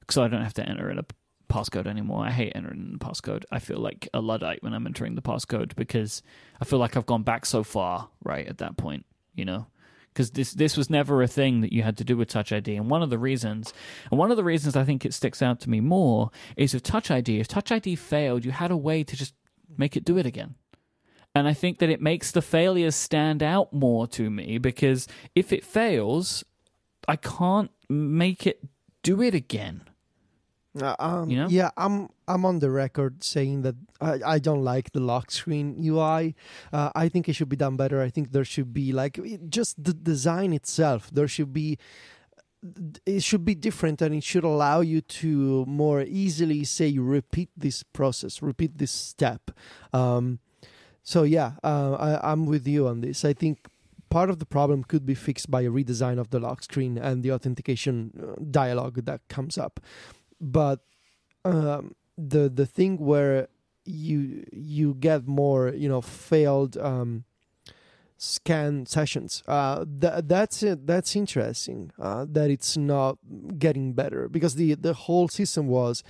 so 0.10 0.24
I 0.24 0.28
don't 0.28 0.44
have 0.44 0.54
to 0.56 0.70
enter 0.70 0.92
in 0.92 1.00
a 1.00 1.06
passcode 1.50 1.88
anymore. 1.88 2.26
I 2.26 2.32
hate 2.32 2.52
entering 2.54 2.80
in 2.82 2.94
the 2.94 3.00
passcode. 3.00 3.44
I 3.52 3.58
feel 3.58 3.80
like 3.80 4.08
a 4.14 4.22
luddite 4.22 4.62
when 4.62 4.74
I'm 4.74 4.86
entering 4.86 5.16
the 5.16 5.22
passcode 5.22 5.76
because 5.76 6.22
I 6.62 6.66
feel 6.66 6.78
like 6.78 6.96
I've 6.96 7.08
gone 7.08 7.24
back 7.24 7.46
so 7.46 7.64
far 7.64 8.10
right 8.24 8.46
at 8.48 8.60
that 8.60 8.78
point, 8.78 9.06
you 9.34 9.46
know 9.46 9.68
because 10.20 10.32
this 10.32 10.52
this 10.52 10.76
was 10.76 10.90
never 10.90 11.24
a 11.24 11.28
thing 11.30 11.62
that 11.62 11.72
you 11.72 11.82
had 11.82 11.96
to 11.96 12.04
do 12.04 12.18
with 12.18 12.28
Touch 12.28 12.52
ID. 12.52 12.76
And 12.76 12.90
one 12.90 13.02
of 13.02 13.10
the 13.10 13.18
reasons, 13.18 13.74
and 14.12 14.20
one 14.20 14.32
of 14.32 14.36
the 14.36 14.44
reasons 14.44 14.76
I 14.76 14.84
think 14.84 15.06
it 15.06 15.14
sticks 15.14 15.42
out 15.42 15.62
to 15.62 15.70
me 15.70 15.80
more 15.80 16.30
is 16.58 16.74
if 16.74 16.84
Touch 16.84 17.10
ID, 17.10 17.40
if 17.40 17.48
Touch 17.48 17.72
ID 17.72 17.96
failed, 17.96 18.44
you 18.44 18.52
had 18.52 18.70
a 18.70 18.76
way 18.76 19.06
to 19.06 19.16
just 19.16 19.34
make 19.78 19.96
it 19.96 20.04
do 20.04 20.18
it 20.18 20.26
again. 20.26 20.56
And 21.34 21.48
I 21.48 21.54
think 21.54 21.80
that 21.80 21.90
it 21.90 22.02
makes 22.02 22.32
the 22.32 22.42
failures 22.42 22.98
stand 22.98 23.42
out 23.42 23.72
more 23.72 24.08
to 24.08 24.30
me 24.30 24.58
because 24.58 25.08
if 25.36 25.54
it 25.54 25.64
fails, 25.64 26.44
I 27.08 27.16
can't 27.16 27.72
make 27.88 28.46
it 28.46 28.60
do 29.04 29.22
it 29.22 29.34
again. 29.34 29.84
Uh, 30.80 30.96
um, 31.00 31.30
You 31.30 31.38
know? 31.38 31.48
Yeah, 31.50 31.72
I'm 31.78 32.10
I'm 32.28 32.46
on 32.46 32.60
the 32.60 32.70
record 32.70 33.24
saying 33.24 33.64
that 33.64 33.76
I, 34.00 34.36
I 34.36 34.40
don't 34.40 34.64
like 34.64 34.92
the 34.92 35.00
lock 35.00 35.32
screen 35.32 35.76
UI. 35.80 36.36
Uh, 36.72 36.92
I 36.96 37.10
think 37.10 37.28
it 37.28 37.34
should 37.34 37.50
be 37.50 37.56
done 37.56 37.76
better. 37.76 38.02
I 38.02 38.10
think 38.10 38.32
there 38.32 38.46
should 38.46 38.74
be 38.74 38.92
like 38.92 39.20
just 39.50 39.84
the 39.84 39.94
design 39.94 40.54
itself. 40.54 41.10
There 41.12 41.28
should 41.28 41.54
be 41.54 41.78
it 43.06 43.24
should 43.24 43.46
be 43.46 43.56
different 43.56 44.02
and 44.02 44.14
it 44.14 44.24
should 44.24 44.44
allow 44.44 44.82
you 44.82 45.02
to 45.02 45.66
more 45.66 46.02
easily 46.02 46.64
say 46.66 46.98
repeat 46.98 47.50
this 47.56 47.84
process, 47.84 48.42
repeat 48.42 48.78
this 48.78 48.92
step. 48.92 49.52
Um, 49.94 50.40
so 51.02 51.24
yeah, 51.24 51.54
uh, 51.64 51.94
I, 51.94 52.32
I'm 52.32 52.46
with 52.46 52.68
you 52.68 52.88
on 52.88 53.02
this. 53.02 53.24
I 53.24 53.34
think 53.34 53.68
part 54.10 54.30
of 54.30 54.40
the 54.40 54.46
problem 54.46 54.84
could 54.84 55.06
be 55.06 55.16
fixed 55.16 55.50
by 55.50 55.62
a 55.62 55.70
redesign 55.70 56.20
of 56.20 56.32
the 56.32 56.40
lock 56.40 56.64
screen 56.64 56.98
and 56.98 57.24
the 57.24 57.32
authentication 57.32 58.12
uh, 58.22 58.44
dialogue 58.52 59.06
that 59.06 59.22
comes 59.30 59.58
up 59.58 59.80
but 60.40 60.80
um, 61.46 61.96
the 62.18 62.50
the 62.50 62.66
thing 62.66 62.98
where 62.98 63.48
you 63.86 64.46
you 64.52 64.94
get 64.96 65.28
more 65.28 65.70
you 65.70 65.90
know 65.90 66.02
failed 66.02 66.78
um, 66.78 67.24
scan 68.18 68.86
sessions 68.86 69.44
uh, 69.48 69.86
th- 70.02 70.24
that's 70.26 70.62
it 70.62 70.86
that's 70.86 71.16
interesting 71.16 71.92
uh, 72.00 72.26
that 72.30 72.50
it's 72.50 72.76
not 72.76 73.18
getting 73.58 73.94
better 73.94 74.28
because 74.28 74.56
the 74.56 74.76
the 74.76 74.94
whole 74.94 75.28
system 75.30 75.68
was 75.68 76.04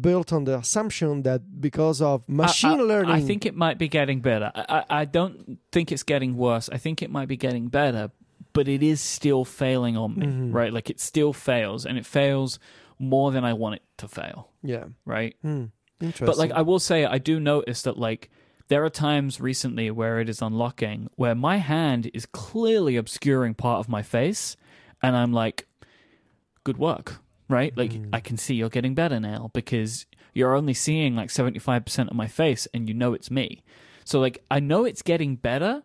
built 0.00 0.32
on 0.32 0.42
the 0.44 0.58
assumption 0.58 1.22
that 1.22 1.60
because 1.60 2.02
of 2.02 2.28
machine 2.28 2.80
I, 2.80 2.82
I- 2.82 2.86
learning 2.86 3.10
I 3.12 3.20
think 3.20 3.46
it 3.46 3.54
might 3.54 3.78
be 3.78 3.86
getting 3.86 4.20
better. 4.20 4.50
I, 4.56 4.84
I, 4.90 5.04
don't 5.04 5.60
think 5.70 5.92
it's 5.92 6.02
getting 6.02 6.36
worse. 6.36 6.68
I 6.72 6.78
think 6.78 7.00
it 7.00 7.10
might 7.12 7.28
be 7.28 7.36
getting 7.36 7.68
better, 7.68 8.10
but 8.52 8.66
it 8.66 8.82
is 8.82 9.00
still 9.00 9.44
failing 9.44 9.96
on 9.96 10.16
me, 10.18 10.26
Mhm. 10.26 10.52
right? 10.52 10.72
Like 10.72 10.90
it 10.90 10.98
still 10.98 11.32
fails, 11.32 11.86
and 11.86 11.96
it 11.96 12.04
fails 12.06 12.58
more 12.98 13.32
than 13.32 13.44
I 13.44 13.52
want 13.52 13.76
it 13.76 13.82
to 13.98 14.08
fail, 14.08 14.50
yeah 14.62 14.84
right? 15.04 15.36
hmm. 15.42 15.66
interesting 16.00 16.26
But 16.26 16.38
like 16.38 16.52
I 16.52 16.62
will 16.62 16.78
say, 16.78 17.04
I 17.04 17.18
do 17.18 17.40
notice 17.40 17.82
that 17.82 17.98
like 17.98 18.30
there 18.68 18.84
are 18.84 18.90
times 18.90 19.40
recently 19.40 19.90
where 19.90 20.20
it 20.20 20.28
is 20.28 20.40
unlocking 20.40 21.10
where 21.16 21.34
my 21.34 21.58
hand 21.58 22.10
is 22.14 22.26
clearly 22.26 22.96
obscuring 22.96 23.54
part 23.54 23.80
of 23.80 23.88
my 23.88 24.02
face, 24.02 24.56
and 25.02 25.16
I'm 25.16 25.32
like, 25.32 25.66
good 26.64 26.78
work, 26.78 27.18
right? 27.48 27.76
Like 27.76 27.92
Mm. 27.92 28.08
I 28.12 28.20
can 28.20 28.36
see 28.36 28.54
you're 28.54 28.70
getting 28.70 28.94
better 28.94 29.20
now 29.20 29.50
because 29.52 30.06
you're 30.32 30.54
only 30.54 30.74
seeing 30.74 31.14
like 31.14 31.28
75% 31.28 32.08
of 32.08 32.14
my 32.14 32.26
face, 32.26 32.66
and 32.74 32.88
you 32.88 32.94
know 32.94 33.12
it's 33.14 33.30
me. 33.30 33.62
So 34.04 34.20
like 34.20 34.42
I 34.50 34.60
know 34.60 34.84
it's 34.84 35.02
getting 35.02 35.36
better. 35.36 35.82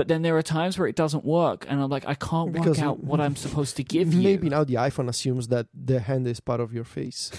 But 0.00 0.08
then 0.08 0.22
there 0.22 0.34
are 0.38 0.42
times 0.42 0.78
where 0.78 0.88
it 0.88 0.96
doesn't 0.96 1.26
work, 1.26 1.66
and 1.68 1.78
I'm 1.78 1.90
like, 1.90 2.06
I 2.08 2.14
can't 2.14 2.52
work 2.54 2.62
Because 2.64 2.78
out 2.80 3.04
what 3.04 3.20
I'm 3.20 3.36
supposed 3.36 3.76
to 3.76 3.84
give 3.84 4.14
you. 4.14 4.22
maybe 4.22 4.48
now 4.48 4.64
the 4.64 4.76
iphone 4.88 5.10
assumes 5.10 5.48
that 5.48 5.66
the 5.74 6.00
hand 6.00 6.26
is 6.26 6.40
part 6.40 6.58
of 6.58 6.72
your 6.72 6.84
face 6.84 7.30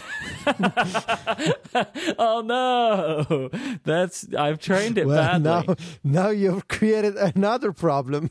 oh 2.20 2.44
no, 2.46 3.50
that's 3.84 4.32
I've 4.36 4.60
trained 4.60 5.00
it 5.00 5.08
well 5.08 5.40
badly. 5.40 5.74
now 5.74 5.76
now 6.04 6.30
you've 6.30 6.68
created 6.68 7.16
another 7.16 7.72
problem 7.72 8.30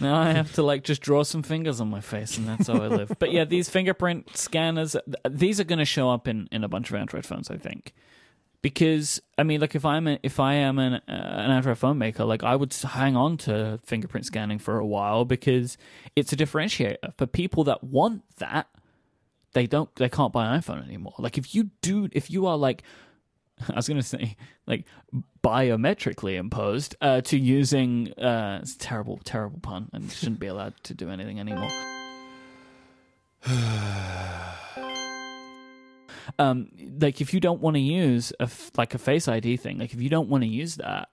Now 0.00 0.20
I 0.20 0.30
have 0.30 0.52
to 0.54 0.62
like 0.62 0.84
just 0.84 1.02
draw 1.02 1.24
some 1.24 1.42
fingers 1.42 1.80
on 1.80 1.88
my 1.90 2.00
face, 2.00 2.38
and 2.38 2.46
that's 2.48 2.68
how 2.68 2.74
I 2.80 2.86
live. 2.86 3.12
But 3.18 3.32
yeah, 3.32 3.44
these 3.44 3.68
fingerprint 3.68 4.36
scanners, 4.36 4.94
these 5.28 5.58
are 5.60 5.64
going 5.64 5.78
to 5.80 5.84
show 5.84 6.10
up 6.10 6.28
in, 6.28 6.48
in 6.52 6.62
a 6.62 6.68
bunch 6.68 6.90
of 6.90 6.96
Android 6.96 7.24
phones, 7.26 7.50
I 7.50 7.56
think. 7.56 7.92
Because 8.62 9.20
I 9.36 9.42
mean, 9.42 9.60
like 9.60 9.74
if 9.74 9.84
I'm 9.84 10.06
a, 10.06 10.18
if 10.22 10.38
I 10.38 10.54
am 10.54 10.78
an 10.78 10.94
uh, 10.94 11.00
an 11.08 11.50
Android 11.50 11.78
phone 11.78 11.98
maker, 11.98 12.24
like 12.24 12.44
I 12.44 12.54
would 12.54 12.72
hang 12.72 13.16
on 13.16 13.36
to 13.38 13.80
fingerprint 13.84 14.24
scanning 14.26 14.58
for 14.60 14.78
a 14.78 14.86
while 14.86 15.24
because 15.24 15.76
it's 16.14 16.32
a 16.32 16.36
differentiator 16.36 17.12
for 17.18 17.26
people 17.26 17.64
that 17.64 17.82
want 17.82 18.22
that. 18.38 18.68
they 19.52 19.66
don't 19.66 19.92
they 19.96 20.08
can't 20.08 20.32
buy 20.32 20.46
an 20.46 20.60
iPhone 20.60 20.84
anymore. 20.86 21.14
Like 21.18 21.38
if 21.38 21.54
you 21.54 21.70
do 21.80 22.08
if 22.12 22.30
you 22.30 22.46
are 22.46 22.56
like 22.56 22.84
I 23.68 23.74
was 23.74 23.88
gonna 23.88 24.02
say 24.02 24.36
like 24.66 24.86
biometrically 25.42 26.36
imposed 26.36 26.94
uh, 27.00 27.20
to 27.22 27.38
using 27.38 28.12
uh, 28.14 28.60
it's 28.62 28.74
a 28.74 28.78
terrible 28.78 29.20
terrible 29.24 29.58
pun 29.60 29.90
and 29.92 30.10
shouldn't 30.10 30.40
be 30.40 30.46
allowed 30.46 30.74
to 30.84 30.94
do 30.94 31.10
anything 31.10 31.40
anymore. 31.40 31.70
Um, 36.38 36.68
like 37.00 37.20
if 37.20 37.32
you 37.34 37.40
don't 37.40 37.60
want 37.60 37.74
to 37.76 37.80
use 37.80 38.32
a 38.40 38.44
f- 38.44 38.70
like 38.76 38.94
a 38.94 38.98
Face 38.98 39.28
ID 39.28 39.56
thing, 39.56 39.78
like 39.78 39.92
if 39.94 40.00
you 40.00 40.08
don't 40.08 40.28
want 40.28 40.42
to 40.44 40.48
use 40.48 40.76
that, 40.76 41.08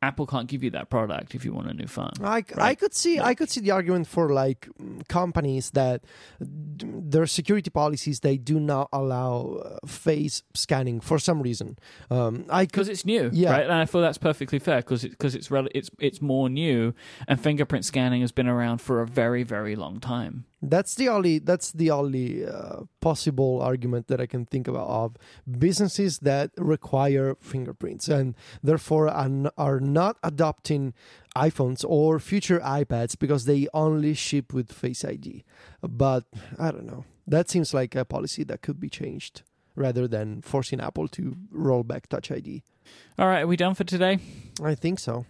Apple 0.00 0.26
can't 0.28 0.46
give 0.48 0.62
you 0.62 0.70
that 0.70 0.90
product 0.90 1.34
if 1.34 1.44
you 1.44 1.52
want 1.52 1.68
a 1.68 1.74
new 1.74 1.88
phone. 1.88 2.12
I, 2.22 2.44
I 2.56 2.76
could 2.76 2.94
see 2.94 3.18
I 3.18 3.34
could 3.34 3.50
see 3.50 3.60
the 3.60 3.72
argument 3.72 4.06
for 4.06 4.32
like 4.32 4.68
companies 5.08 5.70
that 5.72 6.04
d- 6.40 6.86
their 6.88 7.26
security 7.26 7.68
policies 7.70 8.20
they 8.20 8.36
do 8.36 8.60
not 8.60 8.88
allow 8.92 9.54
uh, 9.64 9.84
face 9.88 10.44
scanning 10.54 11.00
for 11.00 11.18
some 11.18 11.42
reason. 11.42 11.78
Um, 12.12 12.44
I 12.48 12.66
because 12.66 12.88
it's 12.88 13.04
new, 13.04 13.28
Yeah. 13.32 13.50
right? 13.50 13.64
And 13.64 13.72
I 13.72 13.86
feel 13.86 14.00
that's 14.00 14.18
perfectly 14.18 14.60
fair 14.60 14.76
because 14.76 15.02
it, 15.02 15.18
cause 15.18 15.34
it's 15.34 15.50
rel- 15.50 15.66
it's 15.74 15.90
it's 15.98 16.22
more 16.22 16.48
new, 16.48 16.94
and 17.26 17.40
fingerprint 17.40 17.84
scanning 17.84 18.20
has 18.20 18.30
been 18.30 18.46
around 18.46 18.78
for 18.80 19.00
a 19.02 19.06
very 19.06 19.42
very 19.42 19.74
long 19.74 19.98
time. 19.98 20.44
That's 20.60 20.96
the 20.96 21.08
only 21.08 21.38
that's 21.38 21.70
the 21.70 21.90
only 21.92 22.44
uh, 22.44 22.80
possible 23.00 23.60
argument 23.62 24.08
that 24.08 24.20
I 24.20 24.26
can 24.26 24.44
think 24.44 24.66
about 24.66 24.88
of 24.88 25.16
businesses 25.58 26.18
that 26.20 26.50
require 26.56 27.36
fingerprints 27.40 28.08
and 28.08 28.34
therefore 28.60 29.08
are, 29.08 29.26
n- 29.26 29.50
are 29.56 29.78
not 29.78 30.16
adopting 30.24 30.94
iPhones 31.36 31.84
or 31.86 32.18
future 32.18 32.58
iPads 32.58 33.16
because 33.16 33.44
they 33.44 33.68
only 33.72 34.14
ship 34.14 34.52
with 34.52 34.72
Face 34.72 35.04
ID. 35.04 35.44
But 35.80 36.24
I 36.58 36.72
don't 36.72 36.86
know. 36.86 37.04
That 37.24 37.48
seems 37.48 37.72
like 37.72 37.94
a 37.94 38.04
policy 38.04 38.42
that 38.44 38.60
could 38.60 38.80
be 38.80 38.88
changed 38.88 39.42
rather 39.76 40.08
than 40.08 40.42
forcing 40.42 40.80
Apple 40.80 41.06
to 41.08 41.36
roll 41.52 41.84
back 41.84 42.08
Touch 42.08 42.32
ID. 42.32 42.64
All 43.16 43.28
right, 43.28 43.42
are 43.42 43.46
we 43.46 43.56
done 43.56 43.74
for 43.74 43.84
today? 43.84 44.18
I 44.60 44.74
think 44.74 44.98
so. 44.98 45.24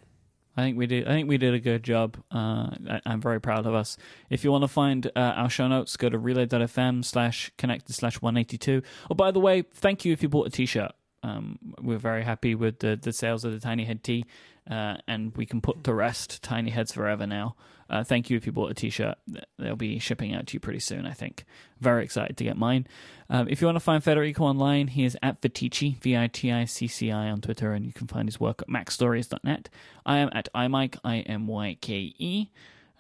I 0.59 0.63
think 0.63 0.77
we 0.77 0.89
did. 0.89 1.07
I 1.07 1.13
think 1.13 1.29
we 1.29 1.39
did 1.39 1.55
a 1.55 1.61
good 1.61 1.85
job. 1.85 2.17
Uh, 2.35 2.71
I, 2.91 3.01
I'm 3.07 3.21
very 3.21 3.41
proud 3.41 3.65
of 3.65 3.75
us. 3.75 3.97
If 4.29 4.43
you 4.43 4.51
want 4.51 4.65
to 4.65 4.69
find 4.69 5.07
uh, 5.15 5.21
our 5.21 5.49
show 5.49 5.69
notes, 5.69 5.97
go 5.97 6.09
to 6.09 6.19
relay.fm 6.19 7.05
slash 7.05 7.53
connected 7.57 7.95
slash 7.95 8.21
182. 8.21 8.83
Oh, 9.09 9.15
by 9.15 9.31
the 9.31 9.39
way, 9.39 9.63
thank 9.63 10.05
you 10.05 10.13
if 10.13 10.21
you 10.21 10.29
bought 10.29 10.49
a 10.49 10.51
t-shirt. 10.51 10.91
Um, 11.23 11.61
we're 11.81 11.99
very 11.99 12.25
happy 12.25 12.57
with 12.57 12.81
the, 12.81 12.99
the 13.01 13.13
sales 13.13 13.45
of 13.45 13.53
the 13.53 13.61
Tiny 13.61 13.85
Head 13.85 14.03
tee, 14.03 14.25
uh, 14.69 14.97
and 15.07 15.33
we 15.37 15.47
can 15.47 15.61
put 15.61 15.85
to 15.85 15.95
rest 15.95 16.43
Tiny 16.43 16.71
Heads 16.71 16.93
forever 16.93 17.25
now. 17.25 17.55
Uh, 17.91 18.05
thank 18.05 18.29
you 18.29 18.37
if 18.37 18.45
you 18.47 18.53
bought 18.53 18.71
a 18.71 18.75
t-shirt. 18.75 19.17
They'll 19.59 19.77
be 19.77 19.99
shipping 19.99 20.35
out 20.35 20.47
to 20.49 20.55
you 20.55 20.61
pretty 20.61 20.81
soon, 20.81 21.07
I 21.07 21.13
think. 21.13 21.45
Very 21.81 22.05
excited 22.05 22.37
to 22.37 22.45
get 22.45 22.57
mine. 22.57 22.87
Um, 23.31 23.49
if 23.49 23.61
you 23.61 23.67
want 23.67 23.77
to 23.77 23.81
find 23.81 24.03
Federico 24.05 24.45
online, 24.45 24.89
he 24.89 25.05
is 25.05 25.17
at 25.23 25.41
Viticci, 25.41 26.01
V-I-T-I-C-C-I 26.03 27.31
on 27.31 27.41
Twitter, 27.41 27.73
and 27.73 27.87
you 27.87 27.93
can 27.93 28.07
find 28.07 28.29
his 28.29 28.39
work 28.39 28.63
at 28.63 28.69
macstories.net. 28.69 29.69
I 30.05 30.19
am 30.19 30.31
at 30.33 30.49
imyke, 30.55 30.99
I-M-Y-K-E. 31.03 32.51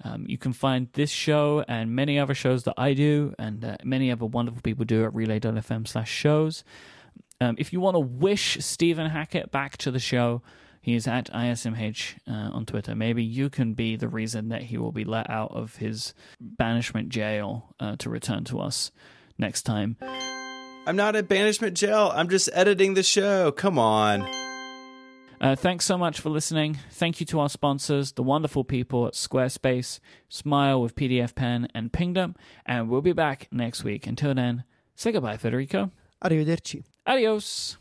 Um, 0.04 0.26
you 0.28 0.38
can 0.38 0.52
find 0.52 0.88
this 0.92 1.10
show 1.10 1.64
and 1.66 1.94
many 1.94 2.18
other 2.18 2.34
shows 2.34 2.62
that 2.64 2.74
I 2.76 2.94
do 2.94 3.34
and 3.38 3.64
uh, 3.64 3.76
many 3.82 4.12
other 4.12 4.26
wonderful 4.26 4.62
people 4.62 4.84
do 4.84 5.04
at 5.04 5.14
relay.fm 5.14 5.88
slash 5.88 6.10
shows. 6.10 6.62
Um, 7.40 7.56
if 7.58 7.72
you 7.72 7.80
want 7.80 7.94
to 7.94 8.00
wish 8.00 8.58
Stephen 8.60 9.10
Hackett 9.10 9.50
back 9.50 9.76
to 9.78 9.90
the 9.90 9.98
show, 9.98 10.42
he 10.80 10.94
is 10.94 11.06
at 11.06 11.30
ISMH 11.32 12.14
uh, 12.26 12.54
on 12.54 12.66
Twitter. 12.66 12.94
Maybe 12.94 13.22
you 13.22 13.50
can 13.50 13.74
be 13.74 13.96
the 13.96 14.08
reason 14.08 14.48
that 14.48 14.62
he 14.62 14.78
will 14.78 14.92
be 14.92 15.04
let 15.04 15.28
out 15.28 15.52
of 15.52 15.76
his 15.76 16.14
banishment 16.40 17.08
jail 17.08 17.74
uh, 17.80 17.96
to 17.96 18.10
return 18.10 18.44
to 18.44 18.60
us 18.60 18.90
next 19.38 19.62
time. 19.62 19.96
I'm 20.86 20.96
not 20.96 21.16
in 21.16 21.26
banishment 21.26 21.76
jail. 21.76 22.10
I'm 22.14 22.28
just 22.28 22.48
editing 22.52 22.94
the 22.94 23.02
show. 23.02 23.52
Come 23.52 23.78
on. 23.78 24.26
Uh, 25.40 25.54
thanks 25.54 25.84
so 25.84 25.96
much 25.96 26.20
for 26.20 26.30
listening. 26.30 26.78
Thank 26.90 27.20
you 27.20 27.26
to 27.26 27.40
our 27.40 27.48
sponsors, 27.48 28.12
the 28.12 28.24
wonderful 28.24 28.64
people 28.64 29.06
at 29.06 29.12
Squarespace, 29.12 30.00
Smile 30.28 30.80
with 30.82 30.96
PDFpen, 30.96 31.68
and 31.74 31.92
Pingdom. 31.92 32.34
And 32.66 32.88
we'll 32.88 33.02
be 33.02 33.12
back 33.12 33.46
next 33.52 33.84
week. 33.84 34.06
Until 34.06 34.34
then, 34.34 34.64
say 34.96 35.12
goodbye, 35.12 35.36
Federico. 35.36 35.92
Arrivederci. 36.24 36.82
Adios. 37.06 37.76